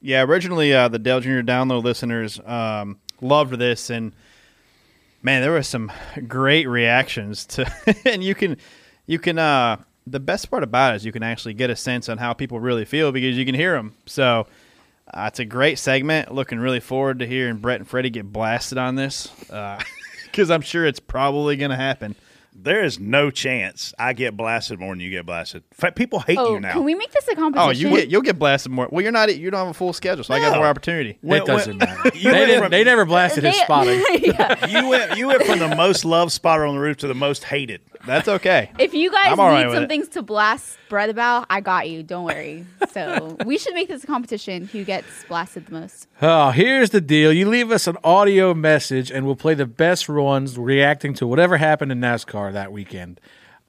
Yeah, 0.00 0.22
originally 0.22 0.72
uh, 0.72 0.88
the 0.88 0.98
Dale 0.98 1.20
Jr. 1.20 1.40
download 1.40 1.84
listeners 1.84 2.40
um, 2.46 2.98
loved 3.20 3.58
this, 3.58 3.90
and 3.90 4.12
man, 5.22 5.42
there 5.42 5.52
were 5.52 5.62
some 5.62 5.90
great 6.26 6.68
reactions 6.68 7.46
to. 7.46 7.72
and 8.04 8.22
you 8.22 8.34
can, 8.34 8.56
you 9.06 9.18
can. 9.18 9.38
Uh, 9.38 9.76
the 10.06 10.20
best 10.20 10.50
part 10.50 10.62
about 10.62 10.94
it 10.94 10.96
is 10.96 11.04
you 11.04 11.12
can 11.12 11.22
actually 11.22 11.54
get 11.54 11.70
a 11.70 11.76
sense 11.76 12.08
on 12.08 12.18
how 12.18 12.32
people 12.32 12.58
really 12.58 12.84
feel 12.84 13.12
because 13.12 13.36
you 13.36 13.44
can 13.44 13.54
hear 13.54 13.74
them. 13.74 13.94
So 14.06 14.46
uh, 15.12 15.24
it's 15.28 15.38
a 15.38 15.44
great 15.44 15.78
segment. 15.78 16.32
Looking 16.32 16.58
really 16.58 16.80
forward 16.80 17.18
to 17.20 17.26
hearing 17.26 17.56
Brett 17.56 17.80
and 17.80 17.88
Freddie 17.88 18.10
get 18.10 18.32
blasted 18.32 18.78
on 18.78 18.94
this 18.94 19.28
because 20.24 20.50
I'm 20.50 20.62
sure 20.62 20.86
it's 20.86 21.00
probably 21.00 21.56
going 21.56 21.70
to 21.70 21.76
happen. 21.76 22.16
There 22.62 22.84
is 22.84 23.00
no 23.00 23.30
chance 23.30 23.94
I 23.98 24.12
get 24.12 24.36
blasted 24.36 24.78
more 24.78 24.92
than 24.92 25.00
you 25.00 25.10
get 25.10 25.24
blasted. 25.24 25.62
In 25.72 25.76
fact, 25.76 25.96
people 25.96 26.20
hate 26.20 26.36
Oh, 26.38 26.54
you 26.54 26.60
now. 26.60 26.72
can 26.74 26.84
we 26.84 26.94
make 26.94 27.10
this 27.10 27.26
a 27.28 27.34
competition? 27.34 27.68
Oh, 27.68 27.70
you 27.70 27.96
get 27.96 28.10
you'll 28.10 28.20
get 28.22 28.38
blasted 28.38 28.70
more. 28.70 28.86
Well, 28.90 29.02
you're 29.02 29.12
not. 29.12 29.34
You 29.34 29.50
don't 29.50 29.58
have 29.60 29.68
a 29.68 29.74
full 29.74 29.92
schedule, 29.92 30.24
so 30.24 30.34
I 30.34 30.40
got 30.40 30.50
No. 30.52 30.58
more 30.58 30.66
opportunity. 30.66 31.16
When- 31.22 31.40
it 31.42 31.46
doesn't 31.46 31.78
when- 31.78 31.88
matter. 31.88 32.10
They, 32.10 32.30
went 32.30 32.46
didn't, 32.46 32.62
from- 32.62 32.70
they 32.70 32.84
never 32.84 33.04
blasted 33.06 33.44
his 33.44 33.56
They- 33.56 33.60
spotting. 33.64 34.04
Yeah. 34.22 34.66
you 34.66 34.88
went 34.88 35.16
you 35.16 35.26
went 35.28 35.42
from 35.44 35.58
the 35.58 35.74
most 35.74 36.04
loved 36.04 36.32
spotter 36.32 36.64
on 36.66 36.74
the 36.74 36.80
roof 36.80 36.98
to 36.98 37.06
the 37.06 37.14
most 37.14 37.44
hated. 37.44 37.80
That's 38.06 38.28
okay. 38.28 38.70
If 38.78 38.94
you 38.94 39.10
guys 39.10 39.36
right 39.36 39.60
need 39.60 39.66
with 39.66 39.74
some 39.74 39.84
it. 39.84 39.88
things 39.88 40.08
to 40.08 40.22
blast 40.22 40.78
Brett 40.88 41.10
about, 41.10 41.46
I 41.50 41.60
got 41.60 41.88
you. 41.88 42.02
Don't 42.02 42.24
worry. 42.24 42.64
So 42.92 43.36
we 43.44 43.58
should 43.58 43.74
make 43.74 43.88
this 43.88 44.04
a 44.04 44.06
competition. 44.06 44.66
Who 44.66 44.84
gets 44.84 45.24
blasted 45.28 45.66
the 45.66 45.72
most? 45.72 46.08
Oh, 46.22 46.50
here's 46.50 46.90
the 46.90 47.00
deal. 47.00 47.32
You 47.32 47.48
leave 47.48 47.70
us 47.70 47.86
an 47.86 47.98
audio 48.02 48.54
message, 48.54 49.10
and 49.10 49.26
we'll 49.26 49.36
play 49.36 49.54
the 49.54 49.66
best 49.66 50.08
ones 50.08 50.58
reacting 50.58 51.14
to 51.14 51.26
whatever 51.26 51.58
happened 51.58 51.92
in 51.92 52.00
NASCAR 52.00 52.52
that 52.52 52.72
weekend. 52.72 53.20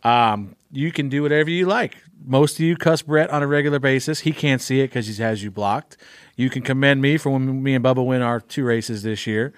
Um, 0.04 0.56
you 0.72 0.92
can 0.92 1.10
do 1.10 1.22
whatever 1.22 1.50
you 1.50 1.66
like. 1.66 1.98
Most 2.24 2.56
of 2.56 2.62
you 2.62 2.76
cuss 2.78 3.02
Brett 3.02 3.30
on 3.30 3.44
a 3.44 3.48
regular 3.48 3.80
basis. 3.80 4.22
He 4.22 4.32
can't 4.32 4.62
see 4.62 4.80
it 4.80 4.88
because 4.88 5.08
he 5.08 5.22
has 5.22 5.44
you 5.44 5.52
blocked. 5.52 5.98
You 6.36 6.50
can 6.50 6.62
commend 6.62 7.02
me 7.02 7.18
for 7.18 7.32
when 7.32 7.62
me 7.62 7.76
and 7.76 7.84
Bubba 7.84 8.06
win 8.06 8.22
our 8.22 8.40
two 8.40 8.64
races 8.64 9.04
this 9.04 9.28
year. 9.28 9.54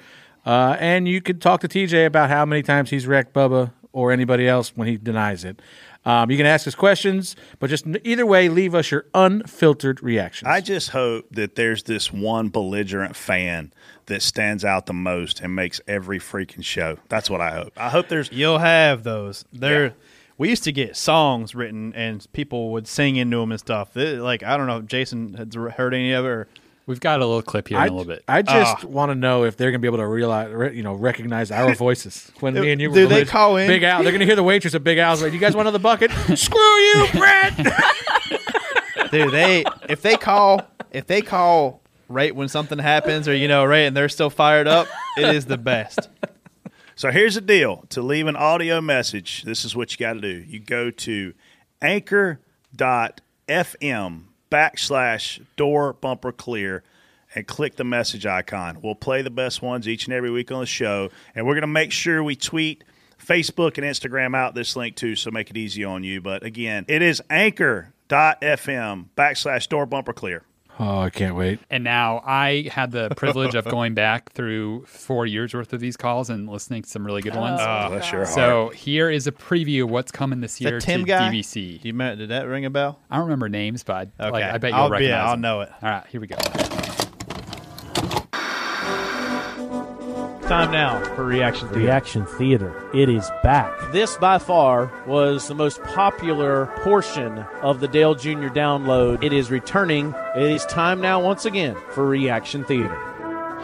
Uh, 0.45 0.75
and 0.79 1.07
you 1.07 1.21
could 1.21 1.41
talk 1.41 1.61
to 1.61 1.67
TJ 1.67 2.05
about 2.05 2.29
how 2.29 2.45
many 2.45 2.61
times 2.63 2.89
he's 2.89 3.07
wrecked 3.07 3.33
Bubba 3.33 3.71
or 3.93 4.11
anybody 4.11 4.47
else 4.47 4.75
when 4.75 4.87
he 4.89 4.97
denies 4.97 5.45
it. 5.45 5.61
Um, 6.05 6.29
you 6.29 6.35
can 6.35 6.45
ask 6.45 6.67
us 6.67 6.75
questions, 6.75 7.35
but 7.59 7.69
just 7.69 7.85
either 8.03 8.25
way, 8.25 8.49
leave 8.49 8.75
us 8.75 8.91
your 8.91 9.05
unfiltered 9.13 10.03
reactions. 10.03 10.47
I 10.49 10.59
just 10.59 10.89
hope 10.89 11.27
that 11.31 11.55
there's 11.55 11.83
this 11.83 12.11
one 12.11 12.49
belligerent 12.49 13.15
fan 13.15 13.71
that 14.07 14.21
stands 14.21 14.65
out 14.65 14.85
the 14.85 14.93
most 14.93 15.39
and 15.39 15.55
makes 15.55 15.79
every 15.87 16.19
freaking 16.19 16.63
show. 16.65 16.97
That's 17.07 17.29
what 17.29 17.39
I 17.39 17.51
hope. 17.51 17.71
I 17.77 17.87
hope 17.89 18.09
there's 18.09 18.29
You'll 18.33 18.57
have 18.57 19.03
those. 19.03 19.45
There, 19.53 19.85
Yeah. 19.85 19.91
we 20.37 20.49
used 20.49 20.65
to 20.65 20.73
get 20.73 20.97
songs 20.97 21.55
written 21.55 21.93
and 21.95 22.27
people 22.33 22.71
would 22.71 22.85
sing 22.87 23.15
into 23.15 23.37
them 23.37 23.51
and 23.51 23.59
stuff. 23.59 23.93
Th- 23.93 24.19
Like 24.19 24.43
I 24.43 24.57
don't 24.57 24.67
know 24.67 24.79
if 24.79 24.87
Jason 24.87 25.35
had 25.35 25.53
heard 25.53 25.93
any 25.93 26.11
of 26.11 26.25
it. 26.25 26.27
Or, 26.27 26.47
We've 26.85 26.99
got 26.99 27.21
a 27.21 27.25
little 27.25 27.41
clip 27.41 27.69
here 27.69 27.77
I, 27.77 27.85
in 27.85 27.93
a 27.93 27.95
little 27.95 28.13
bit. 28.13 28.25
I 28.27 28.41
just 28.41 28.83
Ah. 28.83 28.87
want 28.87 29.11
to 29.11 29.15
know 29.15 29.45
if 29.45 29.55
they're 29.55 29.71
going 29.71 29.79
to 29.79 29.81
be 29.81 29.87
able 29.87 29.99
to 29.99 30.07
realize, 30.07 30.51
re- 30.51 30.75
you 30.75 30.83
know, 30.83 30.93
recognize 30.93 31.49
our 31.49 31.73
voices 31.85 32.29
when 32.41 32.55
me 32.55 32.73
and 32.73 32.81
you. 32.81 32.93
Do 32.93 33.07
they 33.07 33.23
call 33.23 33.55
in? 33.55 33.67
Big 33.67 33.83
Al? 33.83 34.03
They're 34.03 34.11
going 34.11 34.19
to 34.19 34.25
hear 34.25 34.35
the 34.35 34.43
waitress 34.43 34.75
at 34.75 34.83
Big 34.83 34.97
Al's. 34.97 35.23
Like, 35.23 35.31
you 35.31 35.39
guys 35.39 35.55
want 35.55 35.69
another 35.69 35.81
bucket? 35.81 36.11
Screw 36.35 36.59
you, 36.59 37.07
Brett. 37.13 37.55
dude, 39.11 39.31
they 39.31 39.63
if 39.87 40.01
they 40.01 40.17
call 40.17 40.61
if 40.91 41.07
they 41.07 41.21
call 41.21 41.79
right 42.09 42.35
when 42.35 42.49
something 42.49 42.79
happens 42.79 43.29
or 43.29 43.35
you 43.35 43.47
know 43.47 43.63
right 43.65 43.85
and 43.87 43.95
they're 43.95 44.09
still 44.09 44.29
fired 44.29 44.67
up, 44.67 44.87
it 45.17 45.33
is 45.33 45.45
the 45.45 45.57
best. 45.57 46.09
So 46.95 47.11
here's 47.11 47.35
the 47.35 47.41
deal. 47.41 47.85
To 47.89 48.01
leave 48.01 48.27
an 48.27 48.35
audio 48.35 48.81
message, 48.81 49.43
this 49.43 49.63
is 49.65 49.75
what 49.75 49.91
you 49.91 49.97
got 50.05 50.13
to 50.13 50.21
do. 50.21 50.43
You 50.47 50.59
go 50.59 50.91
to 50.91 51.33
anchor.fm 51.81 52.39
backslash 54.53 55.43
door 55.55 55.93
bumper 55.93 56.31
clear 56.31 56.83
and 57.33 57.47
click 57.47 57.75
the 57.75 57.83
message 57.83 58.27
icon. 58.27 58.79
We'll 58.83 58.93
play 58.93 59.23
the 59.23 59.31
best 59.31 59.63
ones 59.63 59.87
each 59.87 60.05
and 60.05 60.13
every 60.13 60.29
week 60.29 60.51
on 60.51 60.59
the 60.59 60.67
show. 60.67 61.09
And 61.33 61.47
we're 61.47 61.55
going 61.55 61.61
to 61.61 61.67
make 61.67 61.91
sure 61.91 62.23
we 62.23 62.35
tweet 62.35 62.83
Facebook 63.17 63.79
and 63.79 63.87
Instagram 63.87 64.35
out 64.35 64.53
this 64.53 64.75
link 64.75 64.95
too, 64.95 65.15
so 65.15 65.31
make 65.31 65.49
it 65.49 65.57
easy 65.57 65.83
on 65.83 66.03
you. 66.03 66.21
But 66.21 66.43
again, 66.43 66.85
it 66.87 67.01
is 67.01 67.19
anchor.fm 67.31 69.05
backslash 69.17 69.67
door 69.69 69.87
bumper 69.87 70.13
clear. 70.13 70.43
Oh, 70.79 70.99
I 70.99 71.09
can't 71.09 71.35
wait. 71.35 71.59
And 71.69 71.83
now 71.83 72.21
I 72.25 72.67
had 72.71 72.91
the 72.91 73.09
privilege 73.15 73.53
of 73.55 73.65
going 73.65 73.93
back 73.93 74.31
through 74.33 74.85
four 74.85 75.25
years 75.25 75.53
worth 75.53 75.71
of 75.73 75.79
these 75.79 75.95
calls 75.95 76.29
and 76.29 76.49
listening 76.49 76.81
to 76.83 76.89
some 76.89 77.05
really 77.05 77.21
good 77.21 77.35
ones. 77.35 77.59
Oh, 77.61 77.83
oh 77.85 77.89
bless 77.89 78.11
your 78.11 78.23
heart. 78.25 78.33
So 78.35 78.69
here 78.69 79.09
is 79.09 79.27
a 79.27 79.31
preview 79.31 79.83
of 79.83 79.89
what's 79.91 80.11
coming 80.11 80.41
this 80.41 80.59
year 80.59 80.79
Tim 80.79 81.01
to 81.01 81.05
guy? 81.07 81.29
DVC. 81.31 81.81
Do 81.81 81.87
you 81.87 81.93
ma- 81.93 82.15
did 82.15 82.29
that 82.29 82.47
ring 82.47 82.65
a 82.65 82.69
bell? 82.71 82.99
I 83.11 83.15
don't 83.17 83.25
remember 83.25 83.49
names, 83.49 83.83
but 83.83 84.09
Okay, 84.19 84.31
like, 84.31 84.43
I 84.43 84.57
bet 84.57 84.71
you'll 84.71 84.79
I'll 84.79 84.97
be- 84.99 85.11
I'll 85.11 85.31
them. 85.31 85.41
know 85.41 85.61
it. 85.61 85.69
All 85.81 85.89
right, 85.89 86.07
here 86.07 86.19
we 86.19 86.27
go. 86.27 86.37
Time 90.53 90.69
now 90.69 91.03
for 91.15 91.25
Reaction 91.25 91.67
Theater. 91.69 91.79
Reaction 91.83 92.25
Theater. 92.27 92.89
It 92.93 93.09
is 93.09 93.27
back. 93.41 93.73
This, 93.91 94.15
by 94.17 94.37
far, 94.37 94.91
was 95.07 95.47
the 95.47 95.55
most 95.55 95.81
popular 95.81 96.67
portion 96.83 97.39
of 97.63 97.79
the 97.79 97.87
Dale 97.87 98.13
Jr. 98.13 98.49
download. 98.49 99.23
It 99.23 99.33
is 99.33 99.49
returning. 99.49 100.13
It 100.35 100.43
is 100.43 100.63
time 100.65 101.01
now, 101.01 101.19
once 101.19 101.45
again, 101.45 101.75
for 101.89 102.05
Reaction 102.05 102.63
Theater. 102.65 102.95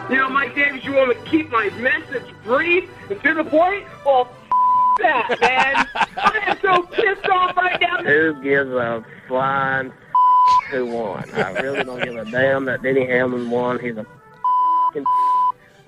You 0.09 0.15
know, 0.17 0.29
Mike 0.29 0.55
Davis, 0.55 0.83
you 0.83 0.93
want 0.93 1.15
to 1.15 1.29
keep 1.29 1.51
my 1.51 1.69
message 1.77 2.25
brief 2.43 2.89
and 3.11 3.21
to 3.21 3.33
the 3.35 3.43
point? 3.43 3.85
Well, 4.03 4.27
f- 4.27 4.97
that, 4.97 5.37
man. 5.39 5.87
I 6.17 6.39
am 6.47 6.57
so 6.59 6.81
pissed 6.87 7.29
off 7.29 7.55
right 7.55 7.79
now. 7.79 8.01
Who 8.01 8.41
gives 8.41 8.71
a 8.71 9.05
flying 9.27 9.93
who 10.71 10.87
won? 10.87 11.29
I 11.35 11.51
really 11.51 11.83
don't 11.83 12.01
give 12.03 12.15
a 12.15 12.25
damn 12.25 12.65
that 12.65 12.81
Denny 12.81 13.05
Hamlin 13.05 13.51
won. 13.51 13.77
He's 13.77 13.95
a 13.95 13.99
f***ing 13.99 15.05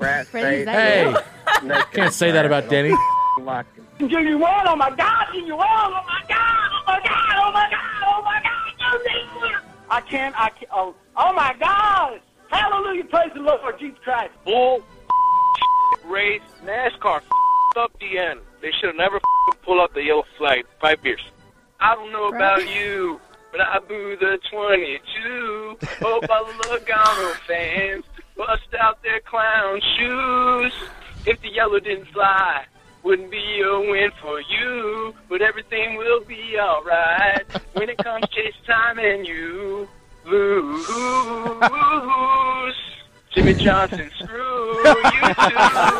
rat 0.01 0.27
Freddie, 0.27 0.45
face. 0.47 0.59
is 0.59 0.65
that 0.65 1.25
Hey, 1.61 1.81
can't 1.93 2.13
say 2.13 2.31
that 2.31 2.45
about 2.45 2.69
Denny. 2.69 2.93
Like. 3.39 3.65
Junior 3.99 4.37
won, 4.37 4.67
oh 4.67 4.75
my 4.75 4.89
God, 4.95 5.27
Junior 5.33 5.55
won, 5.55 5.67
oh 5.69 6.03
my 6.07 6.21
God, 6.27 6.71
oh 6.71 6.83
my 6.87 6.99
God, 7.03 7.35
oh 7.37 7.51
my 7.51 7.69
God, 7.69 8.03
oh 8.07 8.21
my 8.23 8.41
God, 8.43 9.39
Junior! 9.39 9.61
I 9.89 10.01
can't, 10.01 10.35
I 10.39 10.49
can't, 10.49 10.71
oh, 10.73 10.95
oh 11.15 11.33
my 11.33 11.55
God! 11.59 12.19
Hallelujah, 12.49 13.05
praise 13.05 13.31
the 13.33 13.41
Lord, 13.41 13.79
Jesus 13.79 13.97
Christ. 14.03 14.33
Bull 14.43 14.83
race 16.05 16.41
NASCAR 16.65 17.21
up 17.77 17.91
the 17.99 18.17
end. 18.17 18.41
They 18.61 18.71
should 18.79 18.87
have 18.87 18.95
never 18.95 19.19
pull 19.63 19.79
out 19.81 19.93
the 19.93 20.03
yellow 20.03 20.25
flag, 20.37 20.65
five 20.81 21.01
beers. 21.01 21.21
I 21.79 21.95
don't 21.95 22.11
know 22.11 22.27
about 22.27 22.67
you, 22.75 23.19
but 23.51 23.61
I 23.61 23.79
boo 23.79 24.17
the 24.19 24.37
22. 24.51 25.77
Hope 26.01 26.29
all 26.29 26.45
the 26.45 26.51
Logano 26.63 27.33
fans 27.47 28.05
bust 28.47 28.73
out 28.79 29.01
their 29.03 29.19
clown 29.19 29.79
shoes. 29.95 30.73
If 31.27 31.39
the 31.41 31.49
yellow 31.49 31.79
didn't 31.79 32.07
fly, 32.07 32.65
wouldn't 33.03 33.29
be 33.29 33.61
a 33.63 33.79
win 33.79 34.09
for 34.19 34.41
you, 34.41 35.13
but 35.29 35.43
everything 35.43 35.95
will 35.95 36.21
be 36.21 36.57
alright 36.59 37.45
when 37.73 37.89
it 37.89 37.99
comes 37.99 38.27
chase 38.31 38.55
time 38.65 38.97
and 38.97 39.27
you 39.27 39.87
lose. 40.25 40.87
Jimmie 43.31 43.53
Johnson, 43.53 44.09
screw 44.17 44.87
you 44.87 45.33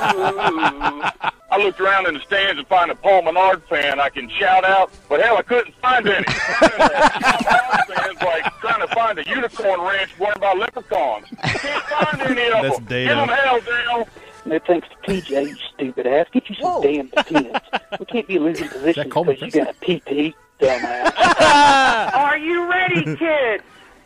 too. 0.09 1.03
I 1.51 1.57
looked 1.57 1.81
around 1.81 2.07
in 2.07 2.13
the 2.13 2.21
stands 2.21 2.57
and 2.57 2.67
find 2.67 2.89
a 2.91 2.95
Paul 2.95 3.23
Menard 3.23 3.61
fan 3.65 3.99
I 3.99 4.07
can 4.07 4.29
shout 4.29 4.63
out, 4.63 4.89
but 5.09 5.21
hell, 5.21 5.35
I 5.35 5.41
couldn't 5.41 5.75
find 5.75 6.07
any. 6.07 6.23
fans 6.23 8.21
like 8.21 8.59
trying 8.61 8.87
to 8.87 8.87
find 8.95 9.19
a 9.19 9.27
unicorn 9.27 9.81
ranch 9.81 10.11
run 10.17 10.33
by 10.39 10.53
leprechauns. 10.53 11.27
Can't 11.43 11.83
find 11.83 12.21
any 12.21 12.51
of 12.51 12.61
That's 12.63 12.75
them. 12.77 12.85
Dado. 12.85 13.07
Give 13.07 13.17
them 13.17 13.37
hell, 13.37 13.59
Dale. 13.61 14.07
No 14.45 14.59
thanks 14.59 14.87
to 14.89 15.11
TJ, 15.11 15.49
you 15.49 15.55
stupid 15.73 16.07
ass. 16.07 16.27
Get 16.31 16.49
you 16.49 16.55
some 16.55 16.81
damn 16.81 17.09
skins. 17.19 17.55
we 17.99 18.05
can't 18.05 18.27
be 18.27 18.39
losing 18.39 18.69
positions 18.69 19.11
Coleman 19.11 19.35
because 19.35 19.53
you 19.53 19.61
got 19.63 19.75
a 19.75 19.79
PP, 19.79 20.33
dumbass. 20.59 22.13
Are 22.13 22.37
you 22.37 22.69
ready, 22.69 23.03
kids? 23.17 23.63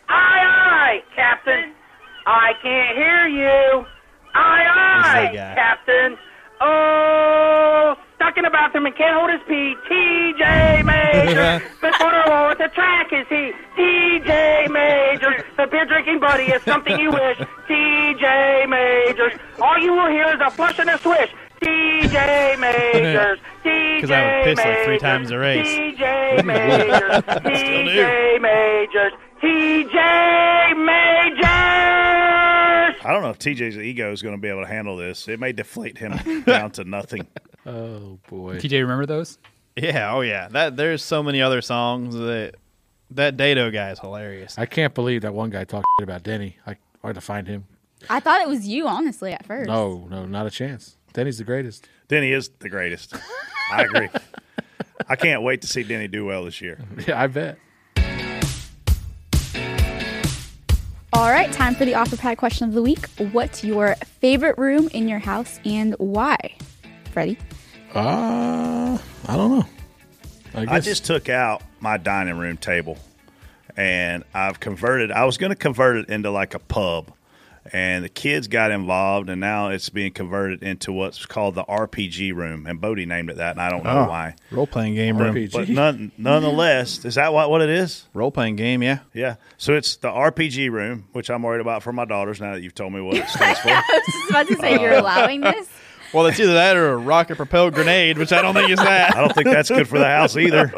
Aye, 0.08 0.42
aye, 0.42 1.02
Captain. 1.14 1.72
I 2.26 2.52
can't 2.60 2.96
hear 2.98 3.26
you. 3.28 3.86
Aye, 4.34 4.66
aye, 4.68 5.22
that 5.22 5.34
guy? 5.34 5.54
Captain. 5.54 6.18
Oh, 6.60 7.94
stuck 8.16 8.36
in 8.36 8.44
the 8.44 8.50
bathroom 8.50 8.86
and 8.86 8.96
can't 8.96 9.14
hold 9.14 9.30
his 9.30 9.40
pee. 9.46 9.74
TJ 9.88 10.84
Major. 10.84 11.62
the 11.80 11.92
corner 11.98 12.16
at 12.50 12.58
the 12.58 12.68
track 12.74 13.12
is 13.12 13.26
he. 13.28 13.52
TJ 13.76 14.70
Major. 14.70 15.44
The 15.56 15.66
beer 15.66 15.84
drinking 15.84 16.20
buddy 16.20 16.44
is 16.44 16.62
something 16.62 16.98
you 16.98 17.10
wish. 17.10 17.38
TJ 17.68 18.68
Majors. 18.68 19.32
All 19.60 19.78
you 19.78 19.92
will 19.92 20.08
hear 20.08 20.28
is 20.34 20.40
a 20.44 20.50
flush 20.50 20.78
and 20.78 20.90
a 20.90 20.98
swish. 20.98 21.30
TJ 21.60 22.58
Majors. 22.58 23.38
TJ 23.64 23.96
Because 23.96 24.10
I 24.10 24.22
would 24.24 24.44
piss 24.44 24.64
like 24.64 24.84
three 24.84 24.98
times 24.98 25.30
a 25.30 25.38
race. 25.38 25.66
TJ 25.66 26.44
Majors. 26.44 27.22
TJ 27.22 28.40
Majors. 28.40 29.12
TJ 29.42 30.76
Majors. 30.84 31.45
I 33.06 33.12
don't 33.12 33.22
know 33.22 33.30
if 33.30 33.38
TJ's 33.38 33.78
ego 33.78 34.12
is 34.12 34.20
going 34.20 34.34
to 34.34 34.40
be 34.40 34.48
able 34.48 34.62
to 34.62 34.68
handle 34.68 34.96
this. 34.96 35.28
It 35.28 35.38
may 35.38 35.52
deflate 35.52 35.96
him 35.98 36.42
down 36.46 36.72
to 36.72 36.84
nothing. 36.84 37.26
Oh 37.68 38.20
boy. 38.28 38.58
TJ, 38.60 38.80
remember 38.80 39.06
those? 39.06 39.38
Yeah, 39.74 40.14
oh 40.14 40.20
yeah. 40.20 40.46
That 40.46 40.76
there's 40.76 41.02
so 41.02 41.20
many 41.20 41.42
other 41.42 41.60
songs 41.60 42.14
that 42.14 42.54
that 43.10 43.36
Dado 43.36 43.72
guy 43.72 43.90
is 43.90 43.98
hilarious. 43.98 44.56
I 44.56 44.66
can't 44.66 44.94
believe 44.94 45.22
that 45.22 45.34
one 45.34 45.50
guy 45.50 45.64
talked 45.64 45.84
shit 45.98 46.04
about 46.04 46.22
Denny. 46.22 46.58
I 46.64 46.76
hard 47.02 47.16
to 47.16 47.20
find 47.20 47.48
him. 47.48 47.64
I 48.08 48.20
thought 48.20 48.40
it 48.40 48.46
was 48.46 48.68
you, 48.68 48.86
honestly, 48.86 49.32
at 49.32 49.44
first. 49.46 49.66
No, 49.68 50.06
no, 50.08 50.26
not 50.26 50.46
a 50.46 50.50
chance. 50.50 50.96
Denny's 51.12 51.38
the 51.38 51.44
greatest. 51.44 51.88
Denny 52.06 52.30
is 52.30 52.50
the 52.60 52.68
greatest. 52.68 53.16
I 53.72 53.82
agree. 53.82 54.10
I 55.08 55.16
can't 55.16 55.42
wait 55.42 55.62
to 55.62 55.66
see 55.66 55.82
Denny 55.82 56.06
do 56.06 56.24
well 56.24 56.44
this 56.44 56.60
year. 56.60 56.78
Yeah, 57.06 57.20
I 57.20 57.26
bet. 57.26 57.58
All 61.16 61.30
right, 61.30 61.50
time 61.50 61.74
for 61.74 61.86
the 61.86 61.92
OfferPad 61.92 62.36
question 62.36 62.68
of 62.68 62.74
the 62.74 62.82
week. 62.82 63.08
What's 63.32 63.64
your 63.64 63.94
favorite 64.20 64.58
room 64.58 64.90
in 64.92 65.08
your 65.08 65.18
house 65.18 65.58
and 65.64 65.94
why? 65.94 66.36
Freddie? 67.10 67.38
Uh, 67.94 68.98
I 69.26 69.36
don't 69.36 69.58
know. 69.58 69.66
I, 70.54 70.76
I, 70.76 70.80
just 70.80 71.06
took 71.06 71.30
out 71.30 71.62
my 71.80 71.96
dining 71.96 72.36
room 72.36 72.58
table 72.58 72.98
and 73.78 74.24
I've 74.34 74.60
converted. 74.60 75.10
I 75.10 75.24
was 75.24 75.38
going 75.38 75.48
to 75.48 75.56
convert 75.56 75.96
it 75.96 76.10
into 76.10 76.30
like 76.30 76.52
a 76.52 76.58
pub, 76.58 77.10
and 77.72 78.04
the 78.04 78.08
kids 78.08 78.48
got 78.48 78.70
involved, 78.70 79.28
and 79.30 79.40
now 79.40 79.68
it's 79.68 79.88
being 79.90 80.12
converted 80.12 80.62
into 80.62 80.92
what's 80.92 81.24
called 81.26 81.54
the 81.54 81.64
RPG 81.64 82.34
room. 82.34 82.66
And 82.66 82.80
Bodie 82.80 83.06
named 83.06 83.30
it 83.30 83.36
that, 83.36 83.52
and 83.52 83.60
I 83.60 83.70
don't 83.70 83.84
know 83.84 84.04
Oh, 84.04 84.08
why. 84.08 84.34
Role 84.50 84.66
playing 84.66 84.94
game 84.94 85.18
room. 85.18 85.48
But 85.52 85.68
none, 85.68 86.12
nonetheless, 86.16 87.04
is 87.04 87.14
that 87.16 87.32
what, 87.32 87.50
what 87.50 87.62
it 87.62 87.70
is? 87.70 88.06
Role 88.14 88.30
playing 88.30 88.56
game, 88.56 88.82
yeah. 88.82 89.00
Yeah. 89.12 89.36
So 89.56 89.74
it's 89.74 89.96
the 89.96 90.08
RPG 90.08 90.70
room, 90.70 91.08
which 91.12 91.30
I'm 91.30 91.42
worried 91.42 91.60
about 91.60 91.82
for 91.82 91.92
my 91.92 92.04
daughters 92.04 92.40
now 92.40 92.54
that 92.54 92.62
you've 92.62 92.74
told 92.74 92.92
me 92.92 93.00
what 93.00 93.16
it 93.16 93.28
stands 93.28 93.58
for. 93.60 93.68
I 93.70 93.82
was 93.92 94.14
just 94.14 94.30
about 94.30 94.46
to 94.48 94.56
say, 94.56 94.80
you're 94.80 94.92
allowing 94.94 95.40
this? 95.42 95.68
Well, 96.16 96.26
it's 96.26 96.40
either 96.40 96.54
that 96.54 96.76
or 96.78 96.92
a 96.92 96.96
rocket 96.96 97.36
propelled 97.36 97.74
grenade, 97.74 98.16
which 98.16 98.32
I 98.32 98.40
don't 98.40 98.54
think 98.54 98.70
is 98.70 98.78
that. 98.78 99.14
I 99.14 99.20
don't 99.20 99.34
think 99.34 99.46
that's 99.48 99.68
good 99.68 99.86
for 99.86 99.98
the 99.98 100.06
house 100.06 100.34
either. 100.38 100.72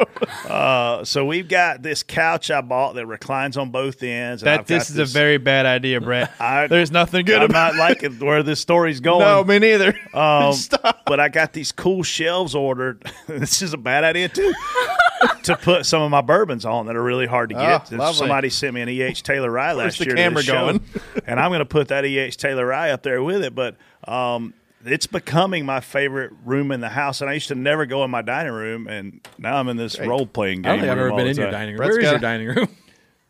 Uh, 0.45 1.03
so 1.05 1.25
we've 1.25 1.47
got 1.47 1.81
this 1.81 2.03
couch 2.03 2.51
I 2.51 2.59
bought 2.61 2.95
that 2.95 3.05
reclines 3.07 3.55
on 3.55 3.71
both 3.71 4.03
ends. 4.03 4.41
That 4.43 4.59
I've 4.61 4.67
this 4.67 4.89
is 4.89 4.97
a 4.97 5.05
very 5.05 5.37
bad 5.37 5.65
idea, 5.65 6.01
Brett. 6.01 6.31
There's 6.69 6.91
nothing 6.91 7.25
good 7.25 7.39
I'm 7.41 7.49
about 7.49 7.75
not 7.75 7.79
liking 7.79 8.19
where 8.19 8.43
this 8.43 8.59
story's 8.59 8.99
going. 8.99 9.21
No, 9.21 9.43
me 9.43 9.59
neither. 9.59 9.97
Um, 10.13 10.53
but 11.05 11.19
I 11.19 11.29
got 11.29 11.53
these 11.53 11.71
cool 11.71 12.03
shelves 12.03 12.53
ordered. 12.55 13.03
this 13.27 13.61
is 13.61 13.73
a 13.73 13.77
bad 13.77 14.03
idea 14.03 14.27
too. 14.27 14.53
to 15.43 15.55
put 15.55 15.85
some 15.85 16.01
of 16.01 16.11
my 16.11 16.21
bourbons 16.21 16.65
on 16.65 16.87
that 16.87 16.95
are 16.95 17.03
really 17.03 17.27
hard 17.27 17.49
to 17.51 17.55
Oh, 17.55 17.59
get. 17.59 17.91
lovely. 17.91 18.17
Somebody 18.17 18.49
sent 18.49 18.73
me 18.73 18.81
an 18.81 18.89
E.H. 18.89 19.23
Taylor 19.23 19.49
rye 19.51 19.73
Where's 19.73 19.93
last 19.93 19.99
the 19.99 20.05
year. 20.05 20.15
camera 20.15 20.41
the 20.41 20.47
show, 20.47 20.53
going? 20.53 20.83
and 21.25 21.39
I'm 21.39 21.49
going 21.51 21.59
to 21.59 21.65
put 21.65 21.87
that 21.89 22.05
E.H. 22.05 22.37
Taylor 22.37 22.65
rye 22.65 22.91
up 22.91 23.03
there 23.03 23.21
with 23.23 23.43
it. 23.43 23.55
But 23.55 23.77
um, 24.05 24.53
it's 24.85 25.07
becoming 25.07 25.65
my 25.65 25.79
favorite 25.79 26.31
room 26.45 26.71
in 26.71 26.79
the 26.81 26.89
house. 26.89 27.21
And 27.21 27.29
I 27.29 27.33
used 27.33 27.47
to 27.49 27.55
never 27.55 27.85
go 27.85 28.03
in 28.03 28.11
my 28.11 28.21
dining 28.21 28.53
room, 28.53 28.87
and 28.87 29.19
now 29.37 29.57
I'm 29.57 29.67
in 29.69 29.77
this 29.77 29.99
role 29.99 30.25
playing 30.25 30.59
I 30.59 30.61
game. 30.61 30.63
don't 30.63 30.79
think 30.79 30.91
I've 30.91 30.97
room 30.97 31.07
ever 31.07 31.15
been 31.17 31.25
the 31.25 31.31
in 31.31 31.37
your 31.37 31.51
dining 31.51 31.77
room. 31.77 31.87
Where 31.89 31.99
is 31.99 32.09
your 32.11 32.19
dining 32.19 32.47
room? 32.47 32.67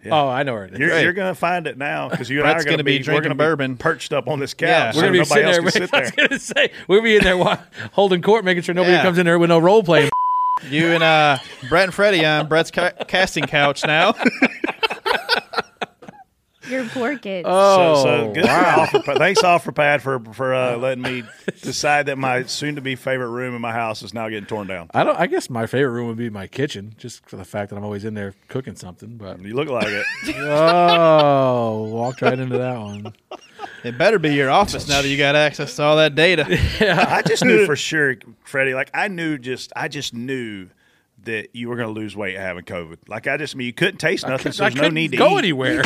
Oh, 0.09 0.29
I 0.29 0.43
know 0.43 0.53
where 0.53 0.63
it 0.63 0.71
is. 0.75 0.79
You're, 0.79 0.97
you're 1.01 1.11
going 1.11 1.29
to 1.29 1.37
find 1.37 1.67
it 1.67 1.77
now 1.77 2.07
because 2.07 2.29
you 2.29 2.39
Brett's 2.39 2.51
and 2.53 2.57
I 2.57 2.61
are 2.61 2.63
going 2.63 2.77
to 2.77 2.85
be 2.85 2.99
be, 2.99 3.03
drinking 3.03 3.17
we're 3.21 3.35
gonna 3.35 3.35
bourbon. 3.35 3.73
be 3.73 3.79
perched 3.79 4.13
up 4.13 4.29
on 4.29 4.39
this 4.39 4.53
couch. 4.53 4.69
Yeah. 4.69 4.91
so 4.91 4.97
We're 4.99 5.07
gonna 5.07 5.19
be 5.19 5.25
sitting 5.25 5.51
there. 5.51 5.61
can 5.61 5.71
sit 5.71 5.93
I 5.93 5.99
was 5.99 6.11
gonna 6.11 6.39
say 6.39 6.71
we'll 6.87 7.01
be 7.01 7.17
in 7.17 7.23
there 7.25 7.35
wa- 7.35 7.57
holding 7.91 8.21
court, 8.21 8.45
making 8.45 8.63
sure 8.63 8.73
nobody 8.73 8.93
Yeah. 8.93 9.01
comes 9.01 9.17
in 9.17 9.25
there 9.25 9.37
with 9.37 9.49
no 9.49 9.59
role 9.59 9.83
playing. 9.83 10.09
You 10.69 10.87
and 10.87 11.03
uh, 11.03 11.37
Brett 11.67 11.83
and 11.85 11.93
Freddie 11.93 12.25
on 12.25 12.47
Brett's 12.47 12.71
ca- 12.71 12.91
casting 13.09 13.43
couch 13.45 13.85
now. 13.85 14.13
Your 16.69 16.85
poor 16.85 17.17
kids. 17.17 17.45
so, 17.47 18.01
so 18.03 18.31
good 18.33 18.45
Oh, 18.45 18.47
wow. 18.47 18.85
for 18.85 18.97
offer, 18.99 19.13
thanks 19.17 19.41
OfferPad 19.41 20.01
for 20.01 20.19
for 20.33 20.53
uh, 20.53 20.77
letting 20.77 21.01
me 21.03 21.23
decide 21.61 22.05
that 22.07 22.17
my 22.17 22.43
soon 22.43 22.75
to 22.75 22.81
be 22.81 22.95
favorite 22.95 23.29
room 23.29 23.55
in 23.55 23.61
my 23.61 23.71
house 23.71 24.03
is 24.03 24.13
now 24.13 24.29
getting 24.29 24.45
torn 24.45 24.67
down. 24.67 24.89
I 24.93 25.03
don't. 25.03 25.19
I 25.19 25.27
guess 25.27 25.49
my 25.49 25.65
favorite 25.65 25.91
room 25.91 26.07
would 26.07 26.17
be 26.17 26.29
my 26.29 26.47
kitchen, 26.47 26.93
just 26.97 27.27
for 27.27 27.37
the 27.37 27.45
fact 27.45 27.69
that 27.71 27.77
I'm 27.77 27.83
always 27.83 28.05
in 28.05 28.13
there 28.13 28.33
cooking 28.47 28.75
something. 28.75 29.17
But 29.17 29.41
you 29.41 29.55
look 29.55 29.69
like 29.69 29.87
it. 29.87 30.05
oh, 30.37 31.83
walked 31.91 32.21
right 32.21 32.37
into 32.37 32.57
that 32.57 32.79
one. 32.79 33.13
It 33.83 33.97
better 33.97 34.19
be 34.19 34.33
your 34.33 34.49
office 34.49 34.87
now 34.87 35.01
that 35.01 35.07
you 35.07 35.17
got 35.17 35.35
access 35.35 35.75
to 35.77 35.83
all 35.83 35.97
that 35.97 36.15
data. 36.15 36.45
yeah, 36.81 37.05
I 37.07 37.21
just 37.21 37.43
knew 37.43 37.65
for 37.65 37.75
sure, 37.75 38.15
Freddie. 38.43 38.73
Like 38.73 38.91
I 38.93 39.07
knew 39.07 39.37
just 39.37 39.71
I 39.75 39.87
just 39.87 40.13
knew 40.13 40.69
that 41.23 41.53
you 41.55 41.67
were 41.69 41.75
going 41.75 41.93
to 41.93 41.99
lose 41.99 42.15
weight 42.15 42.37
having 42.37 42.63
COVID. 42.63 42.97
Like 43.07 43.27
I 43.27 43.37
just 43.37 43.55
I 43.55 43.57
mean 43.57 43.67
you 43.67 43.73
couldn't 43.73 43.97
taste 43.97 44.25
I 44.25 44.29
nothing, 44.29 44.43
couldn't- 44.43 44.53
so 44.53 44.65
I 44.65 44.69
there's 44.69 44.81
no 44.81 44.89
need 44.89 45.11
to 45.11 45.17
go 45.17 45.35
eat. 45.35 45.39
anywhere. 45.39 45.83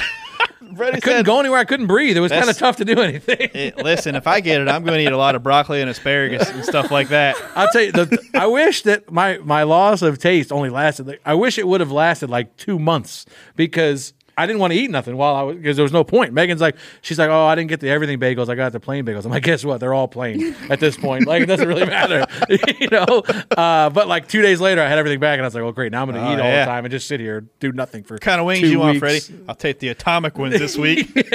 Freddie 0.75 0.97
I 0.97 0.99
couldn't 0.99 1.19
said- 1.19 1.25
go 1.25 1.39
anywhere. 1.39 1.59
I 1.59 1.65
couldn't 1.65 1.87
breathe. 1.87 2.15
It 2.17 2.19
was 2.21 2.31
kind 2.31 2.49
of 2.49 2.57
tough 2.57 2.77
to 2.77 2.85
do 2.85 2.99
anything. 3.01 3.49
It- 3.53 3.77
listen, 3.77 4.15
if 4.15 4.27
I 4.27 4.39
get 4.39 4.61
it, 4.61 4.67
I'm 4.67 4.83
going 4.83 4.97
to 4.97 5.03
eat 5.03 5.13
a 5.13 5.17
lot 5.17 5.35
of 5.35 5.43
broccoli 5.43 5.81
and 5.81 5.89
asparagus 5.89 6.49
and 6.49 6.63
stuff 6.63 6.91
like 6.91 7.09
that. 7.09 7.35
I'll 7.55 7.69
tell 7.71 7.81
you, 7.83 7.91
the, 7.91 8.29
I 8.33 8.47
wish 8.47 8.83
that 8.83 9.11
my 9.11 9.37
my 9.39 9.63
loss 9.63 10.01
of 10.01 10.19
taste 10.19 10.51
only 10.51 10.69
lasted. 10.69 11.07
Like, 11.07 11.21
I 11.25 11.33
wish 11.35 11.57
it 11.57 11.67
would 11.67 11.81
have 11.81 11.91
lasted 11.91 12.29
like 12.29 12.55
two 12.57 12.79
months 12.79 13.25
because 13.55 14.13
I 14.37 14.45
didn't 14.47 14.59
want 14.59 14.73
to 14.73 14.79
eat 14.79 14.89
nothing 14.89 15.15
while 15.15 15.35
I 15.35 15.41
was 15.43 15.55
because 15.57 15.75
there 15.77 15.83
was 15.83 15.91
no 15.91 16.03
point. 16.03 16.33
Megan's 16.33 16.61
like, 16.61 16.75
she's 17.01 17.19
like, 17.19 17.29
oh, 17.29 17.45
I 17.45 17.55
didn't 17.55 17.69
get 17.69 17.79
the 17.81 17.89
everything 17.89 18.19
bagels. 18.19 18.49
I 18.49 18.55
got 18.55 18.71
the 18.71 18.79
plain 18.79 19.05
bagels. 19.05 19.25
I'm 19.25 19.31
like, 19.31 19.43
guess 19.43 19.63
what? 19.63 19.79
They're 19.79 19.93
all 19.93 20.07
plain 20.07 20.55
at 20.69 20.79
this 20.79 20.97
point. 20.97 21.27
Like 21.27 21.43
it 21.43 21.45
doesn't 21.45 21.67
really 21.67 21.85
matter, 21.85 22.25
you 22.79 22.87
know. 22.89 23.23
Uh, 23.55 23.89
but 23.89 24.07
like 24.07 24.27
two 24.27 24.41
days 24.41 24.59
later, 24.59 24.81
I 24.81 24.87
had 24.89 24.97
everything 24.97 25.19
back, 25.19 25.33
and 25.37 25.43
I 25.43 25.47
was 25.47 25.53
like, 25.55 25.63
well, 25.63 25.71
great. 25.71 25.91
Now 25.91 26.01
I'm 26.01 26.09
going 26.09 26.21
to 26.21 26.27
Oh, 26.29 26.33
eat 26.33 26.39
all 26.39 26.47
yeah. 26.47 26.65
the 26.65 26.71
time 26.71 26.85
and 26.85 26.91
just 26.91 27.07
sit 27.07 27.19
here 27.19 27.45
do 27.59 27.71
nothing 27.71 28.03
for 28.03 28.15
What 28.15 28.21
kind 28.21 28.39
of 28.39 28.47
wings 28.47 28.69
you 28.69 28.79
want. 28.79 28.97
Freddie? 28.99 29.21
I'll 29.47 29.55
take 29.55 29.79
the 29.79 29.89
atomic 29.89 30.37
ones 30.37 30.57
this 30.57 30.77
week. 30.77 31.11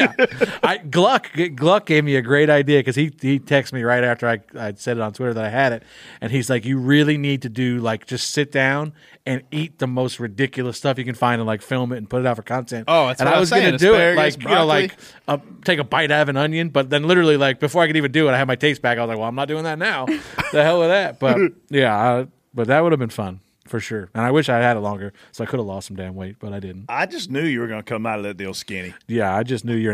I 0.62 0.78
Gluck 0.90 1.30
Gluck 1.54 1.86
gave 1.86 2.04
me 2.04 2.16
a 2.16 2.22
great 2.22 2.50
idea 2.50 2.80
because 2.80 2.96
he 2.96 3.12
he 3.20 3.38
texted 3.38 3.74
me 3.74 3.82
right 3.82 4.02
after 4.04 4.28
I 4.28 4.40
I 4.58 4.72
said 4.74 4.96
it 4.96 5.00
on 5.00 5.12
Twitter 5.12 5.34
that 5.34 5.44
I 5.44 5.50
had 5.50 5.72
it, 5.72 5.82
and 6.20 6.32
he's 6.32 6.48
like, 6.50 6.64
"You 6.64 6.78
really 6.78 7.16
need 7.18 7.42
to 7.42 7.48
do 7.48 7.78
like 7.78 8.06
just 8.06 8.30
sit 8.30 8.50
down 8.52 8.92
and 9.26 9.42
eat 9.50 9.78
the 9.78 9.86
most 9.86 10.18
ridiculous 10.18 10.76
stuff 10.78 10.98
you 10.98 11.04
can 11.04 11.14
find 11.14 11.40
and 11.40 11.46
like 11.46 11.60
film 11.62 11.92
it 11.92 11.98
and 11.98 12.08
put 12.08 12.20
it 12.20 12.26
out 12.26 12.36
for 12.36 12.42
content." 12.42 12.87
Oh, 12.90 13.08
that's 13.08 13.20
and 13.20 13.26
what 13.28 13.34
I 13.34 13.36
I 13.36 13.40
was 13.40 13.50
was 13.50 13.60
gonna 13.60 13.78
saying, 13.78 13.92
do 13.92 13.94
it 13.94 14.16
asparagus, 14.16 14.36
like 14.36 14.42
you 14.42 14.48
know 14.48 14.64
like 14.66 14.96
uh, 15.28 15.36
take 15.64 15.78
a 15.78 15.84
bite 15.84 16.10
out 16.10 16.22
of 16.22 16.30
an 16.30 16.38
onion, 16.38 16.70
but 16.70 16.88
then 16.88 17.02
literally 17.04 17.36
like 17.36 17.60
before 17.60 17.82
I 17.82 17.86
could 17.86 17.98
even 17.98 18.10
do 18.10 18.28
it, 18.28 18.32
I 18.32 18.38
had 18.38 18.48
my 18.48 18.56
taste 18.56 18.80
back. 18.80 18.96
I 18.96 19.02
was 19.02 19.08
like, 19.08 19.18
"Well, 19.18 19.28
I'm 19.28 19.34
not 19.34 19.46
doing 19.46 19.64
that 19.64 19.78
now." 19.78 20.06
the 20.52 20.64
hell 20.64 20.80
with 20.80 20.88
that, 20.88 21.20
but 21.20 21.36
yeah, 21.68 21.94
I, 21.96 22.26
but 22.54 22.68
that 22.68 22.82
would 22.82 22.92
have 22.92 22.98
been 22.98 23.10
fun. 23.10 23.40
For 23.66 23.80
sure, 23.80 24.08
and 24.14 24.24
I 24.24 24.30
wish 24.30 24.48
I 24.48 24.56
had 24.60 24.78
it 24.78 24.80
longer, 24.80 25.12
so 25.32 25.44
I 25.44 25.46
could 25.46 25.58
have 25.58 25.66
lost 25.66 25.88
some 25.88 25.96
damn 25.96 26.14
weight, 26.14 26.36
but 26.40 26.54
I 26.54 26.60
didn't. 26.60 26.86
I 26.88 27.04
just 27.04 27.30
knew 27.30 27.44
you 27.44 27.60
were 27.60 27.68
going 27.68 27.82
to 27.82 27.86
come 27.86 28.06
out 28.06 28.18
of 28.18 28.24
that 28.24 28.38
deal 28.38 28.54
skinny. 28.54 28.94
Yeah, 29.06 29.36
I 29.36 29.42
just 29.42 29.66
knew 29.66 29.76
you're. 29.76 29.92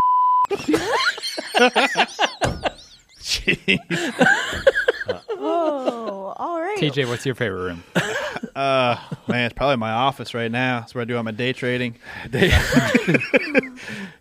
oh, 5.30 6.34
all 6.36 6.60
right. 6.60 6.78
TJ, 6.78 7.08
what's 7.08 7.26
your 7.26 7.34
favorite 7.34 7.62
room? 7.62 7.84
Uh, 8.54 8.96
man, 9.26 9.46
it's 9.46 9.54
probably 9.54 9.76
my 9.76 9.90
office 9.90 10.32
right 10.32 10.50
now. 10.50 10.78
That's 10.80 10.94
where 10.94 11.02
I 11.02 11.04
do 11.06 11.16
all 11.16 11.24
my 11.24 11.32
day 11.32 11.52
trading. 11.52 11.96
Data 12.30 12.54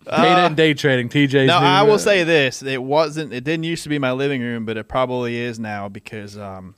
and 0.08 0.58
day 0.58 0.74
trading. 0.74 1.10
TJ's. 1.10 1.46
No, 1.46 1.60
new, 1.60 1.66
I 1.66 1.84
will 1.84 1.94
uh, 1.94 1.98
say 2.00 2.24
this: 2.24 2.64
it 2.64 2.82
wasn't. 2.82 3.32
It 3.32 3.44
didn't 3.44 3.66
used 3.66 3.84
to 3.84 3.90
be 3.90 4.00
my 4.00 4.12
living 4.12 4.42
room, 4.42 4.66
but 4.66 4.76
it 4.76 4.88
probably 4.88 5.38
is 5.38 5.60
now 5.60 5.88
because 5.88 6.36
um, 6.36 6.74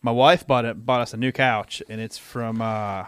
my 0.00 0.12
wife 0.12 0.46
bought 0.46 0.64
it. 0.64 0.86
Bought 0.86 1.02
us 1.02 1.12
a 1.12 1.18
new 1.18 1.30
couch, 1.30 1.82
and 1.90 2.00
it's 2.00 2.16
from 2.16 2.62
uh, 2.62 3.04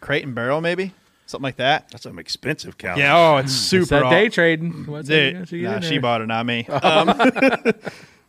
Crate 0.00 0.24
and 0.24 0.34
Barrel, 0.34 0.60
maybe 0.60 0.92
something 1.30 1.44
like 1.44 1.56
that. 1.56 1.90
That's 1.90 2.04
an 2.06 2.18
expensive 2.18 2.76
couch. 2.76 2.98
Yeah. 2.98 3.16
Oh, 3.16 3.36
it's 3.38 3.52
super. 3.52 3.82
It's 3.82 3.90
that 3.90 4.02
aw- 4.02 4.10
day 4.10 4.28
trading. 4.28 4.86
What's 4.86 5.08
Dude, 5.08 5.46
that 5.46 5.52
nah, 5.52 5.80
she 5.80 5.98
bought 5.98 6.20
it, 6.20 6.26
not 6.26 6.44
me. 6.44 6.66
Um, 6.66 7.08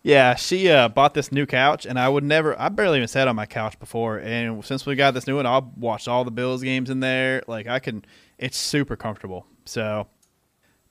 yeah, 0.03 0.35
she 0.35 0.69
uh, 0.69 0.89
bought 0.89 1.13
this 1.13 1.31
new 1.31 1.45
couch, 1.45 1.85
and 1.85 1.99
I 1.99 2.09
would 2.09 2.23
never. 2.23 2.59
I 2.59 2.69
barely 2.69 2.97
even 2.97 3.07
sat 3.07 3.27
on 3.27 3.35
my 3.35 3.45
couch 3.45 3.79
before, 3.79 4.17
and 4.17 4.63
since 4.65 4.85
we 4.85 4.95
got 4.95 5.13
this 5.13 5.27
new 5.27 5.35
one, 5.35 5.45
I'll 5.45 5.71
watch 5.77 6.07
all 6.07 6.23
the 6.23 6.31
Bills 6.31 6.63
games 6.63 6.89
in 6.89 6.99
there. 7.01 7.43
Like 7.47 7.67
I 7.67 7.79
can, 7.79 8.03
it's 8.37 8.57
super 8.57 8.95
comfortable. 8.95 9.45
So 9.65 10.07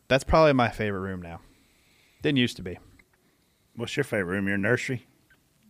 that's 0.09 0.23
probably 0.25 0.53
my 0.53 0.69
favorite 0.69 1.01
room 1.01 1.23
now. 1.23 1.41
Didn't 2.23 2.39
used 2.39 2.57
to 2.57 2.63
be. 2.63 2.79
What's 3.75 3.97
your 3.97 4.05
favorite 4.05 4.35
room? 4.35 4.47
Your 4.47 4.59
nursery? 4.59 5.07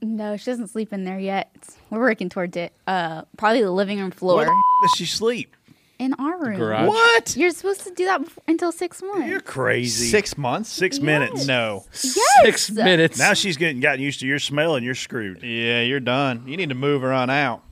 No, 0.03 0.37
she 0.37 0.51
doesn't 0.51 0.69
sleep 0.69 0.93
in 0.93 1.05
there 1.05 1.19
yet. 1.19 1.51
We're 1.91 2.01
working 2.01 2.29
towards 2.29 2.57
it. 2.57 2.73
Uh, 2.87 3.23
probably 3.37 3.63
the 3.63 3.71
living 3.71 4.01
room 4.01 4.11
floor 4.11 4.37
Where 4.37 4.47
does 4.47 4.93
she 4.97 5.05
sleep? 5.07 5.55
In 6.01 6.15
our 6.15 6.39
room. 6.43 6.57
garage? 6.57 6.89
What? 6.89 7.37
You're 7.37 7.51
supposed 7.51 7.83
to 7.83 7.91
do 7.91 8.07
that 8.07 8.25
before, 8.25 8.43
until 8.49 8.73
six 8.73 9.03
months. 9.03 9.29
You're 9.29 9.41
Crazy. 9.41 10.07
Six 10.07 10.37
months? 10.39 10.71
Six 10.71 10.99
minutes. 10.99 11.47
No. 11.47 11.85
Yes. 11.93 12.17
Six 12.43 12.71
minutes. 12.71 13.19
Now 13.19 13.35
she's 13.35 13.57
getting 13.59 13.81
gotten 13.81 14.01
used 14.01 14.21
to 14.21 14.27
your 14.27 14.39
smell 14.39 14.75
and 14.75 14.85
you're 14.85 14.95
screwed. 14.95 15.43
Yeah, 15.43 15.83
you're 15.83 16.01
done. 16.01 16.45
You 16.47 16.57
need 16.57 16.71
to 16.71 16.75
move 16.75 17.03
her 17.03 17.13
on 17.13 17.29
out. 17.31 17.63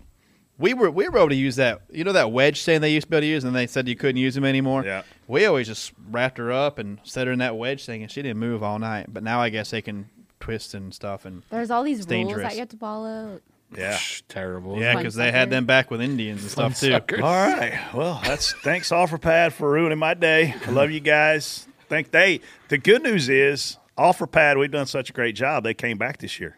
We 0.59 0.75
were 0.75 0.91
we 0.91 1.09
were 1.09 1.19
able 1.19 1.29
to 1.31 1.35
use 1.35 1.57
that. 1.57 1.83
You 1.91 2.05
know 2.05 2.13
that 2.13 2.31
wedge 2.33 2.61
stand 2.61 2.83
they 2.85 2.93
used 2.93 3.07
to 3.07 3.11
be 3.11 3.17
able 3.17 3.23
to 3.23 3.27
use, 3.29 3.45
and 3.45 3.55
they 3.55 3.67
said 3.69 3.87
you 3.89 3.95
couldn't 3.97 4.21
use 4.21 4.35
them 4.35 4.45
anymore. 4.45 4.85
Yeah. 4.85 5.03
We 5.29 5.47
always 5.47 5.69
just 5.69 5.93
wrapped 6.11 6.37
her 6.39 6.51
up 6.53 6.79
and 6.79 6.99
set 7.05 7.29
her 7.29 7.33
in 7.33 7.39
that 7.39 7.57
wedge 7.57 7.85
thing, 7.87 8.03
and 8.03 8.11
she 8.11 8.23
didn't 8.23 8.39
move 8.39 8.63
all 8.63 8.79
night. 8.81 9.07
But 9.09 9.23
now 9.23 9.41
I 9.41 9.51
guess 9.51 9.71
they 9.71 9.81
can 9.83 10.11
twist 10.41 10.75
and 10.75 10.93
stuff, 10.93 11.25
and 11.25 11.45
There's 11.51 11.71
all 11.71 11.85
these 11.85 11.99
rules 11.99 12.07
dangerous. 12.07 12.43
that 12.43 12.55
you 12.55 12.59
have 12.61 12.69
to 12.71 12.77
follow. 12.77 13.41
Yeah. 13.77 13.99
Terrible. 14.29 14.79
Yeah, 14.81 14.97
because 14.97 15.15
they 15.15 15.31
had 15.31 15.51
them 15.51 15.67
back 15.67 15.91
with 15.91 16.01
Indians 16.01 16.43
and 16.43 16.51
stuff 16.51 16.81
too. 16.81 16.95
All 16.95 17.21
right. 17.23 17.79
Well, 17.95 18.21
that's 18.25 18.53
thanks 18.53 18.91
OfferPad 18.91 19.53
for 19.53 19.71
ruining 19.71 19.99
my 19.99 20.15
day. 20.15 20.55
I 20.67 20.71
love 20.71 20.91
you 20.91 21.01
guys. 21.01 21.67
Think 21.89 22.11
they. 22.11 22.41
The 22.69 22.79
good 22.79 23.03
news 23.03 23.29
is 23.29 23.77
OfferPad. 23.97 24.59
We've 24.59 24.71
done 24.71 24.87
such 24.87 25.11
a 25.11 25.13
great 25.13 25.35
job. 25.35 25.65
They 25.65 25.75
came 25.75 25.99
back 25.99 26.19
this 26.19 26.39
year. 26.41 26.57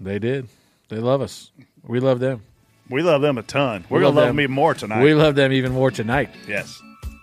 They 0.00 0.18
did. 0.18 0.48
They 0.88 0.96
love 0.98 1.20
us. 1.20 1.50
We 1.86 2.00
love 2.00 2.20
them. 2.20 2.42
We 2.88 3.02
love 3.02 3.22
them 3.22 3.38
a 3.38 3.42
ton. 3.42 3.84
We're 3.88 3.98
We 3.98 4.04
gonna 4.04 4.16
love 4.16 4.26
them. 4.26 4.36
them 4.36 4.40
even 4.44 4.54
more 4.54 4.74
tonight. 4.74 5.02
We 5.02 5.14
love 5.14 5.36
them 5.36 5.52
even 5.52 5.72
more 5.72 5.90
tonight. 5.92 6.30
Yes. 6.48 6.82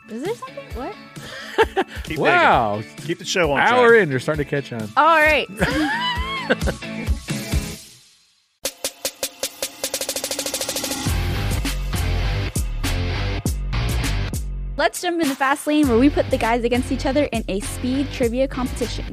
Is 0.09 0.23
there 0.23 0.35
something? 0.35 0.55
What? 0.73 0.95
Keep 2.03 2.19
wow. 2.19 2.77
digging. 2.77 2.95
Keep 3.05 3.19
the 3.19 3.25
show 3.25 3.51
on 3.51 3.59
Hour 3.59 3.89
track. 3.89 4.03
in, 4.03 4.09
you're 4.11 4.19
starting 4.19 4.45
to 4.45 4.49
catch 4.49 4.71
on. 4.71 4.87
All 4.95 5.19
right. 5.19 5.47
Let's 14.77 15.01
jump 15.01 15.21
in 15.21 15.27
the 15.27 15.35
fast 15.35 15.65
lane 15.65 15.87
where 15.89 15.97
we 15.97 16.09
put 16.09 16.29
the 16.29 16.37
guys 16.37 16.63
against 16.63 16.91
each 16.91 17.05
other 17.05 17.23
in 17.25 17.43
a 17.47 17.59
speed 17.61 18.11
trivia 18.11 18.47
competition. 18.47 19.05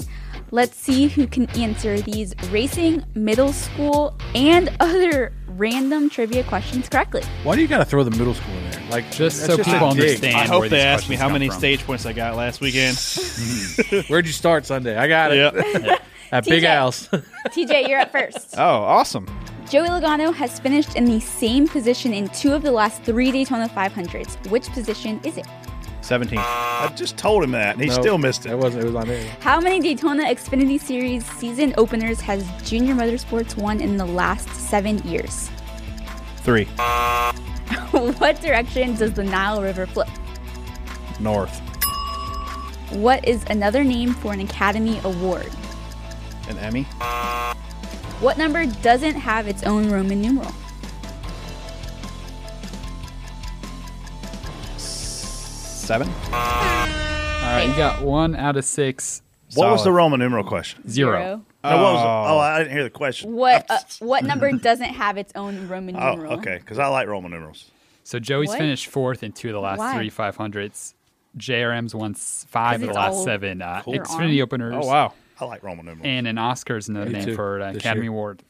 Let's 0.50 0.76
see 0.76 1.08
who 1.08 1.26
can 1.26 1.48
answer 1.58 2.00
these 2.02 2.34
racing, 2.50 3.02
middle 3.14 3.52
school, 3.52 4.14
and 4.34 4.70
other 4.80 5.32
random 5.48 6.10
trivia 6.10 6.44
questions 6.44 6.88
correctly. 6.88 7.22
Why 7.44 7.56
do 7.56 7.62
you 7.62 7.68
got 7.68 7.78
to 7.78 7.84
throw 7.86 8.04
the 8.04 8.10
middle 8.10 8.34
school 8.34 8.54
in 8.54 8.70
there? 8.70 8.82
Like 8.90 9.10
Just 9.10 9.46
so 9.46 9.54
a 9.54 9.56
people 9.64 9.72
dig. 9.94 10.00
understand 10.02 10.36
I 10.36 10.46
hope 10.46 10.60
where 10.60 10.68
they 10.68 10.80
ask 10.82 11.08
me 11.08 11.16
how 11.16 11.28
many 11.30 11.48
from. 11.48 11.58
stage 11.58 11.82
points 11.84 12.04
I 12.04 12.12
got 12.12 12.36
last 12.36 12.60
weekend. 12.60 12.96
Where'd 14.08 14.26
you 14.26 14.32
start 14.32 14.66
Sunday? 14.66 14.96
I 14.96 15.08
got 15.08 15.32
it. 15.32 15.36
Yep. 15.82 16.02
At 16.32 16.44
Big 16.46 16.64
Al's. 16.64 17.08
TJ, 17.48 17.88
you're 17.88 18.00
up 18.00 18.12
first. 18.12 18.54
oh, 18.58 18.62
awesome! 18.62 19.26
Joey 19.68 19.88
Logano 19.88 20.32
has 20.34 20.58
finished 20.60 20.94
in 20.94 21.04
the 21.06 21.20
same 21.20 21.66
position 21.66 22.12
in 22.12 22.28
two 22.28 22.52
of 22.52 22.62
the 22.62 22.70
last 22.70 23.02
three 23.02 23.32
Daytona 23.32 23.68
500s. 23.68 24.50
Which 24.50 24.68
position 24.70 25.20
is 25.24 25.38
it? 25.38 25.46
Seventeen. 26.02 26.38
I 26.38 26.92
just 26.94 27.16
told 27.16 27.42
him 27.44 27.52
that, 27.52 27.76
and 27.76 27.82
he 27.82 27.88
No, 27.88 27.94
still 27.94 28.18
missed 28.18 28.44
It 28.44 28.52
it. 28.52 28.58
wasn't. 28.58 28.82
It 28.82 28.86
was 28.88 28.94
on 28.94 29.08
there. 29.08 29.26
How 29.40 29.58
many 29.58 29.80
Daytona 29.80 30.24
Xfinity 30.24 30.78
Series 30.78 31.24
season 31.24 31.72
openers 31.78 32.20
has 32.20 32.46
Junior 32.62 32.94
Motorsports 32.94 33.56
won 33.56 33.80
in 33.80 33.96
the 33.96 34.04
last 34.04 34.50
seven 34.50 34.98
years? 34.98 35.48
Three. 36.38 36.66
what 38.18 38.38
direction 38.42 38.96
does 38.96 39.14
the 39.14 39.24
Nile 39.24 39.62
River 39.62 39.86
flow? 39.86 40.04
North. 41.20 41.58
What 42.90 43.26
is 43.26 43.42
another 43.48 43.82
name 43.82 44.12
for 44.12 44.34
an 44.34 44.40
Academy 44.40 45.00
Award? 45.04 45.50
An 46.50 46.58
Emmy. 46.58 46.86
What 48.20 48.38
number 48.38 48.64
doesn't 48.66 49.16
have 49.16 49.46
its 49.48 49.62
own 49.64 49.90
Roman 49.90 50.20
numeral? 50.22 50.52
Seven. 54.78 56.08
All 56.08 56.10
right, 56.32 57.66
you 57.68 57.76
got 57.76 58.02
one 58.02 58.34
out 58.34 58.56
of 58.56 58.64
six. 58.64 59.22
What 59.54 59.70
was 59.70 59.80
the 59.80 59.84
Solid. 59.84 59.96
Roman 59.96 60.20
numeral 60.20 60.44
question? 60.44 60.88
Zero. 60.88 61.18
Zero. 61.20 61.44
No, 61.62 61.70
what 61.82 61.92
was 61.94 62.00
it? 62.02 62.06
Oh. 62.06 62.24
Oh, 62.34 62.38
I 62.38 62.58
didn't 62.58 62.72
hear 62.72 62.82
the 62.82 62.90
question. 62.90 63.32
What 63.34 63.66
uh, 63.70 63.78
what 64.00 64.24
number 64.24 64.50
doesn't 64.52 64.84
have 64.94 65.16
its 65.18 65.32
own 65.36 65.68
Roman 65.68 65.96
Oh, 65.96 66.14
numeral? 66.14 66.32
okay. 66.34 66.58
Because 66.58 66.78
I 66.78 66.88
like 66.88 67.06
Roman 67.06 67.30
numerals. 67.30 67.70
So 68.02 68.18
Joey's 68.18 68.48
What? 68.48 68.58
finished 68.58 68.86
fourth 68.86 69.22
in 69.22 69.32
two 69.32 69.48
of 69.48 69.54
the 69.54 69.60
last 69.60 69.78
Why? 69.78 69.96
three 69.96 70.10
500s. 70.10 70.94
JRM's 71.38 71.94
won 71.94 72.12
s- 72.12 72.46
five 72.48 72.76
of 72.76 72.80
the 72.82 72.86
it's 72.88 72.96
last 72.96 73.14
all 73.14 73.24
seven 73.24 73.60
uh, 73.62 73.82
your 73.86 74.04
Xfinity 74.04 74.36
arm? 74.38 74.42
openers. 74.42 74.74
Oh 74.76 74.86
wow. 74.86 75.12
I 75.40 75.44
like 75.46 75.62
Roman 75.62 75.84
numerals. 75.86 76.06
And 76.06 76.26
an 76.26 76.38
Oscar's 76.38 76.88
another 76.88 77.06
Me 77.06 77.12
name 77.14 77.24
too, 77.26 77.34
for 77.34 77.58
an 77.58 77.74
this 77.74 77.82
Academy 77.82 78.04
year. 78.06 78.10
Award. 78.12 78.42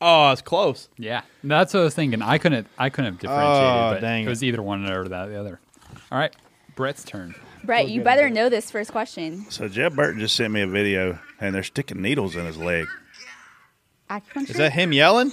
Oh, 0.00 0.32
it's 0.32 0.42
close. 0.42 0.88
Yeah, 0.98 1.22
that's 1.42 1.72
what 1.72 1.80
I 1.80 1.84
was 1.84 1.94
thinking. 1.94 2.20
I 2.20 2.36
couldn't. 2.38 2.66
I 2.78 2.90
couldn't 2.90 3.12
have 3.12 3.20
differentiated, 3.20 3.70
Oh, 3.70 3.90
but 3.94 4.00
dang 4.00 4.24
it 4.24 4.26
it. 4.26 4.28
was 4.30 4.44
either 4.44 4.60
one 4.62 4.84
or 4.90 5.08
that 5.08 5.26
the 5.26 5.40
other. 5.40 5.60
All 6.12 6.18
right, 6.18 6.34
Brett's 6.76 7.04
turn. 7.04 7.34
Brett, 7.62 7.88
you 7.88 8.02
better 8.02 8.28
know 8.28 8.50
this 8.50 8.70
first 8.70 8.92
question. 8.92 9.46
So 9.50 9.68
Jeff 9.68 9.94
Burton 9.94 10.20
just 10.20 10.36
sent 10.36 10.52
me 10.52 10.60
a 10.60 10.66
video, 10.66 11.18
and 11.40 11.54
they're 11.54 11.62
sticking 11.62 12.02
needles 12.02 12.36
in 12.36 12.44
his 12.44 12.58
leg. 12.58 12.86
Acupuncture? 14.10 14.50
Is 14.50 14.56
that 14.56 14.72
him 14.74 14.92
yelling? 14.92 15.32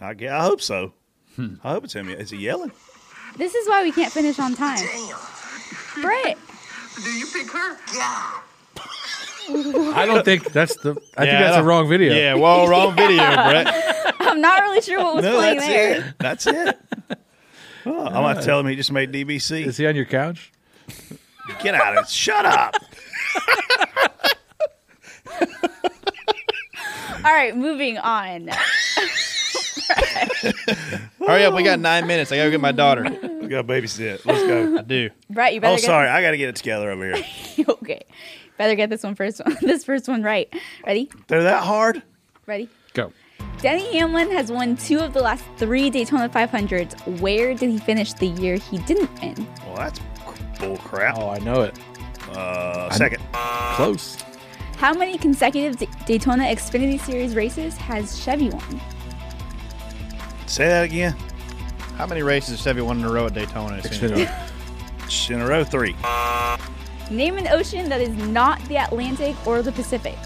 I, 0.00 0.14
gue- 0.14 0.28
I 0.28 0.40
hope 0.42 0.62
so. 0.62 0.94
Hmm. 1.36 1.56
I 1.62 1.72
hope 1.72 1.84
it's 1.84 1.92
him. 1.92 2.08
Is 2.08 2.30
he 2.30 2.38
yelling? 2.38 2.72
This 3.36 3.54
is 3.54 3.68
why 3.68 3.82
we 3.82 3.92
can't 3.92 4.10
finish 4.12 4.38
on 4.38 4.54
time. 4.54 4.78
Brett. 6.00 6.38
Do 7.04 7.10
you 7.12 7.26
pick 7.26 7.50
her? 7.50 7.76
Yeah. 7.94 8.40
I 9.94 10.06
don't 10.06 10.24
think 10.24 10.52
that's 10.52 10.76
the. 10.76 10.90
I 11.16 11.24
Yeah, 11.24 11.30
think 11.30 11.44
that's 11.46 11.56
I 11.56 11.60
the 11.60 11.66
wrong 11.66 11.88
video. 11.88 12.14
Yeah, 12.14 12.34
well, 12.34 12.68
wrong 12.68 12.94
video, 12.96 13.16
Brett. 13.18 14.14
I'm 14.20 14.40
not 14.40 14.62
really 14.62 14.80
sure 14.82 14.98
what 14.98 15.16
was 15.16 15.24
no, 15.24 15.36
playing 15.36 15.56
that's 15.58 15.68
there. 15.68 15.98
it. 16.00 16.14
That's 16.18 16.46
it. 16.46 16.78
Oh, 17.86 18.04
I'm 18.06 18.12
gonna 18.12 18.42
tell 18.42 18.60
him 18.60 18.66
he 18.66 18.76
just 18.76 18.92
made 18.92 19.10
DBC. 19.12 19.66
Is 19.66 19.76
he 19.76 19.86
on 19.86 19.96
your 19.96 20.04
couch? 20.04 20.52
Get 21.62 21.74
out 21.74 21.96
of 21.96 22.04
it! 22.04 22.10
Shut 22.10 22.44
up! 22.46 22.74
All 27.24 27.32
right, 27.34 27.56
moving 27.56 27.98
on. 27.98 28.50
Hurry 31.26 31.44
up, 31.44 31.54
we 31.54 31.62
got 31.62 31.78
nine 31.80 32.06
minutes. 32.06 32.32
I 32.32 32.36
gotta 32.36 32.50
get 32.50 32.60
my 32.60 32.72
daughter. 32.72 33.02
We 33.04 33.48
got 33.48 33.66
to 33.66 33.68
babysit. 33.72 34.24
Let's 34.24 34.42
go. 34.42 34.78
I 34.78 34.82
do. 34.82 35.10
Right, 35.30 35.54
you 35.54 35.60
better 35.60 35.72
Oh, 35.74 35.76
get 35.76 35.84
sorry. 35.84 36.08
I 36.08 36.22
got 36.22 36.30
to 36.32 36.36
get 36.36 36.48
it 36.48 36.56
together 36.56 36.90
over 36.90 37.04
here. 37.04 37.24
This, 37.56 37.68
okay. 37.68 38.02
Better 38.58 38.74
get 38.74 38.90
this 38.90 39.02
one 39.02 39.14
first. 39.14 39.40
One, 39.44 39.56
this 39.62 39.84
first 39.84 40.08
one 40.08 40.22
right. 40.22 40.52
Ready? 40.86 41.10
They're 41.28 41.42
that 41.42 41.62
hard. 41.64 42.02
Ready? 42.46 42.68
Go. 42.94 43.12
Denny 43.60 43.98
Hamlin 43.98 44.30
has 44.32 44.50
won 44.52 44.76
two 44.76 44.98
of 45.00 45.12
the 45.12 45.20
last 45.22 45.44
three 45.56 45.90
Daytona 45.90 46.28
500s. 46.28 47.20
Where 47.20 47.54
did 47.54 47.70
he 47.70 47.78
finish 47.78 48.12
the 48.14 48.26
year 48.26 48.56
he 48.56 48.78
didn't 48.78 49.10
win? 49.20 49.46
Well, 49.66 49.76
that's 49.76 50.00
bull 50.58 50.76
crap. 50.78 51.16
Oh, 51.18 51.30
I 51.30 51.38
know 51.38 51.62
it. 51.62 51.78
Uh, 52.32 52.90
second. 52.90 53.22
Close. 53.32 54.16
How 54.76 54.94
many 54.94 55.18
consecutive 55.18 55.76
D- 55.78 55.88
Daytona 56.06 56.44
Xfinity 56.44 56.98
Series 57.00 57.34
races 57.34 57.76
has 57.76 58.18
Chevy 58.22 58.48
won? 58.50 58.80
Say 60.50 60.66
that 60.66 60.82
again. 60.82 61.14
How 61.96 62.06
many 62.06 62.24
races 62.24 62.50
has 62.50 62.62
Chevy 62.62 62.80
won 62.80 62.98
in 62.98 63.04
a 63.04 63.12
row 63.12 63.26
at 63.26 63.34
Daytona? 63.34 63.80
Xfinity. 63.80 64.28
In 65.30 65.40
a 65.40 65.46
row, 65.46 65.62
three. 65.62 65.94
Name 67.08 67.38
an 67.38 67.46
ocean 67.46 67.88
that 67.88 68.00
is 68.00 68.08
not 68.26 68.60
the 68.64 68.78
Atlantic 68.78 69.36
or 69.46 69.62
the 69.62 69.70
Pacific. 69.70 70.18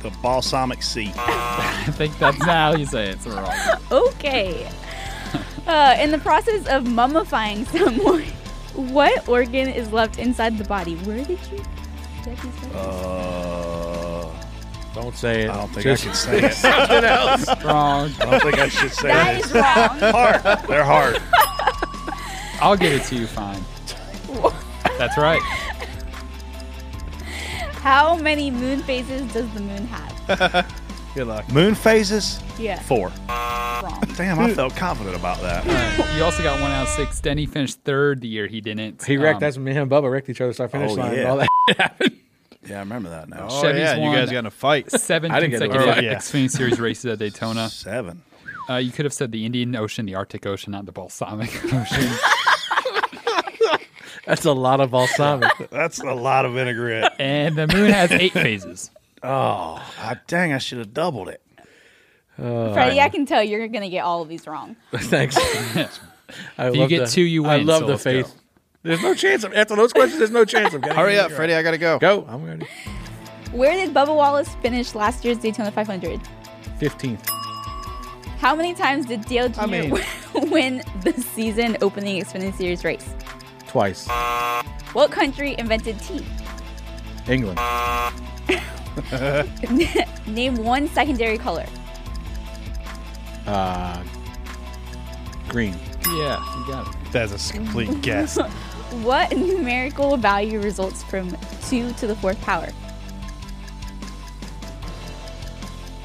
The 0.00 0.08
balsamic 0.22 0.82
sea. 0.82 1.12
I 1.16 1.90
think 1.92 2.18
that's 2.18 2.42
how 2.42 2.74
you 2.74 2.86
say 2.86 3.10
it. 3.10 3.20
So 3.20 3.32
wrong. 3.32 3.52
Okay. 3.92 4.66
Uh, 5.66 5.94
in 6.00 6.10
the 6.10 6.18
process 6.18 6.66
of 6.66 6.84
mummifying 6.84 7.66
someone, 7.66 8.22
what 8.94 9.28
organ 9.28 9.68
is 9.68 9.92
left 9.92 10.18
inside 10.18 10.56
the 10.56 10.64
body? 10.64 10.94
Where 10.96 11.22
did 11.22 11.38
you 11.52 11.58
get 12.24 12.24
these 12.24 12.54
questions? 12.54 12.74
Uh, 12.74 13.69
Don't 14.94 15.14
say 15.16 15.42
it. 15.42 15.50
I 15.50 15.54
don't 15.56 15.68
think 15.68 15.82
Just 15.84 16.02
I 16.02 16.06
can 16.06 16.14
say 16.14 16.38
it. 16.46 16.52
Something 16.54 17.04
else. 17.04 17.46
Wrong. 17.64 18.10
I 18.20 18.24
don't 18.30 18.42
think 18.42 18.58
I 18.58 18.68
should 18.68 18.92
say 18.92 19.08
That 19.08 19.38
it. 19.38 19.44
is 19.44 19.52
wrong. 19.52 20.12
Hard. 20.12 20.68
They're 20.68 20.84
hard. 20.84 21.22
I'll 22.60 22.76
give 22.76 22.92
it 22.92 23.04
to 23.04 23.14
you. 23.16 23.26
Fine. 23.26 23.62
That's 24.98 25.16
right. 25.16 25.40
How 27.82 28.16
many 28.16 28.50
moon 28.50 28.82
phases 28.82 29.32
does 29.32 29.48
the 29.54 29.60
moon 29.60 29.86
have? 29.86 30.66
Good 31.14 31.26
luck. 31.26 31.50
Moon 31.50 31.74
phases? 31.74 32.40
Yeah. 32.58 32.78
Four. 32.80 33.08
Wrong. 33.28 34.02
Damn, 34.16 34.38
I 34.38 34.52
felt 34.52 34.76
confident 34.76 35.16
about 35.16 35.40
that. 35.40 35.64
You 36.16 36.22
also 36.22 36.42
got 36.42 36.60
one 36.60 36.70
out 36.70 36.82
of 36.82 36.88
six. 36.90 37.18
Denny 37.20 37.46
finished 37.46 37.80
third 37.84 38.20
the 38.20 38.28
year 38.28 38.46
he 38.46 38.60
didn't. 38.60 39.02
He 39.04 39.16
wrecked. 39.16 39.36
Um, 39.36 39.40
that's 39.40 39.56
when 39.56 39.64
me 39.64 39.74
and 39.76 39.90
Bubba 39.90 40.10
wrecked 40.10 40.28
each 40.28 40.40
other. 40.42 40.52
So 40.52 40.64
I 40.64 40.68
finished 40.68 40.92
Oh, 40.92 41.00
line 41.00 41.12
yeah. 41.14 41.18
and 41.20 41.28
all 41.28 41.36
that 41.38 41.48
happened. 41.78 42.16
Yeah, 42.66 42.76
I 42.76 42.80
remember 42.80 43.10
that 43.10 43.28
now. 43.28 43.48
Oh, 43.50 43.62
Chevy's 43.62 43.80
yeah, 43.80 43.94
you 43.96 44.02
won 44.02 44.14
guys 44.14 44.30
got 44.30 44.38
in 44.40 44.46
a 44.46 44.50
fight. 44.50 44.90
Seven 45.00 45.30
I 45.30 45.40
didn't 45.40 45.52
get 45.52 45.62
in 45.62 45.70
a 45.70 45.72
consecutive 45.72 45.94
fight. 45.94 46.04
Yeah. 46.04 46.14
Xfinity 46.16 46.50
Series 46.50 46.80
races 46.80 47.06
at 47.06 47.18
Daytona. 47.18 47.68
Seven. 47.70 48.22
Uh, 48.68 48.76
you 48.76 48.92
could 48.92 49.04
have 49.06 49.14
said 49.14 49.32
the 49.32 49.46
Indian 49.46 49.74
Ocean, 49.74 50.04
the 50.06 50.14
Arctic 50.14 50.46
Ocean, 50.46 50.72
not 50.72 50.84
the 50.86 50.92
Balsamic 50.92 51.48
Ocean. 51.74 52.10
That's 54.26 54.44
a 54.44 54.52
lot 54.52 54.80
of 54.80 54.90
balsamic. 54.92 55.50
That's 55.70 55.98
a 56.00 56.12
lot 56.14 56.44
of 56.44 56.52
vinaigrette. 56.52 57.16
and 57.18 57.56
the 57.56 57.66
moon 57.66 57.90
has 57.90 58.12
eight 58.12 58.32
phases. 58.32 58.90
Oh, 59.22 59.82
I, 59.98 60.18
dang, 60.28 60.52
I 60.52 60.58
should 60.58 60.78
have 60.78 60.94
doubled 60.94 61.28
it. 61.28 61.42
Freddie, 62.36 63.00
I 63.00 63.08
can 63.08 63.26
tell 63.26 63.42
you're 63.42 63.66
going 63.68 63.82
to 63.82 63.88
get 63.90 64.04
all 64.04 64.22
of 64.22 64.28
these 64.28 64.46
wrong. 64.46 64.76
Thanks. 64.94 65.36
I 65.38 65.88
If 66.68 66.74
you 66.74 66.80
love 66.82 66.88
get 66.90 67.06
the- 67.06 67.10
two, 67.10 67.22
you 67.22 67.42
win. 67.42 67.50
I 67.50 67.56
win, 67.58 67.66
love 67.66 67.80
so 67.80 67.86
the 67.86 67.92
let's 67.92 68.04
go. 68.04 68.34
Faith. 68.82 69.00
There's 69.00 69.02
no 69.02 69.14
chance 69.14 69.44
of 69.44 69.52
after 69.54 69.76
those 69.76 69.92
questions. 69.92 70.18
There's 70.18 70.30
no 70.30 70.44
chance 70.44 70.74
of 70.74 70.82
getting 70.82 70.96
Hurry 70.96 71.18
up, 71.18 71.28
right. 71.30 71.36
Freddie. 71.36 71.54
I 71.54 71.62
gotta 71.62 71.78
go. 71.78 71.98
Go. 71.98 72.24
I'm 72.28 72.44
ready. 72.44 72.66
Where 73.52 73.72
did 73.74 73.92
Bubba 73.94 74.14
Wallace 74.14 74.54
finish 74.62 74.94
last 74.94 75.24
year's 75.24 75.38
Daytona 75.38 75.70
500? 75.70 76.20
Fifteenth. 76.78 77.28
How 78.38 78.54
many 78.54 78.72
times 78.74 79.06
did 79.06 79.22
Dale 79.26 79.48
Jr. 79.48 79.60
I 79.60 79.66
mean- 79.66 79.98
win 80.50 80.82
the 81.02 81.12
season 81.12 81.76
opening 81.82 82.22
Xfinity 82.22 82.54
Series 82.56 82.84
race? 82.84 83.08
Twice. 83.66 84.08
What 84.92 85.10
country 85.10 85.54
invented 85.58 85.98
tea? 86.00 86.24
England. 87.28 87.58
Name 90.26 90.56
one 90.56 90.88
secondary 90.88 91.38
color. 91.38 91.66
Uh, 93.46 94.02
green. 95.48 95.74
Yeah, 96.06 96.58
you 96.58 96.66
got 96.72 96.88
it. 96.88 97.12
That's 97.12 97.50
a 97.50 97.52
complete 97.52 98.00
guess. 98.02 98.38
What 99.02 99.32
numerical 99.36 100.16
value 100.16 100.60
results 100.60 101.02
from 101.04 101.36
2 101.68 101.92
to 101.94 102.06
the 102.06 102.16
fourth 102.16 102.40
power? 102.42 102.68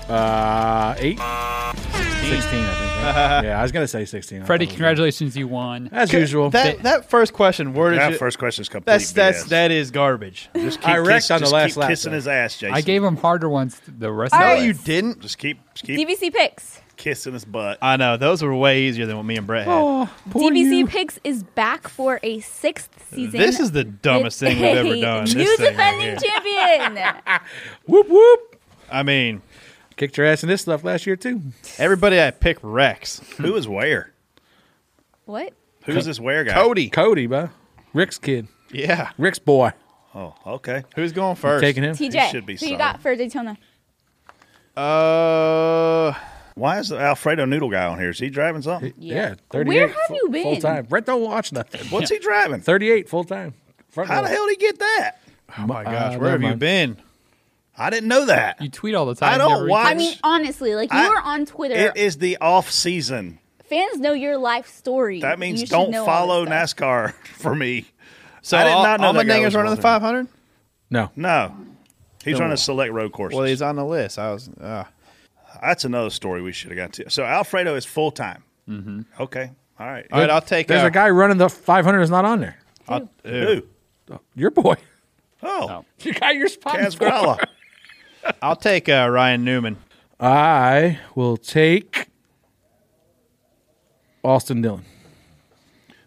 Uh, 0.08 0.94
eight. 1.00 1.18
16, 1.18 1.26
I 1.26 2.40
think. 2.40 2.52
Right? 2.52 3.42
yeah, 3.46 3.60
I 3.60 3.62
was 3.64 3.72
gonna 3.72 3.88
say 3.88 4.06
sixteen. 4.06 4.42
I 4.42 4.46
Freddie, 4.46 4.66
thought 4.66 4.72
congratulations, 4.74 5.36
you 5.38 5.48
won. 5.48 5.90
As 5.92 6.12
usual. 6.12 6.50
That 6.52 6.82
that 6.84 7.10
first 7.10 7.34
question, 7.34 7.74
where 7.74 7.92
did 7.92 8.00
That 8.00 8.12
you? 8.14 8.18
first 8.18 8.40
question 8.40 8.62
is 8.64 8.70
complete 8.70 8.86
That's 8.92 9.12
that's 9.12 9.44
BS. 9.46 9.50
that 9.50 9.72
is 9.72 9.92
garbage. 9.92 10.50
Just 10.56 10.80
keep 10.80 10.90
I 10.90 10.98
wrecked 10.98 11.24
kiss- 11.26 11.32
on 11.32 11.40
the 11.40 11.44
just 11.46 11.54
last 11.54 11.68
keep 11.70 11.78
lap, 11.78 11.90
kissing 11.90 12.12
though. 12.12 12.16
his 12.18 12.28
ass, 12.28 12.58
Jason. 12.58 12.74
I 12.76 12.82
gave 12.82 13.04
him 13.04 13.16
harder 13.18 13.48
ones 13.50 13.80
the 13.88 14.12
rest 14.12 14.34
All 14.34 14.42
of 14.42 14.46
right. 14.46 14.60
the 14.60 14.66
You 14.66 14.74
didn't. 14.74 15.22
Just 15.22 15.38
keep, 15.38 15.60
just 15.74 15.86
keep 15.86 16.08
DBC 16.08 16.34
picks. 16.34 16.82
Kissing 16.98 17.34
his 17.34 17.46
butt. 17.46 17.78
I 17.82 17.98
know 17.98 18.18
those 18.18 18.42
were 18.42 18.56
way 18.56 18.84
easier 18.84 19.06
than 19.06 19.18
what 19.18 19.24
me 19.26 19.36
and 19.38 19.46
Brett 19.46 19.66
had. 19.68 19.74
Oh, 19.74 20.10
poor 20.30 20.52
DBC 20.52 20.78
you. 20.78 20.88
picks 20.88 21.20
is 21.24 21.44
back 21.44 21.88
for 21.88 22.20
a 22.24 22.40
sixth 22.40 23.08
season. 23.14 23.40
This 23.40 23.60
is 23.60 23.72
the 23.72 23.84
dumbest 23.84 24.42
with 24.42 24.52
thing 24.54 24.62
we've 24.62 24.78
ever 24.78 24.96
done. 25.02 25.24
New 25.26 25.34
This 25.34 25.58
thing 25.58 25.76
right 25.78 25.92
defending 26.00 26.18
champion. 26.18 27.14
Whoop 27.86 28.08
whoop. 28.10 28.60
I 28.92 29.04
mean, 29.04 29.42
Kicked 29.98 30.18
your 30.18 30.26
ass 30.26 30.44
in 30.44 30.50
this 30.50 30.62
stuff 30.62 30.84
last 30.84 31.06
year 31.08 31.16
too. 31.16 31.42
everybody 31.78 32.22
I 32.22 32.32
pick 32.32 32.58
Rex. 32.62 33.22
Who 33.38 33.56
is 33.56 33.68
where? 33.68 34.12
what? 35.26 35.54
Who's 35.86 36.06
this 36.06 36.20
where 36.20 36.44
guy? 36.44 36.54
Cody. 36.54 36.90
Cody, 36.90 37.28
bro. 37.28 37.50
Rick's 37.94 38.18
kid. 38.18 38.48
Yeah. 38.72 39.12
Rick's 39.18 39.40
boy. 39.40 39.72
Oh, 40.14 40.34
okay. 40.46 40.84
Who's 40.96 41.12
going 41.12 41.36
first? 41.36 41.62
Taking 41.62 41.84
him. 41.84 41.96
TJ, 41.96 42.30
should 42.32 42.46
be 42.46 42.56
who 42.58 42.66
you 42.66 42.78
got 42.78 43.02
for 43.02 43.16
Daytona? 43.16 43.58
Uh, 44.76 46.14
Why 46.56 46.80
is 46.80 46.90
the 46.90 46.98
Alfredo 46.98 47.46
Noodle 47.46 47.70
guy 47.70 47.86
on 47.86 48.00
here? 48.00 48.10
Is 48.10 48.20
he 48.20 48.30
driving 48.30 48.62
something? 48.62 48.94
Yeah. 48.98 49.36
38 49.52 49.68
Where 49.78 49.88
have 49.90 49.98
full- 50.08 50.16
you 50.16 50.30
been? 50.30 50.44
Full 50.44 50.58
time. 50.62 50.86
Brett 50.86 51.06
don't 51.06 51.22
watch 51.22 51.52
nothing. 51.52 51.86
What's 51.90 52.10
he 52.10 52.18
driving? 52.20 52.62
38 52.62 53.10
full 53.10 53.24
time. 53.26 53.54
Front 53.90 54.10
How 54.10 54.18
row. 54.18 54.24
the 54.24 54.30
hell 54.30 54.46
did 54.48 54.52
he 54.52 54.56
get 54.58 54.80
that? 54.80 55.12
oh 55.60 55.68
my 55.68 55.82
Uh, 55.82 55.84
gosh, 55.84 56.12
never 56.14 56.22
where 56.24 56.32
have 56.32 56.42
you 56.42 56.48
mind. 56.50 56.60
been? 56.60 56.98
I 57.78 57.90
didn't 57.90 58.08
know 58.08 58.26
that. 58.28 58.62
You 58.62 58.70
tweet 58.70 58.96
all 58.96 59.06
the 59.06 59.16
time. 59.16 59.34
I 59.34 59.38
don't 59.38 59.52
never 59.52 59.68
watch- 59.68 59.88
I 59.88 59.94
mean, 59.96 60.16
honestly, 60.24 60.76
like 60.76 60.94
you 60.94 60.98
I- 61.00 61.08
are 61.08 61.22
on 61.22 61.46
Twitter. 61.46 61.76
It 61.76 61.98
is 61.98 62.18
the 62.20 62.38
off 62.38 62.72
season. 62.72 63.40
Fans 63.66 64.00
know 64.00 64.14
your 64.14 64.38
life 64.38 64.68
story. 64.68 65.20
That 65.22 65.40
means 65.40 65.60
You 65.60 65.66
should 65.68 65.72
don't 65.74 65.92
know 65.92 66.02
all 66.02 66.06
follow 66.06 66.46
this 66.46 66.70
stuff. 66.72 66.78
NASCAR 66.80 67.14
for 67.34 67.54
me. 67.54 67.86
So 68.42 68.58
I 68.58 68.64
did 68.64 68.70
not 68.70 69.00
know 69.02 69.08
all 69.08 69.14
that 69.14 69.26
guy 69.28 69.34
Allmendinger's 69.40 69.46
was 69.46 69.56
running 69.56 69.72
the 69.72 69.82
Walter. 69.82 69.82
500. 69.82 70.28
No. 70.92 71.10
No, 71.18 71.52
he's 72.24 72.34
Then 72.36 72.42
running 72.42 72.50
what? 72.52 72.60
select 72.60 72.94
road 72.94 73.12
courses. 73.12 73.36
Well, 73.36 73.46
he's 73.48 73.62
on 73.62 73.76
the 73.76 73.84
list. 73.86 74.18
I 74.20 74.32
was. 74.32 74.48
Uh, 74.50 74.84
That's 75.62 75.86
another 75.86 76.10
story 76.10 76.42
we 76.42 76.52
should 76.52 76.72
have 76.72 76.78
got 76.78 76.94
to. 76.94 77.10
So 77.10 77.24
Alfredo 77.24 77.76
is 77.76 77.86
full 77.86 78.12
time. 78.12 78.44
Mm-hmm. 78.70 79.02
Okay, 79.20 79.52
all 79.80 79.88
right. 79.88 80.06
all 80.12 80.20
right, 80.20 80.30
I'll 80.30 80.42
take. 80.42 80.68
There's 80.68 80.84
uh, 80.84 80.88
a 80.88 80.92
guy 80.92 81.10
running 81.10 81.38
the 81.38 81.50
500 81.50 82.02
is 82.02 82.10
not 82.10 82.26
on 82.26 82.40
there. 82.42 82.58
I'll- 82.88 83.10
Who? 83.24 83.64
Your 84.36 84.52
boy. 84.52 84.76
Oh, 85.44 85.86
You 86.00 86.14
got 86.14 86.36
your 86.36 86.48
spot. 86.48 86.78
Kaz 86.80 87.46
I'll 88.42 88.56
take 88.56 88.90
uh, 88.90 89.08
Ryan 89.12 89.44
Newman. 89.44 89.78
I 90.20 91.00
will 91.14 91.38
take 91.38 92.08
Austin 94.24 94.62
Dillon. 94.62 94.86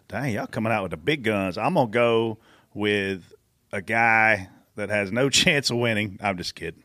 Dang, 0.08 0.32
y'all 0.32 0.46
coming 0.46 0.72
out 0.72 0.82
with 0.82 0.90
the 0.90 0.96
big 0.96 1.22
guns. 1.22 1.58
I'm 1.58 1.74
gonna 1.74 1.90
go 1.90 2.38
with 2.74 3.32
a 3.72 3.82
guy 3.82 4.48
that 4.76 4.88
has 4.88 5.12
no 5.12 5.28
chance 5.30 5.70
of 5.70 5.76
winning. 5.76 6.18
I'm 6.22 6.36
just 6.36 6.54
kidding. 6.54 6.82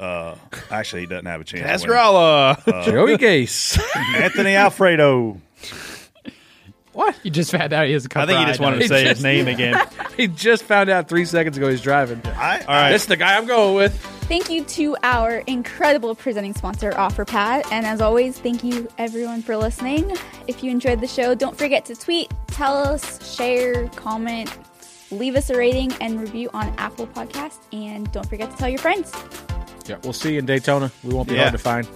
Uh, 0.00 0.34
actually, 0.70 1.02
he 1.02 1.06
doesn't 1.06 1.26
have 1.26 1.42
a 1.42 1.44
chance. 1.44 1.82
of 1.84 1.88
winning. 1.88 1.96
Kaz 1.96 2.56
Grala. 2.64 2.84
Joey 2.86 3.16
Gase. 3.18 3.78
Anthony 4.14 4.54
Alfredo. 4.54 5.38
what? 6.94 7.14
You 7.22 7.30
just 7.30 7.50
found 7.50 7.72
out 7.74 7.86
he 7.86 7.92
has 7.92 8.06
a 8.06 8.18
I 8.18 8.24
think 8.24 8.38
he 8.38 8.46
just 8.46 8.60
wanted 8.60 8.76
to 8.76 8.82
He 8.82 8.88
say 8.88 9.04
his 9.06 9.22
name 9.22 9.46
again. 9.46 9.86
he 10.16 10.26
just 10.26 10.62
found 10.64 10.88
out 10.88 11.08
three 11.08 11.26
seconds 11.26 11.56
ago 11.58 11.68
he's 11.68 11.82
driving. 11.82 12.22
I, 12.24 12.60
All 12.60 12.66
right. 12.66 12.92
This 12.92 13.02
is 13.02 13.08
the 13.08 13.16
guy 13.16 13.36
I'm 13.36 13.46
going 13.46 13.74
with. 13.74 13.94
Thank 14.30 14.48
you 14.48 14.64
to 14.64 14.96
our 15.02 15.38
incredible 15.48 16.14
presenting 16.14 16.54
sponsor, 16.54 16.92
OfferPad. 16.92 17.64
And 17.70 17.84
as 17.84 18.00
always, 18.00 18.38
thank 18.38 18.64
you 18.64 18.88
everyone 18.96 19.42
for 19.42 19.56
listening. 19.56 20.16
If 20.46 20.62
you 20.64 20.70
enjoyed 20.70 21.00
the 21.00 21.08
show, 21.08 21.34
don't 21.34 21.58
forget 21.58 21.84
to 21.86 21.96
tweet, 21.96 22.32
tell 22.46 22.76
us, 22.76 23.34
share, 23.36 23.88
comment, 23.88 24.56
leave 25.10 25.34
us 25.34 25.50
a 25.50 25.56
rating 25.56 25.92
and 26.00 26.20
review 26.20 26.48
on 26.54 26.72
Apple 26.78 27.08
Podcasts. 27.08 27.58
And 27.72 28.10
don't 28.12 28.28
forget 28.28 28.50
to 28.52 28.56
tell 28.56 28.68
your 28.68 28.78
friends. 28.78 29.12
Yeah, 29.86 29.96
we'll 30.04 30.12
see 30.12 30.32
you 30.34 30.38
in 30.38 30.46
Daytona. 30.46 30.90
We 31.02 31.14
won't 31.14 31.28
be 31.28 31.34
Yeah. 31.34 31.42
hard 31.42 31.52
to 31.52 31.58
find. 31.58 31.88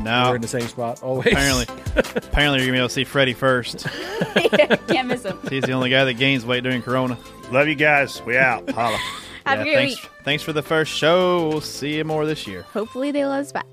No, 0.00 0.30
We're 0.30 0.36
in 0.36 0.42
the 0.42 0.48
same 0.48 0.66
spot 0.66 1.02
always. 1.02 1.28
apparently, 1.28 1.66
apparently 1.96 2.58
you're 2.60 2.66
gonna 2.66 2.72
be 2.72 2.78
able 2.78 2.88
to 2.88 2.94
see 2.94 3.04
Freddie 3.04 3.34
first. 3.34 3.86
Can't 4.88 5.06
miss 5.08 5.22
them. 5.22 5.38
He's 5.48 5.62
the 5.64 5.72
only 5.72 5.90
guy 5.90 6.04
that 6.04 6.14
gains 6.14 6.44
weight 6.44 6.62
during 6.64 6.82
Corona. 6.82 7.16
love 7.52 7.68
you 7.68 7.74
guys. 7.76 8.20
We 8.22 8.36
out. 8.36 8.68
Holla. 8.70 8.98
Have 9.46 9.60
a 9.60 9.62
great 9.64 9.74
thanks, 9.74 10.02
week. 10.02 10.10
thanks 10.24 10.42
for 10.42 10.52
the 10.52 10.62
first 10.62 10.92
show. 10.92 11.48
We'll 11.48 11.60
see 11.60 11.96
you 11.96 12.04
more 12.04 12.26
this 12.26 12.46
year. 12.46 12.62
Hopefully, 12.72 13.10
they 13.12 13.24
let 13.26 13.40
us 13.40 13.52
back. 13.52 13.66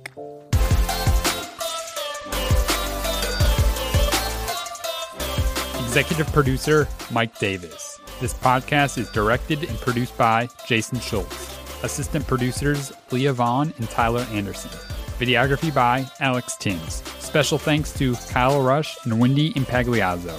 Executive 5.79 6.31
producer 6.33 6.87
Mike 7.11 7.37
Davis. 7.39 7.99
This 8.21 8.33
podcast 8.33 8.97
is 8.97 9.09
directed 9.11 9.63
and 9.63 9.77
produced 9.79 10.15
by 10.17 10.47
Jason 10.67 10.99
Schultz. 10.99 11.58
Assistant 11.83 12.25
producers 12.27 12.91
Leah 13.11 13.33
Vaughn 13.33 13.73
and 13.77 13.89
Tyler 13.89 14.25
Anderson. 14.31 14.71
Videography 15.19 15.73
by 15.73 16.05
Alex 16.19 16.55
Timms. 16.57 17.03
Special 17.19 17.57
thanks 17.57 17.93
to 17.93 18.15
Kyle 18.29 18.61
Rush 18.61 18.97
and 19.05 19.19
Wendy 19.19 19.53
Impagliazzo. 19.53 20.37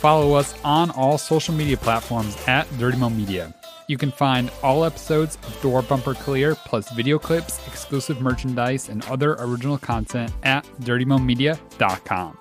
Follow 0.00 0.34
us 0.34 0.54
on 0.64 0.90
all 0.90 1.18
social 1.18 1.54
media 1.54 1.76
platforms 1.76 2.36
at 2.46 2.66
Dirty 2.78 2.98
Mo 2.98 3.10
Media. 3.10 3.54
You 3.88 3.98
can 3.98 4.10
find 4.10 4.50
all 4.62 4.84
episodes 4.84 5.36
of 5.36 5.60
Door 5.60 5.82
Bumper 5.82 6.14
Clear, 6.14 6.54
plus 6.54 6.90
video 6.92 7.18
clips, 7.18 7.64
exclusive 7.66 8.20
merchandise, 8.20 8.88
and 8.88 9.04
other 9.06 9.34
original 9.38 9.78
content 9.78 10.32
at 10.44 10.64
dirtymomedia.com. 10.80 12.38